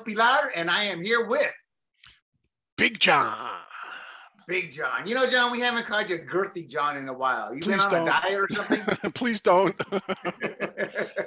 is 0.00 0.14
William 0.14 0.18
Pilar, 0.18 0.52
and 0.54 0.70
I 0.70 0.84
am 0.84 1.02
here 1.02 1.26
with 1.26 1.52
Big 2.76 2.98
John. 2.98 3.34
Big 4.48 4.72
John. 4.72 5.06
You 5.06 5.14
know, 5.14 5.28
John, 5.28 5.52
we 5.52 5.60
haven't 5.60 5.86
called 5.86 6.10
you 6.10 6.18
Girthy 6.18 6.68
John 6.68 6.96
in 6.96 7.08
a 7.08 7.12
while. 7.12 7.54
You 7.54 7.60
been 7.60 7.78
Please 7.78 7.84
on 7.84 7.92
don't. 7.92 8.08
a 8.08 8.10
diet 8.10 8.40
or 8.40 8.48
something? 8.50 9.12
Please 9.12 9.40
don't. 9.40 9.80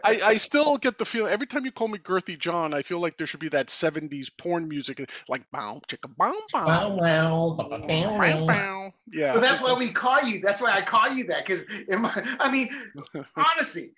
I, 0.04 0.20
I 0.26 0.36
still 0.36 0.76
get 0.78 0.98
the 0.98 1.06
feeling 1.06 1.32
every 1.32 1.48
time 1.48 1.64
you 1.64 1.72
call 1.72 1.88
me 1.88 2.00
Girthy 2.00 2.38
John, 2.38 2.74
I 2.74 2.82
feel 2.82 3.00
like 3.00 3.18
there 3.18 3.26
should 3.26 3.40
be 3.40 3.48
that 3.50 3.68
70s 3.68 4.30
porn 4.38 4.68
music, 4.68 5.10
like 5.30 5.50
bow, 5.52 5.82
chicka, 5.88 6.14
bow, 6.18 6.36
bow. 6.52 6.68
Wow, 6.68 6.98
wow, 6.98 7.56
bow, 7.58 8.18
wow. 8.18 8.46
bow. 8.46 8.94
Yeah. 9.08 9.32
Well, 9.32 9.42
that's 9.42 9.62
why 9.62 9.74
we 9.74 9.90
call 9.90 10.24
you. 10.24 10.42
That's 10.42 10.60
why 10.60 10.74
I 10.74 10.82
call 10.82 11.10
you 11.14 11.24
that. 11.28 11.46
Because 11.46 11.64
I 12.42 12.52
mean, 12.52 12.68
honestly, 13.38 13.94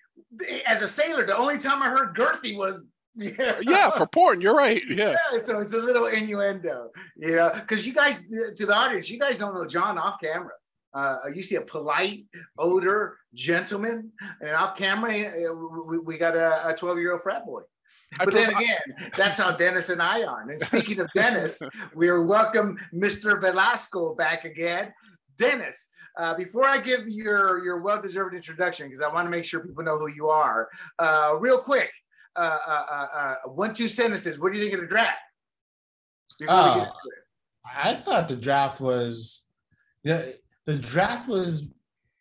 as 0.68 0.84
a 0.84 0.88
sailor, 0.88 1.26
the 1.26 1.36
only 1.36 1.58
time 1.58 1.82
I 1.82 1.90
heard 1.90 2.16
girthy 2.16 2.56
was 2.56 2.84
yeah, 3.16 3.60
yeah, 3.62 3.90
for 3.98 4.08
porn. 4.08 4.42
You're 4.42 4.56
right. 4.56 4.82
Yeah. 4.88 5.16
Yeah, 5.32 5.40
so 5.40 5.60
it's 5.60 5.74
a 5.74 5.78
little 5.78 6.08
innuendo, 6.08 6.92
you 7.16 7.36
know, 7.36 7.52
because 7.54 7.86
you 7.86 7.94
guys, 7.94 8.20
to 8.56 8.66
the 8.66 8.76
audience, 8.76 9.10
you 9.10 9.20
guys 9.20 9.38
don't 9.38 9.54
know 9.54 9.66
John 9.66 9.98
off 9.98 10.16
camera. 10.22 10.54
Uh, 10.94 11.18
you 11.34 11.44
see 11.44 11.56
a 11.56 11.62
polite, 11.62 12.26
older 12.58 13.18
gentleman, 13.34 14.12
and 14.40 14.52
off 14.52 14.78
camera, 14.78 15.12
uh, 15.12 15.54
we, 15.86 16.00
we 16.00 16.18
got 16.18 16.36
a 16.38 16.74
12 16.78 17.00
year 17.00 17.14
old 17.14 17.22
frat 17.22 17.46
boy. 17.46 17.62
But 18.18 18.34
then 18.34 18.50
again, 18.50 19.12
that's 19.18 19.40
how 19.40 19.52
Dennis 19.52 19.90
and 19.90 20.02
I 20.02 20.24
are. 20.24 20.48
And 20.50 20.62
speaking 20.62 21.00
of 21.00 21.12
Dennis, 21.14 21.62
we 21.96 22.10
welcome 22.18 22.78
Mr. 22.94 23.42
Velasco 23.42 24.16
back 24.16 24.46
again. 24.46 24.94
Dennis, 25.38 25.90
uh, 26.18 26.34
before 26.36 26.66
I 26.66 26.78
give 26.78 27.10
your 27.10 27.64
your 27.64 27.82
well 27.82 28.02
deserved 28.02 28.36
introduction, 28.36 28.88
because 28.88 29.04
I 29.04 29.14
want 29.14 29.26
to 29.26 29.30
make 29.30 29.44
sure 29.44 29.60
people 29.66 29.84
know 29.84 29.98
who 29.98 30.08
you 30.08 30.30
are, 30.30 30.70
uh, 31.00 31.36
real 31.40 31.60
quick, 31.60 31.92
uh, 32.36 32.58
uh, 32.68 32.86
uh, 32.90 33.08
uh, 33.18 33.36
one 33.50 33.74
two 33.74 33.88
sentences. 33.88 34.40
What 34.40 34.54
do 34.54 34.60
you 34.60 34.64
think 34.64 34.76
of 34.76 34.82
the 34.82 34.88
draft? 34.88 35.18
Before 36.40 36.56
we 36.56 36.80
get 36.80 36.90
Oh. 36.90 37.12
I 37.82 37.94
thought 37.94 38.28
the 38.28 38.36
draft 38.36 38.80
was, 38.80 39.44
you 40.04 40.14
know, 40.14 40.34
the 40.66 40.78
draft 40.78 41.28
was 41.28 41.64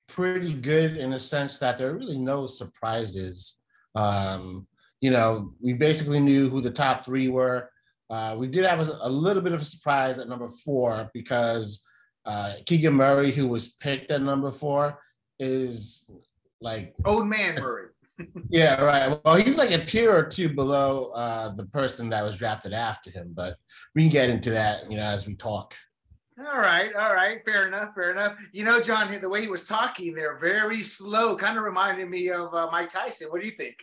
pretty 0.08 0.54
good 0.54 0.96
in 0.96 1.10
the 1.10 1.18
sense 1.18 1.58
that 1.58 1.76
there 1.76 1.90
are 1.90 1.96
really 1.96 2.18
no 2.18 2.46
surprises. 2.46 3.56
Um, 3.94 4.66
you 5.00 5.10
know, 5.10 5.52
we 5.60 5.74
basically 5.74 6.20
knew 6.20 6.48
who 6.48 6.60
the 6.60 6.70
top 6.70 7.04
three 7.04 7.28
were. 7.28 7.70
Uh, 8.10 8.36
we 8.38 8.46
did 8.46 8.64
have 8.64 8.80
a, 8.80 8.98
a 9.02 9.08
little 9.08 9.42
bit 9.42 9.52
of 9.52 9.60
a 9.60 9.64
surprise 9.64 10.18
at 10.18 10.28
number 10.28 10.48
four 10.48 11.10
because 11.12 11.82
uh, 12.26 12.54
Keegan 12.66 12.94
Murray, 12.94 13.30
who 13.30 13.46
was 13.46 13.68
picked 13.68 14.10
at 14.10 14.22
number 14.22 14.50
four, 14.50 14.98
is 15.38 16.08
like 16.60 16.94
Old 17.04 17.26
man 17.26 17.60
Murray. 17.60 17.88
Yeah, 18.48 18.80
right. 18.80 19.18
Well, 19.24 19.36
he's 19.36 19.58
like 19.58 19.72
a 19.72 19.84
tier 19.84 20.14
or 20.14 20.24
two 20.24 20.48
below 20.48 21.10
uh, 21.14 21.54
the 21.54 21.64
person 21.66 22.08
that 22.10 22.22
was 22.22 22.36
drafted 22.36 22.72
after 22.72 23.10
him, 23.10 23.32
but 23.34 23.56
we 23.94 24.02
can 24.02 24.10
get 24.10 24.30
into 24.30 24.50
that, 24.50 24.90
you 24.90 24.96
know, 24.96 25.02
as 25.02 25.26
we 25.26 25.34
talk. 25.34 25.74
All 26.38 26.58
right, 26.58 26.92
all 26.96 27.14
right, 27.14 27.44
fair 27.44 27.68
enough, 27.68 27.94
fair 27.94 28.10
enough. 28.10 28.36
You 28.52 28.64
know, 28.64 28.80
John, 28.80 29.08
the 29.20 29.28
way 29.28 29.40
he 29.42 29.46
was 29.46 29.66
talking 29.66 30.14
there, 30.14 30.36
very 30.36 30.82
slow, 30.82 31.36
kind 31.36 31.56
of 31.56 31.62
reminded 31.62 32.08
me 32.08 32.28
of 32.30 32.52
uh, 32.52 32.68
Mike 32.72 32.90
Tyson. 32.90 33.28
What 33.28 33.40
do 33.40 33.46
you 33.46 33.54
think? 33.54 33.76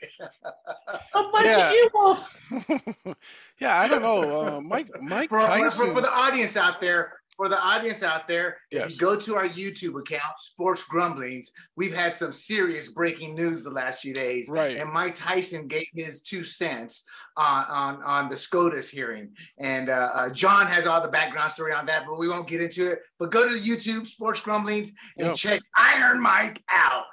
Oh, 1.13 1.29
Mikey 1.31 1.47
Yeah. 1.47 1.73
Ewoff. 1.93 3.15
yeah, 3.59 3.79
I 3.79 3.87
don't 3.87 4.01
know. 4.01 4.57
Uh, 4.57 4.61
Mike 4.61 4.89
Mike 5.01 5.29
for, 5.29 5.39
for, 5.39 5.47
Tyson. 5.47 5.87
for, 5.87 5.93
for 5.93 6.01
the 6.01 6.11
audience 6.11 6.57
out 6.57 6.81
there, 6.81 7.20
for 7.35 7.47
the 7.49 7.59
audience 7.61 8.03
out 8.03 8.27
there, 8.27 8.57
if 8.71 8.79
Yes. 8.79 8.91
you 8.93 8.97
go 8.97 9.15
to 9.15 9.35
our 9.35 9.47
YouTube 9.47 9.99
account, 9.99 10.37
Sports 10.37 10.83
Grumblings, 10.83 11.51
we've 11.75 11.93
had 11.95 12.15
some 12.15 12.31
serious 12.33 12.89
breaking 12.89 13.35
news 13.35 13.63
the 13.63 13.69
last 13.71 13.99
few 14.01 14.13
days. 14.13 14.49
Right. 14.49 14.77
And 14.77 14.91
Mike 14.91 15.15
Tyson 15.15 15.67
gave 15.67 15.87
his 15.93 16.21
two 16.21 16.43
cents 16.43 17.03
on 17.37 17.65
on, 17.65 18.03
on 18.03 18.29
the 18.29 18.35
SCOTUS 18.35 18.89
hearing. 18.89 19.29
And 19.57 19.89
uh, 19.89 20.11
uh, 20.13 20.29
John 20.29 20.67
has 20.67 20.85
all 20.85 21.01
the 21.01 21.07
background 21.07 21.51
story 21.51 21.73
on 21.73 21.85
that, 21.85 22.05
but 22.05 22.19
we 22.19 22.27
won't 22.27 22.47
get 22.47 22.61
into 22.61 22.91
it. 22.91 22.99
But 23.19 23.31
go 23.31 23.47
to 23.47 23.53
the 23.57 23.59
YouTube, 23.69 24.05
Sports 24.05 24.41
Grumblings, 24.41 24.91
and 25.17 25.27
Yep. 25.27 25.35
check 25.37 25.61
Iron 25.77 26.21
Mike 26.21 26.61
out, 26.69 27.05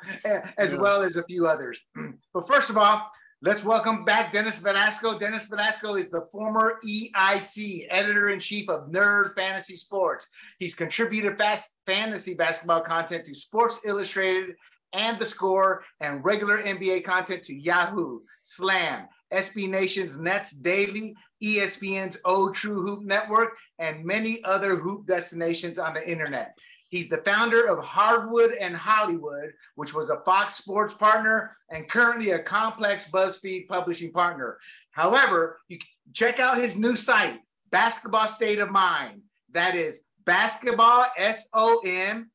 as 0.59 0.73
Yeah. 0.73 0.78
well 0.78 1.03
as 1.03 1.17
a 1.17 1.23
few 1.25 1.47
others. 1.47 1.87
but 2.34 2.49
first 2.49 2.69
of 2.69 2.77
all, 2.77 3.09
Let's 3.41 3.65
welcome 3.65 4.04
back 4.04 4.32
Dennis 4.32 4.59
Velasco. 4.59 5.16
Dennis 5.16 5.47
Velasco 5.47 5.94
is 5.94 6.10
the 6.10 6.26
former 6.32 6.81
EIC 6.84 7.87
editor 7.88 8.31
in 8.31 8.41
chief 8.41 8.69
of 8.69 8.88
Nerd 8.88 9.37
Fantasy 9.37 9.76
Sports. 9.76 10.26
He's 10.59 10.75
contributed 10.75 11.38
fast 11.38 11.69
fantasy 11.87 12.34
basketball 12.34 12.81
content 12.81 13.25
to 13.27 13.34
Sports 13.37 13.78
Illustrated 13.84 14.56
and 14.93 15.21
The 15.21 15.25
Score, 15.25 15.84
and 16.00 16.25
regular 16.25 16.60
NBA 16.60 17.04
content 17.04 17.44
to 17.44 17.54
Yahoo, 17.54 18.22
Slam, 18.43 19.06
SB 19.32 19.69
Nation's 19.69 20.19
Nets 20.19 20.50
Daily, 20.50 21.15
ESPN's 21.41 22.19
O 22.25 22.50
True 22.50 22.82
Hoop 22.82 23.04
Network, 23.04 23.56
and 23.78 24.04
many 24.04 24.43
other 24.43 24.75
hoop 24.75 25.06
destinations 25.06 25.78
on 25.78 25.94
the 25.94 26.10
internet. 26.10 26.59
He's 26.88 27.09
the 27.09 27.19
founder 27.19 27.66
of 27.69 27.84
Hardwood 27.84 28.53
and 28.60 28.75
Hollywood, 28.75 29.53
which 29.75 29.94
was 29.94 30.10
a 30.10 30.21
Fox 30.21 30.54
Sports 30.54 30.94
partner 30.94 31.53
and 31.71 31.88
currently 31.88 32.31
a 32.31 32.38
complex 32.38 33.10
BuzzFeed 33.10 33.69
publishing 33.69 34.12
partner. 34.12 34.59
However, 34.93 35.59
you 35.69 35.78
check 36.12 36.41
out 36.41 36.56
his 36.56 36.77
new 36.77 36.97
site, 36.97 37.41
Basketball 37.71 38.27
State 38.27 38.59
of 38.59 38.71
Mind. 38.71 39.22
That 39.53 39.75
is 39.75 40.00
basketball, 40.25 41.06
S 41.16 41.47
O 41.53 41.81
M 41.84 42.31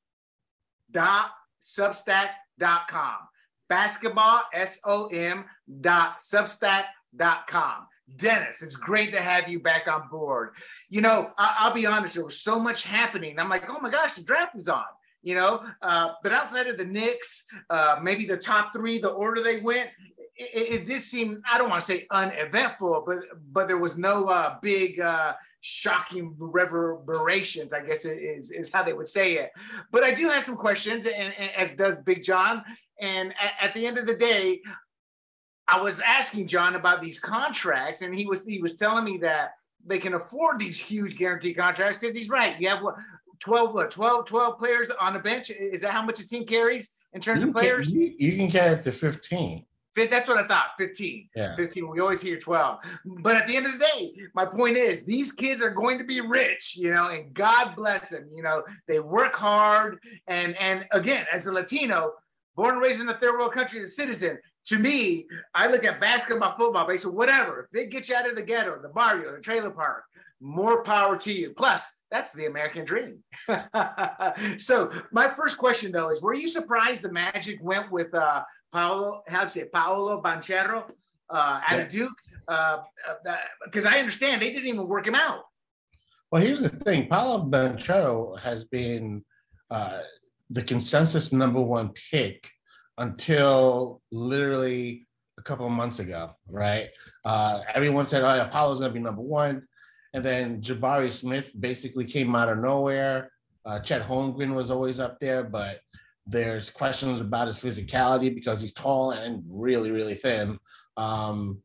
dot 0.92 1.32
substack.com. 1.64 3.16
Basketball, 3.70 4.42
S 4.54 4.80
O 4.86 5.08
M 5.08 5.46
dot 5.82 6.20
substack.com. 6.20 7.88
Dennis, 8.18 8.62
it's 8.62 8.76
great 8.76 9.12
to 9.12 9.22
have 9.22 9.48
you 9.48 9.60
back 9.60 9.88
on 9.88 10.10
board. 10.10 10.52
You 10.90 11.02
know, 11.02 11.32
I- 11.38 11.56
I'll 11.60 11.74
be 11.74 11.86
honest, 11.86 12.16
there 12.16 12.26
was 12.26 12.42
so 12.42 12.60
much 12.60 12.84
happening. 12.84 13.40
I'm 13.40 13.50
like, 13.50 13.70
oh 13.70 13.80
my 13.82 13.90
gosh, 13.90 14.16
the 14.16 14.24
draft 14.24 14.56
is 14.56 14.68
on, 14.68 14.84
you 15.22 15.36
know. 15.36 15.64
Uh, 15.82 16.14
but 16.22 16.32
outside 16.34 16.68
of 16.68 16.78
the 16.78 16.86
Knicks, 16.86 17.46
uh, 17.70 18.00
maybe 18.02 18.26
the 18.26 18.38
top 18.38 18.74
three, 18.74 19.00
the 19.00 19.12
order 19.12 19.42
they 19.42 19.60
went, 19.62 19.90
it, 20.36 20.50
it, 20.54 20.82
it 20.82 20.86
did 20.86 21.02
seem, 21.02 21.42
I 21.50 21.58
don't 21.58 21.70
want 21.70 21.82
to 21.82 21.86
say 21.86 22.08
uneventful, 22.12 23.04
but 23.06 23.18
but 23.52 23.68
there 23.68 23.78
was 23.78 23.98
no 23.98 24.26
uh, 24.26 24.58
big 24.62 25.00
uh, 25.00 25.34
shocking 25.62 26.36
reverberations, 26.38 27.72
I 27.72 27.86
guess 27.86 28.04
is, 28.04 28.52
is 28.52 28.72
how 28.72 28.84
they 28.84 28.94
would 28.94 29.08
say 29.08 29.36
it. 29.36 29.52
But 29.92 30.04
I 30.04 30.12
do 30.12 30.28
have 30.28 30.44
some 30.44 30.58
questions, 30.58 31.06
and, 31.06 31.34
and 31.38 31.52
as 31.56 31.74
does 31.74 32.02
Big 32.02 32.24
John. 32.24 32.64
And 33.00 33.34
at, 33.42 33.54
at 33.62 33.74
the 33.74 33.88
end 33.88 33.98
of 33.98 34.06
the 34.06 34.14
day, 34.16 34.62
I 35.68 35.80
was 35.80 36.00
asking 36.02 36.48
John 36.48 36.76
about 36.76 37.02
these 37.02 37.20
contracts, 37.20 38.02
and 38.02 38.14
he 38.14 38.26
was 38.26 38.46
he 38.46 38.62
was 38.62 38.76
telling 38.76 39.06
me 39.06 39.18
that 39.20 39.52
they 39.86 40.00
can 40.00 40.14
afford 40.14 40.60
these 40.60 40.78
huge 40.80 41.18
guarantee 41.18 41.54
contracts 41.54 42.00
because 42.00 42.16
he's 42.16 42.30
right. 42.30 42.60
You 42.60 42.70
have 42.70 42.82
what 42.82 42.96
12, 43.40 43.74
what 43.74 43.92
12, 43.92 44.26
12 44.26 44.58
players 44.58 44.90
on 45.00 45.14
the 45.14 45.20
bench. 45.20 45.50
Is 45.50 45.82
that 45.82 45.92
how 45.92 46.02
much 46.02 46.20
a 46.20 46.28
team 46.28 46.46
carries 46.46 46.92
in 47.14 47.22
terms 47.22 47.42
You 47.42 47.50
of 47.50 47.54
can, 47.56 47.62
players? 47.62 47.90
you, 47.90 48.14
you 48.18 48.38
can 48.38 48.50
carry 48.50 48.74
up 48.76 48.82
to 48.82 48.92
15. 48.92 49.66
Fif- 49.94 50.10
That's 50.10 50.28
what 50.30 50.38
I 50.38 50.48
thought. 50.48 50.68
15. 50.78 51.30
Yeah. 51.36 51.56
15. 51.58 51.90
We 51.90 52.00
always 52.00 52.22
hear 52.22 52.38
12. 52.40 52.80
But 53.22 53.36
at 53.36 53.48
the 53.48 53.56
end 53.58 53.66
of 53.66 53.74
the 53.74 53.80
day, 53.80 54.14
my 54.34 54.46
point 54.46 54.76
is 54.78 55.04
these 55.04 55.32
kids 55.32 55.62
are 55.62 55.70
going 55.70 55.98
to 55.98 56.04
be 56.06 56.20
rich, 56.22 56.76
you 56.78 56.94
know, 56.94 57.10
and 57.10 57.34
God 57.34 57.76
bless 57.76 58.10
them. 58.10 58.30
You 58.34 58.44
know, 58.44 58.64
they 58.88 59.00
work 59.00 59.36
hard. 59.36 59.98
And 60.28 60.56
and 60.58 60.86
again, 60.92 61.26
as 61.32 61.48
a 61.48 61.52
Latino, 61.52 62.14
born 62.56 62.74
and 62.76 62.82
raised 62.82 63.02
in 63.02 63.10
a 63.10 63.14
third 63.18 63.34
world 63.34 63.54
country, 63.54 63.82
as 63.82 63.90
a 63.90 63.92
citizen, 63.92 64.40
to 64.68 64.80
me, 64.80 65.28
I 65.54 65.68
look 65.68 65.84
at 65.86 66.00
basketball, 66.00 66.56
football, 66.56 66.88
baseball, 66.88 67.14
whatever. 67.14 67.70
If 67.72 67.82
it 67.82 67.90
gets 67.90 68.10
you 68.10 68.16
out 68.16 68.30
of 68.30 68.36
the 68.36 68.44
ghetto, 68.44 68.80
the 68.82 68.90
barrio, 68.90 69.36
the 69.36 69.42
trailer 69.42 69.72
park, 69.72 70.04
more 70.40 70.84
power 70.84 71.18
to 71.18 71.32
you. 71.32 71.52
Plus, 71.52 71.84
that's 72.12 72.32
the 72.34 72.46
American 72.46 72.86
dream. 72.86 73.20
so 74.58 74.92
my 75.12 75.30
first 75.30 75.58
question 75.58 75.92
though 75.92 76.10
is 76.10 76.22
were 76.22 76.34
you 76.34 76.48
surprised 76.48 77.02
the 77.02 77.12
Magic 77.12 77.58
went 77.62 77.92
with 77.92 78.14
uh 78.14 78.44
Paolo, 78.72 79.24
how 79.28 79.44
to 79.44 79.50
say 79.50 79.62
it, 79.62 79.74
Paolo 79.74 80.22
Banchero 80.22 80.90
uh 81.30 81.62
out 81.68 81.80
of 81.80 81.90
Duke? 81.90 82.14
Uh 82.48 82.80
because 83.66 83.86
I 83.86 83.98
understand 83.98 84.42
they 84.42 84.52
didn't 84.52 84.68
even 84.68 84.88
work 84.88 85.08
him 85.08 85.16
out. 85.16 85.46
Well, 86.32 86.42
here's 86.42 86.62
the 86.62 86.70
thing 86.70 87.08
Paolo 87.08 87.46
Banchero 87.46 88.40
has 88.40 88.64
been 88.64 89.24
uh, 89.72 90.02
the 90.50 90.62
consensus 90.62 91.32
number 91.34 91.62
one 91.62 91.92
pick 92.12 92.50
until 92.98 94.02
literally 94.12 95.08
a 95.38 95.42
couple 95.42 95.66
of 95.66 95.72
months 95.72 96.00
ago, 96.00 96.32
right? 96.48 96.90
Uh, 97.26 97.60
everyone 97.74 98.08
said, 98.08 98.24
oh, 98.24 98.42
Apollo's 98.42 98.80
to 98.80 98.90
be 98.90 99.00
number 99.00 99.22
one. 99.22 99.64
And 100.14 100.24
then 100.24 100.62
Jabari 100.62 101.12
Smith 101.12 101.52
basically 101.60 102.06
came 102.06 102.36
out 102.36 102.50
of 102.50 102.60
nowhere. 102.60 103.32
Uh, 103.66 103.80
Chet 103.80 104.04
Holmgren 104.04 104.54
was 104.54 104.70
always 104.70 105.00
up 105.00 105.20
there, 105.20 105.44
but 105.44 105.80
there's 106.28 106.70
questions 106.70 107.20
about 107.20 107.48
his 107.48 107.60
physicality 107.60 108.34
because 108.34 108.62
he's 108.62 108.74
tall 108.74 109.12
and 109.12 109.44
really, 109.48 109.92
really 109.92 110.16
thin. 110.16 110.60
Um, 110.98 111.62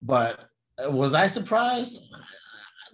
but 0.00 0.48
was 0.88 1.14
I 1.14 1.26
surprised? 1.26 2.00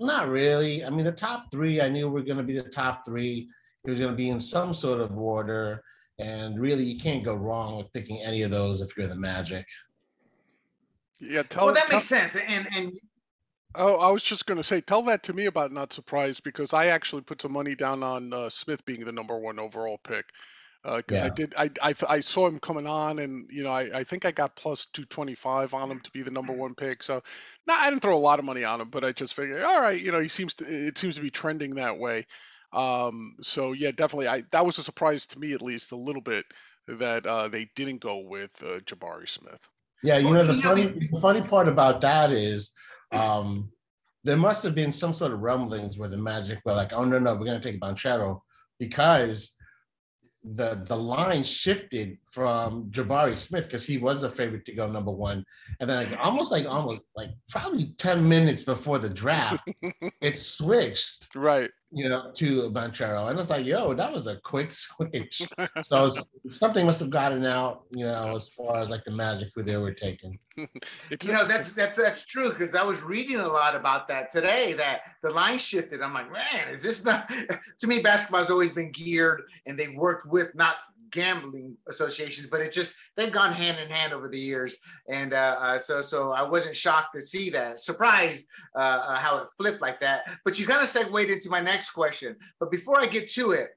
Not 0.00 0.28
really. 0.28 0.84
I 0.84 0.90
mean, 0.90 1.04
the 1.04 1.12
top 1.12 1.50
three, 1.50 1.80
I 1.80 1.88
knew 1.88 2.08
were 2.08 2.22
going 2.22 2.38
to 2.38 2.42
be 2.42 2.56
the 2.56 2.68
top 2.68 3.04
three. 3.04 3.48
It 3.84 3.90
was 3.90 3.98
going 3.98 4.10
to 4.10 4.16
be 4.16 4.28
in 4.28 4.40
some 4.40 4.72
sort 4.72 5.00
of 5.00 5.16
order. 5.16 5.82
And 6.18 6.60
really, 6.60 6.84
you 6.84 6.98
can't 6.98 7.24
go 7.24 7.34
wrong 7.34 7.76
with 7.76 7.92
picking 7.92 8.22
any 8.22 8.42
of 8.42 8.50
those 8.50 8.80
if 8.80 8.96
you're 8.96 9.06
the 9.06 9.16
Magic. 9.16 9.66
Yeah, 11.20 11.42
tell. 11.44 11.66
Well, 11.66 11.74
that 11.74 11.86
tell- 11.86 11.96
makes 11.96 12.08
sense. 12.08 12.36
And 12.36 12.68
and 12.74 12.92
Oh, 13.74 13.96
I 13.96 14.10
was 14.10 14.22
just 14.22 14.46
going 14.46 14.56
to 14.56 14.64
say, 14.64 14.80
tell 14.80 15.02
that 15.02 15.22
to 15.24 15.32
me 15.32 15.44
about 15.46 15.72
not 15.72 15.92
surprised 15.92 16.42
because 16.42 16.72
I 16.72 16.86
actually 16.86 17.22
put 17.22 17.42
some 17.42 17.52
money 17.52 17.74
down 17.74 18.02
on 18.02 18.32
uh, 18.32 18.48
Smith 18.48 18.84
being 18.86 19.04
the 19.04 19.12
number 19.12 19.38
one 19.38 19.58
overall 19.58 19.98
pick. 20.02 20.30
Because 20.82 21.20
I 21.20 21.26
Yeah. 21.26 21.34
did, 21.34 21.54
I, 21.56 21.70
I, 21.82 21.94
I 22.08 22.20
saw 22.20 22.46
him 22.48 22.60
coming 22.60 22.86
on, 22.86 23.18
and 23.18 23.48
you 23.52 23.62
know, 23.62 23.70
I, 23.70 23.98
I 23.98 24.04
think 24.04 24.24
I 24.24 24.30
got 24.30 24.56
plus 24.56 24.86
two 24.86 25.04
twenty 25.04 25.34
five 25.34 25.74
on 25.74 25.90
him 25.90 26.00
to 26.00 26.10
be 26.12 26.22
the 26.22 26.30
number 26.30 26.52
one 26.52 26.74
pick. 26.74 27.02
So, 27.02 27.22
no, 27.66 27.74
I 27.74 27.90
didn't 27.90 28.00
throw 28.02 28.16
a 28.16 28.18
lot 28.18 28.38
of 28.38 28.44
money 28.46 28.64
on 28.64 28.80
him, 28.80 28.88
but 28.88 29.04
I 29.04 29.12
just 29.12 29.34
figured, 29.34 29.62
all 29.62 29.80
right, 29.80 30.00
you 30.00 30.12
know, 30.12 30.20
he 30.20 30.28
seems 30.28 30.54
to, 30.54 30.64
it 30.64 30.96
seems 30.96 31.16
to 31.16 31.20
be 31.20 31.30
trending 31.30 31.74
that 31.74 31.98
way. 31.98 32.26
Um, 32.72 33.36
so 33.40 33.72
yeah, 33.72 33.90
definitely, 33.90 34.28
I 34.28 34.42
that 34.52 34.64
was 34.64 34.78
a 34.78 34.84
surprise 34.84 35.26
to 35.28 35.38
me 35.38 35.52
at 35.52 35.62
least 35.62 35.92
a 35.92 35.96
little 35.96 36.22
bit 36.22 36.44
that 36.86 37.26
uh, 37.26 37.48
they 37.48 37.68
didn't 37.76 38.00
go 38.00 38.18
with 38.18 38.50
uh, 38.62 38.80
Jabari 38.80 39.28
Smith. 39.28 39.60
Yeah, 40.02 40.18
you 40.18 40.32
know 40.32 40.44
the 40.44 40.60
funny 40.62 41.08
the 41.10 41.20
funny 41.20 41.42
part 41.42 41.68
about 41.68 42.00
that 42.02 42.30
is 42.30 42.70
um 43.12 43.70
there 44.24 44.36
must 44.36 44.62
have 44.62 44.74
been 44.74 44.92
some 44.92 45.12
sort 45.12 45.32
of 45.32 45.40
rumblings 45.40 45.96
where 45.98 46.08
the 46.08 46.16
Magic 46.16 46.58
were 46.64 46.74
like, 46.74 46.92
oh 46.92 47.04
no, 47.04 47.18
no, 47.18 47.34
we're 47.34 47.46
gonna 47.46 47.60
take 47.60 47.80
Banchero 47.80 48.40
because 48.78 49.54
the 50.44 50.82
the 50.86 50.96
line 50.96 51.42
shifted 51.42 52.18
from 52.30 52.90
Jabari 52.90 53.36
Smith 53.36 53.64
because 53.64 53.84
he 53.84 53.98
was 53.98 54.22
a 54.22 54.30
favorite 54.30 54.64
to 54.66 54.72
go 54.72 54.90
number 54.90 55.10
one. 55.10 55.44
And 55.80 55.88
then 55.88 56.10
like, 56.10 56.18
almost 56.20 56.50
like 56.50 56.66
almost 56.66 57.02
like 57.16 57.30
probably 57.48 57.94
10 57.98 58.26
minutes 58.26 58.64
before 58.64 58.98
the 58.98 59.10
draft, 59.10 59.68
it 60.20 60.36
switched, 60.36 61.28
Right. 61.34 61.70
You 61.90 62.08
know, 62.08 62.30
to 62.34 62.70
Banchero. 62.70 63.30
And 63.30 63.38
it's 63.38 63.50
like, 63.50 63.64
yo, 63.64 63.94
that 63.94 64.12
was 64.12 64.26
a 64.26 64.36
quick 64.36 64.72
switch. 64.84 65.42
So 65.82 66.06
it's- 66.06 66.24
something 66.46 66.86
must 66.86 67.00
have 67.00 67.10
gotten 67.10 67.44
out, 67.44 67.82
you 67.90 68.04
know, 68.04 68.34
as 68.34 68.48
far 68.48 68.80
as 68.80 68.90
like 68.90 69.04
the 69.04 69.10
magic 69.10 69.50
who 69.54 69.62
they 69.62 69.76
were 69.76 69.92
taking. 69.92 70.38
You 71.22 71.32
know 71.32 71.46
that's 71.46 71.68
that's 71.70 71.96
that's 71.96 72.26
true 72.26 72.48
because 72.50 72.74
I 72.74 72.82
was 72.82 73.00
reading 73.02 73.36
a 73.36 73.46
lot 73.46 73.76
about 73.76 74.08
that 74.08 74.28
today. 74.28 74.72
That 74.72 75.02
the 75.22 75.30
line 75.30 75.58
shifted. 75.58 76.02
I'm 76.02 76.12
like, 76.12 76.32
man, 76.32 76.68
is 76.68 76.82
this 76.82 77.04
not? 77.04 77.30
to 77.78 77.86
me, 77.86 78.00
basketball's 78.00 78.50
always 78.50 78.72
been 78.72 78.90
geared, 78.90 79.42
and 79.66 79.78
they've 79.78 79.94
worked 79.94 80.26
with 80.26 80.52
not 80.56 80.76
gambling 81.10 81.76
associations, 81.88 82.48
but 82.48 82.60
it 82.60 82.72
just 82.72 82.94
they've 83.16 83.32
gone 83.32 83.52
hand 83.52 83.78
in 83.78 83.88
hand 83.88 84.12
over 84.12 84.28
the 84.28 84.38
years. 84.38 84.76
And 85.08 85.32
uh, 85.32 85.56
uh, 85.58 85.78
so 85.78 86.02
so 86.02 86.32
I 86.32 86.42
wasn't 86.42 86.76
shocked 86.76 87.14
to 87.14 87.22
see 87.22 87.50
that. 87.50 87.80
Surprised 87.80 88.46
uh, 88.76 88.78
uh, 88.78 89.18
how 89.18 89.38
it 89.38 89.48
flipped 89.58 89.80
like 89.80 90.00
that. 90.00 90.30
But 90.44 90.58
you 90.58 90.66
kind 90.66 90.82
of 90.82 90.88
segued 90.88 91.30
into 91.30 91.50
my 91.50 91.60
next 91.60 91.90
question. 91.90 92.36
But 92.60 92.70
before 92.70 93.00
I 93.00 93.06
get 93.06 93.30
to 93.32 93.52
it, 93.52 93.70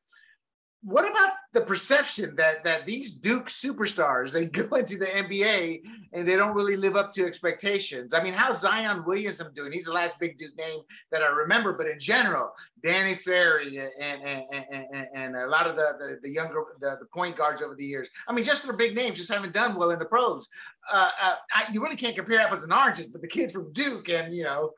what 0.83 1.10
about 1.10 1.33
the 1.54 1.62
perception 1.62 2.36
that 2.38 2.63
that 2.63 2.88
these 2.88 3.12
Duke 3.12 3.48
superstars 3.48 4.31
they 4.31 4.45
go 4.62 4.75
into 4.75 4.98
the 4.98 5.06
NBA 5.06 5.81
and 6.13 6.28
they 6.28 6.36
don't 6.36 6.56
really 6.56 6.75
live 6.75 6.95
up 6.95 7.13
to 7.13 7.25
expectations? 7.25 8.13
I 8.13 8.24
mean, 8.24 8.33
how's 8.33 8.62
Zion 8.62 9.04
Williamson 9.06 9.54
doing? 9.54 9.72
He's 9.72 9.86
the 9.86 9.94
last 9.94 10.18
big 10.19 10.39
Duke 10.39 10.57
name 10.57 10.80
that 11.12 11.22
I 11.22 11.28
remember, 11.28 11.74
but 11.74 11.88
in 11.88 12.00
general, 12.00 12.51
Danny 12.81 13.13
Ferry 13.13 13.78
and 13.78 13.92
and 14.00 14.44
and, 14.51 14.86
and, 14.92 15.07
and 15.13 15.36
a 15.36 15.48
lot 15.48 15.68
of 15.68 15.75
the 15.75 15.94
the, 16.00 16.19
the 16.24 16.30
younger 16.30 16.63
the, 16.80 16.98
the 17.00 17.07
point 17.13 17.38
guards 17.38 17.62
over 17.62 17.75
the 17.75 17.86
years. 17.86 18.10
I 18.27 18.34
mean, 18.34 18.44
just 18.44 18.63
their 18.63 18.74
big 18.74 18.95
names 18.95 19.18
just 19.18 19.31
haven't 19.31 19.54
done 19.54 19.75
well 19.75 19.92
in 19.92 20.00
the 20.00 20.06
pros. 20.06 20.48
Uh, 20.92 21.10
uh, 21.22 21.36
I, 21.54 21.72
you 21.72 21.84
really 21.84 21.95
can't 21.95 22.16
compare 22.16 22.39
apples 22.39 22.63
and 22.63 22.74
oranges, 22.74 23.07
but 23.07 23.22
the 23.22 23.27
kids 23.27 23.54
from 23.54 23.72
Duke 23.72 24.10
and 24.10 24.34
you 24.36 24.44
know, 24.44 24.72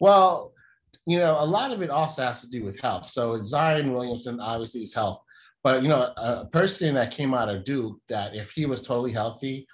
Well, 0.00 0.52
you 1.06 1.18
know, 1.18 1.36
a 1.38 1.46
lot 1.46 1.72
of 1.72 1.80
it 1.80 1.90
also 1.90 2.22
has 2.22 2.42
to 2.42 2.50
do 2.50 2.62
with 2.62 2.78
health. 2.80 3.06
So 3.06 3.40
Zion 3.40 3.92
Williamson 3.92 4.40
obviously 4.40 4.82
is 4.82 4.92
health, 4.92 5.22
but 5.62 5.82
you 5.82 5.88
know, 5.88 6.12
a 6.16 6.46
person 6.46 6.94
that 6.94 7.10
came 7.10 7.34
out 7.34 7.48
of 7.48 7.64
Duke 7.64 7.98
that 8.08 8.34
if 8.34 8.52
he 8.52 8.66
was 8.66 8.82
totally 8.82 9.12
healthy, 9.12 9.66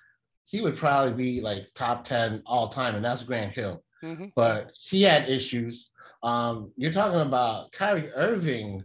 he 0.44 0.60
would 0.60 0.76
probably 0.76 1.12
be 1.12 1.40
like 1.40 1.68
top 1.74 2.04
10 2.04 2.42
all 2.46 2.68
time, 2.68 2.94
and 2.94 3.04
that's 3.04 3.22
Grant 3.22 3.54
Hill. 3.54 3.82
Mhm. 4.02 4.32
But 4.36 4.72
he 4.78 5.02
had 5.02 5.28
issues. 5.28 5.90
Um, 6.22 6.72
you're 6.76 6.92
talking 6.92 7.20
about 7.20 7.72
Kyrie 7.72 8.12
Irving 8.12 8.84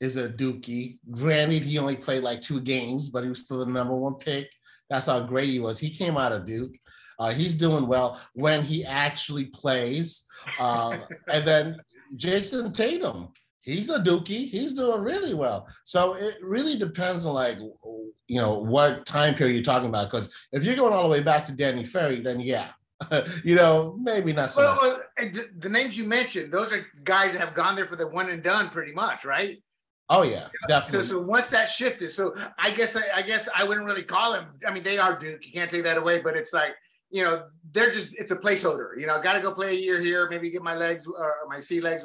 is 0.00 0.16
a 0.16 0.28
dookie. 0.28 0.98
Granted, 1.10 1.64
he 1.64 1.78
only 1.78 1.96
played 1.96 2.22
like 2.22 2.40
two 2.40 2.60
games, 2.60 3.08
but 3.08 3.22
he 3.22 3.28
was 3.28 3.40
still 3.40 3.58
the 3.58 3.66
number 3.66 3.94
one 3.94 4.14
pick. 4.14 4.48
That's 4.90 5.06
how 5.06 5.20
great 5.20 5.48
he 5.50 5.58
was. 5.60 5.78
He 5.78 5.90
came 5.90 6.16
out 6.16 6.32
of 6.32 6.46
Duke. 6.46 6.74
Uh, 7.18 7.32
he's 7.32 7.54
doing 7.54 7.86
well 7.86 8.20
when 8.34 8.62
he 8.62 8.84
actually 8.84 9.46
plays. 9.46 10.24
Um, 10.60 11.02
and 11.28 11.46
then 11.46 11.76
Jayson 12.14 12.72
Tatum, 12.72 13.28
he's 13.68 13.90
a 13.90 13.98
dookie. 13.98 14.48
He's 14.48 14.72
doing 14.72 15.02
really 15.02 15.34
well. 15.34 15.66
So 15.84 16.14
it 16.14 16.36
really 16.42 16.76
depends 16.76 17.26
on 17.26 17.34
like 17.34 17.58
you 17.58 18.40
know 18.40 18.58
what 18.58 19.06
time 19.06 19.34
period 19.34 19.54
you're 19.54 19.64
talking 19.64 19.88
about. 19.88 20.10
Because 20.10 20.28
if 20.52 20.64
you're 20.64 20.76
going 20.76 20.92
all 20.92 21.02
the 21.02 21.08
way 21.08 21.20
back 21.20 21.46
to 21.46 21.52
Danny 21.52 21.84
Ferry, 21.84 22.20
then 22.20 22.40
yeah, 22.40 22.70
you 23.44 23.54
know 23.54 23.98
maybe 24.00 24.32
not 24.32 24.50
so 24.50 24.62
well, 24.62 24.74
much. 24.76 24.82
well 24.82 25.02
the, 25.32 25.48
the 25.58 25.68
names 25.68 25.96
you 25.96 26.04
mentioned, 26.04 26.52
those 26.52 26.72
are 26.72 26.86
guys 27.04 27.32
that 27.32 27.40
have 27.40 27.54
gone 27.54 27.76
there 27.76 27.86
for 27.86 27.96
the 27.96 28.06
one 28.06 28.30
and 28.30 28.42
done, 28.42 28.70
pretty 28.70 28.92
much, 28.92 29.24
right? 29.24 29.62
Oh 30.10 30.22
yeah, 30.22 30.44
So, 30.62 30.68
definitely. 30.68 31.06
so 31.06 31.20
once 31.20 31.50
that 31.50 31.68
shifted, 31.68 32.12
so 32.12 32.34
I 32.58 32.70
guess 32.70 32.96
I, 32.96 33.02
I 33.16 33.22
guess 33.22 33.46
I 33.54 33.64
wouldn't 33.64 33.86
really 33.86 34.02
call 34.02 34.32
him. 34.32 34.46
I 34.66 34.72
mean, 34.72 34.82
they 34.82 34.96
are 34.98 35.18
Duke. 35.18 35.44
You 35.44 35.52
can't 35.52 35.70
take 35.70 35.82
that 35.82 35.98
away. 35.98 36.20
But 36.20 36.34
it's 36.34 36.54
like 36.54 36.74
you 37.10 37.22
know, 37.22 37.44
they're 37.72 37.90
just 37.90 38.18
it's 38.18 38.30
a 38.30 38.36
placeholder. 38.36 38.98
You 38.98 39.06
know, 39.06 39.20
got 39.20 39.34
to 39.34 39.40
go 39.40 39.52
play 39.52 39.70
a 39.70 39.80
year 39.80 40.00
here, 40.00 40.28
maybe 40.28 40.50
get 40.50 40.62
my 40.62 40.74
legs 40.74 41.06
or 41.06 41.34
my 41.48 41.60
sea 41.60 41.80
legs, 41.80 42.04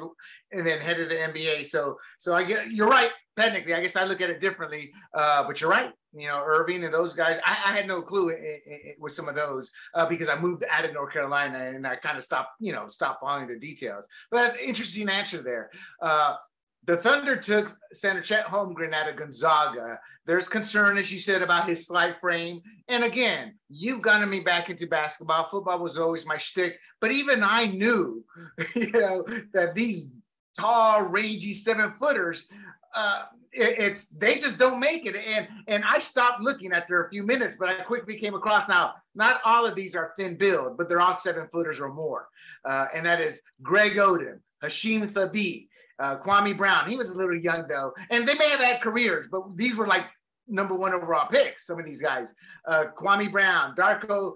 and 0.52 0.66
then 0.66 0.80
head 0.80 0.96
to 0.96 1.04
the 1.04 1.14
NBA. 1.14 1.66
So 1.66 1.98
so 2.18 2.34
I 2.34 2.44
get 2.44 2.70
you're 2.70 2.88
right. 2.88 3.10
Technically, 3.36 3.74
I 3.74 3.80
guess 3.80 3.96
I 3.96 4.04
look 4.04 4.20
at 4.20 4.30
it 4.30 4.40
differently. 4.40 4.92
Uh, 5.12 5.44
but 5.46 5.60
you're 5.60 5.70
right. 5.70 5.92
You 6.12 6.28
know, 6.28 6.40
Irving 6.44 6.84
and 6.84 6.94
those 6.94 7.12
guys. 7.12 7.38
I, 7.44 7.50
I 7.66 7.76
had 7.76 7.88
no 7.88 8.00
clue 8.00 8.30
i 8.30 8.34
i 8.34 8.36
i 8.36 8.94
with 8.98 9.12
some 9.12 9.28
of 9.28 9.34
those 9.34 9.70
uh, 9.94 10.06
because 10.06 10.28
I 10.28 10.38
moved 10.38 10.64
out 10.70 10.84
of 10.84 10.94
North 10.94 11.12
Carolina 11.12 11.58
and 11.58 11.86
I 11.86 11.96
kind 11.96 12.16
of 12.16 12.24
stopped. 12.24 12.50
You 12.60 12.72
know, 12.72 12.88
stopped 12.88 13.20
following 13.20 13.48
the 13.48 13.58
details. 13.58 14.06
But 14.30 14.42
that's 14.42 14.62
interesting 14.62 15.08
answer 15.08 15.42
there. 15.42 15.70
Uh, 16.00 16.36
the 16.86 16.96
Thunder 16.96 17.36
took 17.36 17.76
Center 17.92 18.20
Chet 18.20 18.52
out 18.52 19.08
of 19.08 19.16
Gonzaga. 19.16 19.98
There's 20.26 20.48
concern, 20.48 20.96
as 20.96 21.12
you 21.12 21.18
said, 21.18 21.42
about 21.42 21.68
his 21.68 21.86
slight 21.86 22.20
frame. 22.20 22.60
And 22.88 23.04
again, 23.04 23.54
you've 23.68 24.02
gotten 24.02 24.28
me 24.28 24.40
back 24.40 24.70
into 24.70 24.86
basketball. 24.86 25.44
Football 25.44 25.78
was 25.78 25.98
always 25.98 26.26
my 26.26 26.36
shtick. 26.36 26.78
But 27.00 27.12
even 27.12 27.42
I 27.42 27.66
knew, 27.66 28.24
you 28.74 28.90
know, 28.90 29.24
that 29.52 29.74
these 29.74 30.10
tall, 30.58 31.02
rangy 31.02 31.54
seven 31.54 31.90
footers, 31.92 32.46
uh, 32.94 33.24
it, 33.52 33.78
it's 33.78 34.06
they 34.06 34.36
just 34.36 34.58
don't 34.58 34.80
make 34.80 35.06
it. 35.06 35.14
And 35.16 35.48
and 35.68 35.84
I 35.84 35.98
stopped 35.98 36.42
looking 36.42 36.72
after 36.72 37.04
a 37.04 37.10
few 37.10 37.22
minutes, 37.22 37.56
but 37.58 37.68
I 37.68 37.74
quickly 37.82 38.16
came 38.16 38.34
across 38.34 38.68
now. 38.68 38.94
Not 39.14 39.40
all 39.44 39.66
of 39.66 39.74
these 39.74 39.94
are 39.94 40.12
thin 40.18 40.36
build, 40.36 40.76
but 40.76 40.88
they're 40.88 41.00
all 41.00 41.14
seven 41.14 41.48
footers 41.48 41.80
or 41.80 41.92
more. 41.92 42.28
Uh, 42.64 42.86
and 42.94 43.04
that 43.06 43.20
is 43.20 43.40
Greg 43.62 43.94
Oden, 43.94 44.40
Hasheem 44.62 45.10
Thabeet, 45.10 45.68
uh, 45.98 46.18
Kwame 46.18 46.56
Brown. 46.56 46.88
He 46.88 46.96
was 46.96 47.10
a 47.10 47.14
little 47.14 47.36
young 47.36 47.66
though, 47.68 47.92
and 48.10 48.26
they 48.26 48.34
may 48.34 48.48
have 48.48 48.60
had 48.60 48.80
careers, 48.80 49.26
but 49.30 49.56
these 49.56 49.76
were 49.76 49.86
like 49.86 50.06
number 50.48 50.74
one 50.74 50.92
overall 50.92 51.28
picks. 51.28 51.66
Some 51.66 51.78
of 51.78 51.86
these 51.86 52.00
guys, 52.00 52.34
uh, 52.66 52.86
Kwame 52.96 53.30
Brown, 53.30 53.74
Darko 53.74 54.34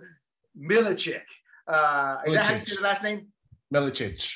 Milicic. 0.59 1.23
Uh, 1.67 2.17
is 2.27 2.35
that 2.35 2.45
how 2.45 2.55
you 2.55 2.61
say 2.61 2.77
the 2.77 2.83
last 2.83 3.03
name? 3.03 3.27
Milicic. 3.73 4.33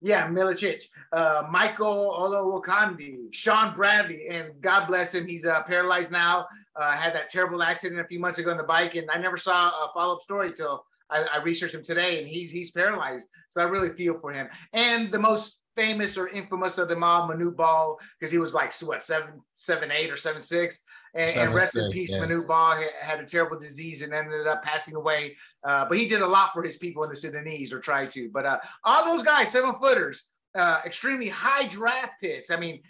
Yeah, 0.00 0.28
Milicic, 0.28 0.84
uh, 1.12 1.42
Michael 1.50 2.14
Olowokandi, 2.16 3.34
Shawn 3.34 3.74
Bradley, 3.74 4.28
and 4.28 4.52
God 4.60 4.86
bless 4.86 5.12
him, 5.12 5.26
he's 5.26 5.44
uh, 5.44 5.62
paralyzed 5.64 6.12
now. 6.12 6.46
Uh, 6.76 6.92
had 6.92 7.12
that 7.12 7.28
terrible 7.28 7.60
accident 7.64 8.00
a 8.00 8.04
few 8.04 8.20
months 8.20 8.38
ago 8.38 8.52
on 8.52 8.56
the 8.56 8.62
bike, 8.62 8.94
and 8.94 9.10
I 9.10 9.18
never 9.18 9.36
saw 9.36 9.68
a 9.68 9.90
follow-up 9.92 10.22
story 10.22 10.52
till 10.52 10.84
I, 11.10 11.26
I 11.34 11.42
researched 11.42 11.74
him 11.74 11.82
today, 11.82 12.20
and 12.20 12.28
he's 12.28 12.52
he's 12.52 12.70
paralyzed. 12.70 13.26
So 13.48 13.60
I 13.60 13.64
really 13.64 13.88
feel 13.88 14.16
for 14.20 14.32
him. 14.32 14.48
And 14.72 15.10
the 15.10 15.18
most 15.18 15.62
famous 15.78 16.18
or 16.18 16.28
infamous 16.28 16.78
of 16.78 16.88
them 16.88 17.04
all, 17.04 17.28
Manute 17.28 17.56
Bol, 17.56 17.98
because 18.18 18.32
he 18.32 18.38
was 18.38 18.52
like 18.52 18.72
what 18.82 19.02
seven 19.02 19.40
seven 19.54 19.90
eight 19.92 20.10
or 20.10 20.16
seven 20.16 20.40
six, 20.40 20.80
and, 21.14 21.36
and 21.36 21.54
rest 21.54 21.76
in 21.76 21.90
peace, 21.92 22.10
six, 22.10 22.20
yeah. 22.20 22.26
Manute 22.26 22.48
Bol 22.48 22.72
had, 22.72 22.90
had 23.00 23.20
a 23.20 23.26
terrible 23.26 23.58
disease 23.58 24.02
and 24.02 24.12
ended 24.12 24.46
up 24.46 24.62
passing 24.62 24.96
away. 24.96 25.36
Uh, 25.62 25.86
but 25.88 25.96
he 25.96 26.08
did 26.08 26.22
a 26.22 26.26
lot 26.26 26.52
for 26.52 26.62
his 26.62 26.76
people 26.76 27.04
in 27.04 27.10
the 27.10 27.16
Sudanese, 27.16 27.72
or 27.72 27.80
tried 27.80 28.10
to. 28.10 28.28
But 28.30 28.46
uh, 28.46 28.58
all 28.84 29.04
those 29.04 29.22
guys, 29.22 29.52
seven 29.52 29.74
footers, 29.80 30.28
uh, 30.54 30.80
extremely 30.84 31.28
high 31.28 31.68
draft 31.68 32.14
picks. 32.20 32.50
I 32.50 32.56
mean, 32.56 32.80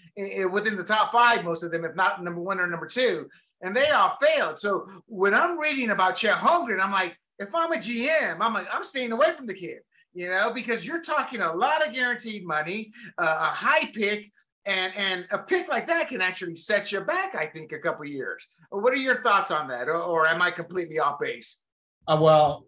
within 0.50 0.76
the 0.76 0.84
top 0.84 1.12
five, 1.12 1.44
most 1.44 1.62
of 1.62 1.70
them, 1.70 1.84
if 1.84 1.94
not 1.94 2.22
number 2.22 2.40
one 2.40 2.60
or 2.60 2.66
number 2.66 2.86
two, 2.86 3.28
and 3.62 3.74
they 3.74 3.88
all 3.90 4.16
failed. 4.20 4.58
So 4.58 4.88
when 5.06 5.34
I'm 5.34 5.58
reading 5.58 5.90
about 5.90 6.16
Chet 6.16 6.36
Holmgren, 6.36 6.80
I'm 6.80 6.92
like, 6.92 7.16
if 7.38 7.54
I'm 7.54 7.72
a 7.72 7.76
GM, 7.76 8.38
I'm 8.40 8.54
like, 8.54 8.68
I'm 8.72 8.84
staying 8.84 9.12
away 9.12 9.32
from 9.36 9.46
the 9.46 9.54
kid, 9.54 9.78
you 10.18 10.28
know, 10.28 10.52
because 10.52 10.84
you're 10.84 11.00
talking 11.00 11.40
a 11.40 11.52
lot 11.52 11.86
of 11.86 11.94
guaranteed 11.94 12.44
money, 12.44 12.92
uh, 13.18 13.38
a 13.40 13.54
high 13.64 13.86
pick. 13.86 14.32
And, 14.66 14.92
and 14.96 15.26
a 15.30 15.38
pick 15.38 15.68
like 15.68 15.86
that 15.86 16.08
can 16.08 16.20
actually 16.20 16.56
set 16.56 16.92
you 16.92 17.00
back, 17.00 17.34
I 17.34 17.46
think, 17.46 17.72
a 17.72 17.78
couple 17.78 18.04
years. 18.04 18.46
What 18.68 18.92
are 18.92 18.96
your 18.96 19.22
thoughts 19.22 19.50
on 19.50 19.66
that? 19.68 19.88
Or, 19.88 19.96
or 19.96 20.26
am 20.26 20.42
I 20.42 20.50
completely 20.50 20.98
off 20.98 21.18
base? 21.18 21.62
Uh, 22.06 22.18
well, 22.20 22.66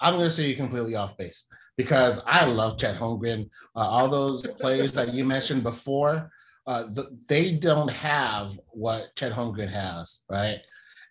I'm 0.00 0.14
going 0.14 0.28
to 0.28 0.32
say 0.32 0.46
you're 0.46 0.56
completely 0.56 0.94
off 0.94 1.14
base 1.18 1.46
because 1.76 2.20
I 2.24 2.46
love 2.46 2.78
Chet 2.78 2.96
Holmgren. 2.96 3.50
Uh, 3.74 3.80
all 3.80 4.08
those 4.08 4.46
players 4.46 4.92
that 4.92 5.12
you 5.12 5.26
mentioned 5.26 5.62
before, 5.62 6.30
uh, 6.66 6.84
th- 6.94 7.08
they 7.26 7.52
don't 7.52 7.90
have 7.90 8.58
what 8.68 9.14
Chet 9.16 9.32
Holmgren 9.32 9.68
has, 9.68 10.20
right? 10.30 10.60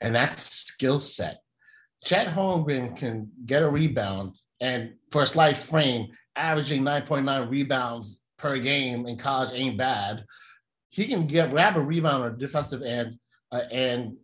And 0.02 0.16
that's 0.16 0.42
skill 0.44 0.98
set. 0.98 1.42
Chet 2.04 2.28
Holmgren 2.28 2.98
can 2.98 3.30
get 3.46 3.62
a 3.62 3.70
rebound 3.70 4.34
and 4.62 4.94
for 5.12 5.24
a 5.24 5.26
slight 5.26 5.58
frame, 5.58 6.08
averaging 6.36 6.84
9.9 6.84 7.50
rebounds 7.50 8.20
per 8.38 8.58
game 8.58 9.06
in 9.06 9.18
college 9.18 9.50
ain't 9.54 9.78
bad. 9.78 10.26
He 10.90 11.08
can 11.08 11.28
get 11.28 11.50
grab 11.50 11.78
a 11.78 11.82
rebound 11.82 12.24
on 12.24 12.34
a 12.34 12.38
defensive 12.38 12.82
end 12.82 13.18
uh, 13.52 13.62
and 13.72 14.16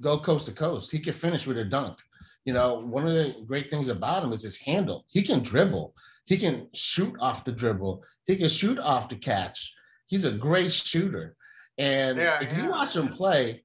go 0.00 0.18
coast 0.18 0.46
to 0.46 0.52
coast. 0.52 0.90
He 0.90 0.98
can 0.98 1.12
finish 1.12 1.46
with 1.46 1.58
a 1.58 1.64
dunk. 1.64 1.98
You 2.44 2.52
know, 2.52 2.80
one 2.80 3.06
of 3.06 3.12
the 3.12 3.34
great 3.46 3.70
things 3.70 3.88
about 3.88 4.22
him 4.22 4.32
is 4.32 4.42
his 4.42 4.56
handle. 4.56 5.04
He 5.08 5.22
can 5.22 5.42
dribble. 5.42 5.94
He 6.26 6.36
can 6.36 6.68
shoot 6.74 7.14
off 7.20 7.44
the 7.44 7.52
dribble. 7.52 8.04
He 8.26 8.36
can 8.36 8.48
shoot 8.48 8.78
off 8.78 9.08
the 9.08 9.16
catch. 9.16 9.74
He's 10.06 10.24
a 10.24 10.32
great 10.32 10.72
shooter. 10.72 11.36
And 11.78 12.18
yeah, 12.18 12.42
if 12.42 12.52
yeah. 12.52 12.62
you 12.62 12.70
watch 12.70 12.94
him 12.94 13.08
play, 13.08 13.64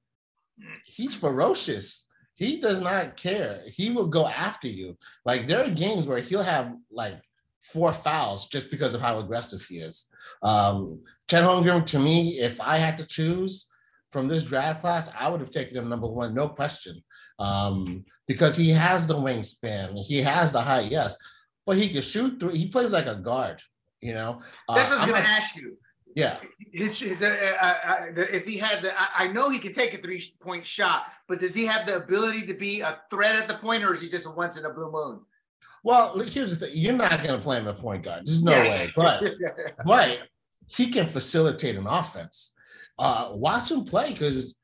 he's 0.85 1.15
ferocious. 1.15 2.05
He 2.41 2.57
does 2.57 2.81
not 2.81 3.17
care. 3.17 3.61
He 3.67 3.91
will 3.91 4.07
go 4.07 4.25
after 4.25 4.67
you. 4.67 4.97
Like 5.25 5.45
there 5.45 5.63
are 5.63 5.69
games 5.69 6.07
where 6.07 6.17
he'll 6.17 6.41
have 6.41 6.75
like 6.89 7.21
four 7.61 7.93
fouls 7.93 8.47
just 8.47 8.71
because 8.71 8.95
of 8.95 9.01
how 9.01 9.19
aggressive 9.19 9.63
he 9.63 9.77
is. 9.77 10.07
Um, 10.41 11.03
Chet 11.29 11.43
Holmgren, 11.43 11.85
to 11.85 11.99
me, 11.99 12.39
if 12.39 12.59
I 12.59 12.77
had 12.77 12.97
to 12.97 13.05
choose 13.05 13.67
from 14.11 14.27
this 14.27 14.41
draft 14.41 14.81
class, 14.81 15.07
I 15.15 15.29
would 15.29 15.39
have 15.39 15.51
taken 15.51 15.77
him 15.77 15.87
number 15.87 16.07
one, 16.07 16.33
no 16.33 16.49
question, 16.49 17.03
um, 17.37 18.05
because 18.27 18.55
he 18.55 18.71
has 18.71 19.05
the 19.05 19.15
wingspan, 19.15 20.03
he 20.03 20.19
has 20.23 20.51
the 20.51 20.63
height, 20.63 20.89
yes, 20.89 21.15
but 21.67 21.77
he 21.77 21.89
can 21.89 22.01
shoot 22.01 22.39
through. 22.39 22.53
He 22.53 22.69
plays 22.69 22.91
like 22.91 23.05
a 23.05 23.17
guard, 23.17 23.61
you 24.01 24.15
know. 24.15 24.41
That's 24.67 24.89
what 24.89 24.97
I 24.97 25.03
was 25.03 25.11
uh, 25.11 25.13
going 25.13 25.25
to 25.25 25.29
ask 25.29 25.55
you. 25.55 25.77
Yeah. 26.15 26.39
His, 26.71 26.99
his, 26.99 27.21
uh, 27.21 27.55
uh, 27.61 27.65
uh, 27.65 28.05
if 28.15 28.45
he 28.45 28.57
had 28.57 28.81
the, 28.81 28.99
I, 28.99 29.25
I, 29.25 29.27
know 29.27 29.49
he 29.49 29.59
can 29.59 29.73
take 29.73 29.93
a 29.93 29.97
three 29.97 30.21
point 30.39 30.65
shot, 30.65 31.07
but 31.27 31.39
does 31.39 31.55
he 31.55 31.65
have 31.65 31.85
the 31.85 31.97
ability 31.97 32.45
to 32.47 32.53
be 32.53 32.81
a 32.81 32.99
threat 33.09 33.35
at 33.35 33.47
the 33.47 33.55
point, 33.55 33.83
or 33.83 33.93
is 33.93 34.01
he 34.01 34.09
just 34.09 34.25
a 34.25 34.31
once 34.31 34.57
in 34.57 34.65
a 34.65 34.69
blue 34.69 34.91
moon? 34.91 35.21
Well, 35.83 36.19
here's 36.19 36.57
the 36.57 36.67
thing: 36.67 36.75
you're 36.77 36.93
not 36.93 37.23
going 37.23 37.35
to 37.35 37.39
play 37.39 37.57
him 37.57 37.67
at 37.67 37.77
point 37.77 38.03
guard. 38.03 38.25
There's 38.25 38.43
no 38.43 38.51
yeah. 38.51 38.63
way. 38.63 38.91
But 38.95 39.23
but 39.85 40.19
he 40.67 40.87
can 40.87 41.07
facilitate 41.07 41.75
an 41.75 41.87
offense. 41.87 42.51
Uh, 42.99 43.29
watch 43.31 43.71
him 43.71 43.83
play 43.83 44.11
because 44.11 44.55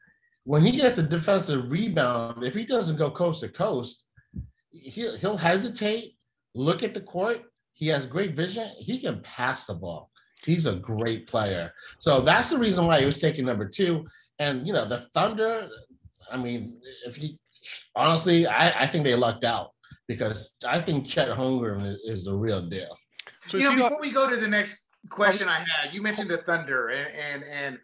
when 0.44 0.64
he 0.64 0.72
gets 0.72 0.98
a 0.98 1.04
defensive 1.04 1.72
rebound, 1.72 2.44
if 2.44 2.54
he 2.54 2.66
doesn't 2.66 2.98
go 2.98 3.10
coast 3.10 3.42
to 3.42 3.50
coast, 3.50 4.04
he'll 4.72 5.18
he'll 5.18 5.38
hesitate, 5.38 6.16
look 6.54 6.84
at 6.84 6.94
the 6.94 7.02
court. 7.02 7.42
He 7.74 7.88
has 7.88 8.06
great 8.06 8.36
vision. 8.36 8.72
He 8.78 9.00
can 9.00 9.22
pass 9.22 9.66
the 9.66 9.74
ball. 9.74 10.12
He's 10.48 10.66
a 10.66 10.76
great 10.76 11.28
player. 11.28 11.74
So 11.98 12.22
that's 12.22 12.50
the 12.50 12.58
reason 12.58 12.88
why 12.88 13.02
he 13.02 13.06
was 13.06 13.20
taking 13.20 13.46
number 13.46 13.68
two. 13.68 14.08
And 14.40 14.66
you 14.66 14.72
know, 14.72 14.86
the 14.86 15.00
Thunder, 15.14 15.68
I 16.32 16.38
mean, 16.38 16.80
if 17.06 17.18
he 17.18 17.38
honestly, 17.94 18.48
I, 18.48 18.84
I 18.84 18.88
think 18.88 19.04
they 19.04 19.14
lucked 19.14 19.44
out 19.44 19.72
because 20.08 20.50
I 20.66 20.80
think 20.80 21.06
Chet 21.06 21.28
Holmgren 21.28 21.86
is, 21.86 21.98
is 22.06 22.26
the 22.26 22.34
real 22.34 22.62
deal. 22.62 22.98
So 23.48 23.58
you 23.58 23.70
know, 23.70 23.76
before 23.76 24.00
we 24.00 24.12
go 24.12 24.30
to 24.30 24.38
the 24.38 24.48
next 24.48 24.86
question 25.10 25.50
I 25.50 25.60
had, 25.60 25.94
you 25.94 26.02
mentioned 26.02 26.30
the 26.30 26.38
Thunder 26.38 26.92
and 26.92 27.10
and, 27.14 27.44
and 27.44 27.80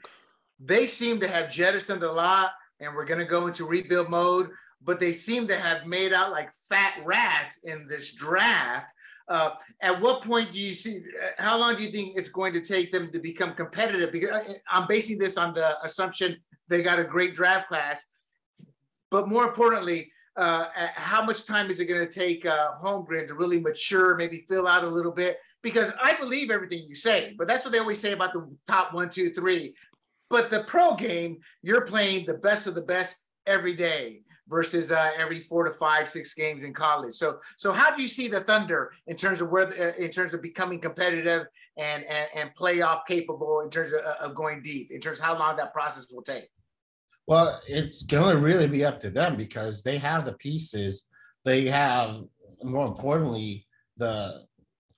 they 0.58 0.88
seem 0.88 1.20
to 1.20 1.28
have 1.28 1.52
jettisoned 1.52 2.04
a 2.04 2.12
lot 2.12 2.54
and 2.80 2.96
we're 2.96 3.06
gonna 3.06 3.26
go 3.26 3.48
into 3.48 3.66
rebuild 3.66 4.10
mode, 4.10 4.52
but 4.82 5.02
they 5.02 5.12
seem 5.12 5.48
to 5.48 5.58
have 5.58 5.86
made 5.86 6.14
out 6.14 6.32
like 6.32 6.50
fat 6.70 6.94
rats 7.04 7.60
in 7.66 7.90
this 7.90 8.16
draft. 8.16 8.94
Uh, 9.28 9.52
at 9.82 10.00
what 10.02 10.22
point 10.22 10.52
do 10.52 10.60
you 10.60 10.74
see? 10.74 11.02
How 11.38 11.58
long 11.58 11.76
do 11.76 11.84
you 11.84 11.90
think 11.90 12.18
it's 12.18 12.30
going 12.30 12.54
to 12.54 12.62
take 12.62 12.92
them 12.92 13.12
to 13.12 13.20
become 13.20 13.54
competitive? 13.54 14.12
Because 14.12 14.32
uh, 14.32 14.54
I'm 14.70 14.88
basing 14.88 15.18
this 15.18 15.38
on 15.38 15.54
the 15.54 15.84
assumption 15.86 16.38
they 16.68 16.82
got 16.82 17.00
a 17.00 17.04
great 17.04 17.34
draft 17.34 17.68
class, 17.68 18.06
but 19.12 19.28
more 19.28 19.44
importantly, 19.44 20.12
uh, 20.36 20.66
how 20.96 21.24
much 21.24 21.46
time 21.46 21.70
is 21.70 21.80
it 21.80 21.86
going 21.86 22.06
to 22.06 22.12
take 22.12 22.46
uh, 22.46 22.72
Holmgren 22.82 23.28
to 23.28 23.36
really 23.36 23.60
mature, 23.60 24.16
maybe 24.16 24.46
fill 24.48 24.68
out 24.68 24.84
a 24.84 24.88
little 24.88 25.12
bit? 25.12 25.38
Because 25.62 25.92
I 26.02 26.16
believe 26.16 26.50
everything 26.50 26.86
you 26.88 26.96
say, 26.96 27.36
but 27.38 27.48
that's 27.48 27.64
what 27.64 27.72
they 27.72 27.80
always 27.80 28.00
say 28.00 28.14
about 28.14 28.34
the 28.34 28.50
top 28.68 28.94
one, 28.94 29.10
two, 29.10 29.32
three. 29.34 29.76
But 30.30 30.50
the 30.50 30.62
pro 30.62 30.96
game, 30.96 31.38
you're 31.62 31.86
playing 31.86 32.26
the 32.26 32.34
best 32.36 32.66
of 32.66 32.74
the 32.74 32.82
best 32.82 33.18
every 33.46 33.76
day 33.76 34.23
versus 34.48 34.92
uh, 34.92 35.12
every 35.18 35.40
four 35.40 35.64
to 35.64 35.74
five, 35.74 36.08
six 36.08 36.34
games 36.34 36.64
in 36.64 36.74
college. 36.74 37.14
So, 37.14 37.40
so 37.58 37.72
how 37.72 37.96
do 37.96 38.02
you 38.02 38.08
see 38.08 38.28
the 38.28 38.42
Thunder 38.42 38.92
in 39.08 39.16
terms 39.16 39.42
of 39.42 39.50
where, 39.50 39.68
uh, 39.68 39.94
in 39.98 40.12
terms 40.12 40.34
of 40.34 40.42
becoming 40.42 40.80
competitive 40.80 41.48
and 41.78 42.04
and, 42.04 42.28
and 42.36 42.50
playoff 42.60 43.02
capable 43.08 43.62
in 43.62 43.70
terms 43.70 43.94
of, 43.94 44.00
uh, 44.06 44.26
of 44.26 44.36
going 44.36 44.62
deep, 44.62 44.92
in 44.92 45.00
terms 45.00 45.20
of 45.20 45.26
how 45.26 45.38
long 45.38 45.56
that 45.56 45.74
process 45.74 46.06
will 46.12 46.22
take? 46.22 46.50
Well, 47.26 47.62
it's 47.68 48.04
going 48.04 48.36
to 48.36 48.42
really 48.42 48.68
be 48.68 48.84
up 48.84 49.00
to 49.02 49.10
them 49.10 49.38
because 49.38 49.82
they 49.82 49.98
have 49.98 50.26
the 50.26 50.34
pieces. 50.34 51.06
They 51.46 51.68
have, 51.68 52.24
more 52.64 52.86
importantly, 52.86 53.66
the 53.98 54.42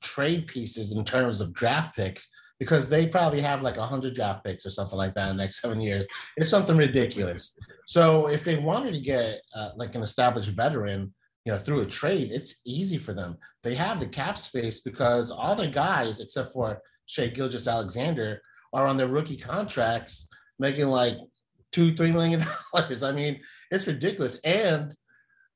trade 0.02 0.48
pieces 0.48 0.92
in 0.92 1.06
terms 1.06 1.40
of 1.40 1.54
draft 1.54 1.96
picks 1.96 2.30
because 2.60 2.88
they 2.88 3.08
probably 3.08 3.42
have 3.42 3.62
like 3.62 3.78
100 3.78 4.14
draft 4.14 4.44
picks 4.44 4.66
or 4.66 4.70
something 4.70 4.98
like 4.98 5.14
that 5.16 5.32
in 5.32 5.38
the 5.38 5.44
next 5.44 5.62
seven 5.62 5.82
years. 5.82 6.08
It's 6.38 6.50
something 6.50 6.78
ridiculous. 6.78 7.56
So 7.86 8.28
if 8.28 8.44
they 8.44 8.58
wanted 8.58 8.92
to 8.92 9.00
get 9.00 9.42
uh, 9.54 9.70
like 9.76 9.96
an 9.96 10.04
established 10.04 10.50
veteran, 10.50 11.14
you 11.46 11.52
know, 11.52 11.60
through 11.60 11.82
a 11.82 11.86
trade, 11.86 12.32
it's 12.32 12.62
easy 12.66 12.98
for 12.98 13.14
them. 13.14 13.38
They 13.64 13.76
have 13.76 14.00
the 14.00 14.08
cap 14.08 14.38
space 14.38 14.80
because 14.80 15.32
all 15.32 15.56
the 15.56 15.68
guys, 15.68 16.20
except 16.20 16.52
for 16.54 16.82
Shai 17.06 17.28
Gilgeous-Alexander, 17.28 18.42
are 18.74 18.88
on 18.88 18.98
their 18.98 19.08
rookie 19.08 19.38
contracts 19.38 20.28
making 20.58 20.88
like 20.88 21.18
two, 21.72 21.94
three 21.94 22.12
million 22.12 22.44
dollars. 22.74 23.04
I 23.04 23.12
mean, 23.12 23.42
it's 23.70 23.86
ridiculous. 23.86 24.40
And 24.44 24.96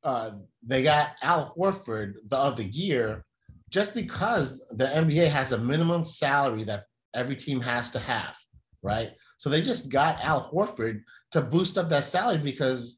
uh, 0.04 0.32
they 0.66 0.84
got 0.84 1.12
Al 1.24 1.54
Horford 1.58 2.14
the 2.28 2.38
other 2.38 2.64
year 2.64 3.26
just 3.70 3.94
because 3.94 4.64
the 4.72 4.86
NBA 4.86 5.30
has 5.30 5.52
a 5.52 5.58
minimum 5.58 6.04
salary 6.04 6.64
that 6.66 6.86
every 7.14 7.36
team 7.36 7.62
has 7.62 7.90
to 7.92 8.00
have, 8.00 8.36
right? 8.82 9.12
So 9.38 9.50
they 9.50 9.62
just 9.62 9.90
got 9.90 10.22
Al 10.22 10.52
Horford 10.52 11.02
to 11.32 11.42
boost 11.42 11.78
up 11.78 11.90
that 11.90 12.04
salary 12.04 12.40
because 12.40 12.98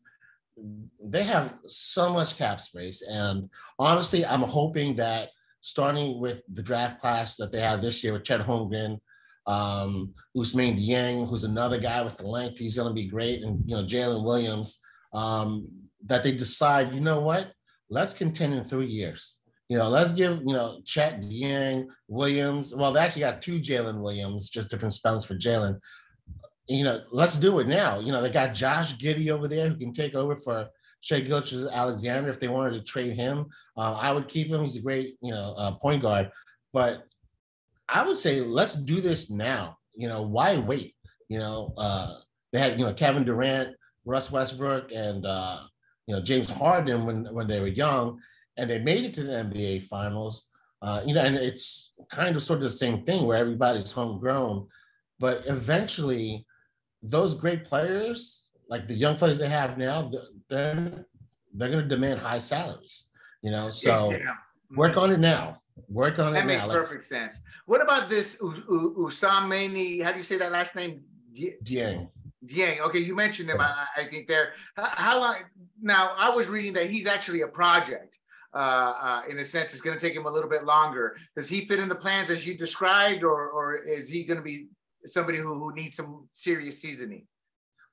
they 1.03 1.23
have 1.23 1.59
so 1.67 2.11
much 2.11 2.37
cap 2.37 2.59
space. 2.61 3.01
And 3.01 3.49
honestly, 3.79 4.25
I'm 4.25 4.41
hoping 4.41 4.95
that 4.97 5.29
starting 5.61 6.19
with 6.19 6.41
the 6.51 6.63
draft 6.63 6.99
class 6.99 7.35
that 7.35 7.51
they 7.51 7.59
have 7.59 7.81
this 7.81 8.03
year 8.03 8.13
with 8.13 8.23
Chet 8.23 8.41
Holmgren, 8.41 8.99
um, 9.47 10.13
Ousmane 10.37 10.79
Dieng, 10.79 11.27
who's 11.27 11.43
another 11.43 11.79
guy 11.79 12.01
with 12.01 12.17
the 12.17 12.27
length, 12.27 12.57
he's 12.57 12.75
going 12.75 12.87
to 12.87 12.93
be 12.93 13.07
great, 13.07 13.43
and 13.43 13.61
you 13.65 13.75
know 13.75 13.83
Jalen 13.83 14.23
Williams. 14.23 14.79
Um, 15.13 15.67
that 16.05 16.23
they 16.23 16.31
decide, 16.31 16.93
you 16.93 17.01
know 17.01 17.19
what, 17.19 17.51
let's 17.89 18.13
contend 18.13 18.53
in 18.53 18.63
three 18.63 18.87
years. 18.87 19.39
You 19.71 19.77
know, 19.77 19.87
let's 19.87 20.11
give 20.11 20.39
you 20.39 20.53
know 20.53 20.81
Chet 20.83 21.21
Dieng, 21.21 21.87
Williams. 22.09 22.75
Well, 22.75 22.91
they 22.91 22.99
actually 22.99 23.21
got 23.21 23.41
two 23.41 23.57
Jalen 23.57 24.01
Williams, 24.01 24.49
just 24.49 24.69
different 24.69 24.93
spells 24.93 25.23
for 25.23 25.35
Jalen. 25.35 25.79
You 26.67 26.83
know, 26.83 27.03
let's 27.09 27.37
do 27.37 27.57
it 27.59 27.69
now. 27.69 27.97
You 28.01 28.11
know, 28.11 28.21
they 28.21 28.29
got 28.29 28.53
Josh 28.53 28.97
Giddey 28.97 29.29
over 29.29 29.47
there 29.47 29.69
who 29.69 29.77
can 29.77 29.93
take 29.93 30.13
over 30.13 30.35
for 30.35 30.67
Shai 30.99 31.21
Gilgeous-Alexander 31.21 32.29
if 32.29 32.37
they 32.37 32.49
wanted 32.49 32.75
to 32.75 32.83
trade 32.83 33.15
him. 33.15 33.45
Uh, 33.77 33.93
I 33.93 34.11
would 34.11 34.27
keep 34.27 34.49
him. 34.49 34.61
He's 34.61 34.75
a 34.75 34.81
great, 34.81 35.15
you 35.21 35.31
know, 35.31 35.53
uh, 35.57 35.71
point 35.75 36.01
guard. 36.01 36.31
But 36.73 37.05
I 37.87 38.05
would 38.05 38.17
say 38.17 38.41
let's 38.41 38.75
do 38.75 38.99
this 38.99 39.29
now. 39.29 39.77
You 39.95 40.09
know, 40.09 40.21
why 40.21 40.57
wait? 40.57 40.95
You 41.29 41.39
know, 41.39 41.73
uh, 41.77 42.15
they 42.51 42.59
had 42.59 42.77
you 42.77 42.85
know 42.85 42.93
Kevin 42.93 43.23
Durant, 43.23 43.77
Russ 44.03 44.33
Westbrook, 44.33 44.91
and 44.93 45.25
uh, 45.25 45.61
you 46.07 46.15
know 46.15 46.21
James 46.21 46.49
Harden 46.49 47.05
when 47.05 47.33
when 47.33 47.47
they 47.47 47.61
were 47.61 47.67
young, 47.67 48.19
and 48.58 48.70
they 48.70 48.79
made 48.79 49.05
it 49.05 49.13
to 49.13 49.24
the 49.24 49.34
NBA 49.34 49.84
Finals. 49.84 50.48
Uh, 50.81 51.01
you 51.05 51.13
know, 51.13 51.22
and 51.22 51.36
it's 51.36 51.93
kind 52.10 52.36
of 52.36 52.41
sort 52.41 52.58
of 52.58 52.63
the 52.63 52.70
same 52.70 53.03
thing 53.03 53.25
where 53.25 53.38
everybody's 53.38 53.91
homegrown, 53.91 54.67
but 55.20 55.43
eventually, 55.46 56.46
those 57.03 57.36
great 57.36 57.63
players, 57.63 58.48
like 58.67 58.88
the 58.88 58.96
young 58.96 59.15
players 59.15 59.38
they 59.38 59.50
have 59.50 59.77
now, 59.77 60.12
they're 60.50 61.05
they're 61.53 61.70
going 61.70 61.84
to 61.84 61.88
demand 61.88 62.20
high 62.20 62.39
salaries. 62.39 63.05
You 63.43 63.51
know, 63.51 63.70
so 63.70 64.12
yeah. 64.12 64.36
work 64.75 64.98
on 64.98 65.12
it 65.12 65.20
now. 65.20 65.62
Work 65.89 66.20
on 66.20 66.34
that 66.34 66.43
it 66.43 66.48
now. 66.48 66.67
That 66.67 66.67
makes 66.67 66.74
perfect 66.74 67.05
sense. 67.05 67.39
What 67.65 67.81
about 67.81 68.10
this 68.10 68.41
Usamani? 68.41 70.01
How 70.01 70.12
do 70.12 70.17
you 70.17 70.24
say 70.24 70.38
that 70.38 70.51
last 70.51 70.75
name? 70.75 71.01
Dieng. 71.34 72.10
Dieng. 72.46 72.79
Okay, 72.81 73.00
you 73.00 73.15
mentioned 73.15 73.50
him. 73.50 73.62
I, 73.62 73.86
I 73.98 74.05
think 74.05 74.27
there. 74.27 74.53
How, 74.75 74.89
how, 74.89 75.20
long? 75.20 75.36
Now, 75.81 76.13
I 76.17 76.29
was 76.29 76.50
reading 76.50 76.74
that 76.74 76.89
he's 76.89 77.08
actually 77.08 77.41
a 77.41 77.48
project. 77.48 78.20
Uh, 78.53 78.58
uh, 78.58 79.22
in 79.29 79.39
a 79.39 79.46
sense, 79.46 79.72
it's 79.72 79.81
going 79.81 79.98
to 79.98 80.05
take 80.05 80.15
him 80.15 80.25
a 80.25 80.29
little 80.29 80.50
bit 80.50 80.65
longer. 80.65 81.15
Does 81.36 81.48
he 81.48 81.62
fit 81.62 81.79
in 81.79 81.88
the 81.88 81.96
plans 81.96 82.29
as 82.29 82.46
you 82.46 82.58
described, 82.58 83.24
or 83.24 83.50
or 83.50 83.75
is 83.75 84.10
he 84.10 84.24
going 84.24 84.39
to 84.39 84.43
be 84.43 84.67
somebody 85.05 85.38
who, 85.38 85.53
who 85.53 85.74
needs 85.74 85.96
some 85.98 86.27
serious 86.31 86.81
seasoning? 86.81 87.27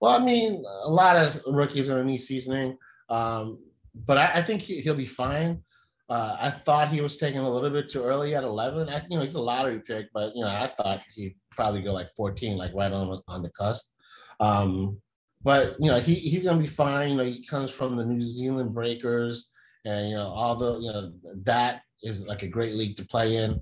Well, 0.00 0.20
I 0.20 0.24
mean, 0.24 0.64
a 0.84 0.90
lot 0.90 1.16
of 1.16 1.40
rookies 1.46 1.88
are 1.88 1.94
going 1.94 2.06
to 2.06 2.12
need 2.12 2.18
seasoning, 2.18 2.76
um, 3.08 3.58
but 4.06 4.18
I, 4.18 4.32
I 4.34 4.42
think 4.42 4.62
he, 4.62 4.82
will 4.86 4.94
be 4.94 5.06
fine. 5.06 5.62
Uh, 6.08 6.36
I 6.40 6.50
thought 6.50 6.88
he 6.88 7.00
was 7.00 7.16
taken 7.16 7.42
a 7.42 7.50
little 7.50 7.70
bit 7.70 7.90
too 7.90 8.02
early 8.02 8.34
at 8.34 8.44
11. 8.44 8.88
I 8.88 8.98
think, 8.98 9.10
you 9.10 9.18
know, 9.18 9.24
he's 9.24 9.34
a 9.34 9.40
lottery 9.40 9.80
pick, 9.80 10.06
but, 10.14 10.34
you 10.34 10.42
know, 10.42 10.48
I 10.48 10.66
thought 10.68 11.02
he'd 11.14 11.36
probably 11.50 11.82
go 11.82 11.92
like 11.92 12.10
14, 12.16 12.56
like 12.56 12.72
right 12.74 12.92
on, 12.92 13.20
on 13.28 13.42
the 13.42 13.50
cusp. 13.50 13.92
Um, 14.40 14.98
but, 15.42 15.76
you 15.78 15.90
know, 15.90 15.98
he, 15.98 16.14
he's 16.14 16.44
going 16.44 16.56
to 16.56 16.62
be 16.62 16.68
fine. 16.68 17.10
You 17.10 17.16
know, 17.16 17.24
he 17.24 17.44
comes 17.44 17.70
from 17.70 17.96
the 17.96 18.06
New 18.06 18.22
Zealand 18.22 18.72
Breakers. 18.72 19.50
And 19.88 20.10
you 20.10 20.14
know 20.14 20.28
all 20.28 20.54
the 20.54 20.78
you 20.78 20.92
know 20.92 21.12
that 21.42 21.82
is 22.02 22.24
like 22.26 22.42
a 22.42 22.48
great 22.48 22.74
league 22.74 22.96
to 22.96 23.04
play 23.04 23.36
in. 23.36 23.60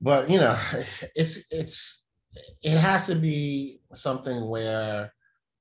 But 0.00 0.28
you 0.28 0.38
know, 0.38 0.58
it's 1.16 1.44
it's 1.50 2.04
it 2.62 2.78
has 2.78 3.06
to 3.06 3.14
be 3.14 3.80
something 3.94 4.48
where 4.48 5.12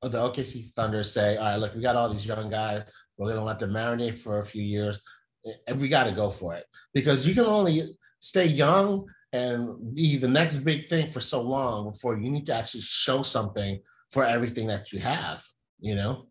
the 0.01 0.17
OKC 0.17 0.71
Thunder 0.73 1.03
say, 1.03 1.37
all 1.37 1.45
right, 1.45 1.57
look, 1.57 1.75
we 1.75 1.81
got 1.81 1.95
all 1.95 2.09
these 2.09 2.25
young 2.25 2.49
guys. 2.49 2.83
We're 3.17 3.29
gonna 3.29 3.45
let 3.45 3.59
them 3.59 3.71
marinate 3.71 4.17
for 4.17 4.39
a 4.39 4.45
few 4.45 4.63
years, 4.63 5.01
and 5.67 5.79
we 5.79 5.87
got 5.87 6.05
to 6.05 6.11
go 6.11 6.29
for 6.29 6.55
it 6.55 6.65
because 6.93 7.27
you 7.27 7.35
can 7.35 7.45
only 7.45 7.83
stay 8.19 8.45
young 8.45 9.05
and 9.33 9.95
be 9.95 10.17
the 10.17 10.27
next 10.27 10.57
big 10.59 10.89
thing 10.89 11.07
for 11.07 11.19
so 11.19 11.41
long 11.41 11.91
before 11.91 12.17
you 12.17 12.29
need 12.29 12.45
to 12.47 12.53
actually 12.53 12.81
show 12.81 13.21
something 13.21 13.79
for 14.09 14.25
everything 14.25 14.67
that 14.67 14.91
you 14.91 14.99
have. 14.99 15.43
You 15.79 15.95
know. 15.95 16.30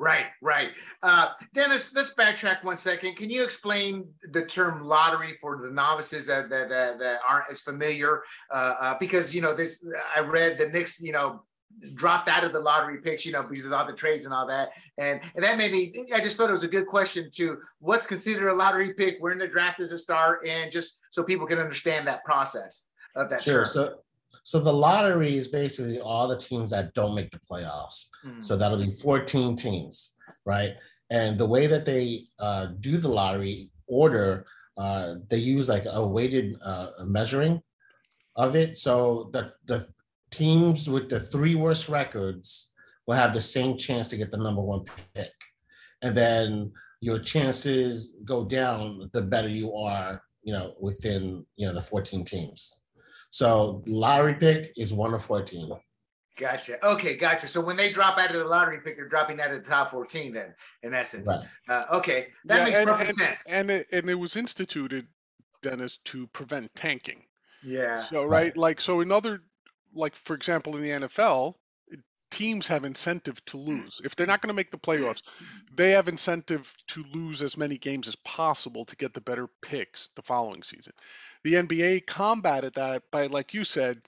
Right, 0.00 0.28
right. 0.40 0.70
Uh, 1.02 1.32
Dennis, 1.52 1.92
let's 1.94 2.14
backtrack 2.14 2.64
one 2.64 2.78
second. 2.78 3.16
Can 3.16 3.28
you 3.28 3.44
explain 3.44 4.08
the 4.32 4.46
term 4.46 4.82
lottery 4.82 5.36
for 5.42 5.58
the 5.58 5.70
novices 5.70 6.26
that 6.26 6.48
that, 6.48 6.70
that, 6.70 6.98
that 6.98 7.20
aren't 7.28 7.50
as 7.50 7.60
familiar? 7.60 8.22
Uh, 8.50 8.74
uh, 8.80 8.96
because 8.98 9.34
you 9.34 9.42
know 9.42 9.52
this, 9.52 9.84
I 10.16 10.20
read 10.20 10.56
the 10.56 10.70
Knicks, 10.70 11.02
you 11.02 11.12
know, 11.12 11.42
dropped 11.92 12.30
out 12.30 12.44
of 12.44 12.54
the 12.54 12.60
lottery 12.60 13.02
picks, 13.02 13.26
you 13.26 13.32
know, 13.32 13.42
because 13.42 13.66
of 13.66 13.74
all 13.74 13.84
the 13.84 13.92
trades 13.92 14.24
and 14.24 14.32
all 14.32 14.46
that, 14.46 14.70
and 14.96 15.20
and 15.34 15.44
that 15.44 15.58
made 15.58 15.70
me. 15.70 16.06
I 16.14 16.20
just 16.20 16.38
thought 16.38 16.48
it 16.48 16.52
was 16.52 16.64
a 16.64 16.68
good 16.68 16.86
question 16.86 17.30
to 17.34 17.58
what's 17.80 18.06
considered 18.06 18.48
a 18.48 18.54
lottery 18.54 18.94
pick, 18.94 19.18
where 19.20 19.32
in 19.32 19.38
the 19.38 19.48
draft 19.48 19.80
does 19.80 19.92
it 19.92 19.98
start, 19.98 20.46
and 20.48 20.72
just 20.72 20.98
so 21.10 21.22
people 21.22 21.46
can 21.46 21.58
understand 21.58 22.06
that 22.06 22.24
process 22.24 22.84
of 23.16 23.28
that. 23.28 23.42
Sure. 23.42 23.66
Term. 23.66 23.68
So 23.68 23.98
so 24.50 24.58
the 24.58 24.72
lottery 24.72 25.36
is 25.36 25.46
basically 25.46 26.00
all 26.00 26.26
the 26.26 26.36
teams 26.36 26.70
that 26.70 26.92
don't 26.94 27.14
make 27.14 27.30
the 27.30 27.38
playoffs. 27.38 28.06
Mm-hmm. 28.26 28.40
So 28.40 28.56
that'll 28.56 28.84
be 28.84 28.90
14 28.90 29.54
teams, 29.54 30.14
right? 30.44 30.74
And 31.08 31.38
the 31.38 31.46
way 31.46 31.68
that 31.68 31.84
they 31.84 32.24
uh, 32.40 32.66
do 32.80 32.98
the 32.98 33.08
lottery 33.08 33.70
order, 33.86 34.44
uh, 34.76 35.14
they 35.28 35.36
use 35.36 35.68
like 35.68 35.84
a 35.88 36.04
weighted 36.04 36.56
uh, 36.64 36.88
measuring 37.04 37.62
of 38.34 38.56
it. 38.56 38.76
So 38.76 39.30
the, 39.32 39.52
the 39.66 39.86
teams 40.32 40.90
with 40.90 41.08
the 41.08 41.20
three 41.20 41.54
worst 41.54 41.88
records 41.88 42.72
will 43.06 43.14
have 43.14 43.32
the 43.32 43.40
same 43.40 43.78
chance 43.78 44.08
to 44.08 44.16
get 44.16 44.32
the 44.32 44.36
number 44.36 44.62
one 44.62 44.84
pick. 45.14 45.30
And 46.02 46.16
then 46.16 46.72
your 47.00 47.20
chances 47.20 48.16
go 48.24 48.44
down 48.44 49.10
the 49.12 49.22
better 49.22 49.46
you 49.48 49.76
are, 49.76 50.24
you 50.42 50.52
know, 50.52 50.74
within, 50.80 51.46
you 51.54 51.68
know, 51.68 51.72
the 51.72 51.82
14 51.82 52.24
teams. 52.24 52.79
So 53.30 53.82
lottery 53.86 54.34
pick 54.34 54.72
is 54.76 54.92
one 54.92 55.14
of 55.14 55.24
14. 55.24 55.72
Gotcha. 56.36 56.84
Okay, 56.84 57.16
gotcha. 57.16 57.46
So 57.46 57.60
when 57.60 57.76
they 57.76 57.92
drop 57.92 58.18
out 58.18 58.30
of 58.30 58.36
the 58.36 58.44
lottery 58.44 58.80
pick, 58.80 58.96
they're 58.96 59.08
dropping 59.08 59.40
out 59.40 59.50
of 59.50 59.62
the 59.62 59.68
top 59.68 59.90
14 59.90 60.32
then, 60.32 60.54
in 60.82 60.94
essence. 60.94 61.28
Right. 61.28 61.46
Uh, 61.68 61.96
okay, 61.96 62.28
that 62.46 62.58
yeah, 62.58 62.64
makes 62.64 62.78
and, 62.78 62.88
perfect 62.88 63.08
and, 63.10 63.18
sense. 63.18 63.46
And 63.48 63.70
it, 63.70 63.86
and 63.92 64.08
it 64.08 64.14
was 64.14 64.36
instituted, 64.36 65.06
Dennis, 65.62 65.98
to 66.06 66.26
prevent 66.28 66.74
tanking. 66.74 67.22
Yeah. 67.62 68.00
So, 68.00 68.24
right, 68.24 68.44
right, 68.44 68.56
like, 68.56 68.80
so 68.80 69.00
another, 69.00 69.42
like, 69.94 70.14
for 70.14 70.34
example, 70.34 70.76
in 70.76 70.82
the 70.82 71.06
NFL, 71.06 71.56
teams 72.30 72.68
have 72.68 72.84
incentive 72.84 73.44
to 73.46 73.56
lose. 73.56 74.00
If 74.04 74.16
they're 74.16 74.26
not 74.26 74.40
going 74.40 74.48
to 74.48 74.56
make 74.56 74.70
the 74.70 74.78
playoffs, 74.78 75.22
they 75.74 75.90
have 75.90 76.08
incentive 76.08 76.72
to 76.88 77.04
lose 77.12 77.42
as 77.42 77.56
many 77.56 77.78
games 77.78 78.08
as 78.08 78.16
possible 78.16 78.84
to 78.86 78.96
get 78.96 79.12
the 79.12 79.20
better 79.20 79.48
picks 79.62 80.08
the 80.16 80.22
following 80.22 80.62
season. 80.62 80.92
The 81.44 81.54
NBA 81.54 82.06
combated 82.06 82.74
that 82.74 83.02
by, 83.10 83.26
like 83.26 83.54
you 83.54 83.64
said, 83.64 84.02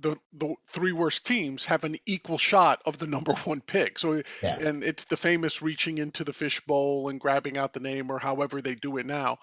the 0.00 0.16
the 0.32 0.54
three 0.68 0.92
worst 0.92 1.26
teams 1.26 1.64
have 1.64 1.84
an 1.84 1.96
equal 2.06 2.38
shot 2.38 2.80
of 2.86 2.98
the 2.98 3.06
number 3.06 3.32
one 3.44 3.60
pick. 3.60 3.98
So 3.98 4.22
yeah. 4.42 4.56
and 4.56 4.84
it's 4.84 5.04
the 5.04 5.16
famous 5.16 5.60
reaching 5.60 5.98
into 5.98 6.24
the 6.24 6.32
fishbowl 6.32 7.08
and 7.08 7.20
grabbing 7.20 7.58
out 7.58 7.72
the 7.72 7.80
name 7.80 8.10
or 8.10 8.18
however 8.18 8.62
they 8.62 8.74
do 8.74 8.96
it 8.98 9.06
now. 9.06 9.38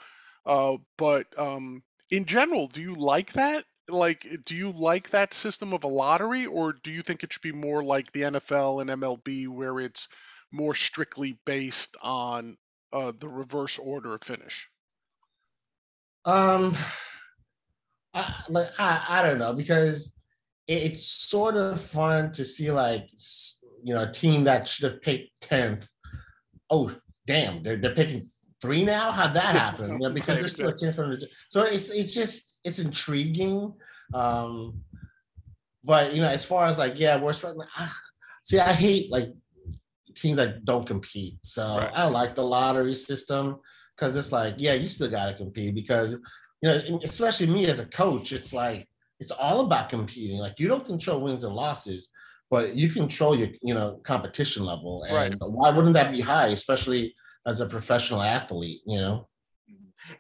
Uh, 0.46 0.78
but 0.98 1.28
um, 1.38 1.84
in 2.10 2.26
general, 2.26 2.68
do 2.68 2.82
you 2.82 2.94
like 2.96 3.34
that? 3.34 3.66
Like, 3.88 4.26
do 4.46 4.56
you 4.56 4.72
like 4.72 5.12
that 5.12 5.34
system 5.34 5.74
of 5.74 5.84
a 5.84 5.88
lottery, 5.88 6.46
or 6.46 6.74
do 6.74 6.92
you 6.92 7.02
think 7.02 7.24
it 7.24 7.32
should 7.32 7.42
be 7.42 7.52
more 7.52 7.84
like 7.84 8.12
the 8.12 8.22
NFL 8.22 8.82
and 8.82 8.90
MLB, 8.90 9.48
where 9.48 9.80
it's 9.80 10.08
more 10.52 10.74
strictly 10.74 11.38
based 11.46 11.96
on 12.02 12.58
uh, 12.92 13.12
the 13.18 13.28
reverse 13.28 13.78
order 13.78 14.16
of 14.16 14.24
finish? 14.24 14.68
Um, 16.26 16.76
I, 18.14 18.34
like 18.50 18.72
I, 18.80 19.06
I 19.08 19.22
don't 19.22 19.38
know 19.38 19.54
because 19.54 20.14
it's 20.68 21.08
sort 21.30 21.56
of 21.56 21.82
fun 21.82 22.32
to 22.32 22.44
see 22.44 22.72
like 22.72 23.08
you 23.84 23.94
know 23.94 24.04
a 24.04 24.12
team 24.12 24.46
that 24.46 24.68
should 24.68 24.92
have 24.92 25.02
picked 25.02 25.42
tenth. 25.42 25.88
Oh 26.70 26.96
damn, 27.28 27.62
they're 27.62 27.78
they're 27.78 27.94
picking 27.94 28.24
three 28.66 28.84
now. 28.84 29.12
How'd 29.12 29.34
that 29.36 29.56
happen? 29.56 29.94
You 29.94 30.00
know, 30.00 30.10
because 30.14 30.40
there's 30.40 30.54
still 30.54 30.70
a 30.70 30.78
chance 30.78 30.96
for 30.96 31.08
them 31.08 31.20
to. 31.20 31.28
So 31.48 31.62
it's 31.62 31.90
it's 31.90 32.14
just 32.14 32.60
it's 32.64 32.80
intriguing. 32.80 33.74
Um, 34.14 34.82
but 35.84 36.14
you 36.14 36.22
know, 36.22 36.28
as 36.28 36.44
far 36.44 36.66
as 36.66 36.78
like 36.78 37.00
yeah, 37.00 37.18
we're 37.18 37.34
starting. 37.34 37.62
Ah, 37.78 37.96
see, 38.44 38.60
I 38.60 38.74
hate 38.74 39.12
like 39.12 39.30
teams 40.16 40.38
that 40.38 40.66
don't 40.66 40.88
compete. 40.88 41.38
So 41.44 41.64
right. 41.78 41.92
I 41.94 42.08
like 42.08 42.36
the 42.36 42.44
lottery 42.44 42.96
system 42.96 43.60
because 43.96 44.16
it's 44.16 44.32
like 44.32 44.56
yeah, 44.58 44.74
you 44.74 44.88
still 44.88 45.10
got 45.10 45.28
to 45.28 45.34
compete 45.34 45.76
because 45.76 46.14
you 46.62 46.70
know, 46.70 47.00
especially 47.04 47.48
me 47.48 47.68
as 47.68 47.80
a 47.80 47.86
coach, 47.86 48.34
it's 48.34 48.52
like 48.54 48.88
it's 49.20 49.32
all 49.32 49.62
about 49.62 49.90
competing. 49.90 50.40
Like 50.40 50.60
you 50.60 50.68
don't 50.68 50.86
control 50.86 51.22
wins 51.22 51.44
and 51.44 51.54
losses, 51.54 52.10
but 52.50 52.76
you 52.76 52.90
control 52.90 53.36
your, 53.36 53.50
you 53.62 53.74
know, 53.74 54.00
competition 54.04 54.66
level. 54.66 55.04
And 55.04 55.16
right. 55.16 55.34
why 55.40 55.70
wouldn't 55.70 55.94
that 55.94 56.12
be 56.12 56.22
high, 56.22 56.48
especially 56.48 57.16
as 57.46 57.62
a 57.62 57.66
professional 57.66 58.22
athlete, 58.22 58.82
you 58.86 59.00
know? 59.00 59.28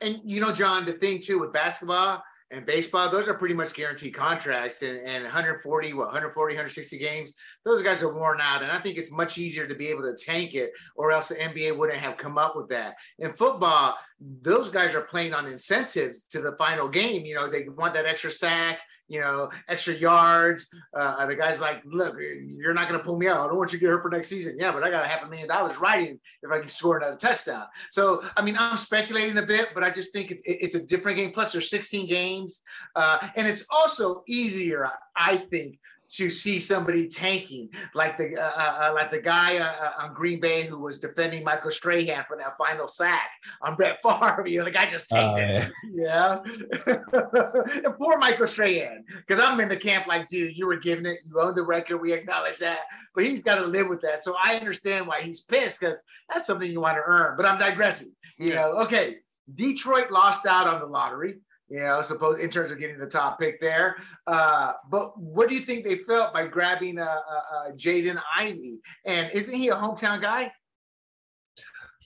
And 0.01 0.19
you 0.23 0.41
know, 0.41 0.51
John, 0.51 0.85
the 0.85 0.93
thing 0.93 1.21
too 1.21 1.39
with 1.39 1.53
basketball, 1.53 2.23
and 2.51 2.65
baseball, 2.65 3.09
those 3.09 3.27
are 3.27 3.33
pretty 3.33 3.55
much 3.55 3.73
guaranteed 3.73 4.13
contracts. 4.13 4.81
And, 4.83 4.99
and 4.99 5.23
140, 5.23 5.93
what, 5.93 6.07
140, 6.07 6.53
160 6.53 6.97
games, 6.97 7.33
those 7.63 7.81
guys 7.81 8.03
are 8.03 8.13
worn 8.13 8.39
out. 8.39 8.61
And 8.61 8.71
I 8.71 8.79
think 8.79 8.97
it's 8.97 9.11
much 9.11 9.37
easier 9.37 9.67
to 9.67 9.75
be 9.75 9.87
able 9.87 10.03
to 10.03 10.15
tank 10.15 10.53
it, 10.53 10.71
or 10.95 11.11
else 11.11 11.29
the 11.29 11.35
NBA 11.35 11.75
wouldn't 11.75 11.99
have 11.99 12.17
come 12.17 12.37
up 12.37 12.55
with 12.55 12.69
that. 12.69 12.95
In 13.17 13.33
football, 13.33 13.97
those 14.19 14.69
guys 14.69 14.95
are 14.95 15.01
playing 15.01 15.33
on 15.33 15.45
incentives 15.45 16.23
to 16.27 16.41
the 16.41 16.55
final 16.57 16.87
game. 16.87 17.25
You 17.25 17.35
know, 17.35 17.49
they 17.49 17.67
want 17.67 17.93
that 17.95 18.05
extra 18.05 18.31
sack, 18.31 18.81
you 19.07 19.19
know, 19.19 19.49
extra 19.67 19.93
yards. 19.93 20.67
Uh, 20.93 21.25
the 21.25 21.35
guy's 21.35 21.59
like, 21.59 21.81
look, 21.85 22.15
you're 22.17 22.73
not 22.73 22.87
going 22.87 22.99
to 22.99 23.05
pull 23.05 23.17
me 23.17 23.27
out. 23.27 23.41
I 23.41 23.47
don't 23.47 23.57
want 23.57 23.73
you 23.73 23.79
to 23.79 23.85
get 23.85 23.91
hurt 23.91 24.01
for 24.01 24.09
next 24.09 24.29
season. 24.29 24.55
Yeah, 24.57 24.71
but 24.71 24.83
I 24.83 24.89
got 24.89 25.03
a 25.03 25.07
half 25.07 25.23
a 25.23 25.27
million 25.27 25.47
dollars 25.47 25.77
riding 25.79 26.19
if 26.41 26.51
I 26.51 26.59
can 26.59 26.69
score 26.69 26.97
another 26.97 27.17
touchdown. 27.17 27.65
So, 27.91 28.23
I 28.37 28.41
mean, 28.41 28.55
I'm 28.57 28.77
speculating 28.77 29.37
a 29.37 29.45
bit, 29.45 29.69
but 29.73 29.83
I 29.83 29.89
just 29.89 30.13
think 30.13 30.31
it's, 30.31 30.41
it's 30.45 30.75
a 30.75 30.81
different 30.81 31.17
game. 31.17 31.31
Plus, 31.31 31.51
there's 31.51 31.69
16 31.69 32.07
games. 32.07 32.61
Uh, 32.95 33.19
and 33.35 33.47
it's 33.47 33.65
also 33.69 34.23
easier, 34.27 34.89
I 35.15 35.37
think, 35.37 35.77
to 36.09 36.29
see 36.29 36.59
somebody 36.59 37.07
tanking, 37.07 37.69
like 37.93 38.17
the 38.17 38.37
uh, 38.37 38.51
uh, 38.55 38.89
uh 38.89 38.93
like 38.93 39.11
the 39.11 39.21
guy 39.21 39.57
uh, 39.57 39.73
uh, 39.81 40.03
on 40.03 40.13
Green 40.13 40.39
Bay 40.39 40.63
who 40.63 40.79
was 40.79 40.99
defending 40.99 41.43
Michael 41.43 41.71
Strahan 41.71 42.23
for 42.27 42.37
that 42.37 42.57
final 42.57 42.87
sack 42.87 43.29
on 43.61 43.75
Brett 43.75 43.99
Favre. 44.03 44.43
You 44.45 44.59
know, 44.59 44.65
the 44.65 44.71
guy 44.71 44.85
just 44.85 45.09
tanked 45.09 45.39
it. 45.39 45.71
Yeah, 45.91 46.39
and 47.85 47.97
poor 47.97 48.17
Michael 48.17 48.47
Strahan, 48.47 49.03
because 49.27 49.43
I'm 49.43 49.59
in 49.59 49.69
the 49.69 49.77
camp 49.77 50.07
like, 50.07 50.27
dude, 50.27 50.57
you 50.57 50.67
were 50.67 50.77
giving 50.77 51.05
it, 51.05 51.19
you 51.25 51.39
own 51.39 51.55
the 51.55 51.63
record, 51.63 51.97
we 51.97 52.13
acknowledge 52.13 52.59
that, 52.59 52.81
but 53.13 53.23
he's 53.23 53.41
got 53.41 53.55
to 53.55 53.65
live 53.65 53.87
with 53.87 54.01
that. 54.01 54.23
So 54.23 54.35
I 54.41 54.55
understand 54.55 55.07
why 55.07 55.21
he's 55.21 55.41
pissed 55.41 55.79
because 55.79 56.01
that's 56.29 56.45
something 56.45 56.71
you 56.71 56.81
want 56.81 56.97
to 56.97 57.03
earn. 57.05 57.35
But 57.37 57.45
I'm 57.45 57.59
digressing. 57.59 58.13
You 58.37 58.47
yeah. 58.49 58.55
know, 58.55 58.71
okay. 58.79 59.17
Detroit 59.53 60.09
lost 60.09 60.47
out 60.47 60.67
on 60.67 60.79
the 60.79 60.87
lottery 60.87 61.35
you 61.67 61.79
know, 61.79 62.01
suppose 62.01 62.39
in 62.39 62.49
terms 62.49 62.71
of 62.71 62.79
getting 62.79 62.99
the 62.99 63.07
top 63.07 63.39
pick 63.39 63.59
there. 63.59 63.97
Uh, 64.27 64.73
but 64.89 65.19
what 65.19 65.49
do 65.49 65.55
you 65.55 65.61
think 65.61 65.83
they 65.83 65.95
felt 65.95 66.33
by 66.33 66.45
grabbing 66.45 66.99
uh, 66.99 67.03
uh, 67.03 67.55
uh, 67.55 67.71
Jaden 67.71 68.21
Ivey? 68.37 68.79
And 69.05 69.31
isn't 69.31 69.55
he 69.55 69.69
a 69.69 69.75
hometown 69.75 70.21
guy? 70.21 70.51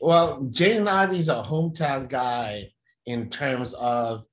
Well, 0.01 0.41
Jaden 0.43 0.87
Ivey's 0.87 1.29
a 1.29 1.43
hometown 1.43 2.07
guy 2.07 2.71
in 3.05 3.29
terms 3.29 3.73
of 3.73 4.25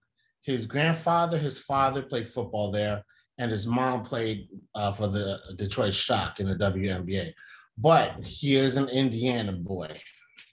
his 0.43 0.65
grandfather, 0.65 1.39
his 1.39 1.59
father 1.59 2.03
played 2.03 2.27
football 2.27 2.71
there, 2.71 3.05
and 3.39 3.51
his 3.51 3.67
mom 3.67 4.05
played 4.05 4.49
uh, 4.77 4.93
for 4.93 5.09
the 5.09 5.41
Detroit 5.57 5.93
Shock 5.93 6.39
in 6.39 6.49
the 6.49 6.55
WNBA. 6.55 7.33
But 7.77 8.25
he 8.25 8.57
is 8.57 8.77
an 8.77 8.89
Indiana 8.89 9.53
boy. 9.53 9.99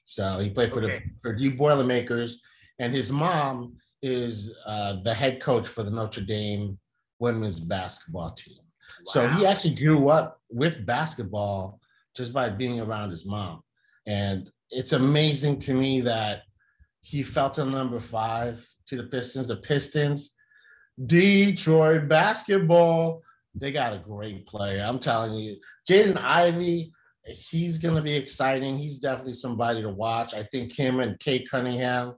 So 0.03 0.39
he 0.39 0.49
played 0.49 0.73
for 0.73 0.83
okay. 0.83 1.03
the 1.05 1.11
Purdue 1.21 1.55
Boilermakers, 1.55 2.41
and 2.79 2.91
his 2.91 3.11
mom 3.11 3.75
is 4.03 4.53
uh, 4.65 4.97
the 5.03 5.13
head 5.13 5.41
coach 5.41 5.67
for 5.67 5.81
the 5.81 5.89
Notre 5.89 6.21
Dame 6.21 6.77
women's 7.19 7.59
basketball 7.59 8.31
team. 8.31 8.57
Wow. 8.57 9.03
So 9.05 9.27
he 9.29 9.45
actually 9.45 9.75
grew 9.75 10.09
up 10.09 10.39
with 10.51 10.85
basketball 10.85 11.79
just 12.15 12.31
by 12.31 12.49
being 12.49 12.79
around 12.79 13.09
his 13.09 13.25
mom. 13.25 13.63
And 14.05 14.51
it's 14.69 14.91
amazing 14.91 15.57
to 15.59 15.73
me 15.73 16.01
that 16.01 16.43
he 17.01 17.23
felt 17.23 17.57
a 17.57 17.65
number 17.65 17.99
five 17.99 18.65
to 18.87 18.97
the 18.97 19.03
Pistons. 19.03 19.47
The 19.47 19.55
Pistons, 19.55 20.35
Detroit 21.05 22.07
basketball, 22.07 23.21
they 23.55 23.71
got 23.71 23.93
a 23.93 23.99
great 23.99 24.45
player. 24.45 24.83
I'm 24.85 24.99
telling 24.99 25.33
you, 25.33 25.55
Jaden 25.89 26.17
Ivey 26.17 26.91
he's 27.25 27.77
going 27.77 27.95
to 27.95 28.01
be 28.01 28.15
exciting. 28.15 28.77
He's 28.77 28.97
definitely 28.97 29.33
somebody 29.33 29.81
to 29.81 29.89
watch. 29.89 30.33
I 30.33 30.43
think 30.43 30.73
him 30.73 30.99
and 30.99 31.19
Cade 31.19 31.49
Cunningham 31.49 32.15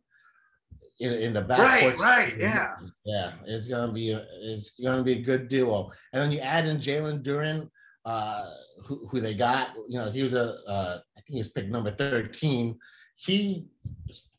in, 0.99 1.12
in 1.12 1.34
the 1.34 1.41
back. 1.41 1.60
Right, 1.60 1.99
right, 1.99 2.38
yeah, 2.38 2.75
yeah. 3.05 3.34
It's 3.45 3.67
gonna 3.67 3.91
be 3.91 4.12
a, 4.12 4.25
it's 4.41 4.71
gonna 4.81 5.03
be 5.03 5.13
a 5.13 5.21
good 5.21 5.47
duo. 5.47 5.91
And 6.13 6.21
then 6.21 6.31
you 6.31 6.39
add 6.39 6.65
in 6.65 6.77
Jalen 6.77 7.23
Duren, 7.23 7.69
uh, 8.05 8.49
who, 8.86 9.08
who 9.10 9.19
they 9.19 9.34
got. 9.34 9.69
You 9.88 9.99
know, 9.99 10.10
he 10.10 10.21
was 10.21 10.34
a 10.34 10.55
uh, 10.67 10.99
I 11.17 11.21
think 11.21 11.34
he 11.34 11.38
was 11.38 11.49
picked 11.49 11.69
number 11.69 11.91
thirteen. 11.91 12.79
He 13.15 13.67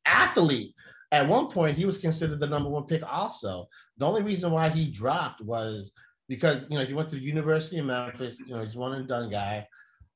athlete. 0.04 0.74
At 1.12 1.28
one 1.28 1.48
point, 1.48 1.78
he 1.78 1.84
was 1.84 1.98
considered 1.98 2.40
the 2.40 2.48
number 2.48 2.68
one 2.68 2.84
pick. 2.84 3.02
Also, 3.08 3.68
the 3.96 4.06
only 4.06 4.22
reason 4.22 4.50
why 4.50 4.68
he 4.68 4.90
dropped 4.90 5.40
was 5.40 5.92
because 6.28 6.68
you 6.68 6.78
know 6.78 6.84
he 6.84 6.94
went 6.94 7.08
to 7.10 7.16
the 7.16 7.22
University 7.22 7.78
of 7.78 7.86
Memphis. 7.86 8.40
You 8.40 8.54
know, 8.54 8.60
he's 8.60 8.76
one 8.76 8.94
and 8.94 9.06
done 9.06 9.30
guy. 9.30 9.68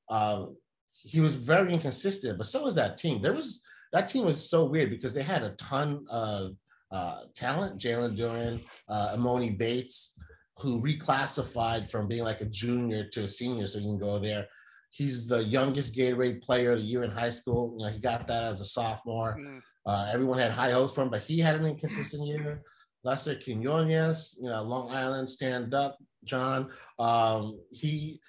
Uh, 0.09 0.47
he 0.91 1.19
was 1.19 1.35
very 1.35 1.71
inconsistent, 1.71 2.37
but 2.37 2.47
so 2.47 2.63
was 2.63 2.75
that 2.75 2.97
team. 2.97 3.21
There 3.21 3.33
was 3.33 3.61
that 3.93 4.07
team 4.07 4.25
was 4.25 4.49
so 4.49 4.65
weird 4.65 4.89
because 4.89 5.13
they 5.13 5.23
had 5.23 5.43
a 5.43 5.51
ton 5.51 6.05
of 6.09 6.55
uh, 6.91 7.21
talent. 7.35 7.81
Jalen 7.81 8.17
Duren, 8.17 8.61
uh, 8.89 9.15
Emoni 9.15 9.57
Bates, 9.57 10.13
who 10.57 10.81
reclassified 10.81 11.89
from 11.89 12.07
being 12.07 12.23
like 12.23 12.41
a 12.41 12.45
junior 12.45 13.07
to 13.09 13.23
a 13.23 13.27
senior, 13.27 13.65
so 13.65 13.79
he 13.79 13.85
can 13.85 13.97
go 13.97 14.19
there. 14.19 14.47
He's 14.91 15.25
the 15.25 15.43
youngest 15.43 15.95
Gatorade 15.95 16.43
player 16.43 16.73
of 16.73 16.79
the 16.79 16.85
year 16.85 17.03
in 17.03 17.11
high 17.11 17.29
school. 17.29 17.75
You 17.77 17.85
know, 17.85 17.91
he 17.91 17.99
got 17.99 18.27
that 18.27 18.43
as 18.43 18.59
a 18.59 18.65
sophomore. 18.65 19.37
Mm. 19.39 19.61
Uh, 19.85 20.09
everyone 20.13 20.37
had 20.37 20.51
high 20.51 20.71
hopes 20.71 20.93
for 20.93 21.01
him, 21.01 21.09
but 21.09 21.21
he 21.21 21.39
had 21.39 21.55
an 21.55 21.65
inconsistent 21.65 22.25
year. 22.25 22.61
Lester 23.03 23.35
Quinones, 23.35 24.37
you 24.39 24.49
know, 24.49 24.61
Long 24.61 24.91
Island 24.91 25.29
stand 25.29 25.73
up, 25.73 25.97
John. 26.23 26.69
Um, 26.99 27.59
he 27.71 28.19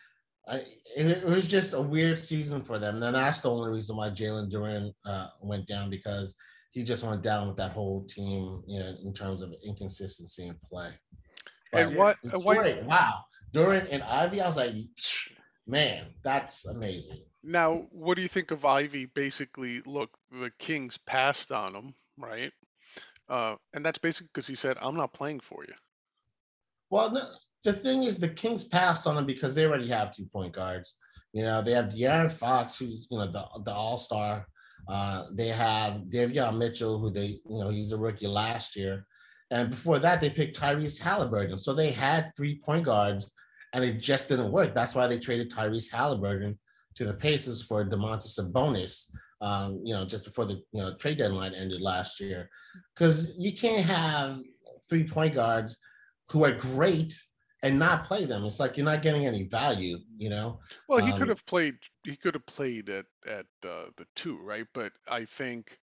I, 0.53 0.62
it, 0.97 1.25
was 1.25 1.49
just 1.49 1.73
a 1.73 1.81
weird 1.81 2.19
season 2.19 2.62
for 2.62 2.79
them. 2.79 3.03
And 3.03 3.15
that's 3.15 3.41
the 3.41 3.51
only 3.51 3.71
reason 3.71 3.97
why 3.97 4.11
Jalen 4.11 4.53
Duren 4.53 4.93
uh, 5.07 5.29
went 5.41 5.67
down 5.67 5.88
because 5.88 6.35
he 6.71 6.83
just 6.83 7.05
went 7.05 7.23
down 7.23 7.49
with 7.49 7.57
that 7.57 7.73
whole 7.73 8.05
team, 8.05 8.62
you 8.67 8.79
know, 8.79 8.95
in 9.03 9.15
terms 9.15 9.41
of 9.41 9.55
inconsistency 9.65 10.49
in 10.49 10.57
play. 10.62 10.91
But 11.73 11.87
and 11.87 11.97
what, 11.97 12.19
what? 12.23 12.85
Wow, 12.85 13.21
Duren 13.55 13.88
and 13.91 14.03
Ivey, 14.03 14.43
I 14.43 14.47
was 14.47 14.57
like, 14.57 14.75
man, 15.67 16.09
that's 16.23 16.67
amazing. 16.67 17.23
Now, 17.43 17.87
what 17.91 18.15
do 18.17 18.23
you 18.23 18.29
think 18.29 18.51
of 18.51 18.65
Ivey? 18.65 19.07
Basically, 19.07 19.81
look, 19.87 20.11
the 20.31 20.53
Kings 20.59 20.99
passed 20.99 21.51
on 21.51 21.75
him, 21.75 21.95
right? 22.19 22.53
Uh, 23.29 23.57
and 23.73 23.85
that's 23.85 23.99
basically 23.99 24.29
because 24.33 24.47
he 24.47 24.55
said, 24.55 24.77
"I'm 24.81 24.97
not 24.97 25.15
playing 25.15 25.41
for 25.41 25.65
you." 25.67 25.75
Well, 26.91 27.11
no, 27.11 27.25
the 27.64 27.72
thing 27.72 28.05
is, 28.05 28.18
the 28.18 28.29
Kings 28.29 28.64
passed 28.64 29.07
on 29.07 29.16
him 29.16 29.27
because 29.27 29.55
they 29.55 29.64
already 29.64 29.88
have 29.88 30.14
two 30.14 30.27
point 30.27 30.53
guards. 30.53 30.96
You 31.33 31.44
know, 31.44 31.62
they 31.62 31.72
have 31.72 31.87
De'Aaron 31.87 32.31
Fox, 32.31 32.79
who's 32.79 33.07
you 33.11 33.18
know 33.18 33.31
the 33.31 33.44
the 33.64 33.72
All 33.72 33.96
Star. 33.96 34.46
Uh, 34.88 35.27
they 35.33 35.48
have 35.48 36.03
Davion 36.09 36.59
Mitchell, 36.59 36.98
who 36.98 37.11
they 37.11 37.40
you 37.48 37.61
know 37.61 37.68
he's 37.68 37.92
a 37.92 37.96
rookie 37.98 38.27
last 38.27 38.75
year, 38.77 39.07
and 39.51 39.70
before 39.70 39.98
that 40.01 40.20
they 40.20 40.31
picked 40.31 40.59
Tyrese 40.59 41.01
Halliburton. 41.01 41.59
So 41.59 41.72
they 41.72 41.90
had 41.90 42.33
three 42.37 42.59
point 42.59 42.85
guards, 42.85 43.33
and 43.72 43.85
it 43.85 44.01
just 44.01 44.29
didn't 44.29 44.53
work. 44.53 44.75
That's 44.75 44.94
why 44.94 45.07
they 45.07 45.18
traded 45.18 45.51
Tyrese 45.51 45.90
Halliburton 45.90 46.59
to 46.96 47.05
the 47.05 47.14
Pacers 47.14 47.62
for 47.62 47.85
Domantas 47.85 48.38
Sabonis. 48.38 49.09
Um, 49.40 49.81
you 49.85 49.94
know, 49.94 50.05
just 50.05 50.25
before 50.25 50.44
the 50.44 50.62
you 50.72 50.83
know 50.83 50.96
trade 50.96 51.18
deadline 51.18 51.55
ended 51.55 51.81
last 51.81 52.18
year, 52.20 52.51
because 52.94 53.35
you 53.38 53.53
can't 53.55 53.85
have 53.85 54.40
three 54.88 55.05
point 55.05 55.35
guards 55.35 55.79
who 56.29 56.44
are 56.44 56.53
great 56.53 57.14
and 57.62 57.79
not 57.79 58.05
play 58.05 58.25
them. 58.25 58.44
It's 58.44 58.59
like 58.59 58.77
you're 58.77 58.87
not 58.87 59.03
getting 59.03 59.27
any 59.27 59.44
value, 59.44 59.98
you 60.16 60.31
know. 60.31 60.61
Well, 60.88 61.05
he 61.05 61.12
um, 61.12 61.18
could 61.18 61.29
have 61.29 61.44
played. 61.46 61.77
He 62.05 62.16
could 62.16 62.35
have 62.35 62.46
played 62.46 62.90
at 62.90 63.07
at 63.27 63.46
uh, 63.64 63.90
the 63.96 64.07
two, 64.16 64.38
right? 64.38 64.66
But 64.72 64.92
I 65.09 65.25
think 65.25 65.79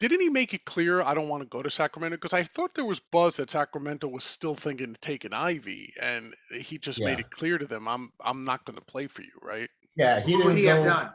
didn't 0.00 0.20
he 0.20 0.28
make 0.28 0.54
it 0.54 0.64
clear 0.64 1.00
I 1.00 1.14
don't 1.14 1.28
want 1.28 1.42
to 1.42 1.48
go 1.48 1.62
to 1.62 1.70
Sacramento? 1.70 2.16
Because 2.16 2.32
I 2.32 2.42
thought 2.42 2.74
there 2.74 2.84
was 2.84 3.00
buzz 3.00 3.36
that 3.36 3.50
Sacramento 3.50 4.08
was 4.08 4.24
still 4.24 4.54
thinking 4.54 4.92
to 4.92 5.00
take 5.00 5.24
an 5.24 5.32
Ivey, 5.32 5.94
and 6.00 6.34
he 6.50 6.78
just 6.78 6.98
yeah. 6.98 7.06
made 7.06 7.20
it 7.20 7.30
clear 7.30 7.58
to 7.58 7.66
them, 7.66 7.88
I'm 7.88 8.12
I'm 8.20 8.44
not 8.44 8.64
going 8.64 8.76
to 8.76 8.84
play 8.84 9.06
for 9.06 9.22
you, 9.22 9.32
right? 9.42 9.68
Yeah, 9.96 10.20
he 10.20 10.36
didn't. 10.36 10.56
he 10.56 10.64
go, 10.64 10.76
have 10.76 10.84
done? 10.84 11.10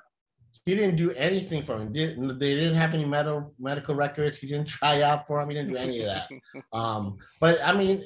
He 0.65 0.75
didn't 0.75 0.95
do 0.95 1.11
anything 1.11 1.61
for 1.61 1.77
him. 1.77 1.91
Didn't, 1.91 2.39
they 2.39 2.55
didn't 2.55 2.75
have 2.75 2.93
any 2.93 3.05
medical 3.05 3.53
medical 3.59 3.95
records. 3.95 4.37
He 4.37 4.47
didn't 4.47 4.67
try 4.79 5.01
out 5.01 5.27
for 5.27 5.39
him. 5.39 5.49
He 5.49 5.55
didn't 5.55 5.69
do 5.69 5.77
any 5.77 5.99
of 6.01 6.05
that. 6.05 6.29
um, 6.73 7.17
but 7.39 7.59
I 7.63 7.73
mean, 7.73 8.03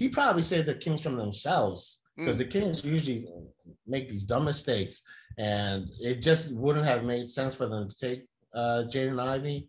he 0.00 0.08
probably 0.08 0.42
saved 0.42 0.66
the 0.66 0.74
Kings 0.74 1.02
from 1.02 1.18
themselves 1.18 2.00
because 2.16 2.36
mm. 2.36 2.38
the 2.38 2.44
Kings 2.46 2.82
usually 2.82 3.26
make 3.86 4.08
these 4.08 4.24
dumb 4.24 4.46
mistakes, 4.46 5.02
and 5.36 5.90
it 6.00 6.22
just 6.22 6.54
wouldn't 6.54 6.86
have 6.86 7.04
made 7.04 7.28
sense 7.28 7.54
for 7.54 7.66
them 7.66 7.86
to 7.86 7.94
take 7.94 8.24
uh, 8.54 8.84
Jaden 8.88 9.20
Ivey. 9.20 9.68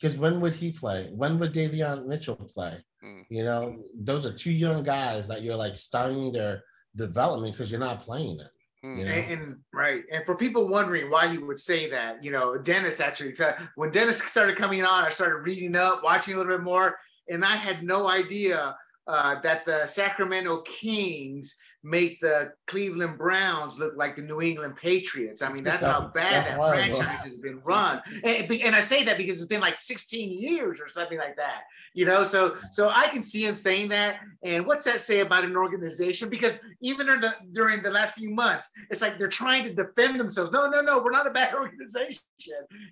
Because 0.00 0.16
when 0.16 0.40
would 0.40 0.54
he 0.54 0.72
play? 0.72 1.10
When 1.12 1.38
would 1.38 1.52
Davion 1.52 2.06
Mitchell 2.06 2.36
play? 2.36 2.78
Mm. 3.04 3.24
You 3.28 3.44
know, 3.44 3.78
those 3.94 4.24
are 4.24 4.32
two 4.32 4.52
young 4.52 4.82
guys 4.82 5.28
that 5.28 5.42
you're 5.42 5.54
like 5.54 5.76
starting 5.76 6.32
their 6.32 6.62
development 6.96 7.52
because 7.52 7.70
you're 7.70 7.78
not 7.78 8.00
playing 8.00 8.40
it. 8.40 8.50
Mm. 8.82 8.98
You 8.98 9.04
know? 9.04 9.10
and, 9.10 9.42
and, 9.42 9.56
right, 9.74 10.02
and 10.10 10.24
for 10.24 10.34
people 10.34 10.66
wondering 10.66 11.10
why 11.10 11.28
he 11.28 11.36
would 11.36 11.58
say 11.58 11.90
that, 11.90 12.24
you 12.24 12.30
know, 12.30 12.56
Dennis 12.56 13.00
actually, 13.00 13.34
when 13.74 13.90
Dennis 13.90 14.22
started 14.22 14.56
coming 14.56 14.82
on, 14.82 15.04
I 15.04 15.10
started 15.10 15.40
reading 15.40 15.76
up, 15.76 16.02
watching 16.02 16.32
a 16.32 16.36
little 16.38 16.56
bit 16.56 16.64
more, 16.64 16.96
and 17.28 17.44
I 17.44 17.56
had 17.56 17.82
no 17.82 18.08
idea 18.08 18.74
uh, 19.08 19.40
that 19.40 19.64
the 19.64 19.86
Sacramento 19.86 20.60
Kings 20.62 21.54
make 21.84 22.20
the 22.20 22.52
Cleveland 22.66 23.18
Browns 23.18 23.78
look 23.78 23.94
like 23.96 24.16
the 24.16 24.22
New 24.22 24.42
England 24.42 24.76
Patriots. 24.76 25.42
I 25.42 25.52
mean, 25.52 25.62
that's 25.62 25.86
how 25.86 26.08
bad 26.08 26.46
that 26.46 26.56
franchise 26.56 27.22
has 27.22 27.38
been 27.38 27.60
run. 27.64 28.02
And, 28.24 28.50
and, 28.50 28.74
I 28.74 28.80
say 28.80 29.04
that 29.04 29.16
because 29.16 29.38
it's 29.38 29.46
been 29.46 29.60
like 29.60 29.78
16 29.78 30.30
years 30.38 30.80
or 30.80 30.88
something 30.88 31.18
like 31.18 31.36
that. 31.36 31.62
You 31.94 32.04
know, 32.04 32.22
so 32.22 32.56
so 32.70 32.90
I 32.90 33.08
can 33.08 33.22
see 33.22 33.46
him 33.46 33.54
saying 33.54 33.88
that. 33.90 34.18
And 34.42 34.66
what's 34.66 34.84
that 34.84 35.00
say 35.00 35.20
about 35.20 35.44
an 35.44 35.56
organization? 35.56 36.28
Because 36.28 36.58
even 36.82 37.08
in 37.08 37.20
the, 37.20 37.34
during 37.52 37.82
the 37.82 37.90
last 37.90 38.14
few 38.14 38.30
months, 38.30 38.68
it's 38.90 39.00
like 39.00 39.16
they're 39.16 39.28
trying 39.28 39.64
to 39.64 39.72
defend 39.72 40.20
themselves. 40.20 40.50
No, 40.50 40.68
no, 40.68 40.80
no, 40.80 41.00
we're 41.02 41.12
not 41.12 41.26
a 41.26 41.30
bad 41.30 41.54
organization. 41.54 42.22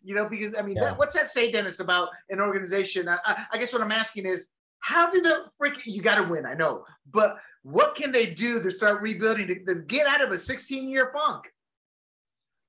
You 0.02 0.14
know, 0.14 0.28
because 0.28 0.54
I 0.56 0.62
mean, 0.62 0.76
yeah. 0.76 0.84
that, 0.84 0.98
what's 0.98 1.14
that 1.16 1.26
say, 1.26 1.50
Dennis, 1.52 1.80
about 1.80 2.08
an 2.30 2.40
organization? 2.40 3.08
I, 3.08 3.46
I 3.52 3.58
guess 3.58 3.72
what 3.72 3.82
I'm 3.82 3.92
asking 3.92 4.26
is, 4.26 4.50
how 4.86 5.10
do 5.10 5.20
the 5.20 5.46
freaking 5.60 5.86
you 5.86 6.00
got 6.00 6.14
to 6.14 6.22
win? 6.22 6.46
I 6.46 6.54
know, 6.54 6.84
but 7.10 7.38
what 7.64 7.96
can 7.96 8.12
they 8.12 8.26
do 8.26 8.62
to 8.62 8.70
start 8.70 9.02
rebuilding 9.02 9.48
to, 9.48 9.64
to 9.64 9.82
get 9.82 10.06
out 10.06 10.22
of 10.22 10.30
a 10.30 10.38
16 10.38 10.88
year 10.88 11.12
funk? 11.12 11.42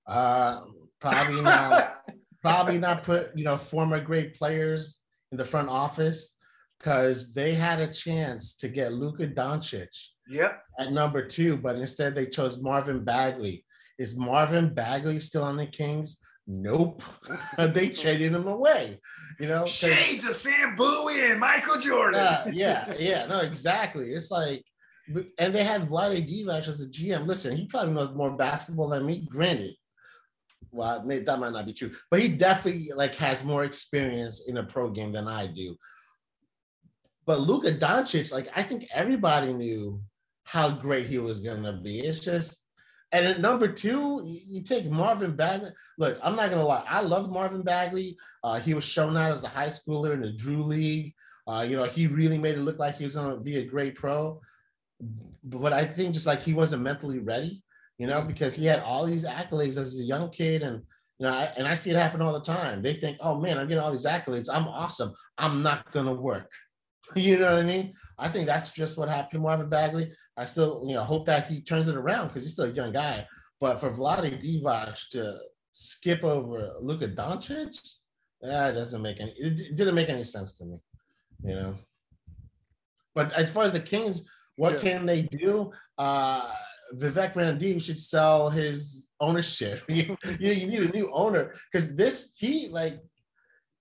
Uh, 0.07 0.61
probably 0.99 1.41
not. 1.41 2.01
probably 2.41 2.79
not 2.79 3.03
put 3.03 3.37
you 3.37 3.43
know 3.43 3.55
former 3.55 3.99
great 3.99 4.33
players 4.33 4.99
in 5.31 5.37
the 5.37 5.45
front 5.45 5.69
office 5.69 6.33
because 6.79 7.33
they 7.33 7.53
had 7.53 7.79
a 7.79 7.93
chance 7.93 8.55
to 8.55 8.67
get 8.67 8.93
Luka 8.93 9.27
Doncic. 9.27 9.87
Yep. 10.27 10.59
At 10.79 10.93
number 10.93 11.23
two, 11.23 11.55
but 11.55 11.75
instead 11.75 12.15
they 12.15 12.25
chose 12.25 12.59
Marvin 12.59 13.03
Bagley. 13.03 13.63
Is 13.99 14.15
Marvin 14.15 14.73
Bagley 14.73 15.19
still 15.19 15.43
on 15.43 15.57
the 15.57 15.67
Kings? 15.67 16.17
Nope. 16.47 17.03
they 17.57 17.89
traded 17.89 18.33
him 18.33 18.47
away. 18.47 18.99
You 19.39 19.47
know, 19.47 19.65
shades 19.65 20.23
of 20.23 20.35
Sam 20.35 20.75
Bowie 20.75 21.29
and 21.29 21.39
Michael 21.39 21.79
Jordan. 21.79 22.21
Uh, 22.21 22.49
yeah, 22.51 22.91
yeah, 22.97 23.25
no, 23.27 23.41
exactly. 23.41 24.05
It's 24.05 24.31
like, 24.31 24.63
and 25.37 25.53
they 25.53 25.63
had 25.63 25.87
Vlade 25.87 26.27
Divac 26.27 26.67
as 26.67 26.81
a 26.81 26.87
GM. 26.87 27.27
Listen, 27.27 27.55
he 27.55 27.67
probably 27.67 27.93
knows 27.93 28.11
more 28.15 28.31
basketball 28.31 28.89
than 28.89 29.05
me. 29.05 29.27
Granted, 29.29 29.75
well, 30.71 31.05
that 31.05 31.39
might 31.39 31.53
not 31.53 31.65
be 31.65 31.73
true, 31.73 31.91
but 32.09 32.19
he 32.19 32.29
definitely 32.29 32.91
like 32.95 33.13
has 33.15 33.43
more 33.43 33.63
experience 33.63 34.47
in 34.47 34.57
a 34.57 34.63
pro 34.63 34.89
game 34.89 35.11
than 35.11 35.27
I 35.27 35.47
do. 35.47 35.75
But 37.25 37.41
Luka 37.41 37.73
Doncic, 37.73 38.31
like 38.31 38.47
I 38.55 38.63
think 38.63 38.87
everybody 38.93 39.53
knew 39.53 40.01
how 40.45 40.71
great 40.71 41.07
he 41.07 41.19
was 41.19 41.41
gonna 41.41 41.73
be. 41.73 41.99
It's 41.99 42.21
just 42.21 42.61
and 43.11 43.25
at 43.25 43.39
number 43.39 43.67
two, 43.67 44.23
you 44.25 44.61
take 44.61 44.89
Marvin 44.89 45.35
Bagley. 45.35 45.69
Look, 45.97 46.19
I'm 46.21 46.35
not 46.35 46.49
gonna 46.49 46.65
lie, 46.65 46.83
I 46.87 47.01
love 47.01 47.31
Marvin 47.31 47.61
Bagley. 47.61 48.17
Uh, 48.43 48.59
he 48.59 48.73
was 48.73 48.83
shown 48.83 49.15
out 49.15 49.31
as 49.31 49.43
a 49.43 49.49
high 49.49 49.67
schooler 49.67 50.13
in 50.13 50.21
the 50.21 50.33
Drew 50.33 50.63
League. 50.63 51.13
Uh, 51.47 51.65
you 51.67 51.77
know, 51.77 51.85
he 51.85 52.07
really 52.07 52.37
made 52.37 52.55
it 52.55 52.61
look 52.61 52.79
like 52.79 52.97
he 52.97 53.05
was 53.05 53.15
gonna 53.15 53.37
be 53.37 53.57
a 53.57 53.63
great 53.63 53.95
pro. 53.95 54.41
But 55.43 55.71
I 55.71 55.85
think 55.85 56.13
just 56.13 56.27
like 56.27 56.43
he 56.43 56.53
wasn't 56.53 56.83
mentally 56.83 57.19
ready, 57.19 57.63
you 57.97 58.07
know, 58.07 58.21
because 58.21 58.55
he 58.55 58.65
had 58.65 58.81
all 58.81 59.05
these 59.05 59.23
accolades 59.23 59.77
as 59.77 59.97
a 59.97 60.03
young 60.03 60.29
kid, 60.29 60.61
and 60.61 60.81
you 61.19 61.25
know, 61.25 61.33
I, 61.33 61.51
and 61.55 61.67
I 61.67 61.75
see 61.75 61.91
it 61.91 61.95
happen 61.95 62.21
all 62.21 62.33
the 62.33 62.41
time. 62.41 62.81
They 62.81 62.93
think, 62.93 63.17
oh 63.21 63.39
man, 63.39 63.57
I'm 63.57 63.67
getting 63.67 63.81
all 63.81 63.91
these 63.91 64.05
accolades. 64.05 64.49
I'm 64.51 64.67
awesome. 64.67 65.13
I'm 65.37 65.63
not 65.63 65.89
gonna 65.91 66.13
work. 66.13 66.51
You 67.15 67.39
know 67.39 67.53
what 67.53 67.63
I 67.63 67.63
mean? 67.63 67.93
I 68.17 68.27
think 68.27 68.47
that's 68.47 68.69
just 68.69 68.97
what 68.97 69.09
happened 69.09 69.31
to 69.31 69.39
Marvin 69.39 69.69
Bagley. 69.69 70.11
I 70.35 70.45
still, 70.45 70.83
you 70.85 70.93
know, 70.93 71.03
hope 71.03 71.25
that 71.27 71.47
he 71.47 71.61
turns 71.61 71.87
it 71.87 71.95
around 71.95 72.27
because 72.27 72.43
he's 72.43 72.53
still 72.53 72.65
a 72.65 72.71
young 72.71 72.91
guy. 72.91 73.25
But 73.61 73.79
for 73.79 73.91
Vlade 73.91 74.43
Divac 74.43 75.09
to 75.11 75.37
skip 75.71 76.23
over 76.23 76.73
Luka 76.81 77.07
Doncic, 77.07 77.77
that 78.41 78.75
doesn't 78.75 79.01
make 79.01 79.19
any. 79.19 79.31
It 79.37 79.75
didn't 79.75 79.95
make 79.95 80.09
any 80.09 80.23
sense 80.23 80.51
to 80.53 80.65
me, 80.65 80.83
you 81.43 81.55
know. 81.55 81.75
But 83.15 83.33
as 83.33 83.51
far 83.51 83.63
as 83.63 83.71
the 83.71 83.79
Kings, 83.79 84.23
what 84.57 84.73
yeah. 84.73 84.79
can 84.79 85.05
they 85.05 85.23
do? 85.23 85.71
Uh, 85.97 86.51
Vivek 86.95 87.33
Ranadive 87.33 87.81
should 87.81 87.99
sell 87.99 88.49
his 88.49 89.09
ownership. 89.19 89.81
you, 89.87 90.15
you, 90.39 90.51
you 90.51 90.67
need 90.67 90.83
a 90.83 90.89
new 90.89 91.11
owner 91.13 91.53
because 91.71 91.95
this 91.95 92.31
he 92.37 92.67
like 92.69 92.99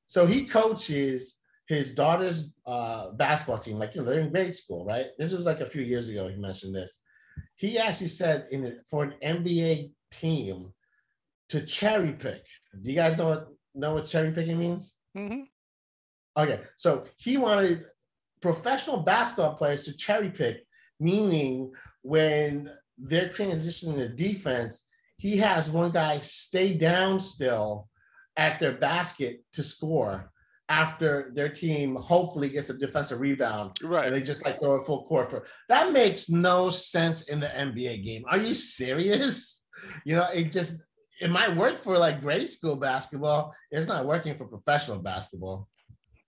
so 0.06 0.26
he 0.26 0.44
coaches 0.44 1.36
his 1.68 1.90
daughter's 1.90 2.44
uh, 2.66 3.10
basketball 3.12 3.58
team. 3.58 3.78
Like 3.78 3.94
you 3.94 4.02
know, 4.02 4.08
they're 4.08 4.20
in 4.20 4.30
grade 4.30 4.54
school, 4.54 4.84
right? 4.84 5.06
This 5.18 5.32
was 5.32 5.46
like 5.46 5.60
a 5.60 5.66
few 5.66 5.82
years 5.82 6.08
ago. 6.08 6.28
He 6.28 6.36
mentioned 6.36 6.74
this. 6.74 7.00
He 7.56 7.78
actually 7.78 8.08
said 8.08 8.46
in 8.50 8.78
for 8.88 9.04
an 9.04 9.14
NBA 9.22 9.90
team 10.10 10.72
to 11.48 11.60
cherry 11.62 12.12
pick. 12.12 12.44
Do 12.82 12.90
you 12.90 12.96
guys 12.96 13.18
know 13.18 13.28
what 13.28 13.48
know 13.74 13.94
what 13.94 14.06
cherry 14.06 14.32
picking 14.32 14.58
means? 14.58 14.94
hmm 15.14 15.42
Okay, 16.38 16.60
so 16.76 17.04
he 17.16 17.38
wanted 17.38 17.86
professional 18.42 18.98
basketball 18.98 19.54
players 19.54 19.84
to 19.84 19.96
cherry 19.96 20.30
pick, 20.30 20.66
meaning 21.00 21.72
when 22.02 22.70
they're 22.98 23.28
transitioning 23.28 23.96
to 23.96 24.08
defense, 24.08 24.82
he 25.16 25.38
has 25.38 25.70
one 25.70 25.92
guy 25.92 26.18
stay 26.18 26.74
down 26.74 27.18
still 27.18 27.88
at 28.36 28.58
their 28.58 28.72
basket 28.72 29.42
to 29.54 29.62
score 29.62 30.30
after 30.68 31.30
their 31.34 31.48
team 31.48 31.94
hopefully 31.96 32.48
gets 32.48 32.70
a 32.70 32.74
defensive 32.74 33.20
rebound 33.20 33.76
Right. 33.82 34.06
and 34.06 34.14
they 34.14 34.20
just 34.20 34.44
like 34.44 34.58
throw 34.58 34.80
a 34.80 34.84
full 34.84 35.04
court 35.06 35.30
for 35.30 35.46
that 35.68 35.92
makes 35.92 36.28
no 36.28 36.70
sense 36.70 37.22
in 37.22 37.38
the 37.40 37.46
NBA 37.46 38.04
game. 38.04 38.24
Are 38.28 38.38
you 38.38 38.52
serious? 38.54 39.62
You 40.04 40.16
know, 40.16 40.26
it 40.34 40.50
just 40.52 40.84
it 41.20 41.30
might 41.30 41.54
work 41.54 41.78
for 41.78 41.96
like 41.98 42.20
grade 42.20 42.48
school 42.50 42.76
basketball. 42.76 43.54
It's 43.70 43.86
not 43.86 44.06
working 44.06 44.34
for 44.34 44.46
professional 44.46 44.98
basketball. 44.98 45.68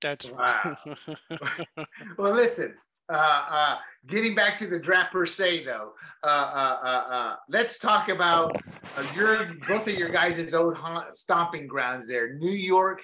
That's 0.00 0.30
Wow. 0.30 0.76
Well, 2.18 2.32
listen. 2.32 2.74
Uh, 3.10 3.42
uh, 3.50 3.76
getting 4.06 4.34
back 4.34 4.54
to 4.58 4.66
the 4.66 4.78
draft 4.78 5.14
per 5.14 5.24
se, 5.24 5.64
though, 5.64 5.92
uh, 6.22 6.26
uh, 6.26 6.78
uh, 6.82 7.14
uh, 7.14 7.36
let's 7.48 7.78
talk 7.78 8.10
about 8.10 8.54
uh, 8.98 9.04
your 9.16 9.46
both 9.66 9.88
of 9.88 9.94
your 9.94 10.10
guys' 10.10 10.52
old 10.52 10.76
haunt, 10.76 11.16
stomping 11.16 11.66
grounds 11.66 12.06
there, 12.06 12.34
New 12.34 12.50
York 12.52 13.02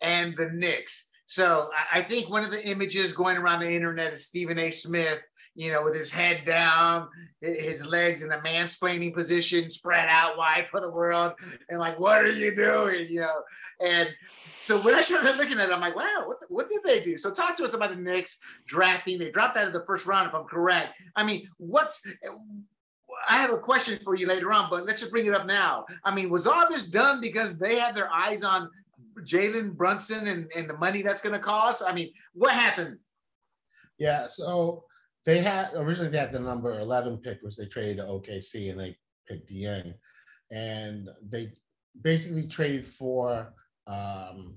and 0.00 0.36
the 0.36 0.50
Knicks. 0.50 1.06
So 1.26 1.70
I, 1.92 2.02
think 2.02 2.28
one 2.28 2.44
of 2.44 2.50
the 2.50 2.66
images 2.66 3.12
going 3.12 3.36
around 3.36 3.60
the 3.60 3.70
internet 3.70 4.12
is 4.12 4.26
Stephen 4.26 4.58
A. 4.58 4.70
Smith, 4.70 5.20
you 5.54 5.70
know, 5.70 5.82
with 5.84 5.94
his 5.94 6.10
head 6.10 6.44
down, 6.44 7.08
his 7.40 7.86
legs 7.86 8.22
in 8.22 8.32
a 8.32 8.38
mansplaining 8.38 9.14
position, 9.14 9.70
spread 9.70 10.08
out 10.10 10.36
wide 10.36 10.66
for 10.70 10.80
the 10.80 10.90
world, 10.90 11.34
and 11.68 11.78
like, 11.78 12.00
what 12.00 12.24
are 12.24 12.32
you 12.32 12.54
doing? 12.54 13.06
You 13.08 13.20
know, 13.20 13.42
and 13.80 14.08
so 14.60 14.80
when 14.80 14.94
I 14.94 15.00
started 15.02 15.36
looking 15.36 15.58
at 15.58 15.68
it, 15.68 15.72
I'm 15.72 15.80
like, 15.80 15.96
wow, 15.96 16.24
what, 16.26 16.38
what 16.48 16.68
did 16.68 16.82
they 16.84 17.00
do? 17.02 17.16
So 17.16 17.30
talk 17.30 17.56
to 17.58 17.64
us 17.64 17.74
about 17.74 17.90
the 17.90 17.96
Knicks 17.96 18.38
drafting. 18.66 19.18
They 19.18 19.30
dropped 19.30 19.56
out 19.56 19.66
of 19.66 19.72
the 19.72 19.84
first 19.86 20.06
round, 20.06 20.28
if 20.28 20.34
I'm 20.34 20.44
correct. 20.44 20.94
I 21.16 21.24
mean, 21.24 21.48
what's 21.58 22.04
I 23.28 23.34
have 23.34 23.52
a 23.52 23.58
question 23.58 23.98
for 24.02 24.14
you 24.14 24.26
later 24.26 24.52
on, 24.52 24.68
but 24.70 24.84
let's 24.84 25.00
just 25.00 25.12
bring 25.12 25.26
it 25.26 25.34
up 25.34 25.46
now. 25.46 25.84
I 26.04 26.14
mean, 26.14 26.30
was 26.30 26.46
all 26.46 26.68
this 26.68 26.86
done 26.86 27.20
because 27.20 27.56
they 27.56 27.78
had 27.78 27.94
their 27.94 28.10
eyes 28.10 28.42
on 28.42 28.70
Jalen 29.24 29.76
Brunson 29.76 30.26
and, 30.26 30.50
and 30.56 30.68
the 30.68 30.76
money 30.76 31.02
that's 31.02 31.22
going 31.22 31.34
to 31.34 31.38
cost? 31.38 31.82
I 31.86 31.92
mean, 31.92 32.12
what 32.32 32.52
happened? 32.52 32.98
Yeah, 33.98 34.26
so 34.26 34.84
they 35.26 35.38
had 35.38 35.70
originally 35.74 36.10
they 36.10 36.18
had 36.18 36.32
the 36.32 36.40
number 36.40 36.78
11 36.78 37.18
pick, 37.18 37.38
which 37.42 37.56
they 37.56 37.66
traded 37.66 37.98
to 37.98 38.04
OKC 38.04 38.70
and 38.70 38.80
they 38.80 38.96
picked 39.28 39.50
Dieng. 39.50 39.94
And 40.50 41.08
they 41.22 41.52
basically 42.00 42.46
traded 42.46 42.86
for 42.86 43.52
um, 43.86 44.56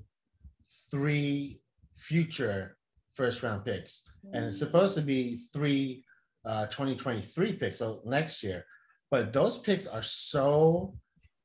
three 0.89 1.61
future 1.97 2.77
first 3.13 3.43
round 3.43 3.65
picks. 3.65 4.01
And 4.33 4.45
it's 4.45 4.59
supposed 4.59 4.95
to 4.95 5.01
be 5.01 5.37
three 5.51 6.03
uh, 6.45 6.65
2023 6.67 7.53
picks, 7.53 7.79
so 7.79 8.01
next 8.05 8.43
year. 8.43 8.65
But 9.11 9.33
those 9.33 9.57
picks 9.57 9.85
are 9.85 10.01
so 10.01 10.95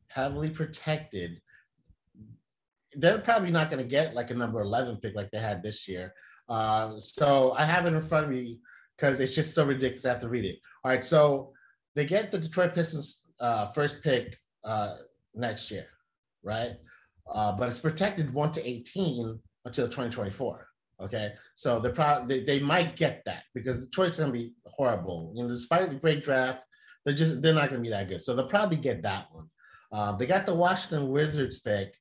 heavily 0.08 0.50
protected. 0.50 1.40
They're 2.94 3.18
probably 3.18 3.50
not 3.50 3.70
going 3.70 3.82
to 3.82 3.88
get 3.88 4.14
like 4.14 4.30
a 4.30 4.34
number 4.34 4.60
11 4.60 4.96
pick 4.96 5.14
like 5.14 5.30
they 5.30 5.38
had 5.38 5.62
this 5.62 5.86
year. 5.86 6.14
Uh, 6.48 6.98
so 6.98 7.54
I 7.56 7.64
have 7.64 7.86
it 7.86 7.92
in 7.92 8.00
front 8.00 8.24
of 8.24 8.30
me 8.30 8.58
because 8.96 9.20
it's 9.20 9.34
just 9.34 9.54
so 9.54 9.64
ridiculous. 9.64 10.06
I 10.06 10.10
have 10.10 10.20
to 10.20 10.28
read 10.28 10.44
it. 10.44 10.58
All 10.84 10.90
right, 10.90 11.04
so 11.04 11.52
they 11.94 12.04
get 12.04 12.30
the 12.30 12.38
Detroit 12.38 12.74
Pistons 12.74 13.24
uh, 13.40 13.66
first 13.66 14.02
pick 14.02 14.38
uh, 14.64 14.94
next 15.34 15.70
year, 15.70 15.86
right? 16.42 16.72
Uh, 17.30 17.52
but 17.52 17.68
it's 17.68 17.78
protected 17.78 18.32
one 18.32 18.52
to 18.52 18.66
18 18.66 19.38
until 19.64 19.86
2024. 19.86 20.66
Okay, 21.00 21.34
so 21.54 21.78
they're 21.78 21.92
probably 21.92 22.40
they, 22.40 22.44
they 22.44 22.64
might 22.64 22.96
get 22.96 23.22
that 23.24 23.44
because 23.54 23.84
Detroit's 23.84 24.16
going 24.16 24.32
to 24.32 24.38
be 24.38 24.54
horrible. 24.66 25.32
You 25.34 25.44
know, 25.44 25.48
despite 25.48 25.90
the 25.90 25.94
great 25.94 26.24
draft, 26.24 26.60
they're 27.04 27.14
just 27.14 27.40
they're 27.40 27.54
not 27.54 27.70
going 27.70 27.82
to 27.82 27.88
be 27.88 27.90
that 27.90 28.08
good. 28.08 28.22
So 28.24 28.34
they'll 28.34 28.48
probably 28.48 28.78
get 28.78 29.02
that 29.02 29.26
one. 29.30 29.46
Uh, 29.92 30.16
they 30.16 30.26
got 30.26 30.44
the 30.44 30.54
Washington 30.54 31.08
Wizards 31.08 31.60
pick, 31.60 31.94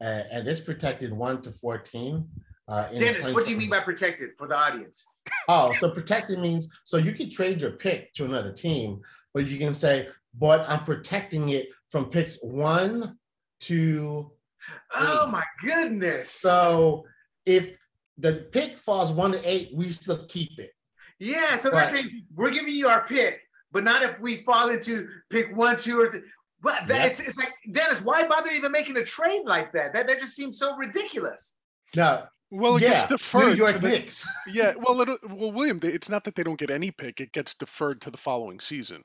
uh, 0.00 0.22
and 0.30 0.46
it's 0.48 0.60
protected 0.60 1.12
one 1.12 1.42
to 1.42 1.52
14. 1.52 2.26
Uh, 2.68 2.88
in 2.92 3.00
Dennis, 3.00 3.28
what 3.32 3.44
do 3.44 3.50
you 3.50 3.56
mean 3.56 3.70
by 3.70 3.80
protected 3.80 4.30
for 4.38 4.46
the 4.48 4.56
audience? 4.56 5.04
Oh, 5.48 5.72
so 5.72 5.90
protected 5.90 6.38
means 6.38 6.68
so 6.84 6.96
you 6.96 7.12
can 7.12 7.28
trade 7.28 7.60
your 7.60 7.72
pick 7.72 8.12
to 8.14 8.24
another 8.24 8.52
team, 8.52 9.00
but 9.34 9.46
you 9.46 9.58
can 9.58 9.74
say, 9.74 10.08
but 10.38 10.68
I'm 10.68 10.84
protecting 10.84 11.48
it 11.48 11.68
from 11.88 12.04
picks 12.06 12.36
one 12.42 13.16
to 13.62 14.30
Oh 14.94 15.26
my 15.26 15.42
goodness. 15.62 16.30
so 16.30 17.04
if 17.46 17.72
the 18.18 18.46
pick 18.52 18.78
falls 18.78 19.10
one 19.10 19.32
to 19.32 19.40
eight, 19.50 19.70
we 19.74 19.88
still 19.90 20.24
keep 20.28 20.58
it. 20.58 20.70
yeah, 21.18 21.56
so 21.56 21.70
they're 21.70 21.82
saying 21.84 22.24
we're 22.34 22.50
giving 22.52 22.74
you 22.74 22.86
our 22.88 23.04
pick, 23.06 23.40
but 23.72 23.82
not 23.82 24.02
if 24.02 24.20
we 24.20 24.36
fall 24.36 24.68
into 24.68 25.08
pick 25.30 25.54
one, 25.56 25.76
two, 25.76 26.00
or 26.00 26.10
th- 26.10 26.22
but 26.62 26.86
that, 26.88 26.96
Yeah. 26.98 27.06
it's, 27.06 27.20
it's 27.20 27.38
like 27.38 27.52
Dennis, 27.72 28.02
why 28.02 28.26
bother 28.26 28.50
even 28.50 28.72
making 28.72 28.96
a 28.96 29.04
trade 29.04 29.42
like 29.44 29.72
that? 29.72 29.92
That 29.92 30.06
that 30.06 30.18
just 30.18 30.36
seems 30.36 30.58
so 30.58 30.76
ridiculous. 30.76 31.54
No, 31.96 32.24
well, 32.50 32.76
it 32.76 32.82
yeah, 32.82 32.90
gets 32.90 33.04
deferred. 33.06 33.44
New 33.46 33.50
to 33.52 33.56
York 33.56 33.80
the- 33.80 33.88
Knicks. 33.88 34.26
yeah, 34.52 34.74
well, 34.78 35.00
it, 35.00 35.08
well, 35.28 35.52
William, 35.52 35.78
it's 35.82 36.08
not 36.08 36.24
that 36.24 36.34
they 36.34 36.42
don't 36.42 36.58
get 36.58 36.70
any 36.70 36.90
pick; 36.90 37.20
it 37.20 37.32
gets 37.32 37.54
deferred 37.54 38.00
to 38.02 38.10
the 38.10 38.18
following 38.18 38.60
season. 38.60 39.02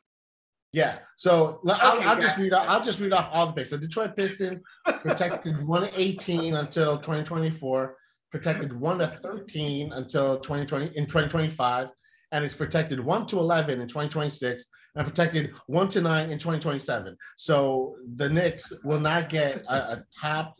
Yeah. 0.73 0.99
So 1.15 1.61
l- 1.65 1.77
I'll, 1.81 2.01
I'll 2.09 2.21
just 2.21 2.37
read 2.37 2.51
off. 2.53 2.65
I'll 2.67 2.83
just 2.83 2.99
read 2.99 3.13
off 3.13 3.29
all 3.31 3.47
the 3.47 3.53
picks. 3.53 3.69
The 3.69 3.77
Detroit 3.77 4.15
Pistons 4.17 4.61
protected 4.85 5.65
one 5.65 5.89
eighteen 5.95 6.55
until 6.55 6.97
2024, 6.97 7.95
protected 8.31 8.73
one 8.77 8.97
to 8.99 9.07
13 9.07 9.93
until 9.93 10.37
2020 10.39 10.87
in 10.97 11.05
2025, 11.05 11.87
and 12.31 12.43
it's 12.43 12.53
protected 12.53 12.99
one 12.99 13.25
to 13.27 13.39
11 13.39 13.81
in 13.81 13.87
2026, 13.87 14.65
and 14.95 15.05
protected 15.05 15.53
one 15.67 15.87
to 15.89 16.01
nine 16.01 16.31
in 16.31 16.39
2027. 16.39 17.15
So 17.37 17.95
the 18.15 18.29
Knicks 18.29 18.71
will 18.83 18.99
not 18.99 19.29
get 19.29 19.63
a, 19.67 19.75
a 19.75 20.03
top 20.19 20.57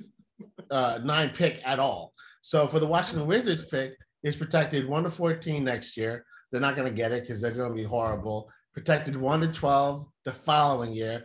uh, 0.71 0.99
nine 1.03 1.29
pick 1.29 1.61
at 1.65 1.79
all. 1.79 2.13
So 2.41 2.67
for 2.67 2.79
the 2.79 2.87
Washington 2.87 3.27
Wizards 3.27 3.65
pick, 3.65 3.95
it's 4.23 4.35
protected 4.35 4.87
one 4.87 5.03
to 5.03 5.09
14 5.09 5.63
next 5.63 5.97
year. 5.97 6.25
They're 6.51 6.61
not 6.61 6.75
going 6.75 6.87
to 6.87 6.93
get 6.93 7.11
it 7.11 7.23
because 7.23 7.41
they're 7.41 7.51
going 7.51 7.71
to 7.71 7.75
be 7.75 7.83
horrible. 7.83 8.49
Protected 8.73 9.15
one 9.15 9.41
to 9.41 9.47
12 9.47 10.05
the 10.25 10.31
following 10.31 10.91
year. 10.91 11.23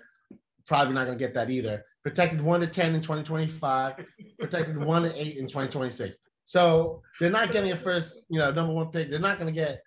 Probably 0.67 0.95
not 0.95 1.07
going 1.07 1.19
to 1.19 1.25
get 1.25 1.35
that 1.35 1.51
either. 1.51 1.85
Protected 2.03 2.41
one 2.41 2.61
to 2.61 2.67
10 2.67 2.95
in 2.95 3.01
2025. 3.01 3.95
Protected 4.39 4.79
one 4.79 5.03
to 5.03 5.21
eight 5.21 5.37
in 5.37 5.47
2026. 5.47 6.17
So 6.45 7.03
they're 7.21 7.31
not 7.31 7.53
getting 7.53 7.73
a 7.73 7.77
first, 7.77 8.25
you 8.29 8.39
know, 8.39 8.51
number 8.51 8.73
one 8.73 8.91
pick. 8.91 9.11
They're 9.11 9.21
not 9.21 9.39
going 9.39 9.53
to 9.53 9.59
get. 9.59 9.83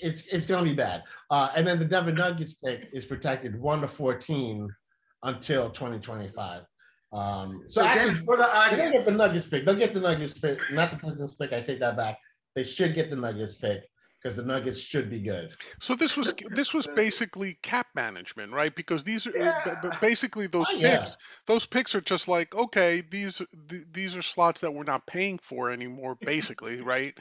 It's 0.00 0.26
it's 0.32 0.46
going 0.46 0.64
to 0.64 0.70
be 0.70 0.76
bad. 0.76 1.02
Uh, 1.30 1.50
and 1.56 1.66
then 1.66 1.78
the 1.78 1.84
Denver 1.84 2.12
Nuggets 2.12 2.54
pick 2.54 2.88
is 2.92 3.04
protected 3.06 3.58
one 3.60 3.80
to 3.80 3.88
14 3.88 4.68
until 5.22 5.70
2025. 5.70 6.62
Um, 7.12 7.62
so, 7.66 7.80
So, 7.80 7.86
actually, 7.86 8.06
Dennis, 8.06 8.22
for 8.22 8.36
the 8.36 8.68
they 8.70 8.76
get 8.92 9.04
the 9.04 9.10
Nuggets 9.12 9.46
pick. 9.46 9.64
They'll 9.64 9.74
get 9.74 9.94
the 9.94 10.00
Nuggets 10.00 10.34
pick, 10.34 10.58
not 10.72 10.90
the 10.90 10.96
Pistons 10.96 11.34
pick. 11.34 11.52
I 11.52 11.60
take 11.60 11.80
that 11.80 11.96
back. 11.96 12.18
They 12.54 12.64
should 12.64 12.94
get 12.94 13.10
the 13.10 13.16
Nuggets 13.16 13.54
pick 13.54 13.84
because 14.22 14.36
the 14.36 14.42
Nuggets 14.42 14.80
should 14.80 15.08
be 15.08 15.20
good. 15.20 15.52
So 15.80 15.94
this 15.94 16.16
was 16.16 16.34
this 16.50 16.74
was 16.74 16.86
basically 16.86 17.58
cap 17.62 17.86
management, 17.94 18.52
right? 18.52 18.74
Because 18.74 19.04
these 19.04 19.26
are 19.26 19.36
Yeah. 19.36 19.90
basically 20.00 20.46
those 20.46 20.66
Oh, 20.70 20.76
yeah. 20.76 20.98
picks. 20.98 21.16
Those 21.46 21.64
picks 21.66 21.94
are 21.94 22.00
just 22.00 22.26
like 22.28 22.54
okay, 22.54 23.02
these 23.08 23.40
th- 23.68 23.84
these 23.92 24.16
are 24.16 24.22
slots 24.22 24.60
that 24.62 24.72
we're 24.74 24.84
not 24.84 25.06
paying 25.06 25.38
for 25.38 25.70
anymore, 25.70 26.16
basically, 26.20 26.80
right? 26.80 27.16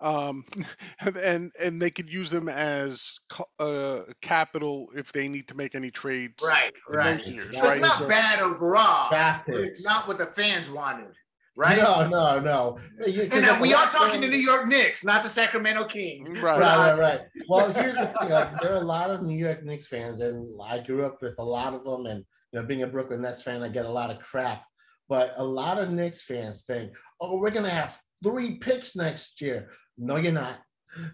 Um, 0.00 0.44
and 1.22 1.52
and 1.60 1.82
they 1.82 1.90
could 1.90 2.08
use 2.08 2.30
them 2.30 2.48
as 2.48 3.18
co- 3.28 3.48
uh, 3.58 4.02
capital 4.22 4.88
if 4.94 5.12
they 5.12 5.28
need 5.28 5.48
to 5.48 5.54
make 5.54 5.74
any 5.74 5.90
trades. 5.90 6.34
right, 6.42 6.72
right. 6.88 7.26
years, 7.26 7.56
So 7.58 7.68
it's 7.70 7.80
not 7.80 7.98
So- 7.98 8.08
bad 8.08 8.40
overall. 8.40 9.08
Draft. 9.10 9.48
It's 9.48 9.84
not 9.84 10.06
what 10.06 10.18
the 10.18 10.26
fans 10.26 10.70
wanted, 10.70 11.14
right? 11.56 11.78
No, 11.78 12.06
no, 12.08 12.38
no. 12.38 12.78
And 13.04 13.42
now 13.42 13.60
we 13.60 13.74
are 13.74 13.88
talking 13.90 14.20
one- 14.20 14.22
to 14.22 14.28
New 14.28 14.36
York 14.36 14.68
Knicks, 14.68 15.04
not 15.04 15.22
the 15.24 15.28
Sacramento 15.30 15.84
Kings. 15.86 16.30
Right. 16.30 16.60
Right, 16.60 16.60
right, 16.60 16.98
right. 16.98 17.20
Well, 17.48 17.70
here's 17.72 17.96
the 17.96 18.06
thing. 18.20 18.30
Like, 18.30 18.60
there 18.60 18.74
are 18.74 18.82
a 18.82 18.86
lot 18.86 19.10
of 19.10 19.22
New 19.22 19.36
York 19.36 19.64
Knicks 19.64 19.86
fans, 19.86 20.20
and 20.20 20.48
I 20.62 20.78
grew 20.78 21.04
up 21.04 21.20
with 21.22 21.34
a 21.38 21.44
lot 21.44 21.74
of 21.74 21.82
them. 21.84 22.06
And 22.06 22.24
you 22.52 22.60
know, 22.60 22.66
being 22.66 22.82
a 22.82 22.86
Brooklyn 22.86 23.20
Nets 23.22 23.42
fan, 23.42 23.62
I 23.64 23.68
get 23.68 23.84
a 23.84 23.90
lot 23.90 24.10
of 24.10 24.20
crap. 24.20 24.62
But 25.08 25.32
a 25.38 25.44
lot 25.44 25.78
of 25.78 25.90
Knicks 25.90 26.22
fans 26.22 26.62
think, 26.62 26.92
"Oh, 27.20 27.38
we're 27.38 27.50
gonna 27.50 27.68
have 27.70 27.98
three 28.22 28.58
picks 28.58 28.94
next 28.94 29.40
year." 29.40 29.70
No, 29.98 30.16
you're 30.16 30.32
not, 30.32 30.60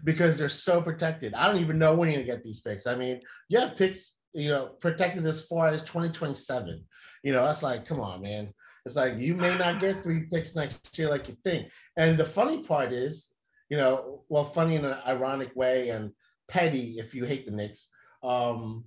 because 0.03 0.37
they're 0.37 0.49
so 0.49 0.81
protected. 0.81 1.33
I 1.33 1.47
don't 1.47 1.61
even 1.61 1.77
know 1.77 1.95
when 1.95 2.09
you're 2.09 2.21
gonna 2.21 2.37
get 2.37 2.43
these 2.43 2.59
picks. 2.59 2.87
I 2.87 2.95
mean, 2.95 3.21
you 3.49 3.59
have 3.59 3.75
picks 3.75 4.11
you 4.35 4.49
know, 4.49 4.67
protected 4.81 5.25
as 5.25 5.41
far 5.41 5.69
as 5.69 5.81
2027. 5.81 6.83
You 7.23 7.31
know, 7.31 7.45
that's 7.45 7.63
like, 7.63 7.85
come 7.85 8.01
on, 8.01 8.21
man. 8.21 8.53
It's 8.85 8.97
like 8.97 9.17
you 9.17 9.33
may 9.33 9.57
not 9.57 9.79
get 9.79 10.03
three 10.03 10.23
picks 10.23 10.55
next 10.55 10.95
year 10.97 11.09
like 11.09 11.29
you 11.29 11.37
think. 11.43 11.71
And 11.97 12.17
the 12.17 12.25
funny 12.25 12.61
part 12.61 12.91
is, 12.91 13.29
you 13.69 13.77
know, 13.77 14.23
well, 14.29 14.43
funny 14.43 14.75
in 14.75 14.85
an 14.85 14.97
ironic 15.07 15.55
way 15.55 15.89
and 15.89 16.11
petty 16.49 16.99
if 16.99 17.15
you 17.15 17.23
hate 17.23 17.45
the 17.45 17.51
Knicks. 17.51 17.87
Um, 18.21 18.83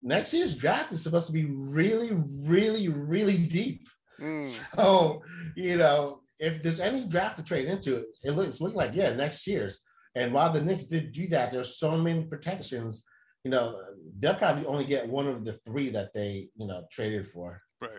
next 0.00 0.32
year's 0.32 0.54
draft 0.54 0.92
is 0.92 1.02
supposed 1.02 1.26
to 1.26 1.32
be 1.32 1.46
really, 1.46 2.12
really, 2.44 2.88
really 2.88 3.38
deep. 3.38 3.88
Mm. 4.20 4.44
So, 4.76 5.22
you 5.56 5.76
know, 5.76 6.20
if 6.38 6.62
there's 6.62 6.80
any 6.80 7.06
draft 7.06 7.36
to 7.36 7.42
trade 7.42 7.66
into, 7.66 8.04
it 8.24 8.32
looks 8.32 8.60
looking 8.60 8.76
like 8.76 8.92
yeah, 8.94 9.10
next 9.10 9.46
year's. 9.46 9.80
And 10.14 10.32
while 10.32 10.52
the 10.52 10.62
Knicks 10.62 10.84
did 10.84 11.12
do 11.12 11.26
that, 11.28 11.50
there's 11.50 11.76
so 11.78 11.96
many 11.96 12.24
protections. 12.24 13.02
You 13.44 13.50
know, 13.50 13.80
they'll 14.18 14.34
probably 14.34 14.64
only 14.66 14.84
get 14.84 15.08
one 15.08 15.28
of 15.28 15.44
the 15.44 15.52
three 15.52 15.90
that 15.90 16.12
they 16.14 16.48
you 16.56 16.66
know 16.66 16.84
traded 16.90 17.28
for. 17.28 17.60
Right. 17.80 17.90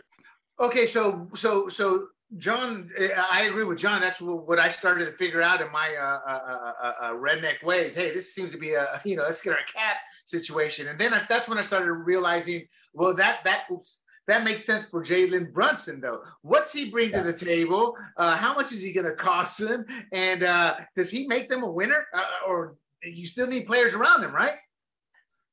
Okay, 0.60 0.86
so 0.88 1.28
so 1.36 1.69
so 1.69 2.08
John, 2.38 2.89
I 3.32 3.43
agree 3.43 3.63
with 3.63 3.78
John. 3.78 4.02
That's 4.02 4.19
what 4.19 4.60
I 4.60 4.67
started 4.67 5.06
to 5.06 5.12
figure 5.12 5.41
out 5.41 5.62
in 5.62 5.71
my 5.71 5.95
uh, 5.95 6.19
uh, 6.28 6.32
uh, 6.32 6.71
uh, 6.84 6.93
uh 7.02 7.12
redneck 7.13 7.63
ways. 7.63 7.95
Hey, 7.95 8.13
this 8.13 8.34
seems 8.34 8.52
to 8.52 8.58
be 8.58 8.73
a 8.73 9.00
you 9.06 9.15
know 9.15 9.23
let's 9.23 9.41
get 9.41 9.54
our 9.54 9.63
cat 9.73 9.97
situation, 10.26 10.88
and 10.88 11.00
then 11.00 11.13
I, 11.13 11.21
that's 11.30 11.47
when 11.47 11.58
I 11.58 11.62
started 11.62 11.91
realizing, 11.93 12.67
well, 12.93 13.13
that 13.15 13.43
that 13.45 13.63
oops, 13.71 14.02
that 14.27 14.43
makes 14.43 14.65
sense 14.65 14.85
for 14.85 15.03
Jalen 15.03 15.53
Brunson, 15.53 16.01
though. 16.01 16.21
What's 16.41 16.73
he 16.73 16.89
bring 16.89 17.11
yeah. 17.11 17.23
to 17.23 17.31
the 17.31 17.37
table? 17.37 17.95
Uh, 18.17 18.35
how 18.35 18.53
much 18.53 18.73
is 18.73 18.81
he 18.81 18.91
going 18.91 19.05
to 19.05 19.15
cost 19.15 19.57
them? 19.57 19.85
And 20.11 20.43
uh, 20.43 20.75
does 20.95 21.09
he 21.09 21.27
make 21.27 21.49
them 21.49 21.63
a 21.63 21.71
winner? 21.71 22.05
Uh, 22.13 22.25
or 22.45 22.75
you 23.03 23.25
still 23.25 23.47
need 23.47 23.67
players 23.67 23.95
around 23.95 24.23
him, 24.23 24.35
right? 24.35 24.55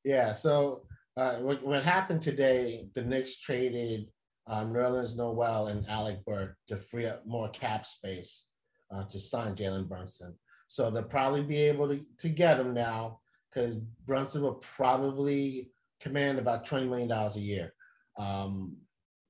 Yeah. 0.03 0.33
So 0.33 0.83
uh, 1.15 1.37
what, 1.37 1.65
what, 1.65 1.85
happened 1.85 2.21
today, 2.21 2.89
the 2.93 3.01
Knicks 3.01 3.37
traded 3.37 4.07
um, 4.47 4.73
Nerlens 4.73 5.15
Noel 5.15 5.67
and 5.67 5.87
Alec 5.87 6.25
Burks 6.25 6.57
to 6.67 6.75
free 6.75 7.05
up 7.05 7.25
more 7.25 7.49
cap 7.49 7.85
space 7.85 8.45
uh, 8.93 9.05
to 9.05 9.19
sign 9.19 9.55
Jalen 9.55 9.87
Brunson. 9.87 10.35
So 10.67 10.89
they'll 10.89 11.03
probably 11.03 11.43
be 11.43 11.57
able 11.57 11.87
to, 11.87 12.01
to 12.19 12.29
get 12.29 12.59
him 12.59 12.73
now 12.73 13.19
because 13.49 13.77
Brunson 14.05 14.41
will 14.41 14.55
probably 14.55 15.71
command 16.01 16.39
about 16.39 16.67
$20 16.67 16.89
million 16.89 17.11
a 17.11 17.39
year. 17.39 17.73
Um, 18.17 18.77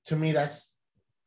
to 0.08 0.16
me, 0.16 0.32
that's 0.32 0.74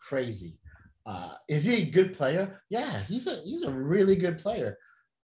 crazy. 0.00 0.58
Uh, 1.06 1.32
is 1.48 1.64
he 1.64 1.82
a 1.82 1.90
good 1.90 2.12
player? 2.12 2.60
Yeah, 2.68 3.02
he's 3.04 3.26
a 3.26 3.40
he's 3.44 3.62
a 3.62 3.70
really 3.70 4.16
good 4.16 4.38
player. 4.38 4.76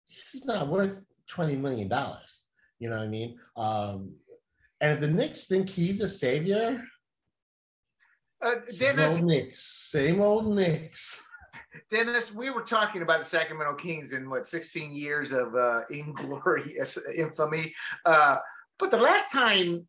He's 0.05 0.45
not 0.45 0.69
worth 0.69 1.01
twenty 1.29 1.57
million 1.57 1.89
dollars. 1.89 2.45
You 2.79 2.91
know 2.91 2.97
what 2.97 3.05
I 3.05 3.09
mean? 3.09 3.39
Um, 3.57 4.15
and 4.81 4.93
if 4.93 5.01
the 5.01 5.09
Knicks 5.09 5.47
think 5.47 5.69
he's 5.69 6.01
a 6.01 6.09
savior, 6.09 6.83
uh, 8.41 8.55
Dennis, 8.55 8.77
same 8.79 9.01
old 9.01 9.25
Knicks, 9.25 9.65
same 9.65 10.21
old 10.21 10.57
Knicks. 10.57 11.21
Dennis, 11.91 12.35
we 12.35 12.51
were 12.51 12.63
talking 12.63 13.03
about 13.03 13.21
the 13.21 13.25
Sacramento 13.25 13.75
Kings 13.75 14.13
in 14.13 14.29
what 14.31 14.47
16 14.47 14.95
years 14.95 15.33
of 15.33 15.55
uh, 15.55 15.83
inglorious 15.91 16.99
infamy. 17.17 17.75
Uh, 18.05 18.39
but 18.79 18.91
the 18.91 18.97
last 18.97 19.31
time 19.33 19.87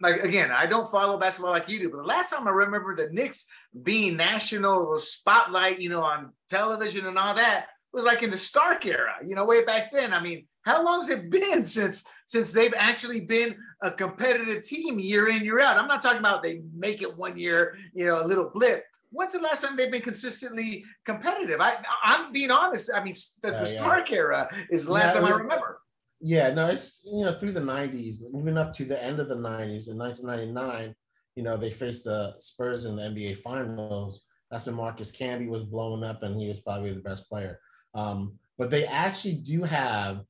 like 0.00 0.22
again, 0.22 0.50
I 0.50 0.66
don't 0.66 0.90
follow 0.90 1.18
basketball 1.18 1.52
like 1.52 1.68
you 1.68 1.78
do, 1.78 1.90
but 1.90 1.98
the 1.98 2.02
last 2.04 2.30
time 2.30 2.46
I 2.46 2.50
remember 2.50 2.94
the 2.94 3.08
Knicks 3.10 3.46
being 3.82 4.16
national 4.16 4.98
spotlight, 4.98 5.80
you 5.80 5.88
know, 5.88 6.02
on 6.02 6.32
television 6.50 7.06
and 7.06 7.18
all 7.18 7.34
that 7.34 7.68
was 7.92 8.04
like 8.04 8.22
in 8.22 8.30
the 8.30 8.36
Stark 8.36 8.84
era, 8.84 9.14
you 9.24 9.34
know, 9.34 9.46
way 9.46 9.64
back 9.64 9.90
then. 9.90 10.12
I 10.12 10.20
mean, 10.20 10.46
how 10.66 10.84
long 10.84 11.00
has 11.00 11.08
it 11.08 11.30
been 11.30 11.64
since 11.64 12.04
since 12.26 12.52
they've 12.52 12.74
actually 12.76 13.20
been 13.20 13.56
a 13.82 13.90
competitive 13.90 14.64
team 14.64 14.98
year 14.98 15.28
in 15.28 15.42
year 15.42 15.60
out? 15.60 15.78
I'm 15.78 15.88
not 15.88 16.02
talking 16.02 16.18
about 16.18 16.42
they 16.42 16.60
make 16.74 17.00
it 17.00 17.16
one 17.16 17.38
year, 17.38 17.76
you 17.94 18.04
know, 18.04 18.22
a 18.22 18.26
little 18.26 18.50
blip. 18.52 18.84
When's 19.10 19.32
the 19.32 19.38
last 19.38 19.62
time 19.62 19.76
they've 19.76 19.90
been 19.90 20.02
consistently 20.02 20.84
competitive? 21.06 21.60
I 21.60 21.76
I'm 22.04 22.32
being 22.32 22.50
honest. 22.50 22.90
I 22.94 23.02
mean, 23.02 23.14
the, 23.42 23.52
the 23.52 23.64
Stark 23.64 24.12
era 24.12 24.50
is 24.68 24.86
the 24.86 24.92
last 24.92 25.14
yeah, 25.14 25.22
time 25.22 25.32
I 25.32 25.36
remember. 25.36 25.80
Yeah, 26.20 26.50
no, 26.50 26.66
it's 26.66 27.00
you 27.04 27.24
know 27.24 27.32
through 27.34 27.52
the 27.52 27.60
'90s, 27.60 28.22
even 28.34 28.56
up 28.56 28.72
to 28.74 28.84
the 28.84 29.02
end 29.02 29.20
of 29.20 29.28
the 29.28 29.36
'90s. 29.36 29.88
In 29.90 29.98
1999, 29.98 30.94
you 31.34 31.42
know 31.42 31.56
they 31.56 31.70
faced 31.70 32.04
the 32.04 32.34
Spurs 32.38 32.84
in 32.86 32.96
the 32.96 33.02
NBA 33.02 33.36
Finals. 33.38 34.22
That's 34.50 34.64
when 34.66 34.76
Marcus 34.76 35.12
Camby 35.12 35.48
was 35.48 35.64
blowing 35.64 36.04
up, 36.04 36.22
and 36.22 36.40
he 36.40 36.48
was 36.48 36.60
probably 36.60 36.94
the 36.94 37.00
best 37.00 37.28
player. 37.28 37.60
Um, 37.94 38.38
but 38.58 38.70
they 38.70 38.86
actually 38.86 39.34
do 39.34 39.62
have 39.62 40.24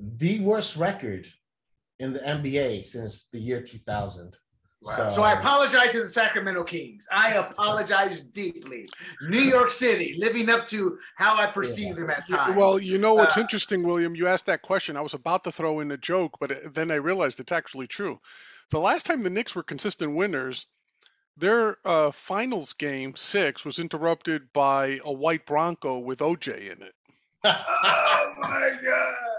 the 0.00 0.40
worst 0.40 0.76
record 0.76 1.26
in 1.98 2.12
the 2.12 2.20
NBA 2.20 2.84
since 2.84 3.28
the 3.32 3.40
year 3.40 3.60
2000. 3.60 4.36
Wow. 4.84 4.96
So, 4.96 5.16
so, 5.16 5.22
I 5.22 5.32
apologize 5.32 5.92
to 5.92 6.00
the 6.00 6.08
Sacramento 6.08 6.62
Kings. 6.64 7.08
I 7.10 7.34
apologize 7.34 8.20
deeply. 8.20 8.86
New 9.28 9.40
York 9.40 9.70
City, 9.70 10.14
living 10.18 10.50
up 10.50 10.66
to 10.68 10.98
how 11.16 11.38
I 11.38 11.46
perceive 11.46 11.88
yeah. 11.88 11.94
them 11.94 12.10
at 12.10 12.28
times. 12.28 12.54
Well, 12.54 12.78
you 12.78 12.98
know 12.98 13.14
what's 13.14 13.38
uh, 13.38 13.40
interesting, 13.40 13.82
William? 13.82 14.14
You 14.14 14.26
asked 14.26 14.46
that 14.46 14.60
question. 14.60 14.96
I 14.98 15.00
was 15.00 15.14
about 15.14 15.44
to 15.44 15.52
throw 15.52 15.80
in 15.80 15.90
a 15.90 15.96
joke, 15.96 16.36
but 16.38 16.74
then 16.74 16.90
I 16.90 16.96
realized 16.96 17.40
it's 17.40 17.52
actually 17.52 17.86
true. 17.86 18.20
The 18.70 18.80
last 18.80 19.06
time 19.06 19.22
the 19.22 19.30
Knicks 19.30 19.54
were 19.54 19.62
consistent 19.62 20.14
winners, 20.16 20.66
their 21.36 21.78
uh, 21.84 22.10
finals 22.10 22.74
game 22.74 23.16
six 23.16 23.64
was 23.64 23.78
interrupted 23.78 24.52
by 24.52 25.00
a 25.04 25.12
white 25.12 25.46
Bronco 25.46 25.98
with 25.98 26.18
OJ 26.18 26.72
in 26.72 26.82
it. 26.82 26.94
oh 27.44 28.34
my 28.38 28.70
God. 28.84 29.33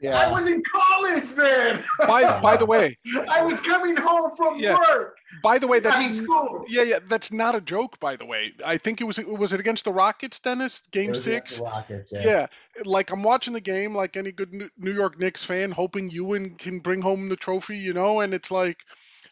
Yeah. 0.00 0.18
I 0.18 0.30
was 0.30 0.46
in 0.46 0.62
college 0.62 1.30
then. 1.30 1.84
By 2.06 2.40
by 2.40 2.56
the 2.56 2.66
way, 2.66 2.96
I 3.28 3.44
was 3.44 3.60
coming 3.60 3.96
home 3.96 4.36
from 4.36 4.58
yeah. 4.58 4.74
work. 4.74 5.16
By 5.42 5.58
the 5.58 5.66
way, 5.66 5.80
that's 5.80 5.98
I 5.98 6.02
mean, 6.02 6.10
school. 6.10 6.64
Yeah, 6.68 6.82
yeah, 6.82 6.98
that's 7.06 7.32
not 7.32 7.54
a 7.54 7.60
joke. 7.60 8.00
By 8.00 8.16
the 8.16 8.24
way, 8.24 8.54
I 8.64 8.78
think 8.78 9.00
it 9.00 9.04
was 9.04 9.18
was 9.18 9.52
it 9.52 9.60
against 9.60 9.84
the 9.84 9.92
Rockets, 9.92 10.40
Dennis? 10.40 10.82
Game 10.90 11.14
six. 11.14 11.60
Rockets, 11.60 12.12
yeah. 12.12 12.22
yeah. 12.24 12.46
like 12.84 13.12
I'm 13.12 13.22
watching 13.22 13.52
the 13.52 13.60
game, 13.60 13.94
like 13.94 14.16
any 14.16 14.32
good 14.32 14.70
New 14.78 14.92
York 14.92 15.18
Knicks 15.18 15.44
fan, 15.44 15.70
hoping 15.70 16.10
Ewing 16.10 16.56
can 16.56 16.80
bring 16.80 17.00
home 17.00 17.28
the 17.28 17.36
trophy, 17.36 17.76
you 17.76 17.92
know, 17.92 18.20
and 18.20 18.32
it's 18.32 18.50
like 18.50 18.78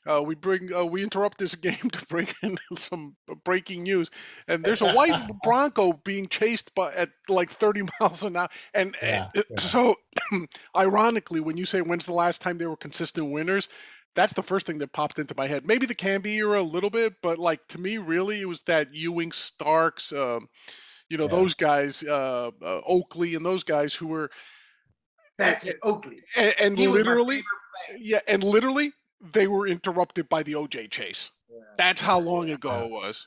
uh, 0.07 0.23
we 0.23 0.35
bring 0.35 0.73
uh, 0.73 0.85
we 0.85 1.03
interrupt 1.03 1.39
this 1.39 1.55
game 1.57 1.91
to 1.91 2.07
bring 2.07 2.29
in 2.43 2.57
some 2.77 3.17
breaking 3.45 3.83
news, 3.83 4.11
and 4.49 4.65
there's 4.65 4.83
a 4.83 4.93
white 4.93 5.31
Bronco 5.43 5.93
being 5.93 6.29
chased 6.29 6.75
by 6.75 6.93
at 6.93 7.09
like 7.29 7.51
30 7.51 7.83
miles 8.01 8.23
an 8.23 8.37
hour, 8.37 8.49
and, 8.75 8.97
yeah, 9.03 9.29
and 9.35 9.45
yeah. 9.51 9.59
so 9.59 9.97
ironically, 10.77 11.41
when 11.41 11.57
you 11.57 11.67
say 11.67 11.81
when's 11.81 12.07
the 12.07 12.15
last 12.15 12.43
time 12.43 12.59
they 12.59 12.67
were 12.67 12.77
consistent 12.77 13.31
winners, 13.31 13.69
that's 14.15 14.33
the 14.33 14.43
first 14.43 14.67
thing 14.67 14.79
that 14.79 14.93
popped 14.93 15.19
into 15.19 15.35
my 15.37 15.47
head. 15.47 15.67
Maybe 15.67 15.87
the 15.87 15.95
Camby 15.95 16.35
era 16.35 16.61
a 16.61 16.63
little 16.63 16.91
bit, 16.91 17.15
but 17.23 17.39
like 17.39 17.67
to 17.69 17.79
me, 17.79 17.99
really, 17.99 18.41
it 18.41 18.49
was 18.49 18.63
that 18.63 18.95
Ewing 18.95 19.33
Starks, 19.33 20.13
uh, 20.13 20.41
you 21.09 21.19
know, 21.19 21.25
yeah. 21.25 21.31
those 21.31 21.55
guys, 21.55 22.03
uh, 22.03 22.51
uh, 22.63 22.81
Oakley, 22.87 23.35
and 23.35 23.45
those 23.45 23.65
guys 23.65 23.95
who 23.95 24.09
were. 24.09 24.31
That's 25.39 25.65
it, 25.65 25.79
Oakley. 25.83 26.23
And, 26.35 26.55
and 26.59 26.79
literally, 26.79 27.43
yeah, 27.99 28.21
and 28.27 28.43
literally, 28.43 28.93
they 29.21 29.47
were 29.47 29.67
interrupted 29.67 30.29
by 30.29 30.43
the 30.43 30.53
OJ 30.53 30.91
chase. 30.91 31.31
Yeah. 31.49 31.61
That's 31.79 32.01
how 32.01 32.19
long 32.19 32.51
ago 32.51 32.85
it 32.85 32.91
was. 32.91 33.27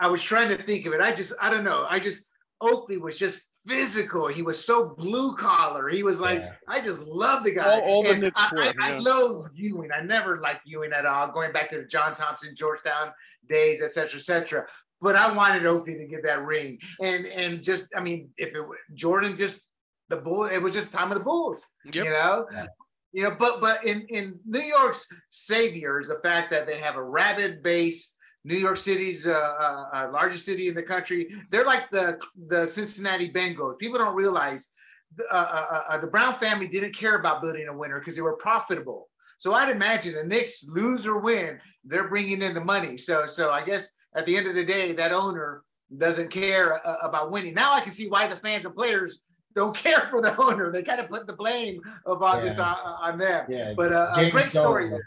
I 0.00 0.08
was 0.08 0.22
trying 0.22 0.48
to 0.50 0.56
think 0.56 0.86
of 0.86 0.92
it. 0.92 1.00
I 1.00 1.12
just, 1.12 1.32
I 1.40 1.50
don't 1.50 1.64
know. 1.64 1.86
I 1.88 1.98
just, 1.98 2.26
Oakley 2.60 2.98
was 2.98 3.18
just 3.18 3.42
physical. 3.66 4.26
He 4.26 4.42
was 4.42 4.62
so 4.62 4.94
blue 4.96 5.34
collar. 5.36 5.88
He 5.88 6.02
was 6.02 6.20
like, 6.20 6.40
yeah. 6.40 6.52
I 6.68 6.80
just 6.80 7.06
love 7.06 7.44
the 7.44 7.54
guy. 7.54 7.80
All, 7.80 7.80
all 7.80 8.02
the 8.02 8.32
I, 8.36 8.72
I, 8.78 8.92
I, 8.94 8.98
love 8.98 9.46
Ewing. 9.54 9.90
I 9.94 10.02
never 10.02 10.40
liked 10.40 10.66
Ewing 10.66 10.92
at 10.92 11.06
all, 11.06 11.28
going 11.28 11.52
back 11.52 11.70
to 11.70 11.78
the 11.78 11.84
John 11.84 12.14
Thompson, 12.14 12.54
Georgetown 12.54 13.12
days, 13.48 13.82
etc., 13.82 14.18
etc. 14.18 14.66
But 15.00 15.16
I 15.16 15.32
wanted 15.32 15.64
Oakley 15.64 15.96
to 15.96 16.06
get 16.06 16.22
that 16.24 16.44
ring, 16.44 16.78
and 17.02 17.24
and 17.24 17.62
just, 17.62 17.86
I 17.96 18.00
mean, 18.00 18.28
if 18.36 18.54
it 18.54 18.62
Jordan 18.92 19.34
just 19.34 19.62
the 20.10 20.16
bull, 20.16 20.44
it 20.44 20.58
was 20.58 20.74
just 20.74 20.92
time 20.92 21.10
of 21.10 21.16
the 21.16 21.24
Bulls, 21.24 21.66
yep. 21.86 22.04
you 22.04 22.10
know. 22.10 22.46
You 23.12 23.24
know, 23.24 23.36
but 23.36 23.60
but 23.60 23.84
in 23.84 24.02
in 24.08 24.38
New 24.46 24.60
York's 24.60 25.06
savior 25.30 26.00
is 26.00 26.08
the 26.08 26.20
fact 26.22 26.50
that 26.50 26.66
they 26.66 26.78
have 26.78 26.96
a 26.96 27.02
rabid 27.02 27.62
base. 27.62 28.16
New 28.42 28.56
York 28.56 28.78
City's 28.78 29.26
uh, 29.26 29.32
uh, 29.32 29.84
uh, 29.92 30.10
largest 30.12 30.46
city 30.46 30.68
in 30.68 30.74
the 30.74 30.82
country. 30.82 31.28
They're 31.50 31.66
like 31.66 31.90
the 31.90 32.18
the 32.48 32.66
Cincinnati 32.66 33.30
Bengals. 33.30 33.78
People 33.78 33.98
don't 33.98 34.14
realize 34.14 34.70
the, 35.16 35.24
uh, 35.30 35.36
uh, 35.36 35.82
uh, 35.90 35.98
the 35.98 36.06
Brown 36.06 36.34
family 36.34 36.66
didn't 36.66 36.94
care 36.94 37.16
about 37.16 37.42
building 37.42 37.68
a 37.68 37.76
winner 37.76 37.98
because 37.98 38.16
they 38.16 38.22
were 38.22 38.36
profitable. 38.36 39.08
So 39.38 39.54
I'd 39.54 39.74
imagine 39.74 40.14
the 40.14 40.24
Knicks 40.24 40.64
lose 40.68 41.06
or 41.06 41.18
win, 41.18 41.58
they're 41.84 42.08
bringing 42.08 42.42
in 42.42 42.54
the 42.54 42.64
money. 42.64 42.96
So 42.96 43.26
so 43.26 43.50
I 43.50 43.64
guess 43.64 43.90
at 44.14 44.24
the 44.26 44.36
end 44.36 44.46
of 44.46 44.54
the 44.54 44.64
day, 44.64 44.92
that 44.92 45.12
owner 45.12 45.62
doesn't 45.96 46.30
care 46.30 46.80
about 47.02 47.30
winning. 47.32 47.54
Now 47.54 47.74
I 47.74 47.80
can 47.80 47.92
see 47.92 48.08
why 48.08 48.26
the 48.26 48.36
fans 48.36 48.64
and 48.64 48.74
players 48.74 49.20
don't 49.54 49.74
care 49.76 50.08
for 50.10 50.20
the 50.20 50.36
owner. 50.40 50.70
They 50.70 50.82
kind 50.82 51.00
of 51.00 51.08
put 51.08 51.26
the 51.26 51.32
blame 51.32 51.80
of 52.06 52.22
all 52.22 52.36
yeah. 52.36 52.40
this 52.40 52.58
on, 52.58 52.76
on, 52.76 53.18
them. 53.18 53.46
Yeah, 53.48 53.74
but 53.76 53.92
uh, 53.92 54.12
a 54.16 54.30
great 54.30 54.50
story 54.50 54.88
Dolan. 54.88 55.02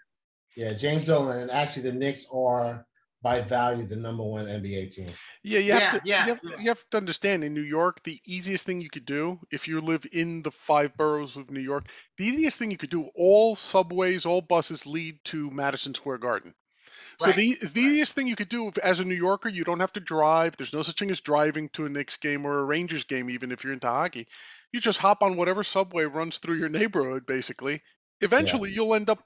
Yeah, 0.56 0.74
James 0.74 1.06
Dolan, 1.06 1.40
and 1.42 1.52
actually 1.52 1.84
the 1.84 1.94
Knicks 1.94 2.26
are 2.32 2.86
by 3.24 3.40
value 3.40 3.86
the 3.86 3.96
number 3.96 4.22
one 4.22 4.46
NBA 4.46 4.92
team. 4.92 5.08
Yeah, 5.44 5.60
you 5.60 5.68
Yeah, 5.70 5.92
to, 5.92 6.02
yeah, 6.04 6.26
you, 6.26 6.34
have, 6.34 6.40
yeah. 6.44 6.56
you 6.60 6.68
have 6.68 6.84
to 6.92 6.98
understand 6.98 7.44
in 7.44 7.54
New 7.54 7.62
York, 7.62 8.04
the 8.04 8.20
easiest 8.26 8.66
thing 8.66 8.82
you 8.82 8.90
could 8.90 9.06
do 9.06 9.40
if 9.50 9.68
you 9.68 9.80
live 9.80 10.06
in 10.12 10.44
the 10.44 10.52
five 10.52 10.96
boroughs 10.98 11.38
of 11.38 11.50
New 11.50 11.62
York, 11.62 11.88
the 12.18 12.26
easiest 12.26 12.60
thing 12.60 12.70
you 12.70 12.78
could 12.78 12.90
do, 12.90 13.10
all 13.16 13.56
subways, 13.56 14.26
all 14.26 14.42
buses 14.42 14.86
lead 14.86 15.18
to 15.26 15.50
Madison 15.52 15.96
Square 15.96 16.18
Garden. 16.18 16.54
So 17.18 17.32
Right, 17.32 17.34
the 17.34 17.56
the 17.62 17.82
easiest 17.82 18.14
thing 18.14 18.28
you 18.28 18.36
could 18.36 18.50
do 18.50 18.72
as 18.84 19.00
a 19.00 19.06
New 19.06 19.16
Yorker, 19.16 19.50
you 19.50 19.64
don't 19.64 19.80
have 19.80 19.94
to 19.94 20.00
drive. 20.00 20.56
There's 20.58 20.74
no 20.74 20.84
such 20.84 21.00
thing 21.00 21.12
as 21.12 21.22
driving 21.22 21.70
to 21.70 21.86
a 21.86 21.90
Knicks 21.90 22.18
game 22.18 22.46
or 22.46 22.60
a 22.60 22.64
Rangers 22.64 23.04
game, 23.06 23.30
even 23.30 23.52
if 23.52 23.64
you're 23.64 23.74
into 23.74 23.88
hockey. 23.88 24.28
You 24.72 24.80
just 24.80 25.00
hop 25.00 25.24
on 25.24 25.36
whatever 25.38 25.64
subway 25.64 26.06
runs 26.06 26.40
through 26.40 26.56
your 26.58 26.70
neighborhood, 26.70 27.26
basically. 27.26 27.82
Eventually, 28.22 28.72
you'll 28.72 28.96
end 28.96 29.10
up. 29.10 29.20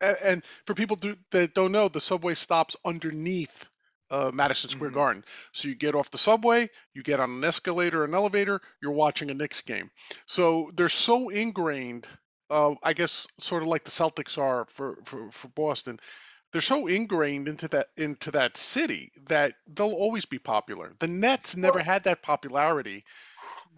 And 0.00 0.44
for 0.66 0.74
people 0.74 0.96
do, 0.96 1.16
that 1.30 1.54
don't 1.54 1.72
know, 1.72 1.88
the 1.88 2.00
subway 2.00 2.34
stops 2.34 2.76
underneath 2.84 3.66
uh, 4.10 4.30
Madison 4.34 4.70
Square 4.70 4.90
Mhm. 4.90 4.92
Garden. 4.92 5.24
So 5.52 5.68
you 5.68 5.74
get 5.74 5.94
off 5.94 6.10
the 6.10 6.18
subway, 6.18 6.68
you 6.94 7.02
get 7.02 7.20
on 7.20 7.30
an 7.30 7.44
escalator, 7.44 8.04
an 8.04 8.14
elevator, 8.14 8.60
you're 8.82 8.92
watching 8.92 9.30
a 9.30 9.34
Knicks 9.34 9.62
game. 9.62 9.90
So 10.26 10.70
they're 10.74 10.88
so 10.90 11.30
ingrained. 11.30 12.06
Uh, 12.50 12.74
I 12.82 12.92
guess 12.92 13.26
sort 13.40 13.62
of 13.62 13.68
like 13.68 13.84
the 13.84 13.90
Celtics 13.90 14.36
are 14.36 14.66
for, 14.70 14.98
for, 15.04 15.30
for 15.32 15.48
Boston 15.48 15.98
they're 16.54 16.60
so 16.62 16.86
ingrained 16.86 17.48
into 17.48 17.66
that 17.66 17.88
into 17.96 18.30
that 18.30 18.56
city 18.56 19.10
that 19.28 19.54
they'll 19.74 19.92
always 19.92 20.24
be 20.24 20.38
popular. 20.38 20.92
The 21.00 21.08
Nets 21.08 21.56
never 21.56 21.80
had 21.80 22.04
that 22.04 22.22
popularity, 22.22 23.04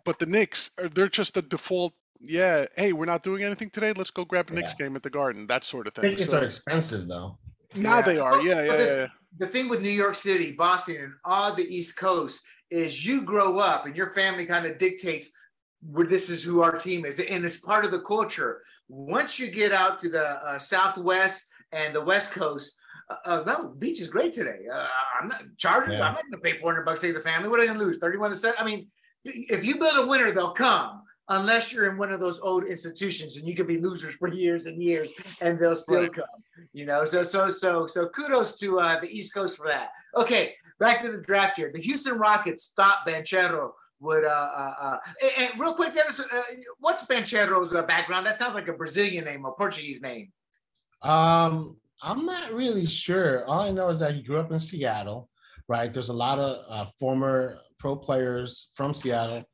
but 0.05 0.19
the 0.19 0.27
Knicks 0.27 0.69
are 0.79 0.91
they're 0.91 1.09
just 1.09 1.33
the 1.35 1.41
default. 1.43 1.95
Yeah, 2.21 2.67
hey, 2.77 2.93
we're 2.93 3.07
not 3.07 3.23
doing 3.23 3.43
anything 3.45 3.71
today. 3.71 3.95
Let's 3.95 4.11
go 4.11 4.27
grab 4.27 4.51
a 4.51 4.53
Knicks 4.53 4.75
game 4.75 4.95
at 4.95 5.03
the 5.03 5.09
Garden. 5.11 5.47
That 5.47 5.65
sort 5.65 5.87
of 5.87 5.95
thing. 5.95 6.11
Tickets 6.11 6.31
So 6.33 6.39
are 6.41 6.45
expensive 6.45 7.09
though. 7.09 7.39
now 7.75 7.97
Yeah. 7.97 8.03
they 8.03 8.19
are. 8.19 8.43
Yeah, 8.43 8.63
yeah, 8.63 8.77
the- 8.77 8.85
yeah. 8.85 8.97
yeah. 8.97 9.07
the 9.39 9.47
thing 9.47 9.69
with 9.71 9.81
New 9.81 9.89
York 9.89 10.15
City, 10.15 10.53
Boston, 10.53 10.97
and 10.97 11.13
all 11.25 11.55
the 11.55 11.65
East 11.65 11.97
Coast 11.97 12.43
is 12.71 13.05
you 13.07 13.23
grow 13.23 13.59
up 13.59 13.87
and 13.87 13.97
your 13.97 14.13
family 14.13 14.45
kind 14.45 14.67
of 14.67 14.77
dictates 14.77 15.29
where 15.81 16.07
this 16.07 16.29
is 16.29 16.43
who 16.43 16.61
our 16.63 16.77
team 16.77 17.07
is, 17.07 17.19
and 17.21 17.43
it's 17.47 17.57
part 17.57 17.87
of 17.87 17.91
the 17.91 18.01
culture. 18.01 18.61
Once 18.89 19.39
you 19.39 19.49
get 19.51 19.73
out 19.73 19.99
to 20.01 20.09
the 20.11 20.27
uh, 20.47 20.59
Southwest 20.59 21.47
and 21.73 21.95
the 21.95 22.01
West 22.05 22.33
Coast, 22.33 22.77
uh, 23.11 23.17
uh, 23.25 23.43
no, 23.47 23.69
beach 23.69 24.01
is 24.01 24.09
great 24.09 24.33
today. 24.33 24.61
Uh, 24.73 24.87
I'm 25.21 25.29
not 25.29 25.43
Chargers. 25.57 25.99
Yeah. 25.99 26.07
I'm 26.07 26.15
not 26.15 26.23
going 26.23 26.33
to 26.33 26.39
pay 26.39 26.57
400 26.57 26.85
bucks 26.85 27.01
to 27.01 27.07
take 27.09 27.17
the 27.17 27.23
family. 27.23 27.49
What 27.49 27.59
are 27.59 27.63
they 27.63 27.69
going 27.69 27.79
to 27.79 27.85
lose? 27.85 27.99
31 27.99 28.31
to 28.31 28.37
7. 28.37 28.57
I 28.59 28.65
mean, 28.65 28.89
if 29.25 29.65
you 29.65 29.79
build 29.79 29.97
a 29.97 30.07
winner, 30.07 30.33
they'll 30.33 30.53
come. 30.53 31.03
Unless 31.29 31.73
you're 31.73 31.91
in 31.91 31.99
one 31.99 32.13
of 32.13 32.21
those 32.21 32.39
old 32.39 32.65
institutions 32.65 33.37
and 33.37 33.49
you 33.49 33.57
could 33.57 33.67
be 33.67 33.79
losers 33.79 34.15
for 34.15 34.33
years 34.33 34.67
and 34.67 34.81
years 34.81 35.13
and 35.41 35.59
they'll 35.59 35.75
still 35.75 36.03
Right. 36.03 36.15
come 36.15 36.25
you 36.73 36.87
know 36.87 37.05
so 37.05 37.23
so 37.23 37.49
so 37.49 37.87
so 37.87 38.09
kudos 38.09 38.59
to 38.59 38.79
uh, 38.79 39.01
the 39.01 39.09
east 39.09 39.35
coast 39.35 39.57
for 39.57 39.67
that 39.67 39.89
okay 40.15 40.55
back 40.79 41.03
to 41.03 41.11
the 41.11 41.19
draft 41.19 41.57
here 41.57 41.71
the 41.73 41.81
houston 41.81 42.19
rockets 42.19 42.73
thought 42.77 42.99
banchero 43.07 43.71
would 44.01 44.25
uh 44.25 44.29
uh, 44.29 44.75
uh 44.81 44.99
and, 45.23 45.51
and 45.51 45.61
real 45.61 45.75
quick 45.75 45.95
dennis 45.95 46.21
uh, 46.21 46.43
what's 46.81 47.05
banchero's 47.07 47.75
uh, 47.75 47.83
background 47.83 48.27
that 48.27 48.35
sounds 48.35 48.55
like 48.55 48.69
a 48.69 48.73
brazilian 48.73 49.25
name 49.25 49.45
or 49.45 49.55
portuguese 49.55 50.01
name 50.01 50.31
Um, 51.03 51.77
I'm 52.03 52.27
not 52.27 52.53
really 52.53 52.87
sure. 52.87 53.45
All 53.47 53.61
I 53.61 53.71
know 53.71 53.89
is 53.89 53.99
that 54.01 54.15
he 54.15 54.23
grew 54.23 54.39
up 54.39 54.53
in 54.53 54.59
Seattle, 54.59 55.29
right? 55.69 55.93
There's 55.93 56.09
a 56.09 56.13
lot 56.15 56.39
of 56.39 56.65
uh, 56.69 56.87
former 56.99 57.59
pro 57.79 57.97
players 57.97 58.69
from 58.75 58.93
Seattle, 58.93 59.45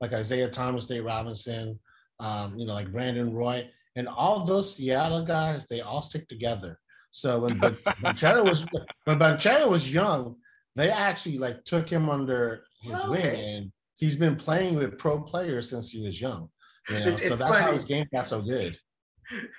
like 0.00 0.12
Isaiah 0.12 0.48
Thomas, 0.48 0.88
Nate 0.90 1.04
Robinson, 1.04 1.78
um, 2.20 2.56
you 2.58 2.66
know, 2.66 2.74
like 2.74 2.92
Brandon 2.92 3.32
Roy, 3.32 3.68
and 3.96 4.08
all 4.08 4.44
those 4.44 4.74
Seattle 4.76 5.24
guys, 5.24 5.66
they 5.66 5.80
all 5.80 6.02
stick 6.02 6.26
together. 6.28 6.78
So 7.10 7.40
when 7.40 7.58
Ban- 7.58 7.74
Banchero 8.02 8.44
was 8.44 8.64
when 9.04 9.18
Banchero 9.18 9.68
was 9.68 9.92
young, 9.92 10.36
they 10.76 10.90
actually 10.90 11.38
like 11.38 11.64
took 11.64 11.88
him 11.90 12.08
under 12.08 12.64
his 12.80 13.04
wing, 13.06 13.40
and 13.44 13.72
he's 13.96 14.16
been 14.16 14.36
playing 14.36 14.76
with 14.76 14.98
pro 14.98 15.20
players 15.20 15.68
since 15.70 15.90
he 15.90 16.02
was 16.02 16.20
young. 16.20 16.48
You 16.88 16.94
know, 17.00 17.06
It's- 17.06 17.20
so 17.22 17.26
it's 17.34 17.38
that's 17.42 17.58
how 17.58 17.64
funny. 17.66 17.76
his 17.78 17.84
game 17.86 18.06
got 18.12 18.28
so 18.28 18.40
good. 18.40 18.78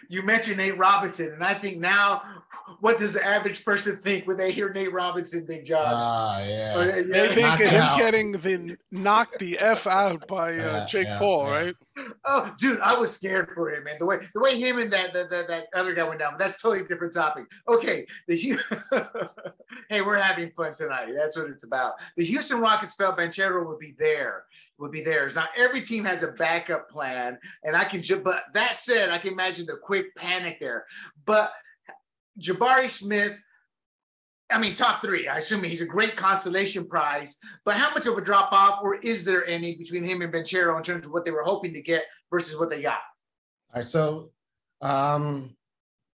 You 0.09 0.21
mentioned 0.21 0.57
Nate 0.57 0.77
Robinson, 0.77 1.33
and 1.33 1.43
I 1.43 1.53
think 1.53 1.79
now, 1.79 2.21
what 2.79 2.97
does 2.97 3.13
the 3.13 3.25
average 3.25 3.63
person 3.65 3.97
think 3.97 4.25
when 4.27 4.37
they 4.37 4.51
hear 4.51 4.71
Nate 4.71 4.91
Robinson, 4.93 5.45
Big 5.45 5.65
John? 5.65 5.85
Ah, 5.87 6.39
yeah. 6.43 6.77
Or, 6.77 7.01
They 7.03 7.25
yeah. 7.27 7.31
think 7.33 7.47
knock 7.47 7.59
of 7.61 7.67
him 7.67 7.81
out. 7.81 7.97
getting 7.99 8.31
the 8.33 8.77
knock 8.91 9.37
the 9.39 9.57
f 9.59 9.85
out 9.87 10.27
by 10.27 10.51
uh, 10.53 10.55
Yeah, 10.55 10.85
Jake 10.85 11.07
yeah, 11.07 11.19
Paul, 11.19 11.45
yeah. 11.47 11.51
right? 11.51 11.75
Oh, 12.25 12.53
dude, 12.57 12.79
I 12.79 12.97
was 12.97 13.11
scared 13.13 13.51
for 13.53 13.69
him, 13.69 13.83
man. 13.83 13.97
The 13.99 14.05
way 14.05 14.17
the 14.33 14.39
way 14.41 14.59
him 14.59 14.79
and 14.79 14.89
that 14.91 15.13
that, 15.13 15.29
that, 15.29 15.47
that 15.47 15.65
other 15.75 15.93
guy 15.93 16.03
went 16.03 16.19
down, 16.19 16.33
but 16.33 16.39
that's 16.39 16.59
totally 16.61 16.83
a 16.83 16.87
different 16.87 17.13
topic. 17.13 17.45
Okay, 17.67 18.07
the 18.27 18.35
Hu- 18.35 18.97
hey, 19.89 20.01
we're 20.01 20.17
having 20.17 20.49
fun 20.51 20.73
tonight. 20.73 21.11
That's 21.13 21.37
what 21.37 21.49
it's 21.49 21.63
about. 21.65 21.93
The 22.17 22.25
Houston 22.25 22.59
Rockets 22.59 22.95
felt 22.95 23.17
Banchero 23.17 23.67
would 23.67 23.79
be 23.79 23.93
there, 23.99 24.45
would 24.79 24.91
be 24.91 25.01
theirs. 25.01 25.35
Now 25.35 25.47
every 25.57 25.81
team 25.81 26.03
has 26.05 26.23
a 26.23 26.31
backup 26.31 26.89
plan, 26.89 27.37
and 27.63 27.75
I 27.75 27.83
can. 27.83 28.01
But 28.23 28.43
that 28.53 28.75
said, 28.75 29.09
I 29.09 29.17
can 29.17 29.33
imagine 29.33 29.65
the 29.65 29.77
quick 29.77 30.15
panic 30.15 30.59
there. 30.59 30.85
But 31.25 31.51
Jabari 32.39 32.89
Smith. 32.89 33.39
I 34.51 34.59
mean, 34.59 34.75
top 34.75 35.01
three. 35.01 35.27
I 35.27 35.37
assume 35.37 35.63
he's 35.63 35.81
a 35.81 35.85
great 35.85 36.15
consolation 36.15 36.85
prize, 36.85 37.37
but 37.65 37.75
how 37.75 37.91
much 37.91 38.05
of 38.05 38.17
a 38.17 38.21
drop 38.21 38.51
off, 38.51 38.79
or 38.83 38.95
is 38.97 39.25
there 39.25 39.47
any 39.47 39.75
between 39.75 40.03
him 40.03 40.21
and 40.21 40.31
Banchero 40.31 40.77
in 40.77 40.83
terms 40.83 41.07
of 41.07 41.11
what 41.11 41.25
they 41.25 41.31
were 41.31 41.43
hoping 41.43 41.73
to 41.73 41.81
get 41.81 42.05
versus 42.31 42.55
what 42.59 42.69
they 42.69 42.81
got? 42.81 42.99
All 43.73 43.81
right, 43.81 43.87
so 43.87 44.31
um, 44.81 45.55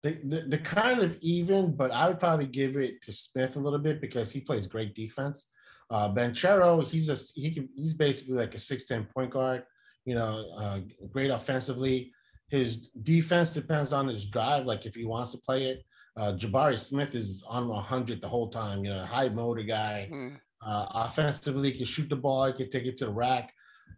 the 0.03 0.45
the 0.49 0.59
kind 0.59 1.01
of 1.01 1.17
even, 1.21 1.77
but 1.77 1.93
I 1.93 2.09
would 2.09 2.19
probably 2.19 2.47
give 2.47 2.77
it 2.77 3.03
to 3.03 3.13
Smith 3.13 3.57
a 3.57 3.61
little 3.61 3.79
bit 3.79 4.01
because 4.01 4.33
he 4.33 4.41
plays 4.41 4.67
great 4.67 4.95
defense. 4.95 5.47
Uh, 5.91 6.09
Banchero, 6.09 6.87
he's 6.87 7.07
just 7.07 7.33
he 7.37 7.51
can 7.53 7.69
he's 7.77 7.95
basically 7.95 8.35
like 8.35 8.55
a 8.55 8.59
six 8.59 8.85
ten 8.85 9.07
point 9.15 9.31
guard. 9.31 9.65
You 10.05 10.15
know, 10.15 10.47
uh, 10.57 10.81
great 11.11 11.31
offensively. 11.31 12.13
His 12.51 12.89
defense 13.03 13.51
depends 13.51 13.93
on 13.93 14.07
his 14.07 14.27
drive. 14.27 14.67
Like 14.67 14.87
if 14.87 14.95
he 14.95 15.05
wants 15.05 15.33
to 15.33 15.39
play 15.39 15.65
it, 15.65 15.85
uh, 16.17 16.33
Jabari 16.33 16.79
Smith 16.79 17.15
is 17.15 17.43
on 17.49 17.69
100 17.69 18.21
the 18.21 18.29
whole 18.29 18.49
time. 18.49 18.85
You 18.85 18.93
know, 18.93 19.05
high 19.05 19.29
motor 19.29 19.63
guy. 19.63 20.09
Mm. 20.13 20.37
Uh, 20.65 20.87
offensively, 20.95 21.71
he 21.71 21.79
can 21.79 21.87
shoot 21.87 22.09
the 22.09 22.17
ball. 22.17 22.47
He 22.47 22.53
can 22.53 22.71
take 22.71 22.87
it 22.87 22.97
to 22.99 23.07
the 23.07 23.13
rack. 23.13 23.53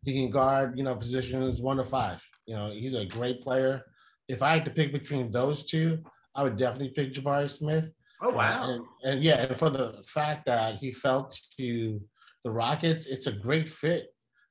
He 0.05 0.15
can 0.15 0.31
guard, 0.31 0.77
you 0.77 0.85
know, 0.85 0.95
positions 0.95 1.61
one 1.61 1.77
to 1.77 1.85
five. 1.85 2.25
You 2.47 2.55
know, 2.55 2.71
he's 2.71 2.95
a 2.95 3.05
great 3.05 3.43
player. 3.43 3.83
If 4.29 4.43
I 4.43 4.55
had 4.55 4.65
to 4.65 4.71
pick 4.71 4.93
between 4.93 5.29
those 5.29 5.65
two, 5.65 6.03
I 6.35 6.43
would 6.43 6.57
definitely 6.57 6.91
pick 6.91 7.13
Jabari 7.13 7.51
Smith. 7.51 7.93
Oh 8.23 8.31
Uh, 8.63 8.73
and, 8.73 8.85
and 9.05 9.25
yeah, 9.25 9.43
and 9.43 9.57
for 9.57 9.71
the 9.71 10.03
fact 10.07 10.47
that 10.47 10.77
he 10.77 10.91
fell 10.91 11.31
to 11.59 12.01
the 12.45 12.51
Rockets, 12.51 13.07
it's 13.07 13.27
a 13.27 13.33
great 13.33 13.69
fit 13.69 14.07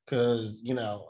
because 0.06 0.62
you 0.64 0.74
know 0.74 1.08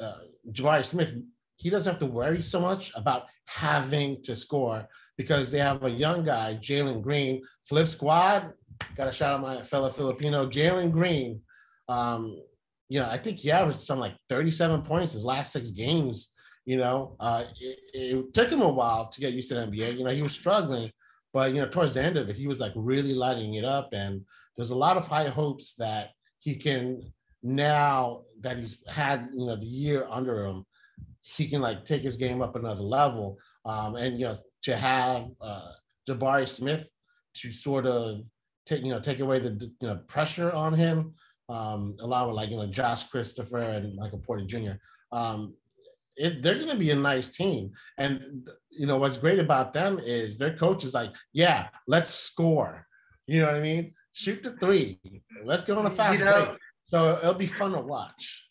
uh, 0.00 0.18
Jabari 0.52 0.84
Smith 0.84 1.12
he 1.56 1.70
doesn't 1.70 1.90
have 1.90 2.00
to 2.00 2.06
worry 2.06 2.40
so 2.40 2.60
much 2.60 2.92
about 2.94 3.24
having 3.46 4.22
to 4.22 4.36
score 4.36 4.86
because 5.16 5.50
they 5.50 5.58
have 5.58 5.82
a 5.84 5.90
young 5.90 6.22
guy, 6.24 6.58
Jalen 6.60 7.02
Green, 7.02 7.42
flip 7.64 7.86
squad. 7.86 8.52
Got 8.96 9.06
to 9.06 9.12
shout 9.12 9.32
out 9.32 9.40
my 9.40 9.62
fellow 9.62 9.88
Filipino, 9.88 10.46
Jalen 10.46 10.92
Green. 10.92 11.40
Um, 11.88 12.38
you 12.88 13.00
know, 13.00 13.08
I 13.08 13.16
think 13.16 13.38
he 13.38 13.50
averaged 13.50 13.80
something 13.80 14.02
like 14.02 14.16
37 14.28 14.82
points 14.82 15.14
his 15.14 15.24
last 15.24 15.52
six 15.52 15.70
games. 15.70 16.30
You 16.66 16.76
know, 16.76 17.16
uh, 17.20 17.44
it, 17.60 17.78
it 17.94 18.34
took 18.34 18.50
him 18.50 18.60
a 18.60 18.68
while 18.68 19.08
to 19.08 19.20
get 19.20 19.32
used 19.32 19.48
to 19.48 19.54
the 19.54 19.66
NBA. 19.66 19.96
You 19.98 20.04
know, 20.04 20.10
he 20.10 20.22
was 20.22 20.32
struggling, 20.32 20.90
but 21.36 21.52
you 21.52 21.60
know, 21.60 21.68
towards 21.68 21.92
the 21.92 22.02
end 22.02 22.16
of 22.16 22.30
it, 22.30 22.36
he 22.36 22.46
was 22.46 22.60
like 22.60 22.72
really 22.74 23.12
lighting 23.12 23.56
it 23.56 23.64
up. 23.66 23.90
And 23.92 24.22
there's 24.56 24.70
a 24.70 24.74
lot 24.74 24.96
of 24.96 25.06
high 25.06 25.28
hopes 25.28 25.74
that 25.74 26.12
he 26.38 26.54
can 26.54 27.02
now 27.42 28.22
that 28.40 28.56
he's 28.56 28.78
had 28.88 29.28
you 29.34 29.44
know 29.44 29.54
the 29.54 29.66
year 29.66 30.06
under 30.08 30.46
him, 30.46 30.64
he 31.20 31.46
can 31.46 31.60
like 31.60 31.84
take 31.84 32.00
his 32.00 32.16
game 32.16 32.40
up 32.40 32.56
another 32.56 32.82
level. 32.82 33.36
Um, 33.66 33.96
and 33.96 34.18
you 34.18 34.24
know, 34.24 34.36
to 34.62 34.76
have 34.78 35.26
uh, 35.42 35.72
Jabari 36.08 36.48
Smith 36.48 36.88
to 37.34 37.52
sort 37.52 37.86
of 37.86 38.22
take 38.64 38.82
you 38.82 38.90
know 38.90 39.00
take 39.00 39.20
away 39.20 39.38
the 39.38 39.70
you 39.82 39.88
know 39.88 40.00
pressure 40.08 40.50
on 40.52 40.72
him, 40.72 41.12
um, 41.50 41.98
along 42.00 42.28
with 42.28 42.36
like 42.36 42.48
you 42.48 42.56
know 42.56 42.66
Josh 42.66 43.10
Christopher 43.10 43.58
and 43.58 43.94
Michael 43.94 44.22
Porter 44.26 44.46
Jr. 44.46 44.78
Um, 45.12 45.52
it, 46.16 46.42
they're 46.42 46.54
going 46.54 46.68
to 46.68 46.76
be 46.76 46.90
a 46.90 46.96
nice 46.96 47.28
team. 47.28 47.72
And 47.98 48.48
you 48.70 48.86
know 48.86 48.96
what's 48.96 49.18
great 49.18 49.38
about 49.38 49.72
them 49.72 49.98
is 49.98 50.38
their 50.38 50.56
coach 50.56 50.84
is 50.84 50.94
like, 50.94 51.14
yeah, 51.32 51.68
let's 51.86 52.10
score. 52.10 52.86
You 53.26 53.40
know 53.40 53.46
what 53.46 53.56
I 53.56 53.60
mean? 53.60 53.94
Shoot 54.12 54.42
the 54.42 54.52
three. 54.52 55.00
Let's 55.44 55.64
go 55.64 55.78
on 55.78 55.86
a 55.86 55.90
fast 55.90 56.18
You 56.18 56.24
know- 56.24 56.46
break. 56.46 56.58
So 56.88 57.18
it'll 57.18 57.34
be 57.34 57.48
fun 57.48 57.72
to 57.72 57.80
watch. 57.80 58.45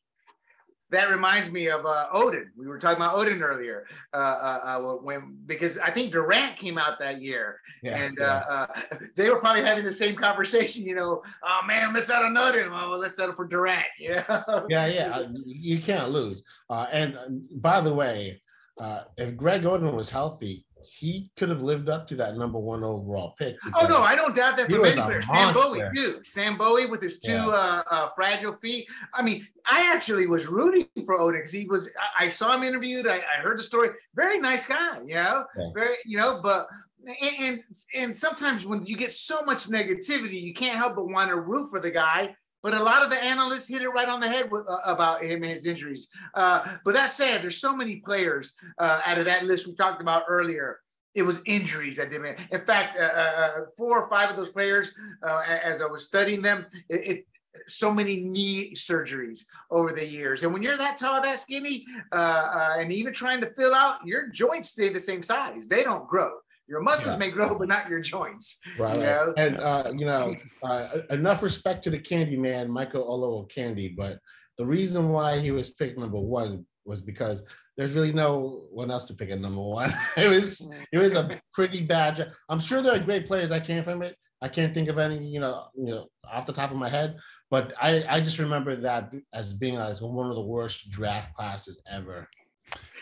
That 0.91 1.09
reminds 1.09 1.49
me 1.49 1.67
of 1.67 1.85
uh, 1.85 2.07
Oden. 2.13 2.45
We 2.55 2.67
were 2.67 2.77
talking 2.77 2.97
about 3.03 3.15
Oden 3.15 3.41
earlier, 3.41 3.87
uh, 4.13 4.17
uh, 4.17 4.59
uh, 4.63 4.93
when 5.01 5.37
because 5.47 5.77
I 5.79 5.89
think 5.89 6.11
Durant 6.11 6.57
came 6.57 6.77
out 6.77 6.99
that 6.99 7.21
year, 7.21 7.59
Yeah, 7.81 7.97
and 8.03 8.17
yeah. 8.19 8.43
uh, 8.47 8.67
uh, 8.91 8.97
they 9.15 9.29
were 9.29 9.39
probably 9.39 9.63
having 9.63 9.83
the 9.83 9.91
same 9.91 10.15
conversation. 10.15 10.83
You 10.85 10.95
know, 10.95 11.23
oh 11.43 11.59
man, 11.65 11.93
let's 11.93 12.05
settle 12.05 12.27
on 12.27 12.35
Oden. 12.35 12.69
Well, 12.69 12.91
well, 12.91 12.99
let's 12.99 13.15
settle 13.15 13.33
for 13.35 13.47
Durant. 13.47 13.85
Yeah, 13.99 14.43
yeah, 14.69 14.85
yeah. 14.85 15.23
You 15.45 15.79
can't 15.79 16.09
lose. 16.11 16.43
Uh, 16.69 16.85
and 16.91 17.17
by 17.61 17.81
the 17.81 17.93
way, 17.93 18.41
uh, 18.79 19.03
if 19.17 19.35
Greg 19.35 19.63
Oden 19.63 19.93
was 19.93 20.09
healthy, 20.11 20.64
he 20.87 21.29
could 21.35 21.49
have 21.49 21.61
lived 21.61 21.89
up 21.89 22.07
to 22.07 22.15
that 22.15 22.37
number 22.37 22.59
one 22.59 22.83
overall 22.83 23.35
pick. 23.37 23.55
Oh 23.73 23.87
no, 23.87 23.99
I 23.99 24.15
don't 24.15 24.35
doubt 24.35 24.57
that 24.57 24.67
for 24.67 24.79
many 24.79 24.99
players. 24.99 25.27
Sam 25.27 25.53
Bowie 25.53 25.81
too. 25.95 26.21
Sam 26.25 26.57
Bowie 26.57 26.85
with 26.85 27.01
his 27.01 27.19
two 27.19 27.31
yeah. 27.31 27.47
uh, 27.47 27.83
uh, 27.89 28.07
fragile 28.15 28.53
feet. 28.53 28.87
I 29.13 29.21
mean, 29.21 29.47
I 29.65 29.91
actually 29.93 30.27
was 30.27 30.47
rooting 30.47 30.87
for 31.05 31.17
Oden 31.17 31.33
because 31.33 31.51
he 31.51 31.65
was. 31.65 31.89
I, 32.19 32.25
I, 32.25 32.29
saw 32.29 32.55
him 32.55 32.63
interviewed. 32.63 33.07
I, 33.07 33.17
I, 33.17 33.41
heard 33.41 33.57
the 33.57 33.63
story. 33.63 33.89
Very 34.15 34.39
nice 34.39 34.65
guy. 34.65 34.99
You 35.05 35.15
know, 35.15 35.45
yeah. 35.57 35.69
very 35.73 35.95
you 36.05 36.17
know, 36.17 36.39
but. 36.41 36.67
And, 37.21 37.35
and 37.39 37.63
and 37.95 38.17
sometimes 38.17 38.65
when 38.65 38.83
you 38.87 38.97
get 38.97 39.11
so 39.11 39.45
much 39.45 39.67
negativity, 39.67 40.41
you 40.41 40.55
can't 40.55 40.75
help 40.75 40.95
but 40.95 41.05
want 41.07 41.29
to 41.29 41.39
root 41.39 41.69
for 41.69 41.79
the 41.79 41.91
guy 41.91 42.35
but 42.65 42.73
a 42.73 42.83
lot 42.83 43.03
of 43.03 43.11
the 43.11 43.23
analysts 43.23 43.67
hit 43.67 43.83
it 43.83 43.89
right 43.89 44.09
on 44.09 44.19
the 44.19 44.27
head 44.27 44.49
with, 44.49 44.67
uh, 44.67 44.79
about 44.85 45.21
him 45.21 45.43
and 45.43 45.51
his 45.51 45.67
injuries. 45.67 46.07
Uh, 46.33 46.77
but 46.83 46.95
that 46.95 47.11
said, 47.11 47.43
there's 47.43 47.61
so 47.61 47.75
many 47.75 47.97
players 47.97 48.53
uh, 48.79 49.01
out 49.05 49.19
of 49.19 49.25
that 49.25 49.45
list 49.45 49.67
we 49.67 49.75
talked 49.75 50.01
about 50.01 50.23
earlier. 50.27 50.79
It 51.13 51.21
was 51.21 51.41
injuries 51.45 51.97
that 51.97 52.09
did 52.09 52.25
it. 52.25 52.39
In 52.51 52.59
fact, 52.61 52.97
uh, 52.99 53.03
uh, 53.03 53.05
uh, 53.05 53.51
four 53.77 54.01
or 54.01 54.09
five 54.09 54.31
of 54.31 54.35
those 54.35 54.49
players, 54.49 54.93
as 55.23 55.79
I 55.79 55.85
was 55.85 56.05
studying 56.05 56.41
them, 56.41 56.65
it, 56.89 57.07
it, 57.07 57.27
so 57.67 57.91
many 57.93 58.21
knee 58.21 58.73
surgeries 58.73 59.41
over 59.69 59.91
the 59.91 60.05
years. 60.05 60.41
And 60.41 60.51
when 60.51 60.63
you're 60.63 60.75
that 60.75 60.97
tall, 60.97 61.21
that 61.21 61.37
skinny, 61.37 61.85
and 62.11 62.91
even 62.91 63.13
trying 63.13 63.41
to 63.41 63.51
fill 63.51 63.75
out, 63.75 64.05
your 64.07 64.27
joints 64.29 64.69
stay 64.69 64.89
the 64.89 64.99
same 64.99 65.21
size. 65.21 65.67
They 65.67 65.83
don't 65.83 66.07
grow. 66.07 66.31
Your 66.67 66.81
muscles 66.81 67.13
yeah. 67.13 67.19
may 67.19 67.31
grow, 67.31 67.57
but 67.57 67.67
not 67.67 67.89
your 67.89 67.99
joints. 68.01 68.59
Right. 68.77 68.95
You 68.95 69.03
know? 69.03 69.33
And 69.37 69.57
uh, 69.57 69.93
you 69.95 70.05
know, 70.05 70.35
uh, 70.63 70.99
enough 71.11 71.43
respect 71.43 71.83
to 71.83 71.89
the 71.89 71.99
Candy 71.99 72.37
Man, 72.37 72.71
Michael 72.71 73.05
Olowokandi, 73.05 73.95
but 73.95 74.19
the 74.57 74.65
reason 74.65 75.09
why 75.09 75.39
he 75.39 75.51
was 75.51 75.69
picked 75.69 75.99
number 75.99 76.19
one 76.19 76.65
was 76.85 77.01
because 77.01 77.43
there's 77.77 77.93
really 77.93 78.13
no 78.13 78.65
one 78.71 78.89
else 78.89 79.03
to 79.05 79.13
pick 79.13 79.29
at 79.29 79.39
number 79.39 79.61
one. 79.61 79.93
it 80.17 80.29
was 80.29 80.67
it 80.91 80.97
was 80.97 81.13
a 81.13 81.39
pretty 81.53 81.81
bad. 81.81 82.15
Job. 82.15 82.27
I'm 82.49 82.59
sure 82.59 82.81
there 82.81 82.95
are 82.95 82.99
great 82.99 83.27
players 83.27 83.49
that 83.49 83.65
came 83.65 83.83
from 83.83 84.01
it. 84.01 84.15
I 84.41 84.47
can't 84.47 84.73
think 84.73 84.89
of 84.89 84.99
any, 84.99 85.25
you 85.25 85.39
know, 85.39 85.65
you 85.75 85.85
know, 85.85 86.07
off 86.29 86.45
the 86.45 86.53
top 86.53 86.71
of 86.71 86.77
my 86.77 86.89
head, 86.89 87.17
but 87.49 87.73
I, 87.81 88.03
I 88.07 88.21
just 88.21 88.37
remember 88.37 88.75
that 88.75 89.11
as 89.33 89.53
being 89.53 89.77
as 89.77 90.01
one 90.01 90.29
of 90.29 90.35
the 90.35 90.41
worst 90.41 90.91
draft 90.91 91.33
classes 91.33 91.81
ever. 91.91 92.27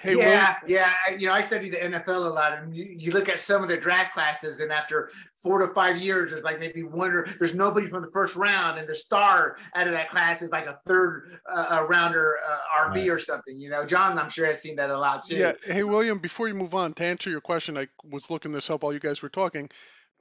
Hey, 0.03 0.17
yeah, 0.17 0.57
Will. 0.61 0.69
yeah. 0.69 0.93
You 1.17 1.27
know, 1.27 1.33
I 1.33 1.39
study 1.39 1.69
the 1.69 1.77
NFL 1.77 2.25
a 2.25 2.29
lot, 2.29 2.57
and 2.57 2.75
you, 2.75 2.83
you, 2.99 3.11
look 3.11 3.29
at 3.29 3.39
some 3.39 3.63
of 3.63 3.69
the 3.69 3.77
draft 3.77 4.13
classes, 4.13 4.59
and 4.59 4.69
after 4.69 5.11
four 5.41 5.59
to 5.59 5.67
five 5.67 6.01
years, 6.01 6.31
there's 6.31 6.43
like 6.43 6.59
maybe 6.59 6.83
one 6.83 7.11
or 7.11 7.25
there's 7.39 7.53
nobody 7.53 7.87
from 7.87 8.01
the 8.01 8.11
first 8.11 8.35
round, 8.35 8.77
and 8.77 8.87
the 8.87 8.93
star 8.93 9.55
out 9.75 9.87
of 9.87 9.93
that 9.93 10.09
class 10.09 10.41
is 10.41 10.51
like 10.51 10.65
a 10.65 10.77
third 10.85 11.39
uh, 11.49 11.85
rounder 11.87 12.35
uh, 12.45 12.89
RB 12.89 12.95
right. 12.95 13.09
or 13.09 13.17
something. 13.17 13.57
You 13.57 13.69
know, 13.69 13.85
John, 13.85 14.19
I'm 14.19 14.29
sure 14.29 14.45
has 14.45 14.61
seen 14.61 14.75
that 14.75 14.89
a 14.89 14.97
lot 14.97 15.25
too. 15.25 15.37
Yeah. 15.37 15.53
Hey, 15.63 15.83
William, 15.83 16.19
before 16.19 16.49
you 16.49 16.53
move 16.53 16.75
on, 16.75 16.93
to 16.95 17.05
answer 17.05 17.29
your 17.29 17.41
question, 17.41 17.77
I 17.77 17.87
was 18.03 18.29
looking 18.29 18.51
this 18.51 18.69
up 18.69 18.83
while 18.83 18.91
you 18.91 18.99
guys 18.99 19.21
were 19.21 19.29
talking. 19.29 19.69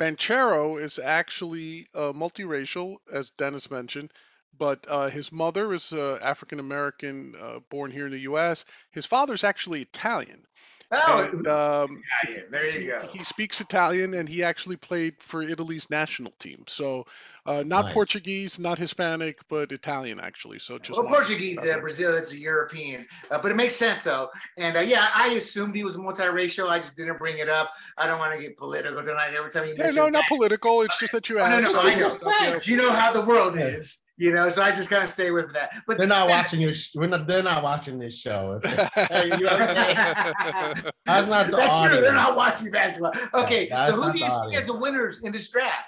Banchero 0.00 0.80
is 0.80 1.00
actually 1.00 1.88
uh, 1.92 2.12
multiracial, 2.12 2.98
as 3.12 3.32
Dennis 3.32 3.68
mentioned 3.68 4.12
but 4.58 4.86
uh, 4.88 5.08
his 5.08 5.32
mother 5.32 5.72
is 5.72 5.92
uh, 5.92 6.18
African 6.22 6.60
American, 6.60 7.34
uh, 7.40 7.58
born 7.70 7.90
here 7.90 8.06
in 8.06 8.12
the 8.12 8.20
U.S. 8.20 8.64
His 8.90 9.06
father's 9.06 9.44
actually 9.44 9.82
Italian. 9.82 10.46
Oh, 10.94 11.30
and, 11.32 11.46
um, 11.46 12.02
there 12.50 12.68
you 12.78 12.90
go. 12.90 13.00
He, 13.06 13.18
he, 13.18 13.24
speaks 13.24 13.62
Italian, 13.62 14.12
and 14.12 14.28
he 14.28 14.44
actually 14.44 14.76
played 14.76 15.14
for 15.20 15.42
Italy's 15.42 15.88
national 15.88 16.32
team. 16.32 16.64
So, 16.66 17.06
uh, 17.46 17.64
not 17.66 17.86
nice. 17.86 17.94
Portuguese, 17.94 18.58
not 18.58 18.78
Hispanic, 18.78 19.40
but 19.48 19.72
Italian 19.72 20.20
actually. 20.20 20.58
So 20.58 20.78
just 20.78 20.98
well, 20.98 21.08
Portuguese, 21.08 21.58
uh, 21.58 21.78
Brazil 21.80 22.14
is 22.14 22.30
a 22.30 22.38
European, 22.38 23.06
uh, 23.30 23.38
but 23.42 23.50
it 23.50 23.54
makes 23.54 23.74
sense 23.74 24.04
though. 24.04 24.28
And 24.58 24.76
uh, 24.76 24.80
yeah, 24.80 25.08
I 25.14 25.28
assumed 25.30 25.74
he 25.74 25.82
was 25.82 25.96
multiracial. 25.96 26.68
I 26.68 26.78
just 26.78 26.96
didn't 26.96 27.18
bring 27.18 27.38
it 27.38 27.48
up. 27.48 27.72
I 27.96 28.06
don't 28.06 28.18
want 28.18 28.36
to 28.36 28.40
get 28.40 28.56
political 28.56 29.02
tonight. 29.02 29.34
Every 29.36 29.50
time 29.50 29.66
you 29.66 29.74
yeah, 29.76 29.90
no, 29.90 30.04
not 30.04 30.12
that. 30.12 30.28
political. 30.28 30.82
It's 30.82 30.98
just 30.98 31.12
that 31.12 31.28
you 31.28 31.38
asked. 31.40 31.66
Oh, 31.66 31.72
no, 31.72 31.72
no, 31.72 31.80
I 31.80 32.50
know. 32.50 32.58
Do 32.62 32.70
you 32.70 32.76
know 32.76 32.92
how 32.92 33.12
the 33.12 33.22
world 33.22 33.56
is? 33.56 34.01
You 34.18 34.30
know 34.32 34.48
so 34.50 34.62
i 34.62 34.70
just 34.70 34.90
kind 34.90 35.02
of 35.02 35.08
stay 35.08 35.30
with 35.30 35.52
that. 35.54 35.74
But 35.86 35.98
they're 35.98 36.06
not 36.06 36.28
watching 36.28 36.60
your 36.60 36.74
we're 36.94 37.06
not, 37.06 37.26
they're 37.26 37.42
not 37.42 37.62
watching 37.62 37.98
this 37.98 38.18
show. 38.18 38.60
Hey, 38.94 39.24
you 39.24 39.44
know 39.44 39.56
that's 41.06 41.26
not 41.26 41.50
the 41.50 41.56
that's 41.56 41.72
audience. 41.72 41.92
true 41.92 42.00
they're 42.02 42.12
not 42.12 42.36
watching 42.36 42.70
basketball. 42.70 43.12
Okay 43.34 43.68
so 43.68 43.92
who 43.92 44.12
do 44.12 44.18
you 44.18 44.28
see 44.28 44.56
as 44.56 44.66
the 44.66 44.76
winners 44.76 45.20
in 45.22 45.32
this 45.32 45.50
draft? 45.50 45.86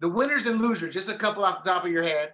The 0.00 0.08
winners 0.08 0.46
and 0.46 0.60
losers 0.60 0.92
just 0.92 1.08
a 1.08 1.14
couple 1.14 1.44
off 1.44 1.62
the 1.62 1.70
top 1.70 1.84
of 1.84 1.92
your 1.92 2.02
head. 2.02 2.32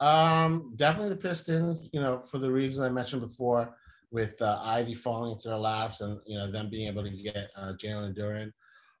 Um 0.00 0.72
definitely 0.76 1.10
the 1.10 1.16
pistons 1.16 1.88
you 1.92 2.00
know 2.00 2.18
for 2.18 2.38
the 2.38 2.50
reason 2.50 2.84
i 2.84 2.88
mentioned 2.88 3.22
before 3.22 3.74
with 4.10 4.40
uh, 4.40 4.60
Ivey 4.62 4.94
falling 4.94 5.32
into 5.32 5.48
their 5.48 5.58
laps 5.58 6.00
and 6.00 6.20
you 6.26 6.38
know 6.38 6.50
them 6.50 6.70
being 6.70 6.88
able 6.88 7.02
to 7.02 7.10
get 7.10 7.50
uh, 7.56 7.72
jalen 7.82 8.16
duren. 8.16 8.52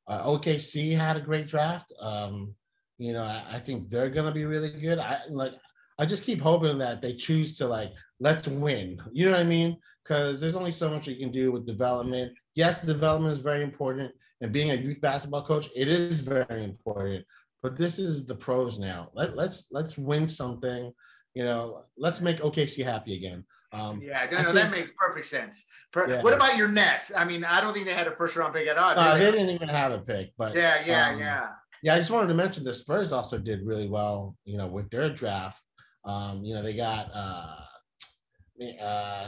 Uh, 0.08 0.22
okc 0.22 0.96
had 0.96 1.16
a 1.16 1.20
great 1.20 1.48
draft. 1.48 1.92
Um 2.00 2.54
you 2.98 3.12
know, 3.12 3.22
I, 3.22 3.44
I 3.52 3.58
think 3.58 3.90
they're 3.90 4.10
gonna 4.10 4.32
be 4.32 4.44
really 4.44 4.70
good. 4.70 4.98
I 4.98 5.20
like 5.30 5.52
I 5.98 6.06
just 6.06 6.24
keep 6.24 6.40
hoping 6.40 6.78
that 6.78 7.00
they 7.00 7.14
choose 7.14 7.56
to 7.58 7.66
like 7.66 7.92
let's 8.20 8.48
win. 8.48 9.00
You 9.12 9.26
know 9.26 9.32
what 9.32 9.40
I 9.40 9.44
mean? 9.44 9.76
Because 10.04 10.40
there's 10.40 10.54
only 10.54 10.72
so 10.72 10.90
much 10.90 11.06
you 11.06 11.16
can 11.16 11.32
do 11.32 11.52
with 11.52 11.66
development. 11.66 12.32
Yes, 12.54 12.80
development 12.80 13.32
is 13.32 13.42
very 13.42 13.62
important, 13.62 14.12
and 14.40 14.52
being 14.52 14.70
a 14.70 14.74
youth 14.74 15.00
basketball 15.00 15.44
coach, 15.44 15.68
it 15.74 15.88
is 15.88 16.20
very 16.20 16.64
important. 16.64 17.24
But 17.62 17.76
this 17.76 17.98
is 17.98 18.24
the 18.24 18.34
pros 18.34 18.78
now. 18.78 19.10
Let, 19.14 19.36
let's 19.36 19.66
let's 19.70 19.98
win 19.98 20.28
something. 20.28 20.92
You 21.34 21.44
know, 21.44 21.82
let's 21.98 22.20
make 22.20 22.38
OKC 22.38 22.84
happy 22.84 23.16
again. 23.16 23.44
Um, 23.72 24.00
yeah, 24.02 24.26
no, 24.30 24.38
no, 24.38 24.44
think, 24.44 24.54
that 24.54 24.70
makes 24.70 24.90
perfect 24.96 25.26
sense. 25.26 25.66
Per- 25.92 26.08
yeah. 26.08 26.22
What 26.22 26.32
about 26.32 26.56
your 26.56 26.68
Nets? 26.68 27.12
I 27.14 27.24
mean, 27.24 27.44
I 27.44 27.60
don't 27.60 27.74
think 27.74 27.86
they 27.86 27.94
had 27.94 28.06
a 28.06 28.14
first 28.14 28.36
round 28.36 28.54
pick 28.54 28.68
at 28.68 28.78
all. 28.78 28.98
Uh, 28.98 29.14
they? 29.14 29.24
they? 29.24 29.32
didn't 29.32 29.50
even 29.50 29.68
have 29.68 29.92
a 29.92 29.98
pick, 29.98 30.32
but 30.38 30.54
yeah, 30.54 30.82
yeah, 30.86 31.10
um, 31.10 31.18
yeah. 31.18 31.48
Yeah, 31.82 31.94
I 31.94 31.98
just 31.98 32.10
wanted 32.10 32.28
to 32.28 32.34
mention 32.34 32.64
the 32.64 32.72
Spurs 32.72 33.12
also 33.12 33.38
did 33.38 33.66
really 33.66 33.88
well, 33.88 34.36
you 34.44 34.56
know, 34.56 34.66
with 34.66 34.90
their 34.90 35.10
draft. 35.10 35.62
Um, 36.04 36.44
you 36.44 36.54
know, 36.54 36.62
they 36.62 36.74
got 36.74 37.10
uh, 37.14 37.56
uh, 38.82 39.26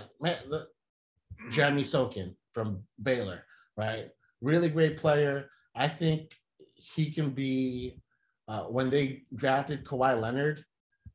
Jeremy 1.50 1.82
Sochan 1.82 2.34
from 2.52 2.82
Baylor, 3.02 3.44
right? 3.76 4.08
Really 4.40 4.68
great 4.68 4.96
player. 4.96 5.50
I 5.74 5.88
think 5.88 6.32
he 6.74 7.10
can 7.10 7.30
be. 7.30 8.00
Uh, 8.46 8.62
when 8.62 8.88
they 8.88 9.24
drafted 9.34 9.84
Kawhi 9.84 10.18
Leonard, 10.18 10.64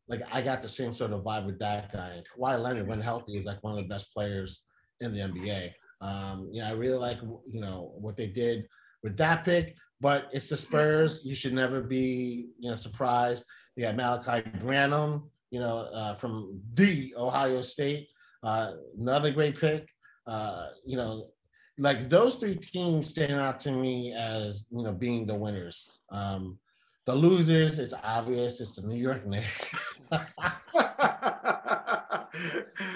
like 0.07 0.21
I 0.31 0.41
got 0.41 0.61
the 0.61 0.67
same 0.67 0.93
sort 0.93 1.13
of 1.13 1.23
vibe 1.23 1.47
with 1.47 1.57
that 1.59 1.91
guy. 1.91 2.21
Kawhi 2.37 2.61
Leonard, 2.61 2.87
when 2.87 3.01
healthy, 3.01 3.35
is 3.35 3.45
like 3.45 3.63
one 3.63 3.73
of 3.73 3.79
the 3.79 3.89
best 3.89 4.13
players 4.13 4.61
in 4.99 5.13
the 5.13 5.21
NBA. 5.21 5.71
Um, 5.99 6.49
you 6.51 6.61
know, 6.61 6.67
I 6.67 6.71
really 6.73 6.97
like 6.97 7.17
you 7.47 7.59
know 7.59 7.93
what 7.97 8.15
they 8.17 8.27
did 8.27 8.67
with 9.01 9.17
that 9.17 9.43
pick 9.43 9.75
but 10.03 10.27
it's 10.33 10.49
the 10.49 10.57
Spurs. 10.57 11.21
You 11.23 11.33
should 11.33 11.53
never 11.53 11.81
be, 11.81 12.49
you 12.59 12.69
know, 12.69 12.75
surprised. 12.75 13.45
They 13.75 13.83
got 13.83 13.95
Malaki 13.95 14.59
Branham, 14.59 15.31
you 15.49 15.61
know, 15.61 15.87
uh, 15.93 16.13
from 16.13 16.59
the 16.73 17.15
Ohio 17.17 17.61
State, 17.61 18.09
uh, 18.43 18.73
another 18.99 19.31
great 19.31 19.57
pick. 19.57 19.87
Uh, 20.27 20.67
you 20.85 20.97
know, 20.97 21.29
like 21.77 22.09
those 22.09 22.35
three 22.35 22.55
teams 22.55 23.07
stand 23.07 23.31
out 23.31 23.61
to 23.61 23.71
me 23.71 24.13
as 24.13 24.67
you 24.71 24.83
know 24.83 24.91
being 24.91 25.25
the 25.25 25.35
winners. 25.35 25.99
Um, 26.11 26.59
the 27.05 27.15
losers, 27.15 27.79
it's 27.79 27.93
obvious, 28.03 28.59
it's 28.59 28.75
the 28.75 28.81
New 28.81 28.97
York 28.97 29.25
Knicks. 29.25 29.99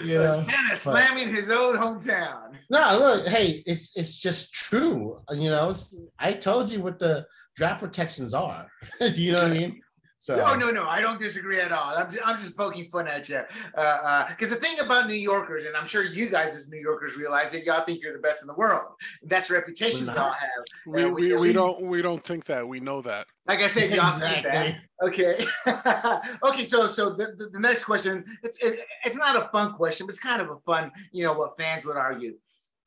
you 0.03 0.17
know, 0.17 0.45
slamming 0.73 1.29
his 1.29 1.49
own 1.49 1.75
hometown. 1.75 2.53
No, 2.69 2.97
look, 2.99 3.27
hey, 3.27 3.61
it's 3.65 3.95
it's 3.95 4.17
just 4.17 4.51
true. 4.51 5.19
You 5.31 5.49
know, 5.49 5.75
I 6.19 6.33
told 6.33 6.71
you 6.71 6.81
what 6.81 6.99
the 6.99 7.25
draft 7.55 7.81
protections 7.81 8.33
are. 8.33 8.67
you 9.01 9.33
know 9.33 9.43
what 9.43 9.51
I 9.51 9.53
mean? 9.53 9.81
So 10.19 10.35
no, 10.35 10.55
no, 10.55 10.71
no, 10.71 10.87
I 10.87 10.99
don't 10.99 11.19
disagree 11.19 11.59
at 11.59 11.71
all. 11.71 11.95
I'm 11.95 12.09
just, 12.09 12.21
I'm 12.25 12.37
just 12.37 12.57
poking 12.57 12.89
fun 12.89 13.07
at 13.07 13.29
you. 13.29 13.41
Because 13.71 13.75
uh, 13.75 14.27
uh, 14.31 14.49
the 14.49 14.55
thing 14.55 14.79
about 14.79 15.07
New 15.07 15.13
Yorkers, 15.13 15.65
and 15.65 15.75
I'm 15.75 15.85
sure 15.85 16.03
you 16.03 16.27
guys 16.27 16.55
as 16.55 16.69
New 16.69 16.79
Yorkers 16.79 17.17
realize 17.17 17.51
that 17.51 17.63
y'all 17.65 17.85
think 17.85 18.01
you're 18.01 18.13
the 18.13 18.19
best 18.19 18.41
in 18.41 18.47
the 18.47 18.55
world. 18.55 18.93
That's 19.23 19.47
the 19.47 19.53
reputation 19.53 20.07
y'all 20.07 20.31
have. 20.31 20.49
We, 20.87 21.03
uh, 21.03 21.09
we, 21.09 21.33
we, 21.33 21.35
we, 21.35 21.53
don't 21.53 21.81
we 21.81 22.01
don't 22.01 22.23
think 22.23 22.45
that. 22.45 22.67
We 22.67 22.79
know 22.79 23.01
that. 23.03 23.27
Like 23.45 23.61
I 23.61 23.67
said, 23.67 23.91
y'all 23.91 24.19
think 24.19 24.43
that. 24.43 24.81
Okay. 25.03 25.45
okay. 26.43 26.65
So 26.65 26.87
so 26.87 27.11
the, 27.11 27.35
the, 27.37 27.49
the, 27.53 27.59
next 27.59 27.83
question, 27.83 28.25
it's 28.41 28.57
it, 28.59 28.79
it's 29.05 29.15
not 29.15 29.35
a 29.35 29.49
fun 29.49 29.73
question, 29.73 30.07
but 30.07 30.11
it's 30.11 30.19
kind 30.19 30.41
of 30.41 30.49
a 30.49 30.57
fun, 30.65 30.91
you 31.11 31.23
know, 31.23 31.33
what 31.33 31.55
fans 31.55 31.85
would 31.85 31.97
argue. 31.97 32.33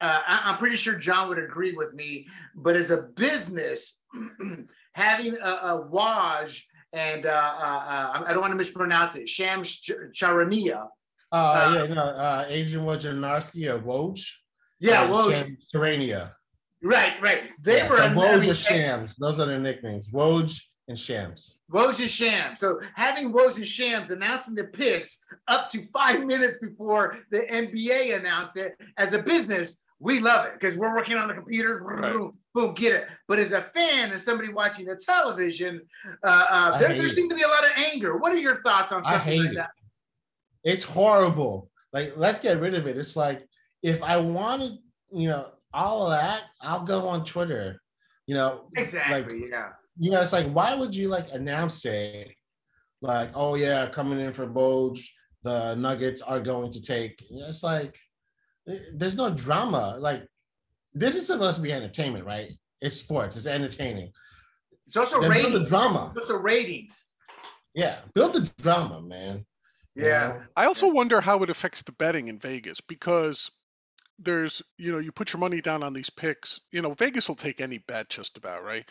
Uh, 0.01 0.19
I, 0.27 0.51
am 0.51 0.59
pretty 0.59 0.77
sure 0.77 0.97
John 0.97 1.29
would 1.29 1.39
agree 1.39 1.75
with 1.75 1.93
me, 1.93 2.27
but 2.55 2.75
as 2.75 2.91
a 2.91 3.03
business, 3.15 4.01
having 4.95 5.37
a, 5.37 5.51
a 5.51 5.89
Woj 5.91 6.63
and 6.93 7.27
uh, 7.27 7.31
uh, 7.31 7.33
uh 7.33 8.25
I 8.27 8.33
don't 8.33 8.41
want 8.41 8.53
to 8.53 8.57
mispronounce 8.57 9.15
it, 9.17 9.29
Shams 9.29 9.81
Charania. 10.13 10.89
Uh, 11.33 11.35
uh, 11.35 11.75
yeah, 11.75 11.95
no, 11.95 12.03
uh, 12.03 12.45
Adrian 12.49 12.85
Wojnarowski 12.85 13.71
or 13.71 13.79
Woj. 13.79 14.27
Yeah, 14.81 15.07
Woj. 15.09 15.57
Charania. 15.75 16.33
Right, 16.83 17.21
right. 17.21 17.51
They 17.61 17.79
yeah, 17.79 17.89
were 17.91 17.99
so 17.99 18.09
Woj 18.09 18.29
I 18.29 18.41
mean, 18.41 18.55
Shams. 18.55 19.17
Those 19.17 19.39
are 19.39 19.47
their 19.47 19.61
nicknames. 19.61 20.09
Woj 20.09 20.59
and 20.89 20.99
Shams. 20.99 21.59
Woj 21.71 22.01
and 22.01 22.11
Shams. 22.11 22.59
So 22.59 22.81
having 22.95 23.33
Woj 23.33 23.57
and 23.57 23.67
Shams 23.67 24.11
announcing 24.11 24.55
the 24.55 24.65
picks 24.65 25.19
up 25.47 25.71
to 25.71 25.83
five 25.93 26.25
minutes 26.25 26.59
before 26.59 27.19
the 27.31 27.41
NBA 27.41 28.19
announced 28.19 28.57
it 28.57 28.77
as 28.97 29.13
a 29.13 29.23
business 29.23 29.77
we 30.01 30.19
love 30.19 30.47
it 30.47 30.55
because 30.59 30.77
we're 30.77 30.95
working 30.95 31.17
on 31.17 31.29
the 31.29 31.35
computer. 31.35 31.83
Right. 31.83 32.31
Boom, 32.55 32.75
get 32.75 32.95
it. 32.95 33.07
But 33.29 33.39
as 33.39 33.53
a 33.53 33.61
fan 33.61 34.11
and 34.11 34.21
somebody 34.21 34.53
watching 34.53 34.87
the 34.87 34.97
television, 34.97 35.83
uh, 36.25 36.47
uh, 36.51 36.79
there, 36.79 36.97
there 36.97 37.09
seems 37.09 37.29
to 37.29 37.37
be 37.37 37.43
a 37.43 37.49
lot 37.49 37.65
of 37.65 37.71
anger. 37.77 38.17
What 38.17 38.33
are 38.33 38.39
your 38.39 38.63
thoughts 38.63 38.93
on 38.93 39.05
something 39.05 39.43
like 39.43 39.53
it. 39.53 39.57
that? 39.57 39.71
It's 40.65 40.83
horrible. 40.83 41.71
Like, 41.93 42.15
let's 42.17 42.41
get 42.41 42.61
rid 42.61 42.75
of 42.75 42.87
it. 42.87 42.97
It's 42.97 43.15
like 43.15 43.47
if 43.83 44.03
I 44.03 44.17
wanted, 44.17 44.79
you 45.13 45.29
know, 45.29 45.51
all 45.73 46.11
of 46.11 46.19
that, 46.19 46.45
I'll 46.61 46.83
go 46.83 47.07
on 47.07 47.25
Twitter. 47.25 47.81
You 48.27 48.35
know, 48.35 48.69
exactly. 48.77 49.43
Like, 49.43 49.51
yeah. 49.51 49.69
You 49.99 50.13
know, 50.13 50.21
it's 50.21 50.33
like, 50.33 50.51
why 50.51 50.75
would 50.75 50.95
you 50.95 51.09
like 51.09 51.27
announce 51.33 51.85
it? 51.85 52.31
Like, 53.03 53.31
oh 53.35 53.55
yeah, 53.55 53.87
coming 53.87 54.21
in 54.21 54.33
for 54.33 54.47
Woj, 54.47 55.01
the 55.43 55.75
Nuggets 55.75 56.23
are 56.23 56.41
going 56.41 56.73
to 56.73 56.81
take. 56.81 57.23
It's 57.31 57.63
like 57.63 57.99
there's 58.95 59.17
no 59.17 59.31
drama. 59.31 59.97
Like 59.99 60.27
this 60.93 61.15
is 61.15 61.27
supposed 61.27 61.57
to 61.57 61.63
be 61.63 61.73
entertainment, 61.73 62.25
right? 62.25 62.51
It's 62.81 62.97
sports. 62.97 63.37
It's 63.37 63.47
entertaining. 63.47 64.13
It's 64.87 64.97
also 64.97 65.21
then 65.21 65.31
ratings. 65.31 65.53
The 65.53 65.65
drama. 65.65 66.13
It's 66.17 66.21
also 66.29 66.39
ratings. 66.39 67.07
Yeah, 67.75 67.99
build 68.15 68.35
the 68.35 68.51
drama, 68.63 69.01
man. 69.01 69.47
Yeah. 69.95 70.29
You 70.29 70.35
know? 70.35 70.43
I 70.57 70.67
also 70.67 70.89
wonder 70.89 71.21
how 71.21 71.43
it 71.43 71.51
affects 71.51 71.83
the 71.83 71.93
betting 71.93 72.29
in 72.29 72.39
Vegas 72.39 72.81
because 72.81 73.51
there's, 74.19 74.63
you 74.79 74.93
know, 74.93 74.99
you 74.99 75.13
put 75.13 75.33
your 75.33 75.41
money 75.41 75.61
down 75.61 75.83
on 75.83 75.93
these 75.93 76.11
picks. 76.11 76.61
You 76.73 76.83
know, 76.83 76.95
Vegas 76.95 77.29
will 77.29 77.37
take 77.37 77.61
any 77.61 77.79
bet 77.79 78.09
just 78.09 78.37
about, 78.37 78.65
right? 78.65 78.85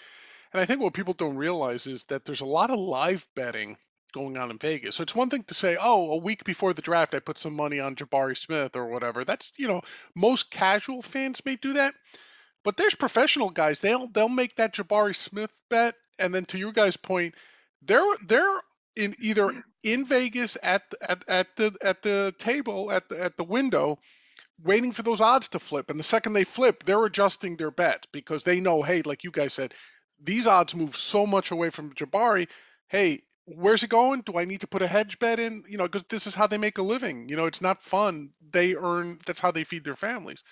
And 0.53 0.61
I 0.61 0.65
think 0.65 0.81
what 0.81 0.93
people 0.93 1.13
don't 1.13 1.35
realize 1.35 1.85
is 1.87 2.05
that 2.05 2.25
there's 2.25 2.41
a 2.41 2.45
lot 2.45 2.71
of 2.71 2.79
live 2.79 3.27
betting 3.35 3.77
going 4.11 4.37
on 4.37 4.51
in 4.51 4.57
Vegas. 4.57 4.95
So 4.95 5.03
it's 5.03 5.15
one 5.15 5.29
thing 5.29 5.43
to 5.43 5.53
say, 5.53 5.77
oh, 5.79 6.11
a 6.11 6.17
week 6.17 6.43
before 6.43 6.73
the 6.73 6.81
draft, 6.81 7.13
I 7.13 7.19
put 7.19 7.37
some 7.37 7.55
money 7.55 7.79
on 7.79 7.95
Jabari 7.95 8.37
Smith 8.37 8.75
or 8.75 8.87
whatever. 8.87 9.23
That's 9.23 9.53
you 9.57 9.67
know, 9.67 9.81
most 10.15 10.51
casual 10.51 11.01
fans 11.01 11.43
may 11.45 11.55
do 11.55 11.73
that, 11.73 11.93
but 12.63 12.77
there's 12.77 12.95
professional 12.95 13.49
guys. 13.49 13.79
They'll 13.79 14.07
they'll 14.07 14.29
make 14.29 14.55
that 14.55 14.73
Jabari 14.73 15.15
Smith 15.15 15.51
bet, 15.69 15.95
and 16.17 16.33
then 16.33 16.45
to 16.45 16.57
your 16.57 16.71
guys' 16.71 16.97
point, 16.97 17.35
they're 17.81 18.15
they're 18.25 18.59
in 18.95 19.15
either 19.19 19.63
in 19.83 20.05
Vegas 20.05 20.57
at 20.61 20.83
at, 21.01 21.23
at 21.27 21.55
the 21.55 21.75
at 21.81 22.01
the 22.01 22.33
table 22.37 22.91
at 22.91 23.07
the 23.09 23.23
at 23.23 23.37
the 23.37 23.43
window 23.43 23.97
waiting 24.61 24.91
for 24.91 25.03
those 25.03 25.21
odds 25.21 25.49
to 25.49 25.59
flip 25.59 25.89
and 25.89 25.97
the 25.97 26.03
second 26.03 26.33
they 26.33 26.43
flip 26.43 26.83
they're 26.83 27.05
adjusting 27.05 27.55
their 27.55 27.71
bet 27.71 28.07
because 28.11 28.43
they 28.43 28.59
know 28.59 28.81
hey 28.81 29.01
like 29.03 29.23
you 29.23 29.31
guys 29.31 29.53
said 29.53 29.73
these 30.21 30.47
odds 30.47 30.75
move 30.75 30.97
so 30.97 31.25
much 31.25 31.51
away 31.51 31.69
from 31.69 31.93
Jabari 31.93 32.47
hey 32.89 33.21
where's 33.55 33.83
it 33.83 33.89
going? 33.89 34.21
Do 34.21 34.37
I 34.37 34.45
need 34.45 34.61
to 34.61 34.67
put 34.67 34.81
a 34.81 34.87
hedge 34.87 35.19
bed 35.19 35.39
in? 35.39 35.63
You 35.67 35.77
know, 35.77 35.85
because 35.85 36.03
this 36.05 36.27
is 36.27 36.35
how 36.35 36.47
they 36.47 36.57
make 36.57 36.77
a 36.77 36.81
living. 36.81 37.27
You 37.29 37.35
know, 37.35 37.45
it's 37.45 37.61
not 37.61 37.81
fun. 37.81 38.29
They 38.51 38.75
earn. 38.75 39.19
That's 39.25 39.39
how 39.39 39.51
they 39.51 39.63
feed 39.63 39.83
their 39.83 39.95
families. 39.95 40.43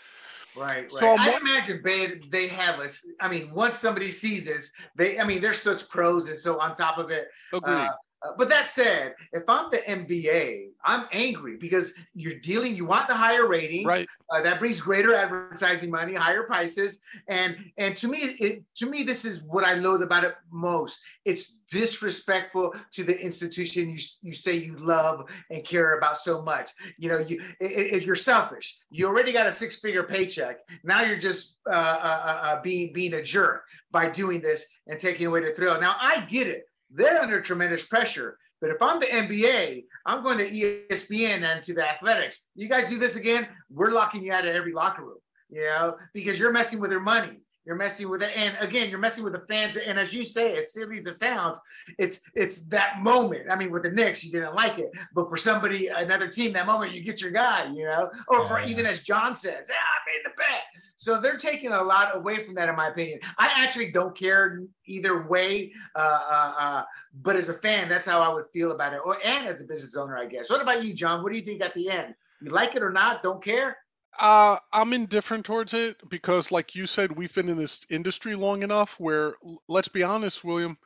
Right, 0.55 0.91
right. 0.91 0.99
So 0.99 1.15
I 1.19 1.37
imagine 1.37 1.81
they 1.83 2.19
they 2.29 2.47
have 2.47 2.79
us. 2.79 3.07
I 3.19 3.27
mean, 3.27 3.51
once 3.53 3.77
somebody 3.77 4.11
sees 4.11 4.45
this, 4.45 4.71
they. 4.95 5.19
I 5.19 5.25
mean, 5.25 5.41
they're 5.41 5.53
such 5.53 5.87
pros, 5.89 6.29
and 6.29 6.37
so 6.37 6.59
on 6.59 6.73
top 6.73 6.97
of 6.97 7.11
it, 7.11 7.27
uh, 7.53 7.87
uh, 8.25 8.31
but 8.37 8.49
that 8.49 8.65
said, 8.65 9.13
if 9.31 9.43
I'm 9.47 9.69
the 9.69 9.77
NBA, 9.77 10.69
I'm 10.83 11.05
angry 11.11 11.57
because 11.57 11.93
you're 12.15 12.39
dealing. 12.39 12.75
You 12.75 12.85
want 12.85 13.07
the 13.07 13.13
higher 13.13 13.47
ratings, 13.47 13.85
right? 13.85 14.07
Uh, 14.31 14.41
that 14.41 14.59
brings 14.59 14.81
greater 14.81 15.13
advertising 15.13 15.91
money, 15.91 16.13
higher 16.13 16.43
prices, 16.43 16.99
and 17.27 17.57
and 17.77 17.95
to 17.97 18.07
me, 18.07 18.17
it 18.39 18.63
to 18.77 18.89
me, 18.89 19.03
this 19.03 19.23
is 19.23 19.43
what 19.43 19.63
I 19.63 19.73
loathe 19.73 20.01
about 20.01 20.23
it 20.23 20.35
most. 20.51 20.99
It's 21.25 21.59
disrespectful 21.69 22.73
to 22.93 23.03
the 23.03 23.19
institution 23.19 23.89
you 23.89 23.99
you 24.21 24.33
say 24.33 24.55
you 24.55 24.77
love 24.77 25.29
and 25.51 25.63
care 25.63 25.97
about 25.97 26.17
so 26.17 26.41
much. 26.41 26.71
You 26.97 27.09
know, 27.09 27.19
you 27.19 27.41
if 27.59 28.03
you're 28.03 28.15
selfish, 28.15 28.77
you 28.89 29.05
already 29.05 29.31
got 29.31 29.45
a 29.45 29.51
six 29.51 29.79
figure 29.79 30.03
paycheck. 30.03 30.59
Now 30.83 31.01
you're 31.01 31.17
just 31.17 31.59
uh, 31.69 31.73
uh, 31.73 32.39
uh, 32.43 32.61
being 32.61 32.93
being 32.93 33.13
a 33.13 33.21
jerk 33.21 33.63
by 33.91 34.09
doing 34.09 34.41
this 34.41 34.65
and 34.87 34.99
taking 34.99 35.27
away 35.27 35.41
the 35.43 35.51
thrill. 35.51 35.79
Now 35.79 35.95
I 35.99 36.21
get 36.21 36.47
it 36.47 36.66
they're 36.91 37.21
under 37.21 37.41
tremendous 37.41 37.85
pressure. 37.85 38.37
But 38.59 38.71
if 38.71 38.81
I'm 38.81 38.99
the 38.99 39.05
NBA, 39.05 39.85
I'm 40.05 40.23
going 40.23 40.39
to 40.39 40.49
ESPN 40.49 41.43
and 41.43 41.63
to 41.63 41.73
the 41.73 41.87
athletics. 41.87 42.39
You 42.55 42.67
guys 42.67 42.89
do 42.89 42.97
this 42.97 43.15
again, 43.15 43.47
we're 43.69 43.91
locking 43.91 44.23
you 44.23 44.33
out 44.33 44.47
of 44.47 44.55
every 44.55 44.73
locker 44.73 45.03
room, 45.03 45.19
you 45.49 45.61
know, 45.61 45.95
because 46.13 46.39
you're 46.39 46.51
messing 46.51 46.79
with 46.79 46.89
their 46.89 46.99
money. 46.99 47.39
You're 47.67 47.75
messing 47.75 48.07
with 48.09 48.23
it. 48.23 48.31
And 48.37 48.55
again, 48.61 48.89
you're 48.89 48.97
messing 48.97 49.25
with 49.25 49.33
the 49.33 49.41
fans. 49.41 49.75
And 49.75 49.99
as 49.99 50.13
you 50.13 50.23
say, 50.23 50.57
as 50.57 50.71
silly 50.71 50.99
as 50.99 51.05
it 51.05 51.15
sounds, 51.15 51.59
it's 51.97 52.21
it's 52.33 52.61
that 52.67 53.01
moment. 53.01 53.47
I 53.51 53.57
mean, 53.57 53.71
with 53.71 53.83
the 53.83 53.91
Knicks, 53.91 54.23
you 54.23 54.31
didn't 54.31 54.55
like 54.55 54.79
it. 54.79 54.89
But 55.13 55.29
for 55.29 55.35
somebody, 55.35 55.87
another 55.87 56.29
team, 56.29 56.53
that 56.53 56.65
moment 56.65 56.93
you 56.93 57.01
get 57.01 57.21
your 57.21 57.31
guy, 57.31 57.65
you 57.73 57.83
know, 57.83 58.09
or 58.29 58.45
for 58.47 58.61
even 58.61 58.85
as 58.85 59.01
John 59.01 59.35
says, 59.35 59.67
yeah, 59.67 59.75
I 59.75 59.99
made 60.09 60.21
the 60.23 60.29
bet. 60.37 60.63
So 60.95 61.19
they're 61.19 61.35
taking 61.35 61.73
a 61.73 61.83
lot 61.83 62.15
away 62.15 62.41
from 62.45 62.55
that, 62.55 62.69
in 62.69 62.75
my 62.77 62.87
opinion. 62.87 63.19
I 63.37 63.51
actually 63.57 63.91
don't 63.91 64.17
care 64.17 64.61
either 64.85 65.27
way. 65.27 65.73
Uh, 65.93 66.19
uh, 66.29 66.53
uh, 66.57 66.83
but 67.21 67.35
as 67.35 67.49
a 67.49 67.53
fan, 67.53 67.89
that's 67.89 68.07
how 68.07 68.21
I 68.21 68.33
would 68.33 68.45
feel 68.53 68.71
about 68.71 68.93
it. 68.93 69.01
Or 69.03 69.17
and 69.25 69.45
as 69.45 69.59
a 69.59 69.65
business 69.65 69.97
owner, 69.97 70.17
I 70.17 70.25
guess. 70.25 70.49
What 70.49 70.61
about 70.61 70.85
you, 70.85 70.93
John? 70.93 71.21
What 71.21 71.33
do 71.33 71.37
you 71.37 71.43
think 71.43 71.61
at 71.61 71.73
the 71.73 71.89
end? 71.89 72.15
You 72.41 72.49
like 72.49 72.75
it 72.75 72.81
or 72.81 72.91
not? 72.91 73.23
Don't 73.23 73.43
care? 73.43 73.77
Uh, 74.17 74.57
I'm 74.73 74.93
indifferent 74.93 75.45
towards 75.45 75.73
it 75.73 75.97
because, 76.09 76.51
like 76.51 76.75
you 76.75 76.87
said, 76.87 77.11
we've 77.11 77.33
been 77.33 77.49
in 77.49 77.57
this 77.57 77.85
industry 77.89 78.35
long 78.35 78.63
enough 78.63 78.99
where, 78.99 79.35
let's 79.67 79.89
be 79.89 80.03
honest, 80.03 80.43
William, 80.43 80.77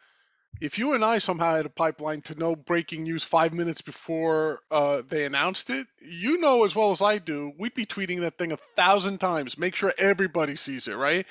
if 0.59 0.77
you 0.77 0.93
and 0.93 1.03
I 1.03 1.19
somehow 1.19 1.55
had 1.55 1.65
a 1.65 1.69
pipeline 1.69 2.21
to 2.23 2.35
know 2.35 2.55
breaking 2.55 3.03
news 3.03 3.23
five 3.23 3.53
minutes 3.53 3.81
before 3.81 4.59
uh, 4.69 5.01
they 5.07 5.25
announced 5.25 5.69
it, 5.69 5.87
you 6.01 6.39
know 6.39 6.65
as 6.65 6.75
well 6.75 6.91
as 6.91 7.01
I 7.01 7.19
do, 7.19 7.53
we'd 7.57 7.73
be 7.73 7.85
tweeting 7.85 8.19
that 8.21 8.37
thing 8.37 8.51
a 8.51 8.57
thousand 8.75 9.19
times. 9.19 9.57
Make 9.57 9.75
sure 9.75 9.93
everybody 9.97 10.55
sees 10.55 10.87
it, 10.87 10.95
right? 10.95 11.25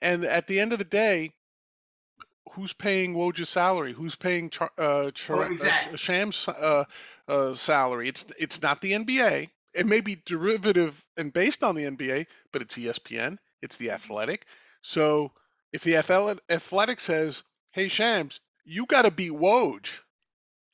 And 0.00 0.24
at 0.24 0.46
the 0.46 0.58
end 0.58 0.72
of 0.72 0.78
the 0.78 0.84
day, 0.84 1.32
who's 2.52 2.72
paying 2.72 3.14
Woj's 3.14 3.48
salary? 3.48 3.92
Who's 3.92 4.16
paying 4.16 4.50
Char- 4.50 4.72
uh, 4.78 5.10
Char- 5.12 5.44
oh, 5.44 5.52
exactly. 5.52 5.94
uh, 5.94 5.96
Sham's 5.96 6.48
uh, 6.48 6.84
uh, 7.28 7.54
salary? 7.54 8.08
It's 8.08 8.24
it's 8.38 8.62
not 8.62 8.80
the 8.80 8.92
NBA 8.92 9.50
it 9.74 9.86
may 9.86 10.00
be 10.00 10.20
derivative 10.24 11.02
and 11.16 11.32
based 11.32 11.62
on 11.62 11.74
the 11.74 11.84
NBA, 11.84 12.26
but 12.52 12.62
it's 12.62 12.76
ESPN, 12.76 13.38
it's 13.60 13.76
the 13.76 13.86
mm-hmm. 13.86 13.94
Athletic. 13.94 14.46
So 14.82 15.32
if 15.72 15.82
the 15.82 15.96
Athletic 15.96 17.00
says, 17.00 17.42
"Hey 17.72 17.88
Shams, 17.88 18.40
you 18.64 18.86
got 18.86 19.02
to 19.02 19.10
beat 19.10 19.32
Woj," 19.32 20.00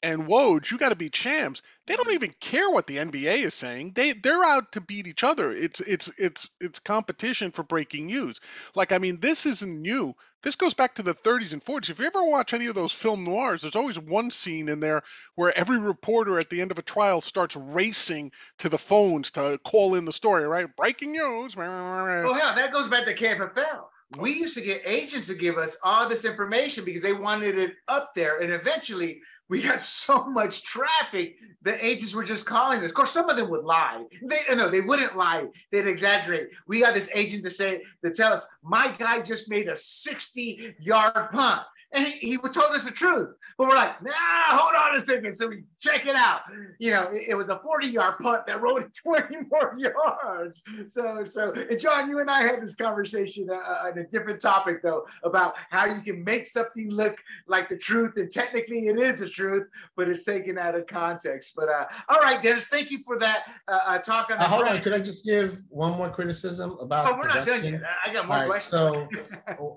and 0.03 0.27
Woj, 0.27 0.71
you 0.71 0.79
got 0.79 0.91
to 0.91 0.97
beat 0.97 1.15
Shams. 1.15 1.63
They 1.87 1.97
don't 1.97 2.07
mm-hmm. 2.07 2.15
even 2.15 2.35
care 2.41 2.71
what 2.71 2.87
the 2.87 2.97
NBA 2.97 3.45
is 3.45 3.55
saying. 3.55 3.93
They 3.95 4.13
they're 4.13 4.45
out 4.45 4.73
to 4.73 4.81
beat 4.81 5.07
each 5.07 5.25
other. 5.25 5.53
It's 5.53 5.81
it's 5.81 6.11
it's 6.19 6.49
it's 6.61 6.79
competition 6.79 7.51
for 7.53 7.63
breaking 7.63 8.07
news. 8.07 8.41
Like 8.75 8.93
I 8.93 8.99
mean, 8.99 9.21
this 9.21 9.47
isn't 9.47 9.83
new. 9.83 10.15
This 10.43 10.55
goes 10.55 10.73
back 10.73 10.95
to 10.95 11.03
the 11.03 11.15
30s 11.15 11.53
and 11.53 11.65
40s. 11.65 11.91
If 11.91 11.99
you 11.99 12.07
ever 12.07 12.23
watch 12.23 12.55
any 12.55 12.67
of 12.67 12.75
those 12.77 12.93
film 12.93 13.25
noirs, 13.25 13.63
there's 13.63 13.75
always 13.75 13.99
one 13.99 14.31
scene 14.31 14.69
in 14.69 14.79
there 14.79 15.03
where 15.35 15.57
every 15.57 15.79
reporter 15.79 16.39
at 16.39 16.49
the 16.49 16.61
end 16.61 16.71
of 16.71 16.79
a 16.79 16.83
trial 16.83 17.21
starts 17.21 17.57
racing 17.57 18.31
to 18.59 18.69
the 18.69 18.79
phones 18.79 19.33
to 19.33 19.59
call 19.65 19.97
in 19.97 20.05
the 20.05 20.13
story, 20.13 20.47
right? 20.47 20.75
Breaking 20.77 21.13
news. 21.13 21.57
Well, 21.57 22.35
hell, 22.35 22.55
that 22.55 22.73
goes 22.73 22.87
back 22.87 23.07
to 23.07 23.15
KFFL. 23.15 23.87
We 24.19 24.33
used 24.33 24.55
to 24.55 24.63
get 24.63 24.83
agents 24.87 25.27
to 25.27 25.35
give 25.35 25.59
us 25.59 25.77
all 25.83 26.09
this 26.09 26.25
information 26.25 26.85
because 26.85 27.03
they 27.03 27.13
wanted 27.13 27.59
it 27.59 27.75
up 27.89 28.15
there. 28.15 28.41
And 28.41 28.53
eventually, 28.53 29.21
we 29.49 29.63
got 29.63 29.81
so 29.81 30.25
much 30.25 30.63
traffic 30.63 31.37
the 31.63 31.85
agents 31.85 32.15
were 32.15 32.25
just 32.25 32.47
calling 32.47 32.79
us. 32.79 32.91
Of 32.91 32.95
course, 32.95 33.11
some 33.11 33.29
of 33.29 33.37
them 33.37 33.51
would 33.51 33.65
lie. 33.65 34.05
They 34.23 34.55
no, 34.55 34.69
they 34.69 34.81
wouldn't 34.81 35.17
lie. 35.17 35.47
They'd 35.73 35.87
exaggerate. 35.87 36.51
We 36.67 36.81
got 36.81 36.95
this 36.95 37.11
agent 37.15 37.43
to 37.45 37.51
say 37.51 37.83
to 38.05 38.11
tell 38.11 38.33
us, 38.33 38.47
my 38.63 38.95
guy 38.99 39.21
just 39.21 39.51
made 39.51 39.69
a 39.69 39.77
60 39.77 40.77
yard 40.81 41.31
punt. 41.33 41.63
And 41.93 42.07
he, 42.07 42.31
he 42.31 42.37
told 42.37 42.73
us 42.73 42.85
the 42.85 42.91
truth. 42.91 43.35
But 43.59 43.67
we're 43.69 43.75
like, 43.75 44.01
nah, 44.03 44.13
hold 44.13 44.75
on 44.81 44.97
a 44.97 45.01
second. 45.05 45.35
So 45.35 45.49
we 45.49 45.65
check 45.81 46.07
it 46.07 46.15
out. 46.15 46.43
You 46.79 46.93
know, 46.93 47.11
it, 47.13 47.31
it 47.31 47.35
was 47.35 47.49
a 47.49 47.59
40 47.59 47.89
yard 47.89 48.15
punt 48.23 48.47
that 48.47 48.63
rolled 48.63 48.85
20 49.03 49.37
more 49.51 49.77
yards. 49.77 50.63
So, 50.87 51.25
so, 51.25 51.53
and 51.53 51.79
John, 51.79 52.09
you 52.09 52.21
and 52.21 52.31
I 52.31 52.43
had 52.43 52.63
this 52.63 52.77
conversation 52.77 53.49
uh, 53.51 53.55
uh, 53.55 53.89
on 53.89 53.99
a 53.99 54.05
different 54.05 54.41
topic, 54.41 54.81
though, 54.83 55.07
about 55.25 55.55
how 55.71 55.87
you 55.87 56.01
can 56.03 56.23
make 56.23 56.47
something 56.47 56.89
look 56.89 57.17
like 57.49 57.69
the 57.69 57.77
truth. 57.77 58.13
And 58.17 58.31
technically 58.31 58.87
it 58.87 58.99
is 59.01 59.19
the 59.19 59.29
truth, 59.29 59.67
but 59.97 60.09
it's 60.09 60.25
taken 60.25 60.57
out 60.57 60.77
of 60.77 60.87
context. 60.87 61.55
But 61.57 61.69
uh, 61.69 61.87
all 62.09 62.21
right, 62.21 62.41
Dennis, 62.41 62.69
thank 62.69 62.93
you 62.93 63.01
for 63.05 63.19
that 63.19 63.45
uh, 63.67 63.81
uh 63.87 63.99
talk 63.99 64.31
on 64.31 64.39
the 64.39 64.45
uh, 64.45 64.49
Hold 64.49 64.69
on, 64.69 64.81
could 64.83 64.93
I 64.93 65.01
just 65.01 65.25
give 65.25 65.63
one 65.69 65.97
more 65.97 66.11
criticism 66.11 66.77
about? 66.81 67.09
Oh, 67.09 67.19
we're 67.19 67.27
not 67.27 67.47
done 67.47 67.65
yet. 67.65 67.83
I 68.07 68.13
got 68.13 68.29
more 68.29 68.37
right, 68.37 68.49
questions. 68.49 68.71
So, 68.71 69.09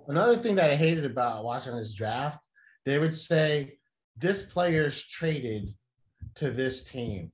another 0.08 0.38
thing 0.38 0.56
that 0.56 0.70
I 0.70 0.76
hated 0.76 1.06
about 1.06 1.44
watching 1.44 1.76
this 1.76 1.94
draft, 2.02 2.40
they 2.86 2.98
would 2.98 3.16
say 3.16 3.78
this 4.18 4.42
player's 4.42 5.04
traded 5.04 5.70
to 6.36 6.50
this 6.50 6.84
team, 6.84 7.32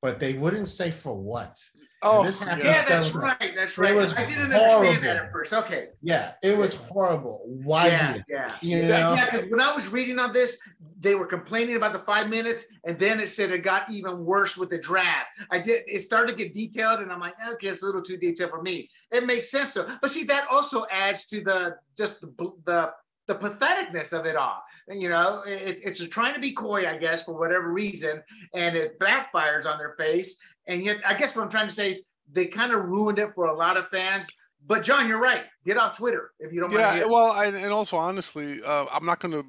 but 0.00 0.20
they 0.20 0.34
wouldn't 0.34 0.68
say 0.68 0.90
for 0.90 1.14
what. 1.14 1.56
Oh, 2.02 2.22
yeah, 2.24 2.84
that's 2.86 3.14
right. 3.14 3.52
That's 3.56 3.78
right. 3.78 3.96
I 3.96 4.26
didn't 4.26 4.52
horrible. 4.52 4.76
understand 4.76 5.02
that 5.02 5.16
at 5.16 5.32
first. 5.32 5.52
Okay. 5.52 5.88
Yeah, 6.02 6.32
it 6.42 6.56
was 6.56 6.74
horrible. 6.74 7.42
Why? 7.46 7.86
Yeah, 7.88 8.18
yeah. 8.28 8.54
You 8.60 8.82
know? 8.82 9.14
Yeah, 9.14 9.24
because 9.24 9.46
when 9.50 9.60
I 9.60 9.74
was 9.74 9.88
reading 9.88 10.18
on 10.18 10.32
this, 10.32 10.58
they 11.00 11.14
were 11.14 11.26
complaining 11.26 11.74
about 11.74 11.94
the 11.94 11.98
five 11.98 12.28
minutes, 12.28 12.66
and 12.84 12.98
then 12.98 13.18
it 13.18 13.28
said 13.28 13.50
it 13.50 13.62
got 13.62 13.90
even 13.90 14.24
worse 14.24 14.56
with 14.56 14.68
the 14.68 14.78
draft. 14.78 15.28
I 15.50 15.58
did 15.58 15.82
it 15.86 16.00
started 16.00 16.28
to 16.32 16.44
get 16.44 16.54
detailed, 16.54 17.00
and 17.00 17.10
I'm 17.10 17.18
like, 17.18 17.34
okay, 17.54 17.68
it's 17.68 17.82
a 17.82 17.86
little 17.86 18.02
too 18.02 18.18
detailed 18.18 18.50
for 18.50 18.62
me. 18.62 18.90
It 19.10 19.26
makes 19.26 19.50
sense 19.50 19.74
though. 19.74 19.88
But 20.00 20.10
see, 20.10 20.24
that 20.24 20.46
also 20.50 20.86
adds 20.92 21.24
to 21.26 21.42
the 21.42 21.76
just 21.96 22.20
the 22.20 22.28
the 22.66 22.92
the 23.26 23.34
patheticness 23.34 24.12
of 24.12 24.26
it 24.26 24.36
all. 24.36 24.62
You 24.88 25.08
know, 25.08 25.42
it, 25.46 25.80
it's 25.84 26.06
trying 26.08 26.34
to 26.34 26.40
be 26.40 26.52
coy, 26.52 26.88
I 26.88 26.96
guess, 26.96 27.24
for 27.24 27.36
whatever 27.36 27.72
reason, 27.72 28.22
and 28.54 28.76
it 28.76 28.98
backfires 29.00 29.66
on 29.66 29.78
their 29.78 29.94
face. 29.98 30.36
And 30.66 30.84
yet, 30.84 30.98
I 31.06 31.14
guess 31.14 31.34
what 31.34 31.42
I'm 31.42 31.50
trying 31.50 31.68
to 31.68 31.74
say 31.74 31.90
is 31.90 32.02
they 32.32 32.46
kind 32.46 32.72
of 32.72 32.84
ruined 32.84 33.18
it 33.18 33.34
for 33.34 33.46
a 33.46 33.54
lot 33.54 33.76
of 33.76 33.88
fans. 33.88 34.28
But 34.66 34.82
John, 34.82 35.08
you're 35.08 35.20
right. 35.20 35.44
Get 35.64 35.76
off 35.76 35.96
Twitter 35.96 36.32
if 36.40 36.52
you 36.52 36.60
don't 36.60 36.72
yeah, 36.72 36.82
mind. 36.82 37.00
Yeah, 37.00 37.06
well, 37.06 37.30
I, 37.30 37.46
and 37.46 37.72
also 37.72 37.96
honestly, 37.96 38.62
uh, 38.62 38.86
I'm 38.90 39.06
not 39.06 39.20
going 39.20 39.32
to 39.32 39.46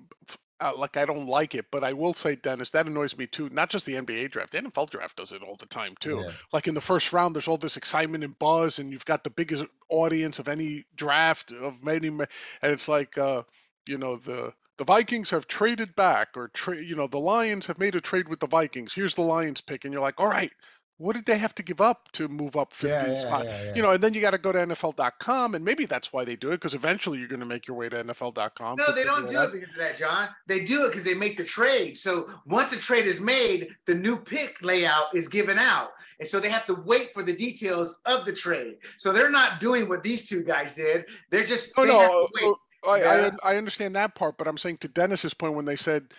uh, 0.60 0.74
like 0.76 0.98
I 0.98 1.06
don't 1.06 1.28
like 1.28 1.56
it, 1.56 1.66
but 1.72 1.84
I 1.84 1.94
will 1.94 2.14
say, 2.14 2.36
Dennis, 2.36 2.72
that 2.72 2.88
annoys 2.88 3.18
me 3.18 3.28
too. 3.28 3.50
Not 3.50 3.70
just 3.70 3.86
the 3.86 3.94
NBA 3.94 4.32
draft, 4.32 4.52
the 4.52 4.62
NFL 4.62 4.90
draft 4.90 5.18
does 5.18 5.32
it 5.32 5.44
all 5.44 5.56
the 5.56 5.68
time 5.68 5.96
too. 6.00 6.24
Yeah. 6.26 6.32
Like 6.52 6.68
in 6.68 6.76
the 6.76 6.82
first 6.82 7.14
round, 7.14 7.36
there's 7.36 7.48
all 7.48 7.58
this 7.58 7.78
excitement 7.78 8.24
and 8.24 8.38
buzz, 8.40 8.80
and 8.80 8.92
you've 8.92 9.06
got 9.06 9.24
the 9.24 9.30
biggest 9.30 9.66
audience 9.90 10.40
of 10.40 10.48
any 10.48 10.86
draft 10.96 11.52
of 11.52 11.84
many, 11.84 12.08
and 12.08 12.28
it's 12.64 12.88
like, 12.88 13.18
uh, 13.18 13.44
you 13.88 13.98
know, 13.98 14.18
the 14.18 14.54
the 14.78 14.84
Vikings 14.84 15.30
have 15.32 15.48
traded 15.48 15.96
back, 15.96 16.30
or 16.36 16.50
tra- 16.50 16.82
you 16.82 16.96
know, 16.96 17.08
the 17.08 17.20
Lions 17.20 17.66
have 17.66 17.80
made 17.80 17.96
a 17.96 18.02
trade 18.02 18.28
with 18.28 18.40
the 18.40 18.48
Vikings. 18.48 18.94
Here's 18.94 19.16
the 19.16 19.24
Lions 19.24 19.60
pick, 19.60 19.86
and 19.86 19.92
you're 19.92 20.02
like, 20.02 20.20
all 20.20 20.28
right, 20.28 20.52
what 20.98 21.16
did 21.16 21.26
they 21.26 21.38
have 21.38 21.54
to 21.56 21.64
give 21.64 21.80
up 21.80 22.12
to 22.14 22.28
move 22.28 22.56
up 22.56 22.74
15 22.74 23.10
yeah, 23.10 23.16
spots? 23.16 23.46
Yeah, 23.46 23.64
yeah, 23.64 23.76
you 23.76 23.82
know, 23.82 23.92
and 23.92 24.04
then 24.04 24.14
you 24.14 24.22
got 24.22 24.32
to 24.32 24.38
go 24.38 24.52
to 24.52 24.58
NFL.com, 24.58 25.54
and 25.54 25.64
maybe 25.64 25.86
that's 25.86 26.12
why 26.12 26.26
they 26.26 26.36
do 26.36 26.50
it 26.50 26.54
because 26.54 26.74
eventually 26.74 27.20
you're 27.20 27.28
going 27.28 27.40
to 27.40 27.46
make 27.46 27.68
your 27.68 27.78
way 27.78 27.88
to 27.90 28.04
NFL.com. 28.04 28.78
No, 28.78 28.92
they 28.94 29.04
don't 29.04 29.30
do 29.30 29.40
it 29.40 29.52
because 29.52 29.70
of 29.70 29.76
that, 29.78 29.98
John. 29.98 30.30
They 30.48 30.64
do 30.66 30.86
it 30.86 30.90
because 30.90 31.04
they 31.04 31.14
make 31.14 31.38
the 31.38 31.44
trade. 31.44 31.98
So 31.98 32.30
once 32.46 32.74
a 32.74 32.78
trade 32.78 33.06
is 33.06 33.22
made, 33.22 33.70
the 33.86 33.94
new 33.94 34.18
pick 34.18 34.62
layout 34.64 35.16
is 35.16 35.28
given 35.28 35.60
out, 35.60 35.92
and 36.20 36.28
so 36.28 36.40
they 36.40 36.50
have 36.50 36.66
to 36.66 36.74
wait 36.74 37.14
for 37.14 37.22
the 37.22 37.34
details 37.34 37.96
of 38.06 38.26
the 38.26 38.34
trade. 38.34 38.78
So 38.98 39.14
they're 39.14 39.30
not 39.30 39.60
doing 39.60 39.88
what 39.88 40.04
these 40.04 40.28
two 40.28 40.44
guys 40.44 40.76
did. 40.76 41.06
They're 41.30 41.46
just 41.46 41.72
oh 41.78 41.84
no. 41.84 42.28
Uh, 42.52 42.54
Oh, 42.84 42.92
I, 42.92 43.28
I, 43.28 43.32
I 43.44 43.58
understand 43.58 43.96
that 43.96 44.16
part, 44.16 44.38
but 44.38 44.48
I'm 44.48 44.58
saying 44.58 44.78
to 44.78 44.88
Dennis's 44.88 45.34
point 45.34 45.56
when 45.56 45.66
they 45.66 45.76
said 45.76 46.14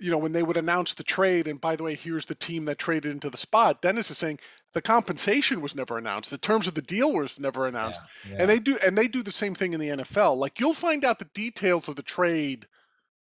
you 0.00 0.10
know, 0.10 0.18
when 0.18 0.32
they 0.32 0.42
would 0.42 0.56
announce 0.56 0.94
the 0.94 1.04
trade, 1.04 1.46
and 1.46 1.60
by 1.60 1.76
the 1.76 1.82
way, 1.84 1.94
here's 1.94 2.26
the 2.26 2.34
team 2.34 2.64
that 2.64 2.78
traded 2.78 3.12
into 3.12 3.30
the 3.30 3.36
spot. 3.36 3.80
Dennis 3.80 4.10
is 4.10 4.18
saying 4.18 4.40
the 4.72 4.82
compensation 4.82 5.60
was 5.60 5.74
never 5.74 5.96
announced, 5.96 6.30
the 6.30 6.38
terms 6.38 6.66
of 6.66 6.74
the 6.74 6.82
deal 6.82 7.12
was 7.12 7.38
never 7.38 7.66
announced, 7.66 8.00
yeah, 8.26 8.32
yeah. 8.32 8.40
and 8.40 8.50
they 8.50 8.58
do, 8.58 8.76
and 8.84 8.98
they 8.98 9.08
do 9.08 9.22
the 9.22 9.32
same 9.32 9.54
thing 9.54 9.72
in 9.72 9.80
the 9.80 9.88
NFL. 9.88 10.36
Like 10.36 10.58
you'll 10.58 10.74
find 10.74 11.04
out 11.04 11.18
the 11.18 11.26
details 11.26 11.88
of 11.88 11.96
the 11.96 12.02
trade 12.02 12.66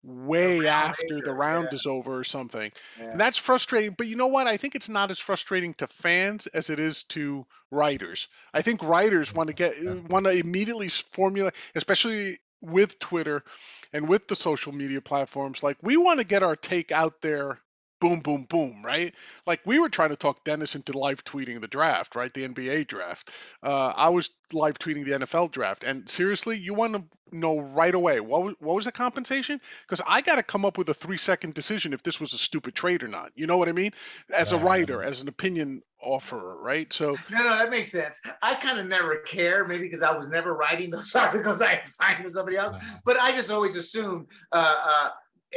way 0.02 0.66
after 0.66 1.02
later, 1.10 1.26
the 1.26 1.34
round 1.34 1.68
yeah. 1.70 1.76
is 1.76 1.86
over 1.86 2.16
or 2.18 2.24
something, 2.24 2.72
and 2.98 3.20
that's 3.20 3.36
frustrating. 3.36 3.94
But 3.96 4.06
you 4.06 4.16
know 4.16 4.28
what? 4.28 4.46
I 4.46 4.56
think 4.56 4.74
it's 4.74 4.88
not 4.88 5.10
as 5.10 5.18
frustrating 5.18 5.74
to 5.74 5.86
fans 5.86 6.46
as 6.46 6.70
it 6.70 6.80
is 6.80 7.04
to 7.04 7.44
writers. 7.70 8.28
I 8.54 8.62
think 8.62 8.82
writers 8.82 9.34
want 9.34 9.48
to 9.48 9.54
get 9.54 10.08
want 10.08 10.24
to 10.24 10.32
immediately 10.32 10.88
formulate, 10.88 11.54
especially 11.74 12.38
with 12.60 12.98
Twitter 12.98 13.44
and 13.92 14.08
with 14.08 14.28
the 14.28 14.36
social 14.36 14.72
media 14.72 15.00
platforms, 15.00 15.62
like 15.62 15.76
we 15.82 15.96
want 15.96 16.20
to 16.20 16.26
get 16.26 16.42
our 16.42 16.56
take 16.56 16.92
out 16.92 17.20
there 17.20 17.60
boom, 18.00 18.20
boom, 18.20 18.44
boom, 18.44 18.82
right? 18.84 19.14
Like 19.46 19.60
we 19.64 19.78
were 19.78 19.88
trying 19.88 20.10
to 20.10 20.16
talk 20.16 20.44
Dennis 20.44 20.74
into 20.74 20.96
live 20.96 21.24
tweeting 21.24 21.60
the 21.60 21.68
draft, 21.68 22.14
right? 22.14 22.32
The 22.32 22.46
NBA 22.46 22.88
draft. 22.88 23.30
Uh, 23.62 23.92
I 23.96 24.08
was 24.08 24.30
live 24.52 24.78
tweeting 24.78 25.04
the 25.04 25.26
NFL 25.26 25.50
draft. 25.52 25.84
And 25.84 26.08
seriously, 26.08 26.56
you 26.56 26.74
want 26.74 26.94
to 26.94 27.04
know 27.32 27.58
right 27.58 27.94
away 27.94 28.20
what 28.20 28.42
was, 28.42 28.54
what 28.60 28.76
was 28.76 28.84
the 28.84 28.92
compensation? 28.92 29.60
Because 29.82 30.02
I 30.06 30.20
got 30.20 30.36
to 30.36 30.42
come 30.42 30.64
up 30.64 30.78
with 30.78 30.88
a 30.88 30.94
three 30.94 31.16
second 31.16 31.54
decision 31.54 31.92
if 31.92 32.02
this 32.02 32.20
was 32.20 32.32
a 32.32 32.38
stupid 32.38 32.74
trade 32.74 33.02
or 33.02 33.08
not. 33.08 33.32
You 33.34 33.46
know 33.46 33.56
what 33.56 33.68
I 33.68 33.72
mean? 33.72 33.92
As 34.34 34.52
a 34.52 34.58
writer, 34.58 35.02
as 35.02 35.20
an 35.20 35.28
opinion 35.28 35.82
offerer, 36.00 36.56
right? 36.60 36.92
So 36.92 37.16
no, 37.30 37.38
no, 37.38 37.58
that 37.58 37.70
makes 37.70 37.90
sense. 37.90 38.20
I 38.42 38.54
kind 38.54 38.78
of 38.78 38.86
never 38.86 39.16
care, 39.18 39.66
maybe 39.66 39.84
because 39.84 40.02
I 40.02 40.16
was 40.16 40.28
never 40.28 40.54
writing 40.54 40.90
those 40.90 41.14
articles 41.14 41.62
I 41.62 41.80
signed 41.82 42.24
with 42.24 42.34
somebody 42.34 42.56
else. 42.56 42.76
But 43.04 43.18
I 43.18 43.32
just 43.32 43.50
always 43.50 43.76
assumed. 43.76 44.26
Uh, 44.52 44.74
uh, 44.84 45.08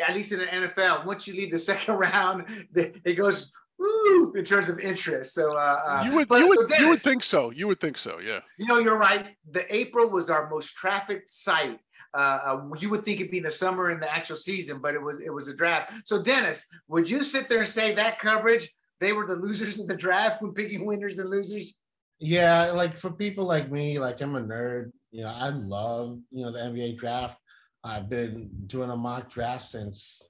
at 0.07 0.15
least 0.15 0.31
in 0.31 0.39
the 0.39 0.45
NFL, 0.45 1.05
once 1.05 1.27
you 1.27 1.33
leave 1.33 1.51
the 1.51 1.59
second 1.71 1.95
round, 1.95 2.45
it 2.75 3.15
goes 3.15 3.51
woo, 3.77 4.33
in 4.33 4.43
terms 4.43 4.69
of 4.69 4.79
interest. 4.79 5.33
So 5.33 5.57
uh, 5.57 5.79
uh 5.87 6.03
you 6.05 6.13
would 6.13 6.29
you 6.29 6.47
would 6.47 6.59
so 6.59 6.67
Dennis, 6.67 6.81
you 6.81 6.89
would 6.89 6.99
think 6.99 7.23
so. 7.23 7.49
You 7.51 7.67
would 7.67 7.79
think 7.79 7.97
so, 7.97 8.19
yeah. 8.19 8.41
You 8.57 8.65
know, 8.67 8.79
you're 8.79 8.97
right. 8.97 9.35
The 9.51 9.73
April 9.73 10.09
was 10.09 10.29
our 10.29 10.49
most 10.49 10.75
trafficked 10.75 11.29
site. 11.29 11.79
Uh, 12.13 12.39
uh, 12.43 12.61
you 12.79 12.89
would 12.89 13.05
think 13.05 13.19
it'd 13.19 13.31
be 13.31 13.39
the 13.39 13.51
summer 13.51 13.91
in 13.91 13.99
the 13.99 14.11
actual 14.11 14.35
season, 14.35 14.79
but 14.79 14.95
it 14.95 15.01
was 15.01 15.19
it 15.19 15.29
was 15.29 15.47
a 15.47 15.53
draft. 15.53 15.93
So 16.05 16.21
Dennis, 16.21 16.65
would 16.87 17.09
you 17.09 17.23
sit 17.23 17.47
there 17.47 17.59
and 17.59 17.67
say 17.67 17.93
that 17.93 18.19
coverage 18.19 18.69
they 18.99 19.13
were 19.13 19.25
the 19.25 19.35
losers 19.35 19.79
of 19.79 19.87
the 19.87 19.95
draft 19.95 20.41
when 20.41 20.53
picking 20.53 20.85
winners 20.85 21.19
and 21.19 21.29
losers? 21.29 21.75
Yeah, 22.19 22.71
like 22.71 22.97
for 22.97 23.11
people 23.11 23.45
like 23.45 23.71
me, 23.71 23.99
like 23.99 24.19
I'm 24.21 24.35
a 24.35 24.41
nerd. 24.41 24.91
You 25.11 25.23
know, 25.23 25.33
I 25.33 25.49
love 25.49 26.19
you 26.31 26.43
know 26.43 26.51
the 26.51 26.59
NBA 26.59 26.97
draft. 26.97 27.37
I've 27.83 28.09
been 28.09 28.49
doing 28.67 28.89
a 28.89 28.97
mock 28.97 29.29
draft 29.29 29.65
since 29.65 30.21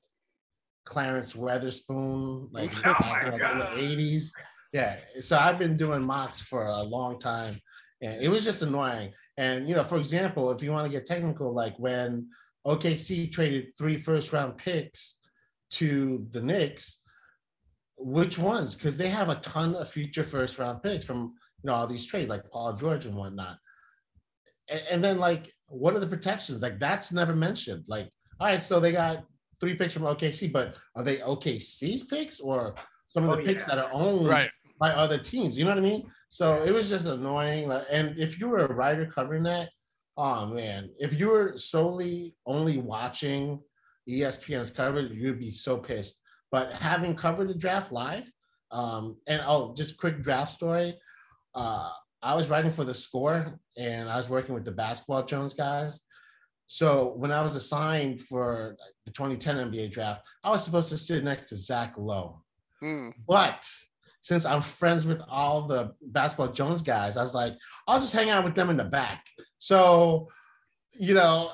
Clarence 0.86 1.34
Weatherspoon, 1.34 2.50
like 2.52 2.72
oh 2.86 3.26
in 3.26 3.38
the 3.38 3.66
80s. 3.66 4.32
Yeah. 4.74 4.98
So 5.20 5.38
I've 5.38 5.58
been 5.58 5.78
doing 5.78 6.04
mocks 6.04 6.40
for 6.40 6.68
a 6.68 6.82
long 6.82 7.20
time. 7.20 7.60
And 8.02 8.22
it 8.22 8.30
was 8.30 8.44
just 8.44 8.62
annoying. 8.62 9.12
And 9.38 9.68
you 9.68 9.76
know, 9.76 9.84
for 9.84 9.98
example, 9.98 10.52
if 10.52 10.62
you 10.62 10.72
want 10.72 10.86
to 10.86 10.92
get 10.92 11.06
technical, 11.06 11.54
like 11.54 11.78
when 11.78 12.30
OKC 12.66 13.32
traded 13.32 13.76
three 13.78 13.98
first 13.98 14.32
round 14.32 14.58
picks 14.58 15.18
to 15.72 16.28
the 16.32 16.42
Knicks, 16.42 16.98
which 17.98 18.38
ones? 18.38 18.76
Because 18.76 18.96
they 18.96 19.10
have 19.10 19.30
a 19.30 19.36
ton 19.36 19.76
of 19.76 19.90
future 19.90 20.24
first 20.24 20.60
round 20.60 20.82
picks 20.84 21.06
from 21.06 21.34
you 21.64 21.70
know 21.70 21.74
all 21.74 21.88
these 21.88 22.06
trades, 22.06 22.30
like 22.30 22.50
Paul 22.50 22.74
George 22.74 23.06
and 23.06 23.16
whatnot 23.16 23.58
and, 24.92 25.04
then 25.04 25.18
like 25.18 25.52
what 25.68 25.96
are 25.96 26.00
the 26.00 26.08
protections? 26.08 26.62
Like 26.62 26.80
that's 26.80 27.12
never 27.12 27.36
mentioned. 27.36 27.86
Like, 27.88 28.10
all 28.40 28.48
right, 28.48 28.64
so 28.64 28.80
they 28.80 28.92
got 28.92 29.24
three 29.60 29.76
picks 29.76 29.94
from 29.94 30.04
OKC, 30.04 30.52
but 30.52 30.76
are 30.96 31.04
they 31.04 31.18
OKC's 31.18 32.04
picks 32.04 32.40
or 32.40 32.76
some 33.08 33.28
of 33.28 33.38
the 33.38 33.44
oh, 33.44 33.46
picks 33.46 33.64
yeah. 33.64 33.76
that 33.76 33.86
are 33.86 33.94
owned 33.94 34.28
right. 34.28 34.50
by 34.80 34.92
other 34.92 35.18
teams? 35.18 35.58
You 35.58 35.66
know 35.66 35.72
what 35.72 35.80
I 35.80 35.82
mean? 35.82 36.10
So 36.30 36.62
it 36.62 36.74
was 36.74 36.90
just 36.90 37.08
annoying. 37.08 37.72
And 37.90 38.18
if 38.18 38.40
you 38.40 38.48
were 38.50 38.66
a 38.66 38.74
writer 38.74 39.06
covering 39.06 39.44
that, 39.44 39.70
oh 40.18 40.48
man, 40.48 40.90
if 41.00 41.20
you 41.20 41.30
were 41.30 41.58
solely 41.58 42.36
only 42.46 42.78
watching 42.78 43.60
ESPN's 44.08 44.70
coverage, 44.70 45.12
you'd 45.12 45.40
be 45.40 45.50
so 45.50 45.78
pissed. 45.78 46.20
But 46.52 46.74
having 46.74 47.16
covered 47.16 47.48
the 47.48 47.54
draft 47.54 47.92
live, 47.92 48.32
um, 48.72 49.18
and 49.28 49.42
oh, 49.46 49.74
just 49.76 49.98
quick 49.98 50.22
draft 50.22 50.54
story. 50.54 50.96
Uh, 51.56 51.90
I 52.22 52.36
was 52.36 52.50
writing 52.50 52.72
for 52.72 52.84
the 52.84 52.94
score 52.94 53.60
and 53.78 54.10
I 54.10 54.18
was 54.18 54.30
working 54.30 54.54
with 54.54 54.66
the 54.66 54.72
basketball 54.72 55.24
Jones 55.24 55.54
guys. 55.54 56.02
So 56.68 57.14
when 57.16 57.32
I 57.32 57.42
was 57.42 57.56
assigned 57.56 58.22
for 58.22 58.76
the 59.06 59.12
2010 59.12 59.72
NBA 59.72 59.92
draft, 59.92 60.28
I 60.44 60.50
was 60.50 60.64
supposed 60.64 60.90
to 60.90 60.98
sit 60.98 61.24
next 61.24 61.46
to 61.46 61.56
Zach 61.56 61.96
Lowe. 61.98 62.44
Hmm. 62.80 63.10
But 63.28 63.66
since 64.22 64.46
I'm 64.46 64.62
friends 64.62 65.06
with 65.06 65.22
all 65.30 65.66
the 65.66 65.94
basketball 66.02 66.50
Jones 66.50 66.82
guys, 66.82 67.18
I 67.18 67.24
was 67.24 67.34
like, 67.34 67.54
I'll 67.88 68.00
just 68.00 68.14
hang 68.14 68.30
out 68.30 68.44
with 68.44 68.54
them 68.54 68.70
in 68.70 68.78
the 68.78 68.84
back. 68.84 69.26
So, 69.58 70.28
you 70.94 71.14
know, 71.14 71.52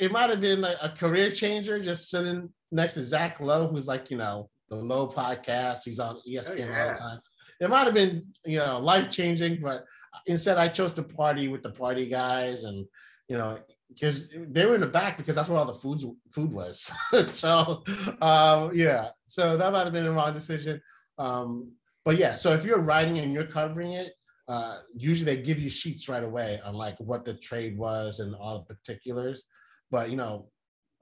it 0.00 0.10
might 0.10 0.30
have 0.30 0.40
been 0.40 0.64
a, 0.64 0.74
a 0.82 0.88
career 0.88 1.30
changer 1.30 1.78
just 1.78 2.10
sitting 2.10 2.48
next 2.72 2.94
to 2.94 3.02
Zach 3.02 3.40
Lowe, 3.40 3.68
who's 3.68 3.86
like, 3.86 4.10
you 4.10 4.16
know, 4.16 4.48
the 4.70 4.76
Lowe 4.76 5.06
podcast. 5.06 5.84
He's 5.84 5.98
on 5.98 6.16
ESPN 6.28 6.50
oh, 6.50 6.54
yeah. 6.54 6.82
all 6.82 6.92
the 6.92 6.98
time 6.98 7.20
it 7.60 7.70
might 7.70 7.84
have 7.84 7.94
been 7.94 8.26
you 8.44 8.58
know 8.58 8.78
life 8.78 9.10
changing, 9.10 9.60
but 9.60 9.84
instead 10.26 10.58
I 10.58 10.68
chose 10.68 10.92
to 10.94 11.02
party 11.02 11.48
with 11.48 11.62
the 11.62 11.70
party 11.70 12.08
guys 12.08 12.64
and 12.64 12.86
you 13.28 13.36
know 13.36 13.58
because 13.88 14.28
they 14.48 14.66
were 14.66 14.74
in 14.74 14.80
the 14.80 14.86
back 14.86 15.16
because 15.16 15.36
that's 15.36 15.48
where 15.48 15.58
all 15.58 15.64
the 15.64 15.74
food 15.74 16.02
food 16.30 16.52
was. 16.52 16.90
so 17.26 17.82
um, 18.20 18.70
yeah, 18.74 19.08
so 19.26 19.56
that 19.56 19.72
might 19.72 19.84
have 19.84 19.92
been 19.92 20.06
a 20.06 20.12
wrong 20.12 20.34
decision. 20.34 20.80
Um, 21.18 21.72
but 22.04 22.18
yeah, 22.18 22.34
so 22.34 22.52
if 22.52 22.64
you're 22.64 22.80
writing 22.80 23.18
and 23.18 23.32
you're 23.32 23.46
covering 23.46 23.92
it, 23.92 24.12
uh, 24.48 24.78
usually 24.94 25.24
they 25.24 25.42
give 25.42 25.58
you 25.58 25.68
sheets 25.68 26.08
right 26.08 26.22
away 26.22 26.60
on 26.64 26.74
like 26.74 26.96
what 26.98 27.24
the 27.24 27.34
trade 27.34 27.76
was 27.76 28.20
and 28.20 28.34
all 28.34 28.58
the 28.58 28.74
particulars. 28.74 29.44
But 29.90 30.10
you 30.10 30.16
know, 30.16 30.48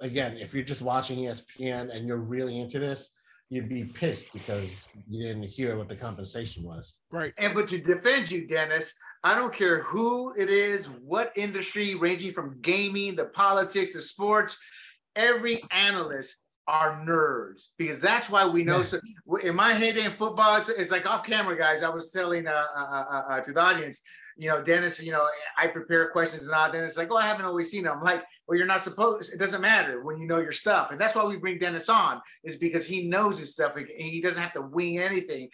again, 0.01 0.37
if 0.39 0.55
you're 0.55 0.65
just 0.65 0.83
watching 0.83 1.19
ESPN 1.19 1.95
and 1.95 2.07
you're 2.07 2.19
really 2.19 2.61
into 2.61 2.79
this, 2.79 3.11
you'd 3.51 3.69
be 3.69 3.85
pissed 3.85 4.33
because 4.33 4.85
you 5.09 5.27
didn't 5.27 5.45
hear 5.45 5.77
what 5.77 5.89
the 5.89 5.97
compensation 5.97 6.63
was. 6.63 6.97
Right. 7.11 7.33
And 7.39 7.55
but 7.55 7.69
to 7.69 7.79
defend 7.79 8.31
you, 8.31 8.47
Dennis, 8.47 8.95
I 9.23 9.35
don't 9.35 9.53
care 9.53 9.83
who 9.83 10.35
it 10.35 10.51
is, 10.51 10.87
what 10.87 11.33
industry, 11.37 11.95
ranging 11.95 12.33
from 12.33 12.61
gaming, 12.61 13.17
the 13.17 13.27
politics, 13.27 13.95
the 13.95 14.03
sports, 14.03 14.57
every 15.17 15.63
analyst 15.71 16.37
are 16.67 16.97
nerds 17.07 17.65
because 17.79 18.01
that's 18.01 18.31
why 18.31 18.47
we 18.47 18.65
know. 18.65 18.77
Yeah. 18.77 18.83
So 18.83 19.01
in 19.43 19.55
my 19.55 19.73
heyday 19.75 20.05
in 20.05 20.11
football, 20.11 20.57
it's, 20.57 20.69
it's, 20.69 20.91
like 20.91 21.09
off 21.09 21.25
camera, 21.25 21.57
guys. 21.57 21.83
I 21.83 21.91
was 21.91 22.11
telling 22.11 22.47
uh, 22.47 22.65
uh, 22.77 22.81
uh, 22.81 23.23
uh, 23.31 23.41
to 23.41 23.53
the 23.53 23.61
audience, 23.61 24.03
you 24.37 24.49
know, 24.49 24.63
Dennis, 24.63 25.03
you 25.03 25.13
know, 25.13 25.27
I 25.57 25.67
prepare 25.69 26.11
questions 26.11 26.45
and 26.45 26.53
all. 26.53 26.71
Dennis 26.71 26.97
like, 26.97 27.11
oh, 27.11 27.17
I 27.17 27.27
haven't 27.27 27.47
always 27.47 27.71
seen 27.71 27.87
him. 27.87 27.93
I'm 27.93 28.03
like, 28.03 28.23
well, 28.47 28.59
you're 28.59 28.67
not 28.67 28.83
supposed. 28.83 29.33
It 29.33 29.39
doesn't 29.39 29.61
matter 29.61 30.03
when 30.03 30.19
you 30.19 30.27
know 30.27 30.39
your 30.39 30.53
stuff, 30.53 30.91
and 30.91 31.01
that's 31.01 31.15
why 31.15 31.25
we 31.25 31.37
bring 31.37 31.59
Dennis 31.59 31.89
on 31.89 32.21
is 32.43 32.57
because 32.57 32.87
he 32.87 33.09
knows 33.09 33.39
his 33.39 33.53
stuff. 33.53 33.77
and 33.77 33.89
He 33.89 34.21
doesn't 34.21 34.43
have 34.43 34.53
to 34.55 34.63
wing 34.63 34.99
anything. 34.99 35.49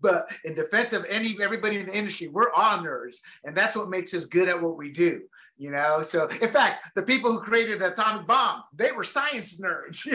But 0.00 0.30
in 0.44 0.54
defense 0.54 0.92
of 0.92 1.06
any 1.08 1.34
everybody 1.40 1.78
in 1.78 1.86
the 1.86 1.96
industry, 1.96 2.28
we're 2.28 2.52
all 2.52 2.78
nerds, 2.78 3.16
and 3.44 3.56
that's 3.56 3.76
what 3.76 3.88
makes 3.88 4.12
us 4.14 4.24
good 4.24 4.48
at 4.48 4.60
what 4.60 4.76
we 4.76 4.90
do. 4.90 5.22
You 5.58 5.70
know, 5.70 6.02
so 6.02 6.26
in 6.26 6.48
fact, 6.48 6.84
the 6.94 7.02
people 7.02 7.32
who 7.32 7.40
created 7.40 7.78
the 7.78 7.90
atomic 7.90 8.26
bomb, 8.26 8.62
they 8.74 8.92
were 8.92 9.04
science 9.04 9.58
nerds. 9.58 10.06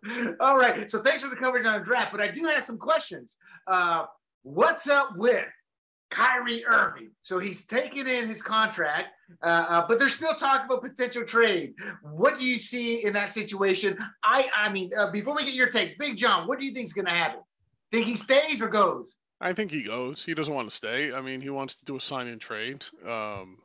all 0.40 0.58
right. 0.58 0.90
So 0.90 1.00
thanks 1.02 1.22
for 1.22 1.28
the 1.30 1.36
coverage 1.36 1.64
on 1.64 1.78
the 1.78 1.84
draft. 1.84 2.10
But 2.10 2.20
I 2.20 2.28
do 2.28 2.46
have 2.46 2.64
some 2.64 2.78
questions. 2.78 3.36
Uh, 3.68 4.06
what's 4.42 4.88
up 4.88 5.16
with 5.16 5.46
Kyrie 6.10 6.64
Irving? 6.66 7.10
So 7.22 7.38
he's 7.38 7.64
taken 7.64 8.06
in 8.06 8.28
his 8.28 8.42
contract, 8.42 9.08
uh, 9.42 9.66
uh, 9.68 9.86
but 9.88 9.98
they're 9.98 10.08
still 10.08 10.34
talking 10.34 10.66
about 10.66 10.82
potential 10.82 11.24
trade. 11.24 11.74
What 12.02 12.38
do 12.38 12.44
you 12.44 12.58
see 12.58 13.04
in 13.04 13.12
that 13.14 13.30
situation? 13.30 13.96
I, 14.22 14.48
I 14.54 14.70
mean, 14.70 14.90
uh, 14.96 15.10
before 15.10 15.34
we 15.36 15.44
get 15.44 15.54
your 15.54 15.68
take, 15.68 15.98
Big 15.98 16.16
John, 16.16 16.46
what 16.48 16.58
do 16.58 16.64
you 16.64 16.72
think 16.74 16.84
is 16.86 16.92
going 16.92 17.06
to 17.06 17.12
happen? 17.12 17.40
Think 17.92 18.06
he 18.06 18.16
stays 18.16 18.60
or 18.60 18.68
goes? 18.68 19.16
I 19.40 19.52
think 19.52 19.70
he 19.70 19.82
goes. 19.82 20.22
He 20.22 20.34
doesn't 20.34 20.52
want 20.52 20.68
to 20.68 20.76
stay. 20.76 21.12
I 21.14 21.20
mean, 21.20 21.40
he 21.40 21.48
wants 21.50 21.76
to 21.76 21.84
do 21.84 21.96
a 21.96 22.00
sign 22.00 22.26
and 22.26 22.40
trade. 22.40 22.84
Um, 23.06 23.56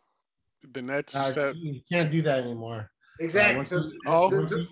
the 0.71 0.81
Nets 0.81 1.15
Uh, 1.15 1.31
said, 1.33 1.55
you 1.57 1.81
can't 1.91 2.11
do 2.11 2.21
that 2.21 2.39
anymore. 2.39 2.89
Exactly. 3.19 3.55
Uh, 3.55 3.57
once, 3.57 3.69
so, 3.69 3.81
he, 3.81 3.99
Oh. 4.05 4.29
so- 4.29 4.37
once, 4.39 4.51
he, 4.55 4.67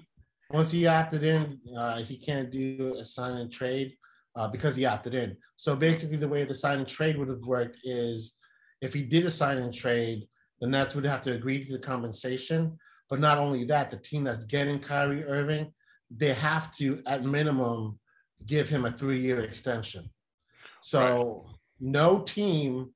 once 0.51 0.71
he 0.71 0.87
opted 0.87 1.23
in, 1.23 1.59
uh, 1.77 2.01
he 2.01 2.17
can't 2.17 2.51
do 2.51 2.95
a 2.99 3.05
sign 3.05 3.35
and 3.37 3.51
trade 3.51 3.95
uh, 4.35 4.47
because 4.47 4.75
he 4.75 4.85
opted 4.85 5.13
in. 5.13 5.37
So 5.55 5.75
basically, 5.75 6.17
the 6.17 6.27
way 6.27 6.43
the 6.43 6.55
sign 6.55 6.79
and 6.79 6.87
trade 6.87 7.17
would 7.17 7.29
have 7.29 7.45
worked 7.45 7.79
is 7.83 8.33
if 8.81 8.93
he 8.93 9.03
did 9.03 9.25
a 9.25 9.31
sign 9.31 9.57
and 9.57 9.73
trade, 9.73 10.27
the 10.59 10.67
Nets 10.67 10.95
would 10.95 11.05
have 11.05 11.21
to 11.21 11.33
agree 11.33 11.63
to 11.63 11.71
the 11.71 11.79
compensation. 11.79 12.77
But 13.09 13.19
not 13.19 13.37
only 13.37 13.63
that, 13.65 13.91
the 13.91 13.97
team 13.97 14.23
that's 14.23 14.45
getting 14.45 14.79
Kyrie 14.79 15.23
Irving, 15.23 15.71
they 16.09 16.33
have 16.33 16.75
to, 16.77 17.01
at 17.05 17.23
minimum, 17.23 17.99
give 18.45 18.69
him 18.69 18.85
a 18.85 18.91
three 18.91 19.21
year 19.21 19.41
extension. 19.41 20.09
So 20.81 21.45
no 21.79 22.19
team 22.19 22.91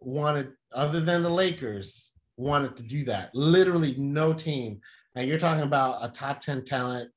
wanted, 0.00 0.52
other 0.72 1.00
than 1.00 1.22
the 1.22 1.30
Lakers, 1.30 2.12
wanted 2.36 2.76
to 2.76 2.82
do 2.82 3.04
that. 3.04 3.34
Literally 3.34 3.94
no 3.96 4.32
team. 4.32 4.80
And 5.14 5.28
you're 5.28 5.38
talking 5.38 5.62
about 5.62 6.04
a 6.04 6.08
top 6.08 6.40
10 6.40 6.64
talent, 6.64 7.10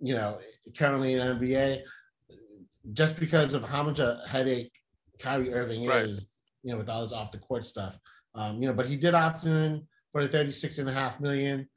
you 0.00 0.14
know, 0.14 0.38
currently 0.76 1.14
in 1.14 1.20
NBA, 1.20 1.82
just 2.92 3.18
because 3.18 3.54
of 3.54 3.64
how 3.68 3.82
much 3.82 3.98
a 3.98 4.20
headache 4.28 4.72
Kyrie 5.18 5.52
Irving 5.52 5.86
Right. 5.86 6.02
is, 6.04 6.26
you 6.62 6.72
know, 6.72 6.78
with 6.78 6.88
all 6.88 7.02
his 7.02 7.12
off 7.12 7.30
the 7.32 7.38
court 7.38 7.64
stuff. 7.64 7.98
Um, 8.34 8.62
you 8.62 8.68
know, 8.68 8.74
but 8.74 8.86
he 8.86 8.96
did 8.96 9.14
opt 9.14 9.44
in 9.44 9.86
for 10.12 10.22
the 10.22 10.28
36 10.28 10.78
and 10.78 10.88
a 10.88 10.92
half 10.92 11.20
million. 11.20 11.68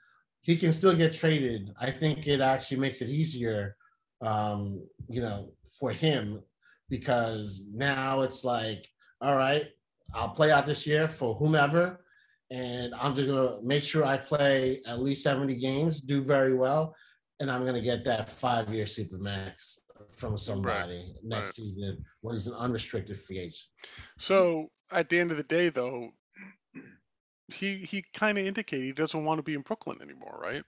He 0.42 0.56
can 0.56 0.72
still 0.72 0.94
get 0.96 1.14
traded. 1.14 1.70
I 1.80 1.92
think 1.92 2.28
it 2.28 2.42
actually 2.42 2.78
makes 2.78 3.02
it 3.02 3.10
easier, 3.10 3.76
um, 4.22 4.84
you 5.08 5.22
know, 5.22 5.54
for 5.80 5.92
him 5.92 6.42
because 6.90 7.64
now 7.74 8.22
it's 8.22 8.44
like, 8.44 8.88
all 9.22 9.36
right, 9.36 9.68
I'll 10.14 10.30
play 10.30 10.52
out 10.52 10.66
this 10.66 10.86
year 10.86 11.08
for 11.08 11.36
whomever, 11.36 12.04
and 12.50 12.94
I'm 12.96 13.16
just 13.16 13.28
gonna 13.30 13.62
make 13.64 13.82
sure 13.84 14.04
I 14.04 14.18
play 14.18 14.82
at 14.86 15.00
least 15.00 15.24
70 15.24 15.56
games, 15.56 16.02
do 16.02 16.22
very 16.22 16.54
well, 16.54 16.94
and 17.40 17.50
I'm 17.50 17.66
gonna 17.66 17.82
get 17.82 18.04
that 18.06 18.30
five-year 18.30 18.86
super 18.88 19.18
max 19.18 19.80
from 20.22 20.38
somebody 20.38 21.16
next 21.24 21.50
right. 21.50 21.56
season 21.56 22.06
when 22.22 22.36
he's 22.36 22.46
an 22.46 22.54
unrestricted 22.54 23.20
free 23.20 23.40
agent. 23.40 23.66
so 24.18 24.70
at 24.92 25.10
the 25.10 25.20
end 25.20 25.32
of 25.32 25.38
the 25.38 25.44
day, 25.44 25.70
though, 25.70 26.12
he 27.48 27.78
he 27.78 28.06
kind 28.14 28.38
of 28.38 28.46
indicated 28.46 28.86
he 28.86 28.94
doesn't 28.94 29.26
want 29.26 29.40
to 29.40 29.44
be 29.44 29.56
in 29.56 29.62
Brooklyn 29.62 29.98
anymore, 30.02 30.40
right? 30.42 30.64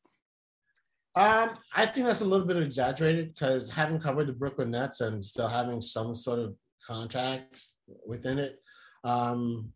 Um, 1.16 1.52
I 1.76 1.86
think 1.86 2.08
that's 2.08 2.22
a 2.22 2.26
little 2.26 2.48
bit 2.48 2.58
exaggerated 2.58 3.34
because 3.34 3.70
having 3.70 4.00
covered 4.00 4.28
the 4.28 4.34
Brooklyn 4.34 4.72
Nets 4.72 5.02
and 5.02 5.24
still 5.24 5.48
having 5.48 5.80
some 5.80 6.16
sort 6.16 6.40
of 6.40 6.56
contacts 6.86 7.76
within 8.08 8.40
it, 8.40 8.60
um, 9.04 9.72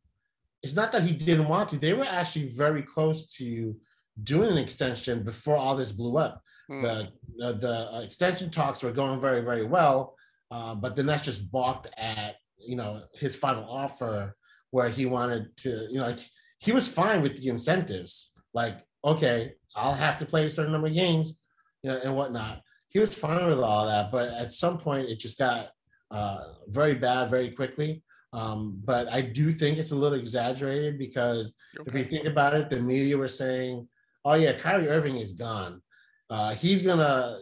it's 0.64 0.76
not 0.76 0.92
that 0.92 1.04
he 1.04 1.12
didn't 1.12 1.48
want 1.48 1.70
to. 1.70 1.78
They 1.78 1.94
were 1.94 2.06
actually 2.06 2.50
very 2.50 2.82
close 2.82 3.32
to 3.36 3.76
doing 4.24 4.50
an 4.50 4.58
extension 4.58 5.24
before 5.24 5.58
all 5.58 5.76
this 5.76 5.92
blew 5.92 6.18
up. 6.18 6.42
Hmm. 6.68 6.82
The 6.82 7.10
the, 7.38 7.54
the 7.54 7.94
uh, 7.94 8.02
extension 8.02 8.50
talks 8.50 8.84
were 8.84 8.92
going 8.92 9.22
very 9.22 9.42
very 9.42 9.66
well, 9.66 10.16
uh, 10.52 10.76
but 10.76 10.96
the 10.96 11.04
Nets 11.04 11.26
just 11.26 11.52
balked 11.52 11.88
at 11.98 12.36
you 12.58 12.76
know 12.76 13.04
his 13.14 13.36
final 13.36 13.70
offer 13.70 14.36
where 14.72 14.90
he 14.90 15.06
wanted 15.06 15.56
to 15.58 15.88
you 15.90 16.00
know 16.00 16.16
he 16.60 16.72
was 16.72 16.88
fine 16.88 17.22
with 17.22 17.38
the 17.38 17.50
incentives 17.50 18.32
like 18.54 18.80
okay 19.06 19.54
I'll 19.76 19.94
have 19.94 20.18
to 20.18 20.26
play 20.26 20.46
a 20.46 20.50
certain 20.50 20.72
number 20.72 20.88
of 20.88 20.94
games 20.94 21.40
you 21.84 21.92
know 21.92 22.00
and 22.04 22.16
whatnot. 22.16 22.62
He 22.90 23.00
was 23.00 23.14
fine 23.14 23.46
with 23.48 23.60
all 23.60 23.86
that, 23.86 24.12
but 24.12 24.30
at 24.30 24.54
some 24.54 24.78
point 24.78 25.10
it 25.10 25.20
just 25.20 25.38
got 25.38 25.70
uh, 26.10 26.40
very 26.68 26.96
bad 26.96 27.30
very 27.30 27.52
quickly. 27.52 28.02
Um, 28.34 28.80
but 28.84 29.12
I 29.12 29.22
do 29.22 29.52
think 29.52 29.78
it's 29.78 29.92
a 29.92 29.96
little 29.96 30.20
exaggerated 30.20 30.98
because 30.98 31.54
if 31.86 31.96
you 31.96 32.04
think 32.04 32.26
about 32.26 32.54
it, 32.54 32.70
the 32.70 32.82
media 32.82 33.18
were 33.18 33.28
saying, 33.28 33.88
"Oh 34.26 34.36
yeah, 34.36 34.54
Kyrie 34.54 34.90
Irving 34.90 35.18
is 35.18 35.34
gone. 35.34 35.82
Uh, 36.30 36.54
he's 36.54 36.82
gonna 36.82 37.40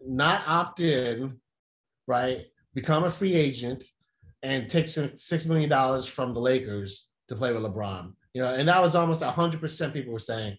not 0.00 0.42
opt 0.46 0.80
in, 0.80 1.38
right? 2.06 2.46
Become 2.74 3.04
a 3.04 3.10
free 3.10 3.34
agent 3.34 3.84
and 4.42 4.68
take 4.68 4.88
some 4.88 5.16
six 5.16 5.46
million 5.46 5.68
dollars 5.68 6.06
from 6.06 6.32
the 6.32 6.40
Lakers 6.40 7.08
to 7.28 7.36
play 7.36 7.52
with 7.52 7.62
LeBron. 7.62 8.12
You 8.34 8.42
know, 8.42 8.54
and 8.54 8.68
that 8.68 8.82
was 8.82 8.94
almost 8.94 9.22
hundred 9.22 9.60
percent 9.60 9.92
people 9.92 10.12
were 10.12 10.18
saying, 10.18 10.56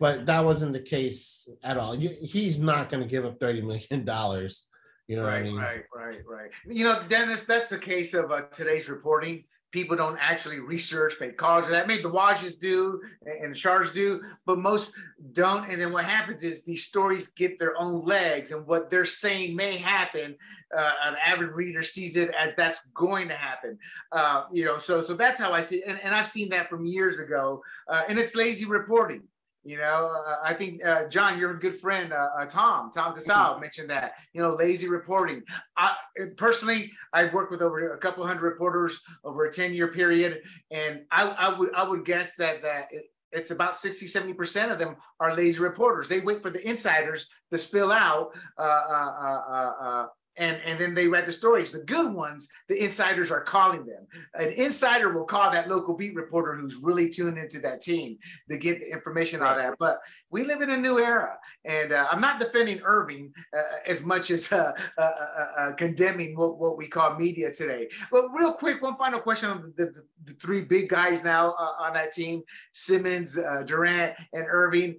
but 0.00 0.26
that 0.26 0.44
wasn't 0.44 0.72
the 0.72 0.80
case 0.80 1.48
at 1.62 1.78
all. 1.78 1.94
You, 1.94 2.10
he's 2.20 2.58
not 2.58 2.90
going 2.90 3.02
to 3.02 3.08
give 3.08 3.24
up 3.24 3.40
thirty 3.40 3.62
million 3.62 4.04
dollars. 4.04 4.66
You 5.08 5.16
know 5.16 5.24
what 5.24 5.34
I 5.34 5.36
right, 5.36 5.44
mean? 5.44 5.56
right, 5.56 5.82
right, 5.94 6.20
right. 6.26 6.50
You 6.66 6.84
know, 6.84 6.98
Dennis, 7.08 7.44
that's 7.44 7.72
a 7.72 7.78
case 7.78 8.14
of 8.14 8.30
uh, 8.30 8.42
today's 8.52 8.88
reporting. 8.88 9.44
People 9.74 9.96
don't 9.96 10.16
actually 10.20 10.60
research, 10.60 11.14
make 11.20 11.36
calls, 11.36 11.66
or 11.66 11.72
that 11.72 11.88
made 11.88 12.04
the 12.04 12.08
Washes 12.08 12.54
do 12.54 13.00
and 13.26 13.52
the 13.52 13.58
Sharks 13.58 13.90
do, 13.90 14.22
but 14.46 14.56
most 14.56 14.94
don't. 15.32 15.68
And 15.68 15.80
then 15.80 15.92
what 15.92 16.04
happens 16.04 16.44
is 16.44 16.64
these 16.64 16.84
stories 16.84 17.26
get 17.26 17.58
their 17.58 17.74
own 17.76 18.04
legs, 18.04 18.52
and 18.52 18.64
what 18.68 18.88
they're 18.88 19.04
saying 19.04 19.56
may 19.56 19.76
happen. 19.76 20.36
Uh, 20.76 20.92
an 21.06 21.16
average 21.26 21.50
reader 21.52 21.82
sees 21.82 22.16
it 22.16 22.32
as 22.38 22.54
that's 22.54 22.82
going 22.94 23.26
to 23.26 23.34
happen. 23.34 23.76
Uh, 24.12 24.44
you 24.52 24.64
know, 24.64 24.78
so 24.78 25.02
so 25.02 25.14
that's 25.14 25.40
how 25.40 25.52
I 25.52 25.60
see 25.60 25.78
it, 25.78 25.88
and, 25.88 25.98
and 26.04 26.14
I've 26.14 26.28
seen 26.28 26.48
that 26.50 26.70
from 26.70 26.86
years 26.86 27.18
ago. 27.18 27.60
Uh, 27.88 28.02
and 28.08 28.16
it's 28.16 28.36
lazy 28.36 28.66
reporting. 28.66 29.24
You 29.64 29.78
know, 29.78 30.12
uh, 30.26 30.36
I 30.44 30.52
think 30.52 30.84
uh, 30.84 31.08
John, 31.08 31.38
you're 31.38 31.52
a 31.52 31.58
good 31.58 31.78
friend. 31.78 32.12
Uh, 32.12 32.28
uh, 32.38 32.44
Tom, 32.44 32.90
Tom 32.92 33.14
Casal 33.14 33.58
mentioned 33.58 33.88
that. 33.88 34.12
You 34.34 34.42
know, 34.42 34.50
lazy 34.50 34.88
reporting. 34.88 35.42
I 35.76 35.96
personally, 36.36 36.92
I've 37.14 37.32
worked 37.32 37.50
with 37.50 37.62
over 37.62 37.94
a 37.94 37.98
couple 37.98 38.26
hundred 38.26 38.42
reporters 38.42 39.00
over 39.24 39.46
a 39.46 39.52
ten 39.52 39.72
year 39.72 39.88
period, 39.88 40.42
and 40.70 41.02
I, 41.10 41.24
I 41.24 41.58
would 41.58 41.74
I 41.74 41.88
would 41.88 42.04
guess 42.04 42.36
that 42.36 42.62
that. 42.62 42.88
It, 42.90 43.04
it's 43.36 43.50
about 43.50 43.74
60, 43.74 44.06
70% 44.06 44.70
of 44.70 44.78
them 44.78 44.94
are 45.18 45.34
lazy 45.34 45.58
reporters. 45.58 46.08
They 46.08 46.20
wait 46.20 46.40
for 46.40 46.50
the 46.50 46.64
insiders 46.64 47.26
to 47.50 47.58
spill 47.58 47.90
out 47.90 48.28
uh, 48.56 48.62
uh, 48.62 49.12
uh, 49.20 49.42
uh, 49.48 49.72
uh, 49.82 50.06
and 50.36 50.60
and 50.64 50.78
then 50.78 50.94
they 50.94 51.08
read 51.08 51.26
the 51.26 51.32
stories. 51.32 51.72
The 51.72 51.84
good 51.84 52.12
ones, 52.12 52.48
the 52.68 52.82
insiders 52.82 53.30
are 53.30 53.40
calling 53.40 53.84
them. 53.86 54.06
An 54.34 54.50
insider 54.52 55.12
will 55.12 55.24
call 55.24 55.50
that 55.50 55.68
local 55.68 55.94
beat 55.94 56.14
reporter 56.14 56.54
who's 56.54 56.76
really 56.76 57.08
tuned 57.08 57.38
into 57.38 57.58
that 57.60 57.82
team 57.82 58.18
to 58.50 58.58
get 58.58 58.80
the 58.80 58.90
information 58.90 59.42
on 59.42 59.56
that. 59.56 59.74
But 59.78 59.98
we 60.30 60.42
live 60.42 60.62
in 60.62 60.70
a 60.70 60.76
new 60.76 60.98
era, 60.98 61.36
and 61.64 61.92
uh, 61.92 62.06
I'm 62.10 62.20
not 62.20 62.40
defending 62.40 62.80
Irving 62.84 63.32
uh, 63.56 63.62
as 63.86 64.04
much 64.04 64.30
as 64.30 64.50
uh, 64.52 64.72
uh, 64.98 65.00
uh, 65.00 65.46
uh, 65.58 65.72
condemning 65.74 66.36
what, 66.36 66.58
what 66.58 66.76
we 66.76 66.88
call 66.88 67.16
media 67.16 67.52
today. 67.52 67.88
But 68.10 68.28
real 68.34 68.52
quick, 68.52 68.82
one 68.82 68.96
final 68.96 69.20
question 69.20 69.50
on 69.50 69.62
the, 69.76 69.86
the, 69.86 70.02
the 70.24 70.32
three 70.34 70.62
big 70.62 70.88
guys 70.88 71.22
now 71.22 71.50
uh, 71.52 71.72
on 71.78 71.94
that 71.94 72.12
team: 72.12 72.42
Simmons, 72.72 73.38
uh, 73.38 73.62
Durant, 73.64 74.14
and 74.32 74.44
Irving 74.48 74.98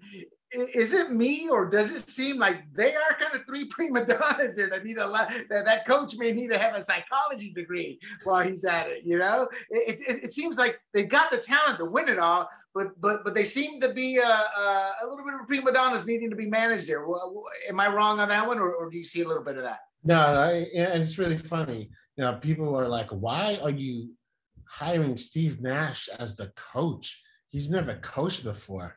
is 0.74 0.94
it 0.94 1.12
me 1.12 1.48
or 1.50 1.70
does 1.70 1.94
it 1.96 2.10
seem 2.10 2.38
like 2.38 2.64
they 2.74 2.96
are 2.96 3.18
kind 3.20 3.34
of 3.36 3.46
three 3.46 3.66
prima 3.70 4.06
donnas 4.06 4.56
there 4.56 4.70
that 4.70 4.84
need 4.84 4.98
a 4.98 5.08
lot 5.08 5.32
that, 5.50 5.66
that 5.66 5.88
coach 5.88 6.16
may 6.18 6.32
need 6.32 6.50
to 6.50 6.58
have 6.58 6.76
a 6.76 6.84
psychology 6.84 7.52
degree 7.54 8.00
while 8.24 8.46
he's 8.48 8.66
at 8.66 8.88
it 8.88 9.04
you 9.04 9.18
know 9.18 9.48
it, 9.70 10.00
it, 10.08 10.24
it 10.26 10.32
seems 10.32 10.58
like 10.58 10.80
they've 10.94 11.10
got 11.10 11.32
the 11.32 11.38
talent 11.38 11.78
to 11.78 11.86
win 11.86 12.08
it 12.10 12.20
all 12.20 12.50
but 12.74 13.00
but 13.00 13.24
but 13.24 13.34
they 13.34 13.46
seem 13.46 13.80
to 13.80 13.94
be 13.94 14.20
uh, 14.20 14.24
uh, 14.26 14.92
a 15.04 15.08
little 15.08 15.26
bit 15.26 15.34
of 15.34 15.48
prima 15.48 15.72
donnas 15.72 16.06
needing 16.06 16.30
to 16.30 16.36
be 16.36 16.50
managed 16.50 16.88
there 16.88 17.06
am 17.70 17.80
i 17.80 17.88
wrong 17.88 18.20
on 18.20 18.30
that 18.30 18.48
one 18.48 18.60
or, 18.60 18.74
or 18.74 18.90
do 18.90 18.98
you 18.98 19.04
see 19.04 19.22
a 19.22 19.28
little 19.28 19.44
bit 19.44 19.58
of 19.58 19.64
that 19.64 19.80
No, 20.06 20.36
no, 20.36 20.50
and 20.76 21.02
it's 21.02 21.18
really 21.18 21.38
funny. 21.38 21.90
You 22.16 22.24
know, 22.24 22.34
people 22.34 22.80
are 22.80 22.88
like, 22.88 23.10
"Why 23.10 23.58
are 23.64 23.72
you 23.72 24.12
hiring 24.70 25.18
Steve 25.18 25.62
Nash 25.62 26.08
as 26.20 26.36
the 26.36 26.54
coach? 26.56 27.20
He's 27.50 27.72
never 27.72 27.96
coached 27.96 28.44
before." 28.44 28.96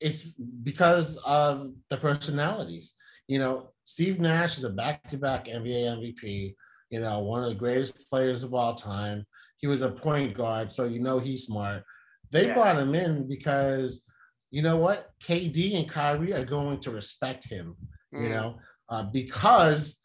It's 0.00 0.22
because 0.22 1.16
of 1.24 1.72
the 1.88 1.96
personalities. 1.96 2.94
You 3.28 3.38
know, 3.38 3.70
Steve 3.84 4.20
Nash 4.20 4.58
is 4.58 4.64
a 4.64 4.70
back-to-back 4.70 5.46
NBA 5.46 5.96
MVP. 5.98 6.54
You 6.90 7.00
know, 7.00 7.20
one 7.20 7.42
of 7.42 7.48
the 7.48 7.54
greatest 7.54 8.08
players 8.08 8.44
of 8.44 8.54
all 8.54 8.74
time. 8.74 9.26
He 9.58 9.66
was 9.66 9.82
a 9.82 9.90
point 9.90 10.36
guard, 10.36 10.70
so 10.70 10.84
you 10.84 11.00
know 11.00 11.18
he's 11.18 11.44
smart. 11.46 11.82
They 12.30 12.46
Yeah. 12.46 12.54
brought 12.54 12.78
him 12.78 12.94
in 12.94 13.26
because 13.26 14.02
you 14.50 14.62
know 14.62 14.76
what? 14.76 15.10
KD 15.20 15.76
and 15.76 15.88
Kyrie 15.88 16.32
are 16.32 16.44
going 16.44 16.78
to 16.80 16.90
respect 16.90 17.48
him, 17.48 17.76
you 18.12 18.28
Mm. 18.28 18.30
know, 18.30 18.58
uh, 18.88 19.02
because 19.02 19.96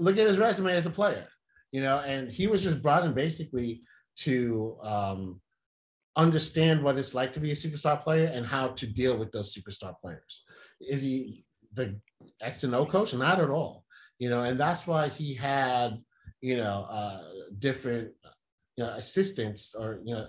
look 0.00 0.18
at 0.18 0.26
his 0.26 0.38
resume 0.38 0.72
as 0.72 0.86
a 0.86 0.90
player, 0.90 1.28
you 1.70 1.80
know, 1.80 1.98
and 2.00 2.28
he 2.30 2.46
was 2.46 2.62
just 2.62 2.82
brought 2.82 3.04
in 3.04 3.14
basically 3.14 3.82
to 4.16 4.76
um, 4.82 5.40
understand 6.16 6.82
what 6.82 6.96
it's 6.98 7.14
like 7.14 7.32
to 7.34 7.40
be 7.40 7.50
a 7.50 7.54
superstar 7.54 8.00
player 8.00 8.26
and 8.26 8.46
how 8.46 8.68
to 8.68 8.86
deal 8.86 9.16
with 9.16 9.32
those 9.32 9.54
superstar 9.54 9.94
players. 10.00 10.44
Is 10.80 11.02
he 11.02 11.44
the 11.74 12.00
X 12.40 12.64
and 12.64 12.74
O 12.74 12.86
coach? 12.86 13.12
Not 13.14 13.40
at 13.40 13.50
all, 13.50 13.84
you 14.18 14.28
know, 14.30 14.42
and 14.42 14.58
that's 14.58 14.86
why 14.86 15.08
he 15.08 15.34
had, 15.34 15.98
you 16.40 16.56
know, 16.56 16.86
uh, 16.90 17.22
different, 17.58 18.12
you 18.76 18.84
know, 18.84 18.90
assistants 18.90 19.74
or, 19.74 20.00
you 20.04 20.14
know, 20.14 20.28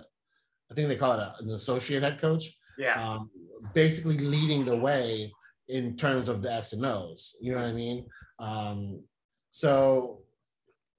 I 0.70 0.74
think 0.74 0.88
they 0.88 0.96
call 0.96 1.12
it 1.12 1.20
a, 1.20 1.34
an 1.40 1.50
associate 1.50 2.02
head 2.02 2.20
coach 2.20 2.44
Yeah. 2.78 2.94
um, 3.02 3.30
basically 3.74 4.18
leading 4.18 4.64
the 4.64 4.76
way 4.76 5.32
in 5.68 5.96
terms 5.96 6.28
of 6.28 6.42
the 6.42 6.52
X 6.52 6.72
and 6.74 6.84
O's. 6.84 7.36
You 7.40 7.52
know 7.52 7.58
what 7.62 7.70
I 7.70 7.72
mean? 7.72 8.06
Um, 8.38 9.02
so, 9.50 10.22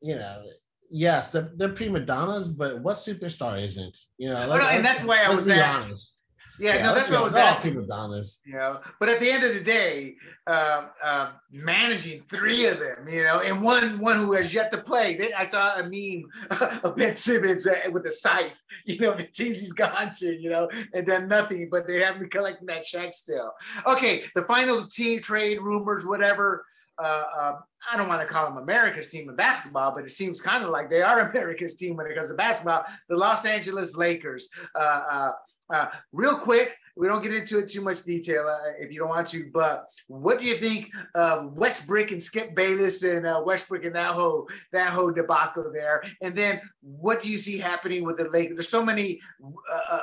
you 0.01 0.15
know, 0.15 0.43
yes, 0.89 1.31
they're, 1.31 1.51
they're 1.55 1.69
prima 1.69 1.99
donnas, 1.99 2.47
but 2.49 2.79
what 2.81 2.97
superstar 2.97 3.61
isn't? 3.61 3.97
You 4.17 4.29
know, 4.29 4.47
no, 4.47 4.67
and 4.67 4.85
that's 4.85 5.03
why 5.03 5.23
I 5.23 5.29
was 5.29 5.47
asking. 5.47 5.83
honest. 5.83 6.13
Yeah, 6.59 6.81
no, 6.81 6.93
that's 6.93 7.09
what 7.09 7.19
I 7.19 7.23
was 7.23 7.35
asking. 7.35 7.73
Prima 7.73 7.87
donnas. 7.87 8.39
You 8.45 8.55
know, 8.55 8.81
but 8.99 9.07
at 9.07 9.19
the 9.19 9.31
end 9.31 9.43
of 9.43 9.53
the 9.53 9.61
day, 9.61 10.15
uh, 10.45 10.87
uh, 11.01 11.31
managing 11.51 12.23
three 12.29 12.65
of 12.65 12.79
them, 12.79 13.07
you 13.07 13.23
know, 13.23 13.39
and 13.39 13.61
one 13.61 13.99
one 13.99 14.17
who 14.17 14.33
has 14.33 14.53
yet 14.53 14.71
to 14.73 14.77
play. 14.77 15.15
They, 15.15 15.31
I 15.33 15.45
saw 15.45 15.79
a 15.79 15.83
meme 15.83 16.25
of 16.83 16.97
Ben 16.97 17.15
Simmons 17.15 17.65
uh, 17.65 17.75
with 17.91 18.05
a 18.05 18.11
scythe, 18.11 18.53
you 18.85 18.99
know, 18.99 19.13
the 19.13 19.23
teams 19.23 19.61
he's 19.61 19.71
gone 19.71 20.11
to, 20.19 20.25
you 20.25 20.49
know, 20.49 20.69
and 20.93 21.07
done 21.07 21.27
nothing, 21.29 21.69
but 21.71 21.87
they 21.87 21.99
haven't 21.99 22.21
been 22.21 22.29
collecting 22.29 22.67
that 22.67 22.83
check 22.83 23.13
still. 23.13 23.53
Okay, 23.87 24.23
the 24.35 24.43
final 24.43 24.87
team 24.87 25.21
trade 25.21 25.61
rumors, 25.61 26.05
whatever. 26.05 26.65
Uh, 26.99 27.23
uh, 27.39 27.53
I 27.91 27.97
don't 27.97 28.09
want 28.09 28.21
to 28.21 28.27
call 28.27 28.45
them 28.45 28.57
America's 28.57 29.09
team 29.09 29.29
in 29.29 29.35
basketball, 29.35 29.95
but 29.95 30.03
it 30.03 30.11
seems 30.11 30.41
kind 30.41 30.63
of 30.63 30.69
like 30.69 30.89
they 30.89 31.01
are 31.01 31.19
America's 31.29 31.75
team 31.75 31.95
when 31.95 32.07
it 32.07 32.15
comes 32.15 32.29
to 32.29 32.35
basketball. 32.35 32.83
The 33.07 33.17
Los 33.17 33.45
Angeles 33.45 33.95
Lakers. 33.95 34.49
Uh, 34.75 34.79
uh, 35.11 35.31
uh, 35.71 35.85
real 36.11 36.35
quick, 36.35 36.75
we 36.97 37.07
don't 37.07 37.21
get 37.21 37.31
into 37.33 37.59
it 37.59 37.69
too 37.69 37.81
much 37.81 38.03
detail 38.03 38.43
uh, 38.47 38.71
if 38.79 38.91
you 38.91 38.99
don't 38.99 39.09
want 39.09 39.27
to, 39.27 39.51
but 39.53 39.85
what 40.07 40.39
do 40.39 40.45
you 40.45 40.55
think 40.55 40.89
of 41.13 41.53
Westbrook 41.53 42.11
and 42.11 42.21
Skip 42.21 42.55
Bayless 42.55 43.03
and 43.03 43.25
uh, 43.25 43.41
Westbrook 43.45 43.85
and 43.85 43.95
that 43.95 44.15
whole 44.15 44.49
that 44.73 44.91
whole 44.91 45.11
debacle 45.11 45.71
there? 45.71 46.03
And 46.23 46.35
then 46.35 46.59
what 46.81 47.21
do 47.21 47.29
you 47.29 47.37
see 47.37 47.59
happening 47.59 48.03
with 48.03 48.17
the 48.17 48.29
Lakers? 48.29 48.57
There's 48.57 48.69
so 48.69 48.83
many 48.83 49.21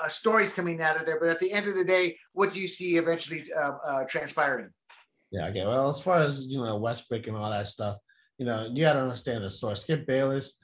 stories 0.07 0.53
coming 0.53 0.81
out 0.81 0.99
of 0.99 1.05
there, 1.05 1.19
but 1.19 1.29
at 1.29 1.41
the 1.41 1.53
end 1.53 1.67
of 1.67 1.75
the 1.75 1.85
day, 1.85 2.17
what 2.33 2.53
do 2.53 2.61
you 2.61 2.69
see 2.69 2.97
eventually 2.97 3.45
transpiring? 4.09 4.71
Yeah, 5.31 5.47
okay. 5.49 5.65
Well, 5.67 5.89
as 5.89 6.01
far 6.01 6.19
as 6.19 6.47
you 6.47 6.61
know, 6.61 6.77
Westbrook 6.77 7.27
and 7.27 7.37
all 7.37 7.51
that 7.51 7.67
stuff, 7.67 7.97
you 8.39 8.47
know, 8.47 8.71
you 8.73 8.83
gotta 8.83 9.01
understand 9.01 9.45
the 9.45 9.51
source. 9.51 9.83
Skip 9.83 10.07
Bayless, 10.07 10.57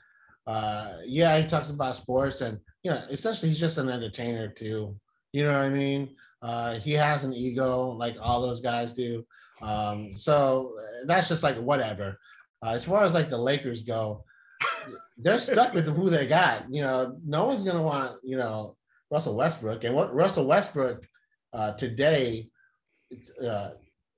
uh, 0.46 0.98
yeah, 1.04 1.38
he 1.38 1.46
talks 1.46 1.70
about 1.70 1.96
sports 1.96 2.40
and 2.40 2.58
you 2.82 2.90
know, 2.90 3.02
essentially 3.10 3.48
he's 3.48 3.60
just 3.60 3.78
an 3.78 3.88
entertainer 3.88 4.48
too. 4.48 4.96
You 5.32 5.44
know 5.44 5.52
what 5.52 5.62
I 5.62 5.70
mean? 5.70 6.14
Uh, 6.42 6.74
he 6.74 6.92
has 6.92 7.24
an 7.24 7.32
ego 7.32 7.90
like 7.90 8.16
all 8.20 8.42
those 8.42 8.60
guys 8.60 8.92
do. 8.92 9.24
Um, 9.62 10.12
so 10.12 10.72
that's 11.06 11.28
just 11.28 11.42
like 11.42 11.56
whatever. 11.56 12.18
Uh, 12.64 12.70
as 12.70 12.84
far 12.84 13.04
as 13.04 13.14
like 13.14 13.28
the 13.28 13.38
Lakers 13.38 13.82
go, 13.82 14.24
they're 15.16 15.38
stuck 15.38 15.72
with 15.72 15.86
who 15.86 16.10
they 16.10 16.26
got. 16.26 16.64
You 16.70 16.82
know, 16.82 17.16
no 17.24 17.44
one's 17.46 17.62
gonna 17.62 17.82
want 17.82 18.16
you 18.24 18.36
know 18.36 18.76
Russell 19.10 19.36
Westbrook, 19.36 19.84
and 19.84 19.94
what 19.94 20.14
Russell 20.14 20.46
Westbrook 20.46 21.06
uh, 21.52 21.72
today 21.72 22.48
uh, 23.44 23.70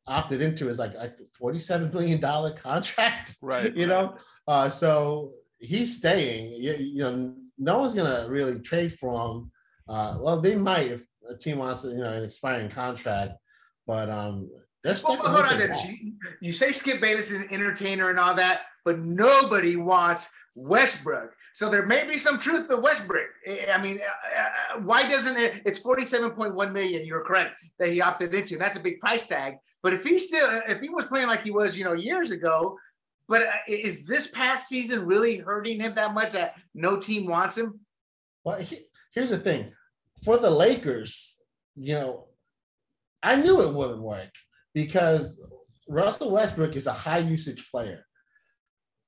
opted 0.06 0.40
into 0.40 0.68
is 0.68 0.78
like 0.78 0.94
a 0.94 1.12
forty-seven 1.32 1.90
billion 1.90 2.20
dollar 2.20 2.50
contract. 2.50 3.36
Right. 3.42 3.74
You 3.74 3.86
know, 3.86 4.16
uh, 4.48 4.68
so 4.68 5.32
he's 5.58 5.96
staying. 5.96 6.52
You, 6.52 6.74
you 6.74 7.02
know, 7.02 7.34
no 7.58 7.78
one's 7.78 7.92
gonna 7.92 8.26
really 8.28 8.58
trade 8.60 8.92
for 8.92 9.30
him. 9.30 9.50
Uh, 9.88 10.18
well, 10.20 10.40
they 10.40 10.54
might 10.54 10.92
if 10.92 11.02
a 11.28 11.36
team 11.36 11.58
wants 11.58 11.84
you 11.84 11.98
know 11.98 12.12
an 12.12 12.24
expiring 12.24 12.68
contract, 12.68 13.34
but 13.86 14.08
um, 14.10 14.50
they're 14.82 14.96
Well, 15.02 15.16
hold 15.16 15.46
on. 15.46 15.58
Dennis. 15.58 15.84
You, 15.84 16.12
you 16.40 16.52
say 16.52 16.72
Skip 16.72 17.00
Bayless 17.00 17.30
is 17.30 17.42
an 17.42 17.48
entertainer 17.50 18.10
and 18.10 18.18
all 18.18 18.34
that, 18.34 18.62
but 18.84 18.98
nobody 18.98 19.76
wants 19.76 20.28
Westbrook. 20.54 21.34
So 21.54 21.68
there 21.68 21.86
may 21.86 22.06
be 22.06 22.18
some 22.18 22.38
truth 22.38 22.68
to 22.68 22.76
Westbrook. 22.76 23.28
I 23.46 23.66
I 23.74 23.82
mean, 23.82 24.00
uh, 24.00 24.40
uh, 24.40 24.80
why 24.80 25.08
doesn't 25.08 25.36
it? 25.36 25.62
It's 25.64 25.78
forty-seven 25.78 26.30
point 26.32 26.54
one 26.54 26.72
million. 26.72 27.06
You're 27.06 27.24
correct 27.24 27.56
that 27.78 27.88
he 27.88 28.00
opted 28.00 28.34
into. 28.34 28.54
And 28.54 28.62
That's 28.62 28.76
a 28.76 28.80
big 28.80 29.00
price 29.00 29.26
tag. 29.26 29.54
But 29.84 29.92
if 29.92 30.02
he 30.02 30.18
still, 30.18 30.48
if 30.66 30.80
he 30.80 30.88
was 30.88 31.04
playing 31.04 31.28
like 31.28 31.42
he 31.42 31.50
was, 31.52 31.78
you 31.78 31.84
know, 31.84 31.92
years 31.92 32.30
ago, 32.32 32.78
but 33.28 33.42
uh, 33.42 33.52
is 33.68 34.06
this 34.06 34.28
past 34.28 34.66
season 34.66 35.06
really 35.06 35.36
hurting 35.36 35.78
him 35.78 35.94
that 35.94 36.14
much 36.14 36.32
that 36.32 36.54
no 36.74 36.98
team 36.98 37.26
wants 37.26 37.56
him? 37.56 37.80
Well, 38.44 38.58
he, 38.58 38.78
here's 39.14 39.30
the 39.30 39.38
thing 39.38 39.72
for 40.24 40.38
the 40.38 40.50
Lakers, 40.50 41.38
you 41.76 41.94
know, 41.94 42.28
I 43.22 43.36
knew 43.36 43.60
it 43.60 43.74
wouldn't 43.74 44.02
work 44.02 44.30
because 44.72 45.38
Russell 45.86 46.30
Westbrook 46.30 46.76
is 46.76 46.86
a 46.86 46.92
high 46.92 47.18
usage 47.18 47.70
player. 47.70 48.06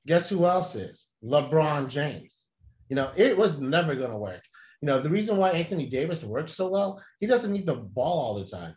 Guess 0.07 0.29
who 0.29 0.45
else 0.45 0.75
is? 0.75 1.07
LeBron 1.25 1.89
James. 1.89 2.45
You 2.89 2.97
know, 2.97 3.11
it 3.17 3.37
was 3.37 3.61
never 3.61 3.95
going 3.95 4.11
to 4.11 4.19
work. 4.19 4.43
You 4.83 4.87
know, 4.87 4.99
the 4.99 5.11
reason 5.11 5.37
why 5.37 5.51
Anthony 5.51 5.87
Davis 5.89 6.25
works 6.25 6.55
so 6.55 6.69
well, 6.69 7.03
he 7.21 7.27
doesn't 7.27 7.53
need 7.53 7.67
the 7.67 7.77
ball 7.77 8.21
all 8.21 8.35
the 8.35 8.45
time. 8.45 8.75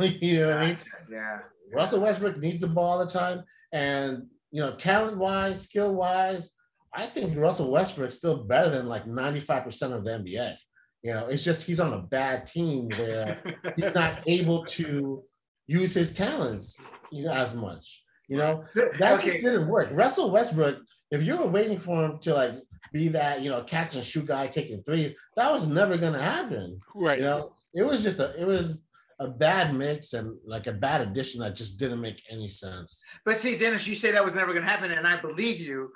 you 0.00 0.40
know 0.40 0.48
what 0.48 0.58
I 0.58 0.66
mean? 0.66 0.78
Yeah. 1.10 1.38
Russell 1.74 2.00
Westbrook 2.00 2.38
needs 2.38 2.60
the 2.60 2.66
ball 2.66 2.98
all 2.98 3.04
the 3.04 3.10
time. 3.10 3.42
And, 3.72 4.26
you 4.50 4.60
know, 4.60 4.74
talent 4.74 5.16
wise, 5.18 5.62
skill 5.62 5.94
wise, 5.94 6.50
I 6.94 7.06
think 7.06 7.36
Russell 7.36 7.70
Westbrook's 7.70 8.16
still 8.16 8.44
better 8.44 8.68
than 8.68 8.86
like 8.86 9.06
95% 9.06 9.92
of 9.92 10.04
the 10.04 10.10
NBA. 10.10 10.56
You 11.02 11.14
know, 11.14 11.26
it's 11.26 11.42
just 11.42 11.66
he's 11.66 11.80
on 11.80 11.94
a 11.94 12.02
bad 12.02 12.46
team 12.46 12.88
where 12.90 13.42
he's 13.76 13.94
not 13.94 14.20
able 14.26 14.64
to 14.66 15.22
use 15.66 15.94
his 15.94 16.12
talents, 16.12 16.80
you 17.10 17.24
know, 17.24 17.32
as 17.32 17.54
much. 17.54 18.02
You 18.28 18.38
know, 18.38 18.64
that 18.74 19.18
okay. 19.18 19.30
just 19.30 19.44
didn't 19.44 19.68
work. 19.68 19.88
Russell 19.92 20.30
Westbrook, 20.30 20.78
if 21.10 21.22
you 21.22 21.36
were 21.36 21.48
waiting 21.48 21.78
for 21.78 22.04
him 22.04 22.18
to 22.20 22.34
like 22.34 22.54
be 22.92 23.08
that, 23.08 23.42
you 23.42 23.50
know, 23.50 23.62
catch 23.62 23.94
and 23.94 24.04
shoot 24.04 24.26
guy 24.26 24.46
taking 24.46 24.82
three, 24.82 25.14
that 25.36 25.52
was 25.52 25.66
never 25.66 25.96
gonna 25.96 26.20
happen. 26.22 26.80
Right. 26.94 27.18
You 27.18 27.24
know, 27.24 27.52
it 27.74 27.82
was 27.84 28.02
just 28.02 28.18
a 28.18 28.38
it 28.40 28.46
was 28.46 28.84
a 29.20 29.28
bad 29.28 29.74
mix 29.74 30.14
and 30.14 30.36
like 30.44 30.66
a 30.66 30.72
bad 30.72 31.00
addition 31.00 31.40
that 31.40 31.54
just 31.54 31.78
didn't 31.78 32.00
make 32.00 32.20
any 32.30 32.48
sense. 32.48 33.02
But 33.24 33.36
see, 33.36 33.56
Dennis, 33.56 33.86
you 33.86 33.94
say 33.94 34.10
that 34.12 34.24
was 34.24 34.34
never 34.34 34.52
going 34.52 34.64
to 34.64 34.70
happen, 34.70 34.90
and 34.90 35.06
I 35.06 35.20
believe 35.20 35.60
you. 35.60 35.90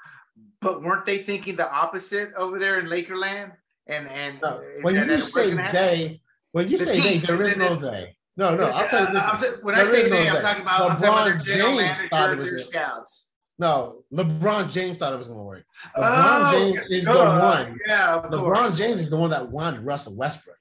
But 0.60 0.82
weren't 0.82 1.06
they 1.06 1.18
thinking 1.18 1.56
the 1.56 1.70
opposite 1.72 2.32
over 2.34 2.58
there 2.58 2.78
in 2.78 2.86
Lakerland? 2.86 3.52
And 3.88 4.08
and 4.08 4.40
No, 4.42 4.62
when 4.82 4.94
that- 4.96 5.06
you 5.08 5.20
say 5.20 5.54
wasn't 5.54 5.72
they, 5.72 6.20
when 6.52 6.68
you 6.68 6.78
The 6.78 6.84
say 6.84 7.00
they, 7.00 7.18
there 7.18 7.42
is 7.46 7.56
no 7.56 7.74
the- 7.76 7.90
they. 7.90 8.16
No, 8.38 8.54
no, 8.54 8.64
I'll 8.70 8.86
tell 8.88 9.06
you 9.08 9.14
this. 9.14 9.24
I'm 9.24 9.40
t- 9.40 9.60
when 9.62 9.74
I 9.74 9.82
say 9.84 10.02
is 10.02 10.10
no 10.10 10.16
they, 10.16 10.28
I'm 10.28 10.42
talking 10.42 10.62
about, 10.62 10.90
I'm 10.90 10.96
talking 10.98 11.08
about 11.08 11.24
their 11.24 11.34
LeBron 11.38 11.44
general 11.44 11.78
James 11.78 12.02
thought 12.10 12.32
it 12.32 12.38
was 12.38 12.50
their 12.50 12.58
a- 12.58 12.62
scouts. 12.62 13.25
No, 13.58 14.02
LeBron 14.12 14.70
James 14.70 14.98
thought 14.98 15.12
it 15.14 15.16
was 15.16 15.28
going 15.28 15.38
to 15.38 15.44
work. 15.44 15.64
LeBron 15.96 16.48
Oh, 16.48 16.50
James 16.52 16.80
is 16.90 17.04
the 17.06 17.12
one. 17.14 17.78
Yeah, 17.86 18.22
LeBron 18.30 18.38
course. 18.40 18.76
James 18.76 19.00
is 19.00 19.08
the 19.10 19.16
one 19.16 19.30
that 19.30 19.48
wanted 19.48 19.80
Russell 19.84 20.14
Westbrook. 20.14 20.56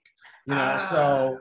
You 0.45 0.53
know, 0.55 0.61
Ah. 0.61 0.77
so 0.77 1.39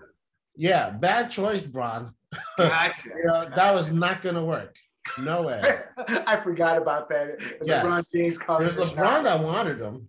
yeah, 0.57 0.91
bad 0.91 1.31
choice, 1.31 1.65
Bron. 1.67 2.13
Gotcha. 2.59 3.09
You 3.09 3.25
know, 3.27 3.49
that 3.55 3.73
was 3.75 3.93
not 3.93 4.23
going 4.23 4.35
to 4.35 4.43
work. 4.43 4.75
No 5.19 5.43
way. 5.43 5.63
I 6.27 6.41
forgot 6.43 6.79
about 6.79 7.09
that. 7.11 7.37
Yes. 7.63 7.85
LeBron 7.85 8.13
James 8.13 8.39
calling 8.39 8.65
There's 8.65 8.77
the 8.77 8.83
LeBron 8.97 9.25
that 9.25 9.39
wanted 9.41 9.79
him. 9.81 10.09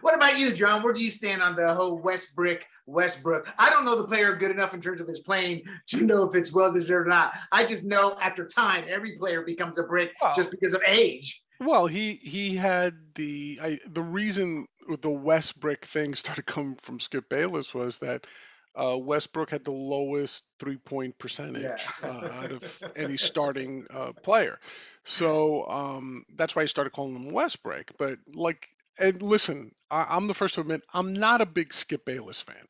What 0.00 0.14
about 0.14 0.38
you, 0.38 0.52
John? 0.52 0.82
Where 0.82 0.92
do 0.92 1.02
you 1.02 1.10
stand 1.10 1.42
on 1.42 1.56
the 1.56 1.72
whole 1.74 1.98
Westbrook? 1.98 2.64
Westbrook. 2.86 3.48
I 3.58 3.70
don't 3.70 3.84
know 3.84 3.96
the 3.96 4.06
player 4.06 4.34
good 4.34 4.50
enough 4.50 4.74
in 4.74 4.80
terms 4.80 5.00
of 5.00 5.06
his 5.08 5.20
playing 5.20 5.62
to 5.88 6.00
know 6.02 6.28
if 6.28 6.34
it's 6.34 6.52
well 6.52 6.72
deserved 6.72 7.06
or 7.06 7.10
not. 7.10 7.32
I 7.52 7.64
just 7.64 7.84
know 7.84 8.16
after 8.20 8.46
time, 8.46 8.84
every 8.88 9.16
player 9.16 9.42
becomes 9.42 9.78
a 9.78 9.82
brick 9.84 10.10
Well- 10.20 10.34
just 10.34 10.50
because 10.50 10.74
of 10.74 10.82
age. 10.86 11.42
Well, 11.60 11.86
he 11.86 12.14
he 12.14 12.56
had 12.56 12.94
the 13.14 13.58
I, 13.62 13.78
the 13.86 14.02
reason 14.02 14.66
the 15.02 15.10
Westbrook 15.10 15.84
thing 15.84 16.14
started 16.14 16.46
coming 16.46 16.78
from 16.82 16.98
Skip 17.00 17.28
Bayless 17.28 17.74
was 17.74 17.98
that 17.98 18.26
uh, 18.74 18.94
Westbrick 18.94 19.50
had 19.50 19.64
the 19.64 19.70
lowest 19.72 20.44
three 20.58 20.78
point 20.78 21.18
percentage 21.18 21.62
Yeah. 22.02 22.08
uh, 22.08 22.28
out 22.44 22.52
of 22.52 22.82
any 22.96 23.18
starting 23.18 23.84
uh, 23.90 24.12
player, 24.22 24.58
so 25.04 25.66
um, 25.68 26.24
that's 26.34 26.56
why 26.56 26.62
he 26.62 26.68
started 26.68 26.92
calling 26.94 27.14
him 27.16 27.30
Westbrook. 27.32 27.92
But 27.98 28.18
like, 28.32 28.68
and 29.00 29.22
listen, 29.22 29.72
I, 29.90 30.06
I'm 30.10 30.28
the 30.28 30.34
first 30.34 30.54
to 30.54 30.60
admit 30.60 30.82
I'm 30.92 31.12
not 31.14 31.40
a 31.40 31.46
big 31.46 31.72
Skip 31.72 32.04
Bayless 32.04 32.40
fan. 32.40 32.66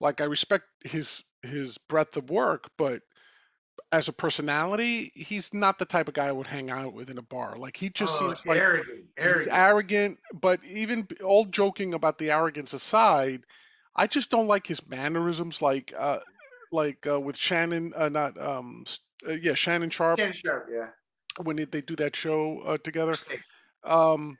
Like, 0.00 0.20
I 0.20 0.24
respect 0.24 0.64
his 0.84 1.22
his 1.42 1.78
breadth 1.78 2.16
of 2.16 2.30
work, 2.30 2.70
but 2.76 3.02
as 3.92 4.08
a 4.08 4.12
personality, 4.12 5.10
he's 5.14 5.52
not 5.52 5.78
the 5.78 5.84
type 5.84 6.08
of 6.08 6.14
guy 6.14 6.28
I 6.28 6.32
would 6.32 6.46
hang 6.46 6.70
out 6.70 6.92
with 6.92 7.10
in 7.10 7.18
a 7.18 7.22
bar. 7.22 7.56
Like 7.56 7.76
he 7.76 7.90
just 7.90 8.14
Oh, 8.14 8.28
seems 8.28 8.46
like 8.46 8.58
arrogant, 8.58 9.06
he's 9.16 9.26
arrogant. 9.26 9.48
arrogant. 9.56 10.18
But 10.32 10.60
even 10.66 11.08
all 11.24 11.44
joking 11.46 11.94
about 11.94 12.18
the 12.18 12.30
arrogance 12.30 12.72
aside, 12.72 13.44
I 13.96 14.06
just 14.06 14.30
don't 14.30 14.46
like 14.46 14.66
his 14.66 14.86
mannerisms. 14.86 15.60
Like, 15.60 15.92
uh, 15.96 16.20
like 16.70 17.06
uh, 17.06 17.20
with 17.20 17.36
Shannon, 17.36 17.92
uh, 17.96 18.08
not 18.08 18.38
um, 18.40 18.84
uh, 19.28 19.32
yeah, 19.32 19.54
Shannon 19.54 19.90
Sharpe 19.90 20.18
Ken 20.18 20.32
Sharp, 20.32 20.68
yeah. 20.70 20.88
when 21.42 21.56
they 21.56 21.80
do 21.80 21.96
that 21.96 22.14
show 22.14 22.60
uh, 22.60 22.78
together. 22.78 23.16
Um, 23.82 24.38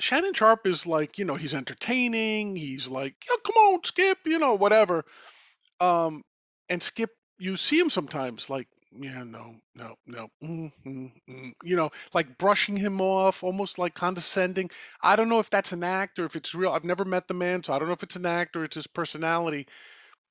Shannon 0.00 0.34
Sharpe 0.34 0.66
is 0.66 0.86
like, 0.86 1.18
you 1.18 1.24
know, 1.24 1.34
he's 1.34 1.54
entertaining. 1.54 2.56
He's 2.56 2.88
like, 2.88 3.14
yeah, 3.28 3.36
come 3.44 3.56
on, 3.56 3.84
Skip, 3.84 4.18
you 4.26 4.38
know, 4.38 4.54
whatever. 4.54 5.04
Um, 5.80 6.22
and 6.68 6.82
Skip, 6.82 7.10
you 7.38 7.56
see 7.56 7.78
him 7.78 7.90
sometimes 7.90 8.50
like, 8.50 8.68
yeah, 8.92 9.22
no, 9.22 9.54
no, 9.74 9.94
no, 10.06 10.28
mm, 10.42 10.72
mm, 10.84 11.12
mm, 11.28 11.52
you 11.62 11.76
know, 11.76 11.90
like 12.12 12.38
brushing 12.38 12.76
him 12.76 13.00
off, 13.00 13.44
almost 13.44 13.78
like 13.78 13.94
condescending. 13.94 14.70
I 15.00 15.16
don't 15.16 15.28
know 15.28 15.38
if 15.38 15.48
that's 15.50 15.72
an 15.72 15.84
act 15.84 16.18
or 16.18 16.24
if 16.24 16.34
it's 16.34 16.54
real. 16.54 16.72
I've 16.72 16.84
never 16.84 17.04
met 17.04 17.28
the 17.28 17.34
man, 17.34 17.62
so 17.62 17.72
I 17.72 17.78
don't 17.78 17.88
know 17.88 17.94
if 17.94 18.02
it's 18.02 18.16
an 18.16 18.26
act 18.26 18.56
or 18.56 18.64
it's 18.64 18.74
his 18.74 18.88
personality. 18.88 19.68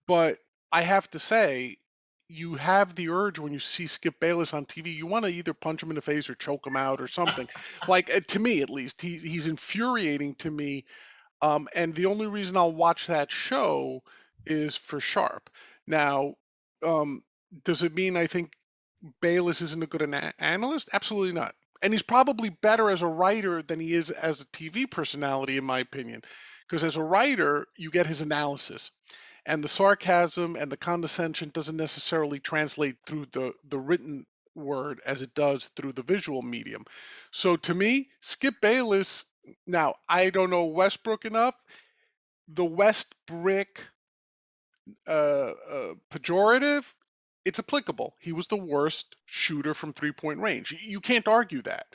But 0.07 0.39
I 0.71 0.81
have 0.81 1.09
to 1.11 1.19
say, 1.19 1.77
you 2.29 2.53
have 2.53 2.95
the 2.95 3.09
urge 3.09 3.39
when 3.39 3.51
you 3.51 3.59
see 3.59 3.87
Skip 3.87 4.19
Bayless 4.19 4.53
on 4.53 4.65
TV, 4.65 4.91
you 4.91 5.07
want 5.07 5.25
to 5.25 5.31
either 5.31 5.53
punch 5.53 5.81
him 5.81 5.89
in 5.89 5.95
the 5.95 6.01
face 6.01 6.29
or 6.29 6.35
choke 6.35 6.65
him 6.65 6.77
out 6.77 7.01
or 7.01 7.07
something. 7.07 7.49
like 7.87 8.15
uh, 8.15 8.21
to 8.27 8.39
me, 8.39 8.61
at 8.61 8.69
least, 8.69 9.01
he, 9.01 9.17
he's 9.17 9.47
infuriating 9.47 10.35
to 10.35 10.51
me. 10.51 10.85
Um, 11.41 11.67
and 11.75 11.95
the 11.95 12.05
only 12.05 12.27
reason 12.27 12.55
I'll 12.55 12.73
watch 12.73 13.07
that 13.07 13.31
show 13.31 14.03
is 14.45 14.75
for 14.75 14.99
Sharpe. 14.99 15.49
Now, 15.87 16.35
um, 16.85 17.23
does 17.63 17.81
it 17.83 17.95
mean 17.95 18.15
I 18.15 18.27
think 18.27 18.53
Bayless 19.21 19.61
isn't 19.61 19.83
a 19.83 19.87
good 19.87 20.03
ana- 20.03 20.33
analyst? 20.39 20.89
Absolutely 20.93 21.33
not. 21.33 21.55
And 21.81 21.93
he's 21.93 22.03
probably 22.03 22.49
better 22.49 22.89
as 22.89 23.01
a 23.01 23.07
writer 23.07 23.63
than 23.63 23.79
he 23.79 23.93
is 23.93 24.11
as 24.11 24.41
a 24.41 24.47
TV 24.47 24.85
personality, 24.85 25.57
in 25.57 25.63
my 25.63 25.79
opinion. 25.79 26.21
Because 26.67 26.83
as 26.83 26.97
a 26.97 27.03
writer, 27.03 27.65
you 27.77 27.89
get 27.89 28.05
his 28.05 28.21
analysis, 28.21 28.91
and 29.49 29.63
the 29.65 29.69
sarcasm 29.69 30.57
and 30.57 30.71
the 30.71 30.77
condescension 30.77 31.51
doesn't 31.53 31.77
necessarily 31.77 32.39
translate 32.39 32.97
through 33.07 33.27
the 33.33 33.53
the 33.69 33.79
written 33.79 34.27
word 34.55 35.01
as 35.05 35.23
it 35.23 35.35
does 35.35 35.71
through 35.77 35.93
the 35.93 36.03
visual 36.03 36.43
medium. 36.43 36.85
So 37.33 37.57
to 37.57 37.75
me, 37.75 38.09
Skip 38.21 38.55
Bayless. 38.61 39.25
Now 39.67 39.95
I 40.09 40.31
don't 40.31 40.51
know 40.51 40.65
Westbrook 40.67 41.25
enough. 41.25 41.55
The 42.49 42.65
West 42.65 43.15
Brick 43.27 43.81
uh, 45.07 45.53
uh, 45.71 45.93
pejorative, 46.11 46.85
it's 47.45 47.59
applicable. 47.59 48.15
He 48.19 48.33
was 48.33 48.47
the 48.47 48.57
worst 48.57 49.15
shooter 49.25 49.73
from 49.73 49.93
three 49.93 50.11
point 50.11 50.39
range. 50.39 50.71
You- 50.71 50.99
can't 51.01 51.27
argue 51.27 51.61
that. 51.63 51.87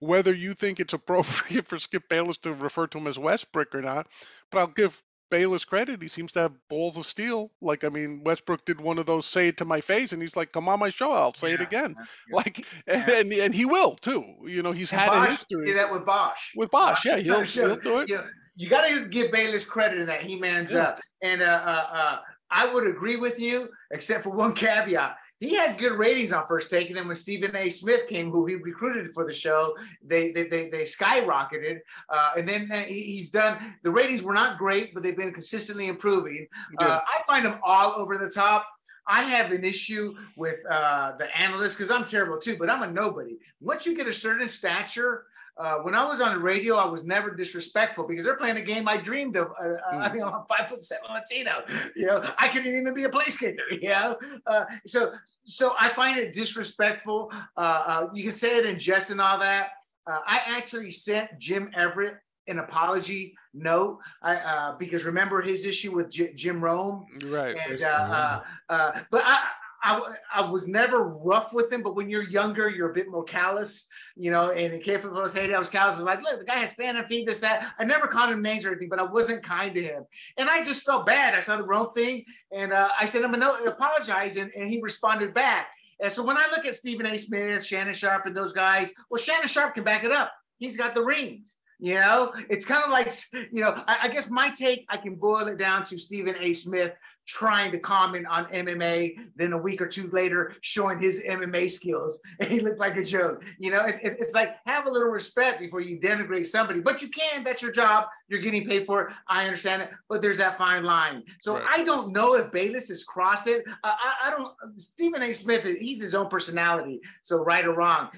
Whether 0.00 0.34
you 0.34 0.54
think 0.54 0.80
it's 0.80 0.94
appropriate 0.94 1.66
for 1.68 1.78
Skip 1.78 2.08
Bayless 2.08 2.38
to 2.38 2.54
refer 2.54 2.86
to 2.88 2.98
him 2.98 3.06
as 3.06 3.18
Westbrick 3.18 3.74
or 3.74 3.82
not, 3.82 4.06
but 4.50 4.58
I'll 4.60 4.66
give 4.68 5.00
Bayless 5.30 5.64
credit. 5.64 6.02
He 6.02 6.08
seems 6.08 6.32
to 6.32 6.40
have 6.40 6.52
balls 6.68 6.96
of 6.96 7.06
steel. 7.06 7.50
Like, 7.60 7.84
I 7.84 7.88
mean, 7.88 8.22
Westbrook 8.24 8.64
did 8.66 8.80
one 8.80 8.98
of 8.98 9.06
those 9.06 9.26
say 9.26 9.48
it 9.48 9.56
to 9.58 9.64
my 9.64 9.80
face, 9.80 10.12
and 10.12 10.20
he's 10.20 10.36
like, 10.36 10.52
come 10.52 10.68
on 10.68 10.78
my 10.78 10.90
show, 10.90 11.12
I'll 11.12 11.34
say 11.34 11.52
it 11.52 11.60
again. 11.60 11.94
yeah, 11.98 12.04
yeah. 12.28 12.36
Like, 12.36 12.66
and, 12.86 13.04
Yeah. 13.08 13.14
and, 13.20 13.32
and 13.32 13.54
he 13.54 13.64
will 13.64 13.94
too. 13.96 14.24
You 14.44 14.62
know, 14.62 14.72
he's 14.72 14.92
And 14.92 15.00
had 15.00 15.12
a 15.12 15.26
history 15.26 15.66
did 15.66 15.76
that 15.78 15.92
with 15.92 16.04
Bosh. 16.04 16.52
with 16.56 16.70
Bosh. 16.70 17.04
Yeah, 17.04 17.18
he'll, 17.18 17.42
he'll 17.42 17.76
do 17.76 17.98
it. 18.00 18.08
You, 18.10 18.16
know, 18.16 18.26
you 18.56 18.68
got 18.68 18.86
to 18.88 19.06
give 19.06 19.30
Bayless 19.32 19.64
credit 19.64 19.98
in 20.00 20.06
that 20.06 20.22
he 20.22 20.38
mans 20.38 20.72
Yeah. 20.72 20.82
up. 20.82 21.00
And 21.22 21.40
uh, 21.42 21.44
uh, 21.64 21.86
uh, 21.92 22.18
I 22.50 22.72
would 22.72 22.86
agree 22.86 23.16
with 23.16 23.38
you, 23.38 23.68
except 23.92 24.24
for 24.24 24.30
one 24.30 24.54
caveat. 24.54 25.16
He 25.40 25.54
had 25.54 25.78
good 25.78 25.92
ratings 25.92 26.32
on 26.32 26.46
first 26.46 26.68
take, 26.68 26.88
and 26.88 26.96
then 26.96 27.06
when 27.06 27.16
Stephen 27.16 27.56
A. 27.56 27.70
Smith 27.70 28.06
came, 28.08 28.30
who 28.30 28.44
he 28.44 28.56
recruited 28.56 29.10
for 29.12 29.26
the 29.26 29.32
show, 29.32 29.74
they 30.04 30.32
they 30.32 30.44
they, 30.44 30.68
they 30.68 30.82
skyrocketed. 30.82 31.80
Uh, 32.10 32.32
and 32.36 32.46
then 32.46 32.70
uh, 32.70 32.80
he's 32.82 33.30
done. 33.30 33.76
The 33.82 33.90
ratings 33.90 34.22
were 34.22 34.34
not 34.34 34.58
great, 34.58 34.92
but 34.92 35.02
they've 35.02 35.16
been 35.16 35.32
consistently 35.32 35.88
improving. 35.88 36.46
Uh, 36.78 37.00
I 37.02 37.22
find 37.26 37.44
them 37.46 37.58
all 37.62 37.94
over 37.96 38.18
the 38.18 38.28
top. 38.28 38.66
I 39.06 39.22
have 39.22 39.50
an 39.50 39.64
issue 39.64 40.14
with 40.36 40.60
uh, 40.70 41.12
the 41.18 41.34
analysts 41.36 41.74
because 41.74 41.90
I'm 41.90 42.04
terrible 42.04 42.38
too, 42.38 42.56
but 42.58 42.68
I'm 42.68 42.82
a 42.82 42.92
nobody. 42.92 43.38
Once 43.60 43.86
you 43.86 43.96
get 43.96 44.06
a 44.06 44.12
certain 44.12 44.48
stature, 44.48 45.24
uh, 45.60 45.76
when 45.84 45.94
I 45.94 46.04
was 46.04 46.20
on 46.20 46.34
the 46.34 46.40
radio, 46.40 46.76
I 46.76 46.86
was 46.86 47.04
never 47.04 47.30
disrespectful 47.34 48.06
because 48.08 48.24
they're 48.24 48.36
playing 48.36 48.56
a 48.56 48.62
game 48.62 48.88
I 48.88 48.96
dreamed 48.96 49.36
of. 49.36 49.48
Uh, 49.62 49.74
I 49.90 50.08
Mm. 50.08 50.14
mean, 50.14 50.22
I'm 50.22 50.44
five 50.48 50.68
foot 50.70 50.82
seven 50.82 51.08
Latino. 51.12 51.62
You 51.94 52.06
know, 52.06 52.24
I 52.38 52.48
couldn't 52.48 52.74
even 52.74 52.94
be 52.94 53.04
a 53.04 53.10
play 53.10 53.24
skater. 53.26 53.62
You 53.82 53.90
know, 53.90 54.16
uh, 54.46 54.64
so 54.86 55.12
so 55.44 55.74
I 55.78 55.90
find 55.90 56.18
it 56.18 56.32
disrespectful. 56.32 57.30
Uh, 57.56 57.82
uh, 57.86 58.06
you 58.14 58.22
can 58.22 58.32
say 58.32 58.56
it 58.58 58.64
in 58.66 58.78
jest 58.78 59.10
and 59.10 59.20
all 59.20 59.38
that. 59.38 59.70
Uh, 60.06 60.20
I 60.26 60.40
actually 60.56 60.90
sent 60.90 61.38
Jim 61.38 61.70
Everett 61.74 62.14
an 62.48 62.58
apology 62.58 63.34
note 63.54 63.98
I, 64.22 64.36
uh, 64.36 64.76
because 64.76 65.04
remember 65.04 65.40
his 65.42 65.64
issue 65.66 65.92
with 65.94 66.10
J- 66.10 66.32
Jim 66.34 66.62
Rome 66.64 67.04
Right. 67.26 67.56
and 67.68 67.82
uh, 67.82 67.86
uh, 67.86 68.40
uh, 68.70 69.00
but 69.10 69.22
I, 69.26 69.46
I 69.82 70.00
I 70.34 70.50
was 70.50 70.68
never 70.68 71.08
rough 71.08 71.52
with 71.52 71.72
him. 71.72 71.82
But 71.82 71.96
when 71.96 72.10
you're 72.10 72.22
younger, 72.22 72.68
you're 72.68 72.90
a 72.90 72.94
bit 72.94 73.10
more 73.10 73.24
callous, 73.24 73.86
you 74.16 74.30
know. 74.30 74.50
And 74.50 74.82
came 74.82 75.00
from 75.00 75.16
us 75.16 75.32
hated, 75.32 75.54
I 75.54 75.58
was 75.58 75.70
callous. 75.70 75.96
I 75.96 75.98
was 75.98 76.06
like, 76.06 76.22
look, 76.22 76.38
the 76.38 76.44
guy 76.44 76.58
has 76.58 76.72
fan 76.72 76.96
and 76.96 77.06
feed 77.06 77.26
this 77.26 77.40
that. 77.40 77.72
I 77.78 77.84
never 77.84 78.06
called 78.06 78.30
him 78.30 78.42
names 78.42 78.64
or 78.64 78.68
anything, 78.68 78.88
but 78.88 78.98
I 78.98 79.04
wasn't 79.04 79.42
kind 79.42 79.74
to 79.74 79.82
him, 79.82 80.04
and 80.36 80.50
I 80.50 80.62
just 80.62 80.84
felt 80.84 81.06
bad. 81.06 81.34
I 81.34 81.40
saw 81.40 81.56
the 81.56 81.64
wrong 81.64 81.92
thing, 81.94 82.24
and 82.52 82.72
uh, 82.72 82.88
I 82.98 83.06
sent 83.06 83.24
him 83.24 83.34
a 83.34 83.36
note, 83.36 83.66
apologize, 83.66 84.36
and, 84.36 84.50
and 84.56 84.68
he 84.68 84.80
responded 84.82 85.34
back. 85.34 85.68
And 86.02 86.10
so 86.10 86.24
when 86.24 86.36
I 86.36 86.46
look 86.50 86.64
at 86.66 86.74
Stephen 86.74 87.06
A. 87.06 87.16
Smith, 87.18 87.64
Shannon 87.64 87.92
Sharpe, 87.92 88.26
and 88.26 88.36
those 88.36 88.52
guys, 88.52 88.92
well, 89.10 89.18
Shannon 89.18 89.48
Sharpe 89.48 89.74
can 89.74 89.84
back 89.84 90.04
it 90.04 90.12
up. 90.12 90.32
He's 90.58 90.76
got 90.76 90.94
the 90.94 91.04
rings. 91.04 91.54
You 91.82 91.94
know, 91.94 92.32
it's 92.50 92.66
kind 92.66 92.84
of 92.84 92.90
like, 92.90 93.10
you 93.32 93.62
know, 93.62 93.72
I, 93.86 94.00
I 94.02 94.08
guess 94.08 94.28
my 94.28 94.50
take, 94.50 94.84
I 94.90 94.98
can 94.98 95.14
boil 95.14 95.46
it 95.46 95.56
down 95.56 95.86
to 95.86 95.96
Stephen 95.96 96.34
A. 96.38 96.52
Smith 96.52 96.92
trying 97.30 97.70
to 97.72 97.78
comment 97.78 98.26
on 98.26 98.44
MMA, 98.46 99.14
then 99.36 99.52
a 99.52 99.58
week 99.58 99.80
or 99.80 99.86
two 99.86 100.08
later 100.10 100.54
showing 100.62 100.98
his 101.00 101.22
MMA 101.28 101.70
skills, 101.70 102.18
and 102.40 102.50
he 102.52 102.60
looked 102.60 102.80
like 102.80 102.96
a 102.96 103.04
joke. 103.04 103.42
You 103.58 103.70
know, 103.70 103.84
it, 103.84 103.96
it- 104.02 104.16
it's 104.20 104.34
like 104.34 104.56
have 104.66 104.86
a 104.86 104.90
little 104.90 105.08
respect 105.08 105.60
before 105.60 105.80
you 105.80 105.98
denigrate 106.00 106.46
somebody, 106.46 106.80
but 106.80 107.00
you 107.02 107.08
can. 107.08 107.44
That's 107.44 107.62
your 107.62 107.72
job. 107.72 108.06
You're 108.28 108.40
getting 108.40 108.64
paid 108.64 108.86
for 108.86 109.02
it. 109.08 109.14
I 109.28 109.44
understand 109.44 109.82
it, 109.82 109.90
but 110.08 110.22
there's 110.22 110.38
that 110.38 110.58
fine 110.58 110.84
line. 110.84 111.22
So 111.40 111.54
Right. 111.54 111.64
I 111.80 111.84
don't 111.84 112.12
know 112.12 112.34
if 112.34 112.50
Bayless 112.52 112.88
has 112.88 113.02
crossed 113.04 113.46
it. 113.48 113.64
Uh, 113.68 113.72
I, 113.84 114.14
I 114.26 114.30
don't. 114.30 114.52
Stephen 114.78 115.22
A. 115.22 115.32
Smith, 115.32 115.64
he's 115.64 116.00
his 116.00 116.14
own 116.14 116.28
personality, 116.28 117.00
so 117.22 117.36
right 117.38 117.64
or 117.64 117.74
wrong. 117.74 118.08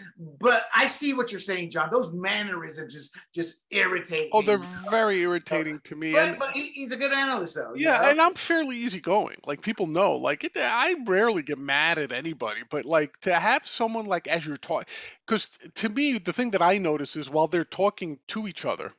But 0.41 0.65
I 0.75 0.87
see 0.87 1.15
what 1.15 1.31
you're 1.33 1.41
saying, 1.41 1.71
John. 1.71 1.89
Those 1.91 2.13
mannerisms 2.13 2.93
just 2.95 3.15
just 3.35 3.65
irritate. 3.71 4.31
Oh, 4.33 4.41
me. 4.41 4.47
they're 4.47 4.59
very 4.91 5.21
irritating 5.23 5.81
to 5.85 5.97
me. 5.97 6.13
But, 6.13 6.29
and 6.29 6.39
but 6.39 6.51
he, 6.53 6.69
he's 6.69 6.93
a 6.93 6.97
good 6.97 7.13
analyst, 7.13 7.55
though. 7.55 7.73
you 7.75 7.87
yeah, 7.87 7.99
know? 8.03 8.11
and 8.11 8.21
I'm 8.21 8.35
fairly 8.35 8.77
easygoing. 9.03 9.37
Like 9.47 9.63
people 9.63 9.87
know. 9.87 10.17
Like 10.17 10.45
it, 10.45 10.53
I 10.57 10.95
rarely 11.07 11.43
get 11.43 11.59
mad 11.59 11.99
at 11.99 12.13
anybody, 12.13 12.61
but 12.71 12.85
like 12.85 13.19
to 13.23 13.35
have 13.35 13.67
someone 13.67 14.07
like 14.07 14.29
as 14.29 14.47
you're 14.47 14.57
talking, 14.57 14.89
because 15.27 15.49
to 15.77 15.89
me 15.89 16.19
the 16.19 16.33
thing 16.33 16.53
that 16.53 16.63
I 16.63 16.79
notice 16.79 17.17
is 17.17 17.31
while 17.31 17.49
they're 17.49 17.65
talking 17.65 18.19
to 18.29 18.49
each 18.49 18.65
other, 18.65 18.93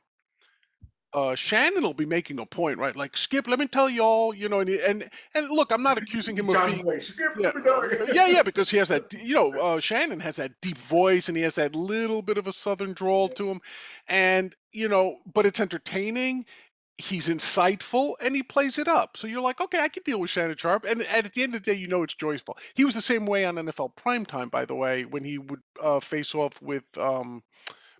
uh, 1.12 1.36
Shannon 1.36 1.82
will 1.82 1.94
be 1.94 2.06
making 2.06 2.40
a 2.40 2.46
point, 2.46 2.78
right? 2.78 2.94
Like 2.94 3.16
Skip, 3.16 3.46
let 3.46 3.58
me 3.58 3.68
tell 3.68 3.88
y'all, 3.88 4.34
you 4.34 4.48
know, 4.48 4.60
and 4.60 4.70
and, 4.70 5.10
and 5.34 5.48
look, 5.48 5.72
I'm 5.72 5.82
not 5.82 5.98
accusing 5.98 6.36
him 6.36 6.48
of 6.50 6.66
being 6.66 7.00
"Skip, 7.00 7.34
yeah, 7.38 7.46
let 7.46 7.56
me 7.56 7.62
go." 7.62 8.06
yeah, 8.12 8.26
yeah, 8.26 8.42
because 8.42 8.70
he 8.70 8.78
has 8.78 8.88
that, 8.88 9.12
you 9.12 9.34
know, 9.34 9.52
uh, 9.52 9.80
Shannon 9.80 10.20
has 10.20 10.36
that 10.36 10.60
deep 10.60 10.78
voice 10.78 11.28
and 11.28 11.36
he 11.36 11.44
has 11.44 11.54
that 11.56 11.76
little 11.76 12.22
bit 12.22 12.38
of 12.38 12.48
a 12.48 12.52
southern 12.52 12.92
drawl 12.94 13.28
to 13.30 13.48
him, 13.50 13.60
and 14.08 14.54
you 14.72 14.88
know, 14.88 15.18
but 15.32 15.46
it's 15.46 15.60
entertaining. 15.60 16.46
He's 16.96 17.28
insightful 17.28 18.14
and 18.20 18.36
he 18.36 18.42
plays 18.44 18.78
it 18.78 18.86
up. 18.86 19.16
So 19.16 19.26
you're 19.26 19.40
like, 19.40 19.60
okay, 19.60 19.80
I 19.80 19.88
can 19.88 20.04
deal 20.04 20.20
with 20.20 20.30
Shannon 20.30 20.56
Sharpe. 20.56 20.84
And 20.84 21.02
at 21.02 21.32
the 21.32 21.42
end 21.42 21.54
of 21.56 21.62
the 21.62 21.72
day, 21.72 21.76
you 21.78 21.88
know 21.88 22.04
it's 22.04 22.14
Joy's 22.14 22.40
fault. 22.40 22.60
He 22.74 22.84
was 22.84 22.94
the 22.94 23.02
same 23.02 23.26
way 23.26 23.44
on 23.44 23.56
NFL 23.56 23.94
Primetime, 23.96 24.50
by 24.50 24.64
the 24.64 24.76
way, 24.76 25.04
when 25.04 25.24
he 25.24 25.38
would 25.38 25.60
uh, 25.82 25.98
face 26.00 26.34
off 26.36 26.60
with 26.62 26.84
um, 26.96 27.42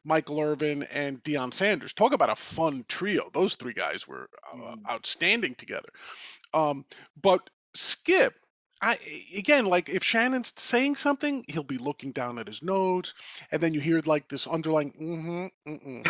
Michael 0.05 0.41
Irvin 0.41 0.85
and 0.93 1.23
Deion 1.25 1.53
Sanders. 1.53 1.93
Talk 1.93 2.15
about 2.15 2.31
a 2.31 2.37
fun 2.37 2.85
trio. 2.89 3.31
Those 3.33 3.57
three 3.57 3.73
guys 3.73 4.07
were 4.07 4.29
uh, 4.53 4.57
Mhm. 4.57 4.89
outstanding 4.89 5.55
together. 5.57 5.89
Um, 6.53 6.85
but 7.21 7.51
Skip, 7.75 8.35
I 8.85 8.99
again, 9.37 9.67
like 9.67 9.89
if 9.89 10.05
Shannon's 10.05 10.53
saying 10.57 10.97
something, 10.97 11.45
he'll 11.49 11.63
be 11.65 11.79
looking 11.79 12.13
down 12.13 12.39
at 12.39 12.47
his 12.49 12.63
notes, 12.63 13.15
and 13.51 13.63
then 13.63 13.75
you 13.75 13.81
hear 13.81 14.01
like 14.05 14.29
this 14.29 14.47
underlying, 14.47 14.93
mm-hmm, 15.67 16.03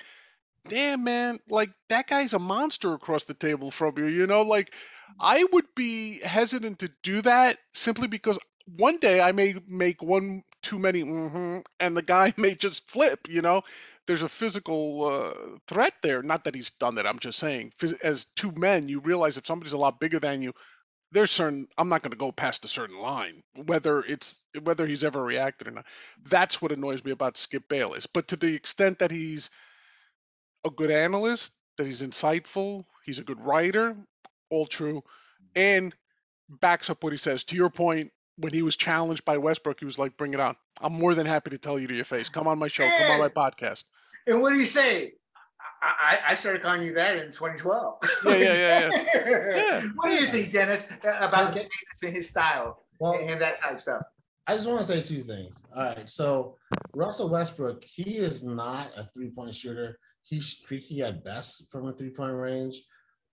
damn 0.68 1.04
man, 1.04 1.40
like 1.48 1.70
that 1.88 2.06
guy's 2.08 2.34
a 2.34 2.38
monster 2.38 2.94
across 2.94 3.24
the 3.24 3.34
table 3.34 3.70
from 3.70 3.98
you, 3.98 4.06
you 4.06 4.26
know, 4.26 4.42
like 4.42 4.72
I 5.20 5.44
would 5.52 5.66
be 5.76 6.20
hesitant 6.20 6.80
to 6.80 6.90
do 7.02 7.22
that 7.22 7.58
simply 7.74 8.08
because 8.08 8.38
one 8.76 8.98
day 8.98 9.20
I 9.20 9.32
may 9.32 9.54
make 9.68 10.02
one 10.02 10.42
too 10.62 10.78
many, 10.78 11.02
mm-hmm, 11.02 11.58
and 11.80 11.96
the 11.96 12.02
guy 12.02 12.32
may 12.38 12.54
just 12.54 12.88
flip, 12.90 13.28
you 13.28 13.42
know. 13.42 13.62
There's 14.06 14.22
a 14.22 14.28
physical 14.28 15.04
uh, 15.04 15.58
threat 15.68 15.94
there. 16.02 16.22
Not 16.22 16.44
that 16.44 16.54
he's 16.54 16.70
done 16.70 16.96
that. 16.96 17.06
I'm 17.06 17.18
just 17.18 17.38
saying, 17.38 17.72
as 18.02 18.26
two 18.36 18.52
men, 18.52 18.88
you 18.88 19.00
realize 19.00 19.36
if 19.36 19.46
somebody's 19.46 19.72
a 19.72 19.78
lot 19.78 20.00
bigger 20.00 20.18
than 20.18 20.42
you, 20.42 20.52
there's 21.12 21.30
certain. 21.30 21.68
I'm 21.78 21.88
not 21.88 22.02
going 22.02 22.10
to 22.12 22.16
go 22.16 22.32
past 22.32 22.64
a 22.64 22.68
certain 22.68 22.98
line, 22.98 23.42
whether 23.54 24.00
it's 24.00 24.42
whether 24.62 24.86
he's 24.86 25.04
ever 25.04 25.22
reacted 25.22 25.68
or 25.68 25.72
not. 25.72 25.86
That's 26.28 26.60
what 26.60 26.72
annoys 26.72 27.04
me 27.04 27.12
about 27.12 27.36
Skip 27.36 27.68
Bayless. 27.68 28.06
But 28.06 28.28
to 28.28 28.36
the 28.36 28.54
extent 28.54 28.98
that 29.00 29.10
he's 29.10 29.50
a 30.64 30.70
good 30.70 30.90
analyst, 30.90 31.52
that 31.78 31.86
he's 31.86 32.02
insightful, 32.02 32.84
he's 33.04 33.18
a 33.18 33.24
good 33.24 33.40
writer, 33.40 33.96
all 34.50 34.66
true, 34.66 35.02
and 35.54 35.94
backs 36.48 36.90
up 36.90 37.02
what 37.02 37.12
he 37.12 37.16
says. 37.18 37.44
To 37.44 37.56
your 37.56 37.70
point, 37.70 38.12
when 38.36 38.52
he 38.52 38.62
was 38.62 38.76
challenged 38.76 39.24
by 39.24 39.38
Westbrook, 39.38 39.78
he 39.78 39.86
was 39.86 39.98
like, 39.98 40.16
"Bring 40.16 40.34
it 40.34 40.40
on! 40.40 40.56
I'm 40.80 40.92
more 40.92 41.14
than 41.14 41.26
happy 41.26 41.50
to 41.50 41.58
tell 41.58 41.78
you 41.78 41.86
to 41.86 41.94
your 41.94 42.04
face. 42.04 42.28
Come 42.28 42.46
on 42.46 42.58
my 42.58 42.68
show. 42.68 42.88
Come 42.88 43.10
on 43.12 43.20
my 43.20 43.28
podcast." 43.28 43.84
And 44.26 44.42
what 44.42 44.50
do 44.50 44.56
you 44.56 44.66
say? 44.66 45.12
I, 45.82 46.18
I 46.28 46.34
started 46.34 46.62
calling 46.62 46.82
you 46.82 46.94
that 46.94 47.16
in 47.16 47.32
2012. 47.32 47.98
Yeah, 48.24 48.32
yeah, 48.34 48.54
yeah, 48.58 49.04
yeah. 49.14 49.56
yeah. 49.56 49.82
What 49.94 50.08
do 50.08 50.14
you 50.14 50.26
think, 50.26 50.52
Dennis, 50.52 50.90
uh, 50.90 51.18
about 51.20 51.50
Okay. 51.50 51.60
Davis 51.60 52.02
and 52.02 52.14
his 52.14 52.28
style 52.28 52.84
Well, 52.98 53.14
and 53.20 53.40
that 53.40 53.60
type 53.60 53.80
stuff? 53.80 54.02
I 54.46 54.54
just 54.54 54.68
want 54.68 54.80
to 54.80 54.86
say 54.86 55.02
two 55.02 55.22
things. 55.22 55.62
All 55.74 55.82
right. 55.84 56.08
So 56.08 56.56
Russell 56.94 57.28
Westbrook, 57.28 57.84
he 57.84 58.16
is 58.16 58.42
not 58.42 58.90
a 58.96 59.04
three 59.14 59.30
point 59.30 59.54
shooter. 59.54 59.98
He's 60.22 60.46
streaky 60.46 61.02
at 61.02 61.24
best 61.24 61.68
from 61.68 61.86
a 61.88 61.92
three 61.92 62.10
point 62.10 62.34
range. 62.34 62.82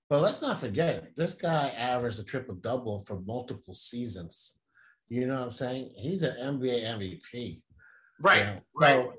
But 0.10 0.22
let's 0.22 0.42
not 0.42 0.60
forget, 0.60 1.16
this 1.16 1.34
guy 1.34 1.70
averaged 1.70 2.20
a 2.20 2.24
triple 2.24 2.56
double 2.56 3.00
for 3.00 3.20
multiple 3.22 3.74
seasons. 3.74 4.56
You 5.10 5.28
know 5.28 5.36
what 5.36 5.44
I'm 5.44 5.52
saying? 5.52 5.92
He's 5.96 6.24
an 6.24 6.36
NBA 6.40 6.84
MVP. 6.84 7.62
Right, 8.20 8.40
you 8.40 8.46
know? 8.46 8.62
right. 8.76 9.10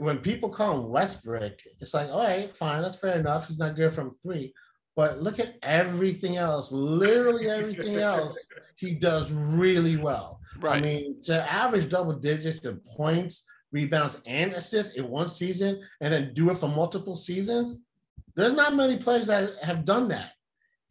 When 0.00 0.18
people 0.18 0.48
call 0.48 0.80
him 0.80 0.90
Westbrick, 0.90 1.60
it's 1.80 1.94
like, 1.94 2.08
all 2.08 2.24
right, 2.24 2.50
fine, 2.50 2.82
that's 2.82 2.96
fair 2.96 3.18
enough. 3.18 3.46
He's 3.46 3.58
not 3.58 3.76
good 3.76 3.92
from 3.92 4.10
three. 4.10 4.54
But 4.96 5.22
look 5.22 5.38
at 5.38 5.56
everything 5.62 6.36
else, 6.36 6.72
literally 6.72 7.48
everything 7.48 7.96
else 7.96 8.34
he 8.76 8.94
does 8.94 9.30
really 9.30 9.96
well. 9.96 10.40
Right. 10.58 10.78
I 10.78 10.80
mean, 10.80 11.22
to 11.24 11.50
average 11.50 11.88
double 11.88 12.14
digits 12.14 12.64
in 12.64 12.80
points, 12.96 13.44
rebounds, 13.72 14.20
and 14.26 14.52
assists 14.52 14.94
in 14.94 15.08
one 15.08 15.28
season, 15.28 15.80
and 16.00 16.12
then 16.12 16.32
do 16.34 16.50
it 16.50 16.56
for 16.56 16.68
multiple 16.68 17.14
seasons, 17.14 17.78
there's 18.34 18.52
not 18.52 18.74
many 18.74 18.96
players 18.96 19.26
that 19.26 19.52
have 19.62 19.84
done 19.84 20.08
that. 20.08 20.32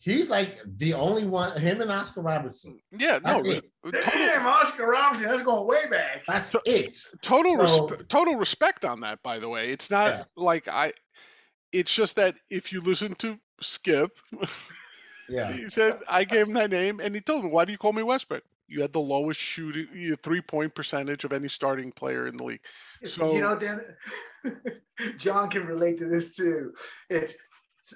He's 0.01 0.30
like 0.30 0.59
the 0.77 0.93
only 0.93 1.26
one, 1.26 1.59
him 1.59 1.81
and 1.81 1.91
Oscar 1.91 2.21
Robertson. 2.21 2.80
yeah. 2.97 3.19
No. 3.23 3.43
That's 3.43 3.57
it. 3.57 3.71
Total, 3.84 4.01
Damn, 4.11 4.47
Oscar 4.47 4.88
Robertson, 4.88 5.27
that's 5.27 5.43
going 5.43 5.67
way 5.67 5.89
back. 5.91 6.23
That's 6.26 6.49
it. 6.65 6.97
total, 7.21 7.67
So- 7.67 7.88
respe- 7.88 8.07
total 8.07 8.35
respect 8.38 8.85
on 8.85 9.01
that. 9.01 9.21
By 9.23 9.39
the 9.39 9.49
way, 9.49 9.71
it's 9.71 9.91
not 9.91 10.11
Yeah. 10.11 10.23
like 10.38 10.67
I. 10.69 10.93
It's 11.73 11.93
just 11.93 12.15
that 12.15 12.35
if 12.49 12.71
you 12.71 12.80
listen 12.81 13.13
to 13.15 13.38
Skip, 13.61 14.17
Yeah. 15.30 15.51
he 15.51 15.69
said 15.69 15.99
I 16.07 16.23
gave 16.23 16.47
him 16.47 16.53
that 16.53 16.71
name, 16.71 16.99
and 17.01 17.13
he 17.13 17.21
told 17.21 17.43
me, 17.43 17.51
"Why 17.51 17.65
do 17.65 17.71
you 17.73 17.77
call 17.77 17.93
me 17.93 18.01
Westbrick? 18.01 18.41
You 18.67 18.81
had 18.81 18.93
the 18.93 18.99
lowest 19.01 19.39
shooting, 19.39 20.15
three 20.23 20.41
point 20.41 20.73
percentage 20.76 21.26
of 21.26 21.34
any 21.34 21.47
starting 21.49 21.91
player 21.91 22.26
in 22.27 22.38
the 22.38 22.43
league." 22.45 22.61
So 23.03 23.34
you 23.34 23.41
know, 23.41 23.57
Dan, 23.59 23.81
John 25.17 25.49
can 25.49 25.65
relate 25.65 25.97
to 25.99 26.05
this 26.07 26.35
too. 26.35 26.73
It's, 27.09 27.34
it's 27.34 27.38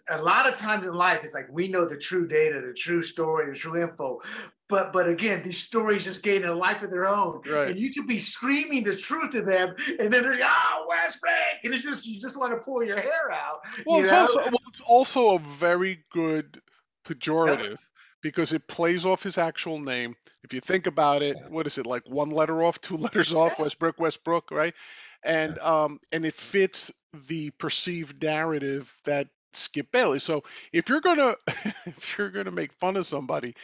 a 0.10 0.22
lot 0.22 0.48
of 0.48 0.56
times 0.56 0.86
in 0.86 0.94
life, 0.94 1.22
it's 1.24 1.34
like 1.34 1.48
we 1.52 1.68
know 1.68 1.86
the 1.86 1.98
true 1.98 2.28
data, 2.28 2.61
the 2.65 2.74
true 2.74 3.02
story, 3.02 3.49
the 3.49 3.57
true 3.57 3.82
info. 3.82 4.22
But 4.70 4.94
but 4.94 5.07
again, 5.07 5.44
these 5.44 5.61
stories 5.61 6.06
just 6.06 6.24
gain 6.24 6.45
a 6.45 6.53
life 6.53 6.82
of 6.82 6.90
their 6.90 7.07
own. 7.07 7.41
Right. 7.49 7.70
And 7.70 7.80
you 7.80 7.94
could 7.94 8.07
be 8.07 8.20
screaming 8.20 8.84
the 8.84 8.95
truth 8.95 9.32
to 9.32 9.41
them, 9.41 9.76
and 9.99 10.11
then 10.11 10.24
they're 10.24 10.32
like, 10.34 10.41
oh, 10.44 10.88
Westbrick. 10.90 11.64
And 11.64 11.74
it's 11.74 11.84
just 11.84 12.07
you 12.07 12.20
just 12.20 12.38
want 12.38 12.52
to 12.53 12.57
pull 12.57 12.84
your 12.84 12.99
hair 12.99 13.32
out. 13.32 13.60
Well, 13.86 14.02
it's 14.02 14.11
also 14.11 14.40
well, 14.40 14.61
it's 14.68 14.82
also 14.82 15.36
a 15.36 15.40
very 15.40 16.03
good 16.11 16.61
pejorative 17.06 17.78
because 18.22 18.53
it 18.53 18.68
plays 18.68 19.06
off 19.06 19.22
his 19.22 19.38
actual 19.38 19.80
name. 19.80 20.15
If 20.44 20.53
you 20.53 20.61
think 20.61 20.88
about 20.88 21.22
it, 21.22 21.38
what 21.49 21.68
is 21.68 21.78
it 21.78 21.86
like 21.86 22.03
one 22.10 22.30
letter 22.30 22.64
off, 22.64 22.82
two 22.82 22.98
letters 22.98 23.34
off, 23.34 23.53
Yeah. 23.57 23.65
Westbrook, 23.65 23.99
Westbrook, 23.99 24.49
right? 24.49 24.74
And 25.24 25.60
um 25.60 25.99
and 26.11 26.26
it 26.26 26.34
fits 26.34 26.91
the 27.28 27.52
perceived 27.52 28.24
narrative 28.24 28.94
that 29.06 29.28
Skip 29.55 29.91
Bayless. 29.91 30.23
So 30.23 30.43
if 30.71 30.89
you're 30.89 31.01
gonna 31.01 31.35
if 31.85 32.17
you're 32.17 32.30
gonna 32.30 32.51
make 32.51 32.73
fun 32.73 32.97
of 32.97 33.05
somebody 33.05 33.55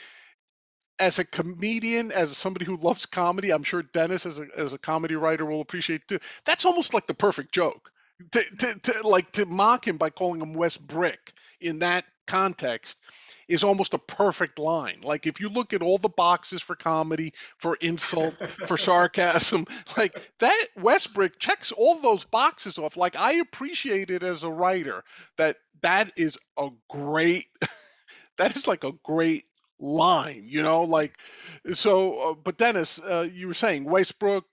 as 0.99 1.18
a 1.20 1.26
comedian, 1.26 2.11
as 2.11 2.38
somebody 2.38 2.66
who 2.66 2.78
loves 2.78 3.06
comedy, 3.06 3.52
I'm 3.52 3.64
sure 3.64 3.84
Dennis 3.84 4.26
as 4.26 4.40
a 4.40 4.48
as 4.57 4.74
a 4.74 4.78
comedy 4.78 5.16
writer 5.16 5.45
will 5.45 5.61
appreciate 5.61 6.07
too. 6.07 6.20
That's 6.45 6.66
almost 6.66 6.94
like 6.94 7.07
the 7.07 7.14
perfect 7.14 7.53
joke. 7.53 7.91
To, 8.32 8.44
to, 8.44 8.80
to 8.80 9.07
like 9.07 9.32
to 9.34 9.45
mock 9.45 9.88
him 9.88 9.95
by 9.95 10.10
calling 10.10 10.41
him 10.41 10.53
West 10.53 10.86
Brick 10.86 11.32
in 11.61 11.80
that 11.80 12.03
context 12.28 12.98
is 13.50 13.64
almost 13.64 13.96
a 13.96 13.98
perfect 13.98 14.60
line. 14.60 15.02
Like 15.04 15.26
if 15.26 15.42
you 15.42 15.50
look 15.50 15.74
at 15.74 15.82
all 15.82 15.98
the 15.98 16.08
boxes 16.08 16.62
for 16.62 16.76
comedy, 16.76 17.34
for 17.58 17.76
insult, 17.76 18.36
for 18.68 18.78
sarcasm, 18.78 19.66
like 19.98 20.16
that 20.40 20.68
Westbrick 20.78 21.40
checks 21.40 21.72
all 21.72 22.00
those 22.00 22.24
boxes 22.24 22.78
off. 22.78 22.96
Like 22.96 23.18
I 23.18 23.34
appreciate 23.34 24.12
it 24.12 24.24
as 24.24 24.44
a 24.44 24.52
writer 24.52 25.04
that 25.38 25.58
that 25.82 26.14
is 26.16 26.38
a 26.58 26.70
great 26.90 27.48
that 28.38 28.56
is 28.56 28.68
like 28.68 28.84
a 28.84 28.94
great 29.04 29.46
line, 29.80 30.46
you 30.46 30.62
know, 30.62 30.84
like 30.84 31.18
so 31.74 32.20
uh, 32.20 32.34
but 32.36 32.58
Dennis, 32.58 33.00
uh, 33.00 33.28
you 33.34 33.48
were 33.48 33.54
saying 33.56 33.84
Westbrook 33.84 34.46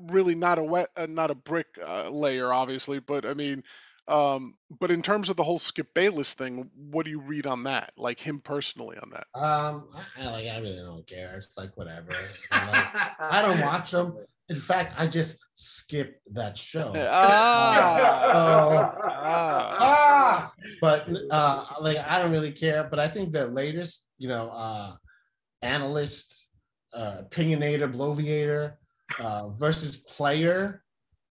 really 0.00 0.34
not 0.34 0.58
a 0.58 0.64
wet, 0.64 0.88
uh, 0.96 1.06
not 1.06 1.30
a 1.30 1.34
brick 1.34 1.66
uh, 1.84 2.08
layer 2.08 2.50
obviously, 2.52 3.00
but 3.00 3.26
I 3.26 3.34
mean 3.34 3.64
um, 4.08 4.54
but 4.80 4.90
in 4.90 5.02
terms 5.02 5.28
of 5.28 5.36
the 5.36 5.44
whole 5.44 5.58
Skip 5.58 5.92
Bayless 5.94 6.34
thing, 6.34 6.70
what 6.74 7.04
do 7.04 7.10
you 7.10 7.20
read 7.20 7.46
on 7.46 7.64
that? 7.64 7.92
Like 7.96 8.18
him 8.18 8.40
personally 8.40 8.96
on 8.98 9.10
that? 9.10 9.26
Um, 9.34 9.88
I, 9.94 10.22
I 10.22 10.30
like 10.30 10.46
I 10.46 10.58
really 10.58 10.76
don't 10.76 11.06
care. 11.06 11.36
It's 11.36 11.56
like 11.56 11.76
whatever. 11.76 12.12
Like, 12.50 12.86
I 13.20 13.42
don't 13.42 13.60
watch 13.60 13.90
them. 13.90 14.16
In 14.48 14.56
fact, 14.56 14.94
I 14.96 15.06
just 15.06 15.36
skip 15.54 16.20
that 16.32 16.56
show. 16.56 16.94
Ah, 16.96 18.94
ah. 19.04 19.76
ah, 19.78 20.52
but 20.80 21.06
uh, 21.30 21.64
like 21.80 21.98
I 21.98 22.22
don't 22.22 22.32
really 22.32 22.52
care. 22.52 22.84
But 22.84 22.98
I 22.98 23.08
think 23.08 23.32
the 23.32 23.46
latest, 23.46 24.06
you 24.16 24.28
know, 24.28 24.48
uh, 24.50 24.94
analyst, 25.60 26.48
uh, 26.94 27.22
opinionator, 27.24 27.92
bloviator 27.92 28.74
uh, 29.20 29.48
versus 29.50 29.96
player 29.96 30.82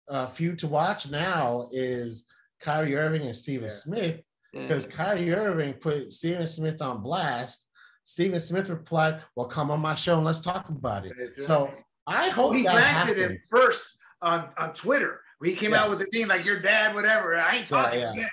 uh, 0.08 0.26
feud 0.26 0.58
to 0.58 0.66
watch 0.66 1.08
now 1.10 1.68
is 1.72 2.24
Kyrie 2.60 2.96
Irving 2.96 3.22
and 3.22 3.36
Stephen 3.36 3.68
Yeah. 3.68 3.74
Smith 3.74 4.20
because 4.52 4.86
Kyrie 4.86 5.32
Irving 5.34 5.74
put 5.74 6.12
Stephen 6.12 6.46
Smith 6.46 6.80
on 6.82 7.02
blast. 7.02 7.66
Stephen 8.04 8.40
Smith 8.40 8.68
replied, 8.70 9.22
"Well, 9.36 9.46
come 9.46 9.70
on 9.70 9.80
my 9.80 9.94
show 9.94 10.16
and 10.16 10.24
let's 10.24 10.40
talk 10.40 10.68
about 10.68 11.06
it." 11.06 11.12
That's 11.18 11.46
So. 11.46 11.70
I 12.06 12.30
hope 12.30 12.54
he 12.54 12.62
that 12.62 12.72
blasted 12.72 13.18
him 13.18 13.38
first 13.50 13.98
on, 14.22 14.48
on 14.56 14.72
Twitter. 14.72 15.20
He 15.44 15.54
came 15.54 15.72
Yeah. 15.72 15.82
out 15.82 15.90
with 15.90 16.00
a 16.00 16.06
thing 16.06 16.26
like 16.26 16.44
your 16.44 16.58
dad, 16.58 16.94
whatever. 16.94 17.36
I 17.38 17.56
ain't 17.56 17.68
talking. 17.68 18.00
yeah. 18.00 18.14
Yeah, 18.14 18.28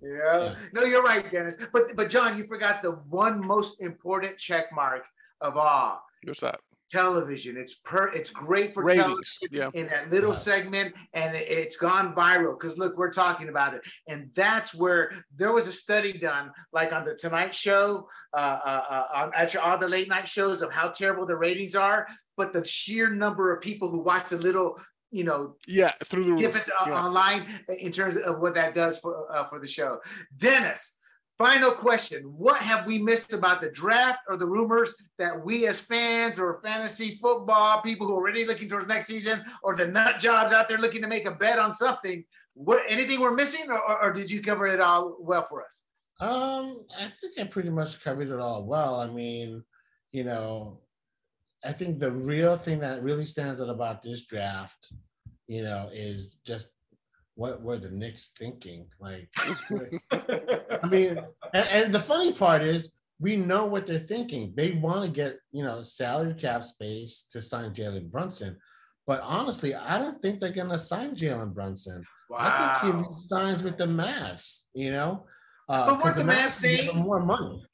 yeah. 0.00 0.38
Yeah. 0.44 0.54
No, 0.72 0.84
you're 0.84 1.02
right, 1.02 1.28
Dennis. 1.30 1.56
But 1.72 1.96
but 1.96 2.08
John, 2.08 2.38
you 2.38 2.46
forgot 2.46 2.82
the 2.82 2.92
one 2.92 3.44
most 3.44 3.80
important 3.82 4.38
check 4.38 4.72
mark 4.72 5.04
of 5.40 5.56
all. 5.56 6.00
What's 6.24 6.40
that? 6.42 6.60
Television. 6.90 7.56
It's 7.56 7.74
per 7.74 8.08
it's 8.08 8.30
great 8.30 8.72
for 8.74 8.82
Ratings. 8.84 9.04
television 9.04 9.48
Yeah. 9.50 9.70
in 9.80 9.88
that 9.88 10.10
little 10.10 10.30
Yeah. 10.30 10.36
segment, 10.38 10.94
and 11.12 11.36
it- 11.36 11.48
it's 11.48 11.76
gone 11.76 12.14
viral 12.14 12.58
because 12.58 12.78
look, 12.78 12.96
we're 12.96 13.12
talking 13.12 13.48
about 13.48 13.74
it, 13.74 13.82
and 14.08 14.30
that's 14.34 14.74
where 14.74 15.12
there 15.34 15.52
was 15.52 15.66
a 15.66 15.72
study 15.72 16.12
done, 16.12 16.52
like 16.72 16.92
on 16.92 17.04
the 17.04 17.14
Tonight 17.14 17.54
Show, 17.54 18.08
uh, 18.32 18.36
uh, 18.64 18.84
uh, 18.88 19.06
on 19.22 19.32
actually 19.34 19.60
all 19.60 19.78
the 19.78 19.88
late 19.88 20.08
night 20.08 20.28
shows 20.28 20.62
of 20.62 20.72
how 20.72 20.88
terrible 20.88 21.26
the 21.26 21.36
ratings 21.36 21.74
are, 21.74 22.06
but 22.36 22.52
the 22.52 22.64
sheer 22.64 23.10
number 23.10 23.52
of 23.54 23.60
people 23.60 23.90
who 23.90 23.98
watch 23.98 24.28
the 24.28 24.38
little, 24.38 24.78
you 25.10 25.24
know, 25.24 25.56
Yeah, 25.66 25.92
through 26.04 26.24
the 26.24 26.30
roof. 26.32 26.40
difference 26.40 26.68
uh, 26.68 26.84
Yeah. 26.86 27.04
online 27.04 27.64
in 27.68 27.90
terms 27.92 28.16
of 28.16 28.38
what 28.40 28.54
that 28.54 28.74
does 28.74 28.98
for 28.98 29.30
uh, 29.34 29.48
for 29.48 29.58
the 29.58 29.68
show. 29.68 30.00
Dennis, 30.36 30.96
final 31.38 31.70
question: 31.70 32.22
What 32.24 32.60
have 32.60 32.86
we 32.86 32.98
missed 32.98 33.32
about 33.32 33.60
the 33.60 33.70
draft 33.70 34.20
or 34.28 34.36
the 34.36 34.46
rumors 34.46 34.92
that 35.18 35.44
we 35.44 35.66
as 35.66 35.80
fans 35.80 36.38
or 36.38 36.60
fantasy 36.62 37.18
football 37.22 37.80
people 37.80 38.06
who 38.06 38.14
are 38.14 38.16
already 38.16 38.44
looking 38.44 38.68
towards 38.68 38.86
next 38.86 39.06
season 39.06 39.42
or 39.62 39.76
the 39.76 39.86
nut 39.86 40.18
jobs 40.18 40.52
out 40.52 40.68
there 40.68 40.78
looking 40.78 41.02
to 41.02 41.08
make 41.08 41.26
a 41.26 41.30
bet 41.30 41.58
on 41.58 41.74
something? 41.74 42.24
What 42.54 42.84
anything 42.88 43.20
we're 43.20 43.34
missing, 43.34 43.70
or, 43.70 43.78
or, 43.78 44.02
or 44.04 44.12
did 44.12 44.30
you 44.30 44.40
cover 44.40 44.66
it 44.66 44.80
all 44.80 45.16
well 45.20 45.46
for 45.48 45.64
us? 45.64 45.82
Um, 46.20 46.86
I 46.98 47.12
think 47.20 47.38
I 47.38 47.44
pretty 47.44 47.68
much 47.68 48.02
covered 48.02 48.30
it 48.30 48.40
all 48.40 48.64
well. 48.64 49.00
I 49.00 49.06
mean, 49.06 49.62
you 50.12 50.24
know, 50.24 50.80
I 51.64 51.72
think 51.72 51.98
the 51.98 52.12
real 52.12 52.56
thing 52.56 52.80
that 52.80 53.02
really 53.02 53.26
stands 53.26 53.60
out 53.60 53.68
about 53.68 54.02
this 54.02 54.24
draft, 54.24 54.88
you 55.46 55.62
know, 55.62 55.90
is 55.92 56.36
just 56.46 56.68
what 57.36 57.62
were 57.62 57.76
the 57.76 57.90
Knicks 57.90 58.32
thinking? 58.36 58.86
Like, 58.98 59.28
I 59.38 60.86
mean, 60.88 61.18
and, 61.54 61.68
and 61.68 61.94
the 61.94 62.00
funny 62.00 62.32
part 62.32 62.62
is 62.62 62.92
we 63.20 63.36
know 63.36 63.66
what 63.66 63.86
they're 63.86 63.98
thinking. 63.98 64.52
They 64.56 64.72
want 64.72 65.02
to 65.02 65.08
get, 65.08 65.38
you 65.52 65.62
know, 65.62 65.82
salary 65.82 66.34
cap 66.34 66.64
space 66.64 67.24
to 67.30 67.40
sign 67.40 67.72
Jalen 67.72 68.10
Brunson. 68.10 68.56
But 69.06 69.20
honestly, 69.20 69.74
I 69.74 69.98
don't 69.98 70.20
think 70.20 70.40
they're 70.40 70.50
going 70.50 70.70
to 70.70 70.78
sign 70.78 71.14
Jalen 71.14 71.54
Brunson. 71.54 72.04
Wow. 72.28 72.38
I 72.40 72.78
think 72.80 73.06
he 73.06 73.28
signs 73.30 73.62
with 73.62 73.78
the 73.78 73.86
Mavs. 73.86 74.64
You 74.74 74.90
know, 74.90 75.26
uh, 75.68 75.86
but 75.86 76.04
weren't 76.04 76.16
the, 76.16 76.24
the 76.24 76.32
Mavs, 76.32 76.52
saying 76.52 76.96
more 76.96 77.20
money? 77.20 77.64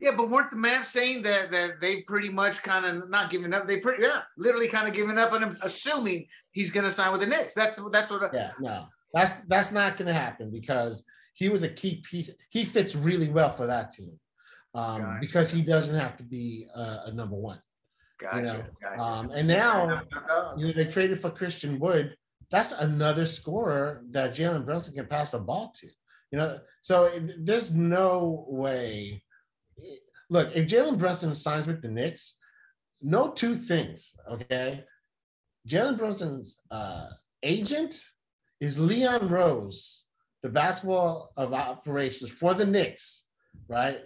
Yeah, 0.00 0.10
but 0.16 0.30
weren't 0.30 0.50
the 0.50 0.56
Mavs 0.56 0.84
saying 0.84 1.22
that 1.22 1.50
that 1.52 1.80
they 1.80 2.02
pretty 2.02 2.28
much 2.28 2.62
kind 2.62 2.84
of 2.84 3.08
not 3.08 3.30
giving 3.30 3.54
up? 3.54 3.66
They 3.66 3.78
pretty 3.78 4.02
yeah, 4.02 4.22
literally 4.36 4.68
kind 4.68 4.86
of 4.86 4.94
giving 4.94 5.16
up 5.16 5.32
on 5.32 5.42
him, 5.42 5.58
assuming 5.62 6.26
he's 6.50 6.70
going 6.70 6.84
to 6.84 6.90
sign 6.90 7.12
with 7.12 7.20
the 7.22 7.26
Knicks. 7.26 7.54
That's 7.54 7.80
that's 7.90 8.10
what. 8.10 8.24
I, 8.24 8.36
yeah, 8.36 8.50
no, 8.60 8.84
that's 9.12 9.32
that's 9.48 9.72
not 9.72 9.96
going 9.96 10.08
to 10.08 10.14
happen 10.14 10.50
because 10.50 11.04
he 11.34 11.48
was 11.48 11.62
a 11.62 11.68
key 11.68 12.02
piece. 12.08 12.30
He 12.50 12.64
fits 12.64 12.94
really 12.94 13.28
well 13.28 13.50
for 13.50 13.66
that 13.66 13.90
team 13.90 14.18
um, 14.74 15.02
gotcha. 15.02 15.18
because 15.20 15.50
he 15.50 15.62
doesn't 15.62 15.94
have 15.94 16.16
to 16.16 16.22
be 16.22 16.66
a, 16.74 17.00
a 17.06 17.12
number 17.12 17.36
one. 17.36 17.60
Gotcha. 18.18 18.36
You 18.36 18.42
know? 18.44 18.64
gotcha. 18.80 19.02
Um, 19.02 19.30
and 19.30 19.48
now, 19.48 20.02
you 20.56 20.68
know, 20.68 20.72
they 20.72 20.84
traded 20.84 21.20
for 21.20 21.30
Christian 21.30 21.78
Wood. 21.78 22.16
That's 22.50 22.72
another 22.72 23.24
scorer 23.24 24.02
that 24.10 24.34
Jalen 24.34 24.64
Brunson 24.64 24.94
can 24.94 25.06
pass 25.06 25.30
the 25.30 25.38
ball 25.38 25.72
to. 25.80 25.88
You 26.30 26.38
know, 26.38 26.60
so 26.80 27.10
there's 27.38 27.72
no 27.72 28.46
way. 28.48 29.22
Look, 30.30 30.54
if 30.56 30.66
Jalen 30.66 30.98
Brunson 30.98 31.34
signs 31.34 31.66
with 31.66 31.82
the 31.82 31.88
Knicks, 31.88 32.34
no 33.02 33.30
two 33.30 33.54
things. 33.54 34.14
Okay, 34.30 34.84
Jalen 35.68 35.98
Brunson's 35.98 36.58
uh, 36.70 37.08
agent 37.42 38.00
is 38.62 38.78
Leon 38.78 39.28
Rose, 39.28 40.04
the 40.44 40.48
basketball 40.48 41.32
of 41.36 41.52
operations 41.52 42.30
for 42.30 42.54
the 42.54 42.64
Knicks, 42.64 43.24
right? 43.66 43.98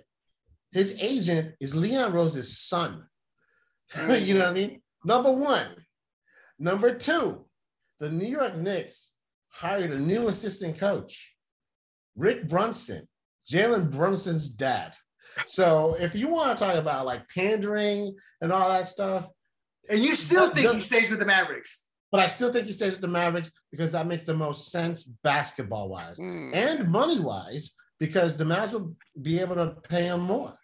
His 0.73 0.97
agent 0.99 1.55
is 1.61 1.75
Leon 1.75 2.15
Rose's 2.15 2.59
son. 2.59 3.05
you 4.09 4.33
know 4.33 4.41
what 4.41 4.49
I 4.49 4.53
mean? 4.55 4.81
Number 5.05 5.31
one. 5.31 5.69
Number 6.59 6.95
two, 6.95 7.45
the 8.01 8.09
New 8.09 8.27
York 8.27 8.57
Knicks 8.57 9.13
hired 9.49 9.91
a 9.91 9.99
new 9.99 10.29
assistant 10.29 10.79
coach, 10.79 11.35
Rick 12.17 12.49
Brunson, 12.49 13.07
Jalen 13.53 13.91
Brunson's 13.91 14.49
dad. 14.49 14.95
So 15.45 15.99
if 16.01 16.15
you 16.15 16.29
want 16.29 16.59
to 16.59 16.65
talk 16.65 16.77
about 16.77 17.05
like 17.05 17.29
pandering 17.29 18.17
and 18.41 18.51
all 18.51 18.71
that 18.71 18.89
stuff, 18.89 19.29
and 19.91 20.03
you 20.03 20.15
still 20.15 20.49
think 20.49 20.73
he 20.73 20.81
stays 20.81 21.11
with 21.11 21.21
the 21.21 21.27
Mavericks. 21.27 21.86
But 22.13 22.21
I 22.21 22.27
still 22.27 22.53
think 22.53 22.67
he 22.67 22.73
stays 22.73 22.93
with 22.93 23.01
the 23.01 23.09
Mavericks 23.09 23.53
because 23.71 23.93
that 23.93 24.07
makes 24.07 24.23
the 24.23 24.35
most 24.35 24.71
sense 24.71 25.03
basketball 25.03 25.89
wise 25.89 26.19
mm. 26.19 26.55
and 26.55 26.89
money 26.89 27.19
wise 27.19 27.73
because 27.99 28.37
the 28.37 28.45
Mavs 28.45 28.73
will 28.73 28.95
be 29.21 29.41
able 29.41 29.57
to 29.57 29.75
pay 29.89 30.05
him 30.05 30.21
more, 30.21 30.55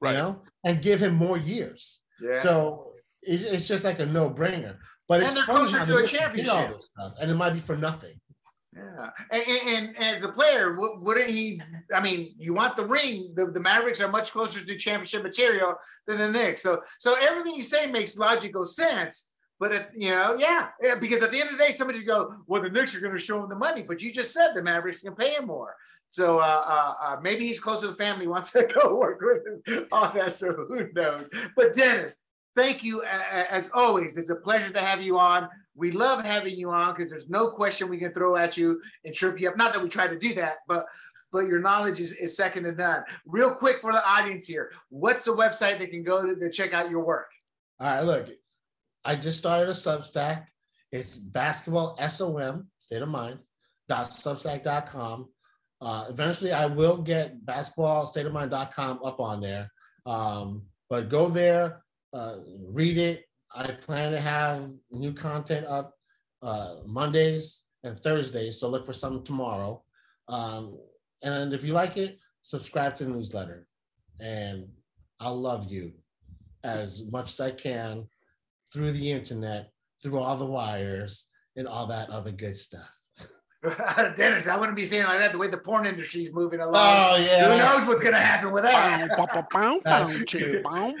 right. 0.00 0.12
you 0.12 0.18
know, 0.18 0.42
and 0.64 0.82
give 0.82 1.00
him 1.00 1.14
more 1.14 1.38
years. 1.38 2.00
Yeah. 2.20 2.38
So 2.38 2.92
it's, 3.22 3.42
it's 3.42 3.64
just 3.64 3.84
like 3.84 3.98
a 3.98 4.06
no 4.06 4.30
brainer. 4.30 4.76
But 5.08 5.22
and 5.22 5.36
they're 5.36 5.44
closer 5.44 5.84
to 5.84 5.96
a 5.98 6.06
championship, 6.06 6.78
stuff, 6.78 7.14
and 7.20 7.30
it 7.30 7.34
might 7.34 7.50
be 7.50 7.60
for 7.60 7.76
nothing. 7.76 8.14
Yeah, 8.74 9.10
and, 9.30 9.42
and, 9.42 9.96
and, 9.98 10.16
as 10.16 10.22
a 10.22 10.28
player, 10.28 10.74
wouldn't 10.78 11.28
he? 11.28 11.60
I 11.94 12.00
mean, 12.00 12.34
you 12.38 12.54
want 12.54 12.74
the 12.74 12.86
ring. 12.86 13.32
The, 13.34 13.50
the 13.50 13.60
Mavericks 13.60 14.00
are 14.00 14.08
much 14.08 14.32
closer 14.32 14.64
to 14.64 14.76
championship 14.76 15.22
material 15.22 15.74
than 16.06 16.16
the 16.16 16.30
Knicks. 16.30 16.62
So, 16.62 16.80
so 16.98 17.14
everything 17.20 17.54
you 17.54 17.62
say 17.62 17.86
makes 17.86 18.16
logical 18.16 18.66
sense. 18.66 19.28
But 19.62 19.72
if, 19.72 19.86
you 19.94 20.10
know, 20.10 20.34
yeah, 20.34 20.70
yeah, 20.82 20.96
because 20.96 21.22
at 21.22 21.30
the 21.30 21.40
end 21.40 21.50
of 21.50 21.56
the 21.56 21.64
day, 21.64 21.72
somebody 21.72 22.02
go, 22.02 22.34
well, 22.48 22.60
the 22.60 22.68
Knicks 22.68 22.96
are 22.96 23.00
going 23.00 23.12
to 23.12 23.18
show 23.18 23.40
him 23.44 23.48
the 23.48 23.54
money, 23.54 23.82
but 23.82 24.02
you 24.02 24.12
just 24.12 24.32
said 24.32 24.54
the 24.54 24.62
Mavericks 24.62 25.02
can 25.02 25.14
pay 25.14 25.34
him 25.34 25.46
more. 25.46 25.76
So 26.10 26.40
uh, 26.40 26.64
uh, 26.66 26.94
uh, 27.00 27.20
maybe 27.22 27.46
he's 27.46 27.60
close 27.60 27.78
to 27.82 27.86
the 27.86 27.94
family, 27.94 28.26
wants 28.26 28.50
to 28.50 28.64
go 28.82 28.96
work 28.96 29.20
with 29.22 29.46
him 29.68 29.86
on 29.92 30.16
that. 30.16 30.34
So 30.34 30.52
who 30.52 30.88
knows? 30.92 31.28
But 31.54 31.76
Dennis, 31.76 32.18
thank 32.56 32.82
you 32.82 33.04
as 33.04 33.70
always. 33.72 34.16
It's 34.16 34.30
a 34.30 34.34
pleasure 34.34 34.72
to 34.72 34.80
have 34.80 35.00
you 35.00 35.16
on. 35.16 35.48
We 35.76 35.92
love 35.92 36.24
having 36.24 36.58
you 36.58 36.72
on 36.72 36.96
because 36.96 37.08
there's 37.08 37.30
no 37.30 37.52
question 37.52 37.88
we 37.88 37.98
can 37.98 38.12
throw 38.12 38.34
at 38.34 38.56
you 38.56 38.82
and 39.04 39.14
trip 39.14 39.40
you 39.40 39.48
up. 39.48 39.56
Not 39.56 39.72
that 39.74 39.80
we 39.80 39.88
try 39.88 40.08
to 40.08 40.18
do 40.18 40.34
that, 40.34 40.56
but 40.66 40.86
but 41.30 41.46
your 41.46 41.60
knowledge 41.60 42.00
is, 42.00 42.10
is 42.14 42.36
second 42.36 42.64
to 42.64 42.72
none. 42.72 43.04
Real 43.26 43.54
quick 43.54 43.80
for 43.80 43.92
the 43.92 44.04
audience 44.04 44.44
here, 44.44 44.72
what's 44.88 45.24
the 45.24 45.36
website 45.36 45.78
they 45.78 45.86
can 45.86 46.02
go 46.02 46.26
to, 46.26 46.34
to 46.34 46.50
check 46.50 46.74
out 46.74 46.90
your 46.90 47.04
work? 47.04 47.28
All 47.78 47.86
right, 47.86 48.00
look, 48.00 48.28
I 49.04 49.16
just 49.16 49.38
started 49.38 49.68
a 49.68 49.72
Substack. 49.72 50.46
It's 50.90 51.16
basketball 51.16 51.96
som 52.08 52.68
state 52.78 53.02
of 53.02 53.08
mind 53.08 53.38
dot 53.88 54.10
substack.com. 54.10 55.28
Uh, 55.80 56.06
eventually, 56.08 56.52
I 56.52 56.66
will 56.66 56.98
get 56.98 57.44
basketball 57.44 58.06
state 58.06 58.26
of 58.26 58.32
mind.com 58.32 59.00
up 59.04 59.18
on 59.18 59.40
there. 59.40 59.70
Um, 60.06 60.62
but 60.88 61.08
go 61.08 61.28
there, 61.28 61.82
uh, 62.12 62.36
read 62.68 62.98
it. 62.98 63.24
I 63.54 63.72
plan 63.72 64.12
to 64.12 64.20
have 64.20 64.70
new 64.90 65.12
content 65.12 65.66
up 65.66 65.94
uh, 66.42 66.76
Mondays 66.86 67.64
and 67.82 67.98
Thursdays. 67.98 68.60
So 68.60 68.68
look 68.68 68.86
for 68.86 68.92
some 68.92 69.24
tomorrow. 69.24 69.82
Um, 70.28 70.78
and 71.22 71.52
if 71.52 71.64
you 71.64 71.72
like 71.72 71.96
it, 71.96 72.18
subscribe 72.42 72.94
to 72.96 73.04
the 73.04 73.10
newsletter. 73.10 73.66
And 74.20 74.68
I'll 75.20 75.40
love 75.40 75.70
you 75.70 75.92
as 76.64 77.02
much 77.10 77.30
as 77.32 77.40
I 77.40 77.50
can 77.50 78.06
through 78.72 78.92
the 78.92 79.10
internet, 79.10 79.70
through 80.02 80.18
all 80.18 80.36
the 80.36 80.46
wires, 80.46 81.26
and 81.56 81.66
all 81.68 81.86
that 81.86 82.10
other 82.10 82.32
good 82.32 82.56
stuff. 82.56 82.90
Dennis, 84.16 84.48
I 84.48 84.56
wouldn't 84.56 84.76
be 84.76 84.84
saying 84.84 85.04
like 85.04 85.18
that 85.18 85.32
the 85.32 85.38
way 85.38 85.46
the 85.46 85.58
porn 85.58 85.86
industry 85.86 86.22
is 86.22 86.32
moving 86.32 86.60
along. 86.60 86.74
Oh 86.74 87.16
yeah. 87.16 87.48
Who 87.48 87.58
knows 87.58 87.86
what's 87.86 88.02
gonna 88.02 88.18
happen 88.18 88.50
with 88.50 88.64
that? 88.64 89.00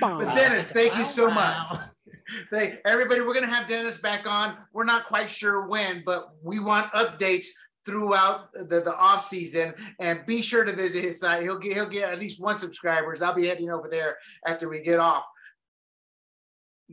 but 0.00 0.34
Dennis, 0.36 0.68
thank 0.68 0.96
you 0.96 1.04
so 1.04 1.30
much. 1.30 1.80
Thank 2.50 2.78
everybody. 2.86 3.20
We're 3.20 3.34
gonna 3.34 3.48
have 3.48 3.68
Dennis 3.68 3.98
back 3.98 4.30
on. 4.30 4.56
We're 4.72 4.84
not 4.84 5.06
quite 5.06 5.28
sure 5.28 5.66
when, 5.66 6.02
but 6.06 6.30
we 6.42 6.60
want 6.60 6.90
updates 6.92 7.46
throughout 7.84 8.52
the, 8.54 8.80
the 8.80 8.96
off 8.96 9.24
season 9.24 9.74
and 9.98 10.24
be 10.24 10.40
sure 10.40 10.64
to 10.64 10.72
visit 10.72 11.02
his 11.02 11.18
site. 11.18 11.42
He'll 11.42 11.58
get 11.58 11.74
he'll 11.74 11.88
get 11.88 12.10
at 12.10 12.20
least 12.20 12.40
one 12.40 12.54
subscribers. 12.54 13.22
I'll 13.22 13.34
be 13.34 13.48
heading 13.48 13.70
over 13.70 13.88
there 13.88 14.16
after 14.46 14.68
we 14.68 14.80
get 14.80 15.00
off 15.00 15.24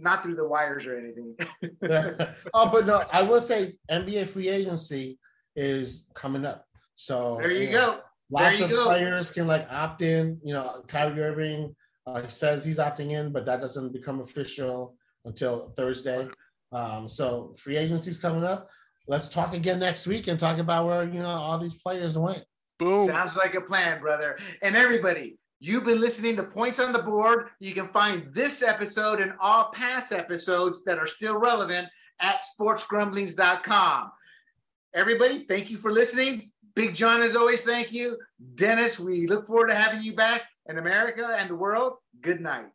not 0.01 0.23
through 0.23 0.35
the 0.35 0.47
wires 0.47 0.85
or 0.85 0.97
anything. 0.97 1.35
oh, 2.53 2.69
but 2.69 2.85
no, 2.85 3.03
I 3.11 3.21
will 3.21 3.41
say 3.41 3.75
NBA 3.91 4.27
free 4.27 4.49
agency 4.49 5.19
is 5.55 6.05
coming 6.13 6.45
up. 6.45 6.65
So 6.95 7.37
there 7.39 7.51
you, 7.51 7.65
you 7.65 7.71
go. 7.71 7.77
Know, 7.77 7.99
lots 8.29 8.61
of 8.61 8.69
go. 8.69 8.85
players 8.85 9.31
can 9.31 9.47
like 9.47 9.67
opt 9.69 10.01
in. 10.01 10.39
You 10.43 10.53
know, 10.53 10.83
Kyrie 10.87 11.21
Irving 11.21 11.75
uh, 12.07 12.27
says 12.27 12.65
he's 12.65 12.77
opting 12.77 13.11
in, 13.11 13.31
but 13.31 13.45
that 13.45 13.61
doesn't 13.61 13.93
become 13.93 14.21
official 14.21 14.95
until 15.25 15.73
Thursday. 15.75 16.27
Um, 16.71 17.07
so 17.07 17.53
free 17.57 17.77
agency's 17.77 18.17
coming 18.17 18.43
up. 18.43 18.69
Let's 19.07 19.27
talk 19.27 19.53
again 19.53 19.79
next 19.79 20.05
week 20.05 20.27
and 20.27 20.39
talk 20.39 20.59
about 20.59 20.85
where 20.85 21.03
you 21.03 21.19
know 21.19 21.27
all 21.27 21.57
these 21.57 21.75
players 21.75 22.17
went. 22.17 22.43
Boom. 22.77 23.07
Sounds 23.07 23.35
like 23.35 23.55
a 23.55 23.61
plan, 23.61 23.99
brother. 23.99 24.37
And 24.61 24.75
everybody, 24.75 25.37
You've 25.61 25.83
been 25.83 25.99
listening 25.99 26.37
to 26.37 26.43
Points 26.43 26.79
on 26.79 26.93
the 26.93 27.03
Board. 27.03 27.49
You 27.59 27.73
can 27.73 27.89
find 27.89 28.33
this 28.33 28.63
episode 28.63 29.19
and 29.19 29.33
all 29.41 29.71
past 29.71 30.13
episodes 30.13 30.85
that 30.85 30.97
are 30.97 31.07
still 31.07 31.37
relevant 31.37 31.89
at 32.21 32.39
sportsgrumblings.com. 32.39 34.11
Everybody, 34.93 35.45
thank 35.49 35.69
you 35.69 35.75
for 35.75 35.91
listening. 35.91 36.51
Big 36.75 36.95
John, 36.95 37.21
as 37.21 37.35
always, 37.35 37.61
thank 37.61 37.91
you. 37.91 38.17
Dennis, 38.55 38.99
we 38.99 39.27
look 39.27 39.45
forward 39.45 39.69
to 39.69 39.75
having 39.75 40.01
you 40.01 40.15
back 40.15 40.43
in 40.67 40.77
America 40.77 41.35
and 41.37 41.49
the 41.49 41.55
world. 41.55 41.93
Good 42.21 42.39
night. 42.39 42.67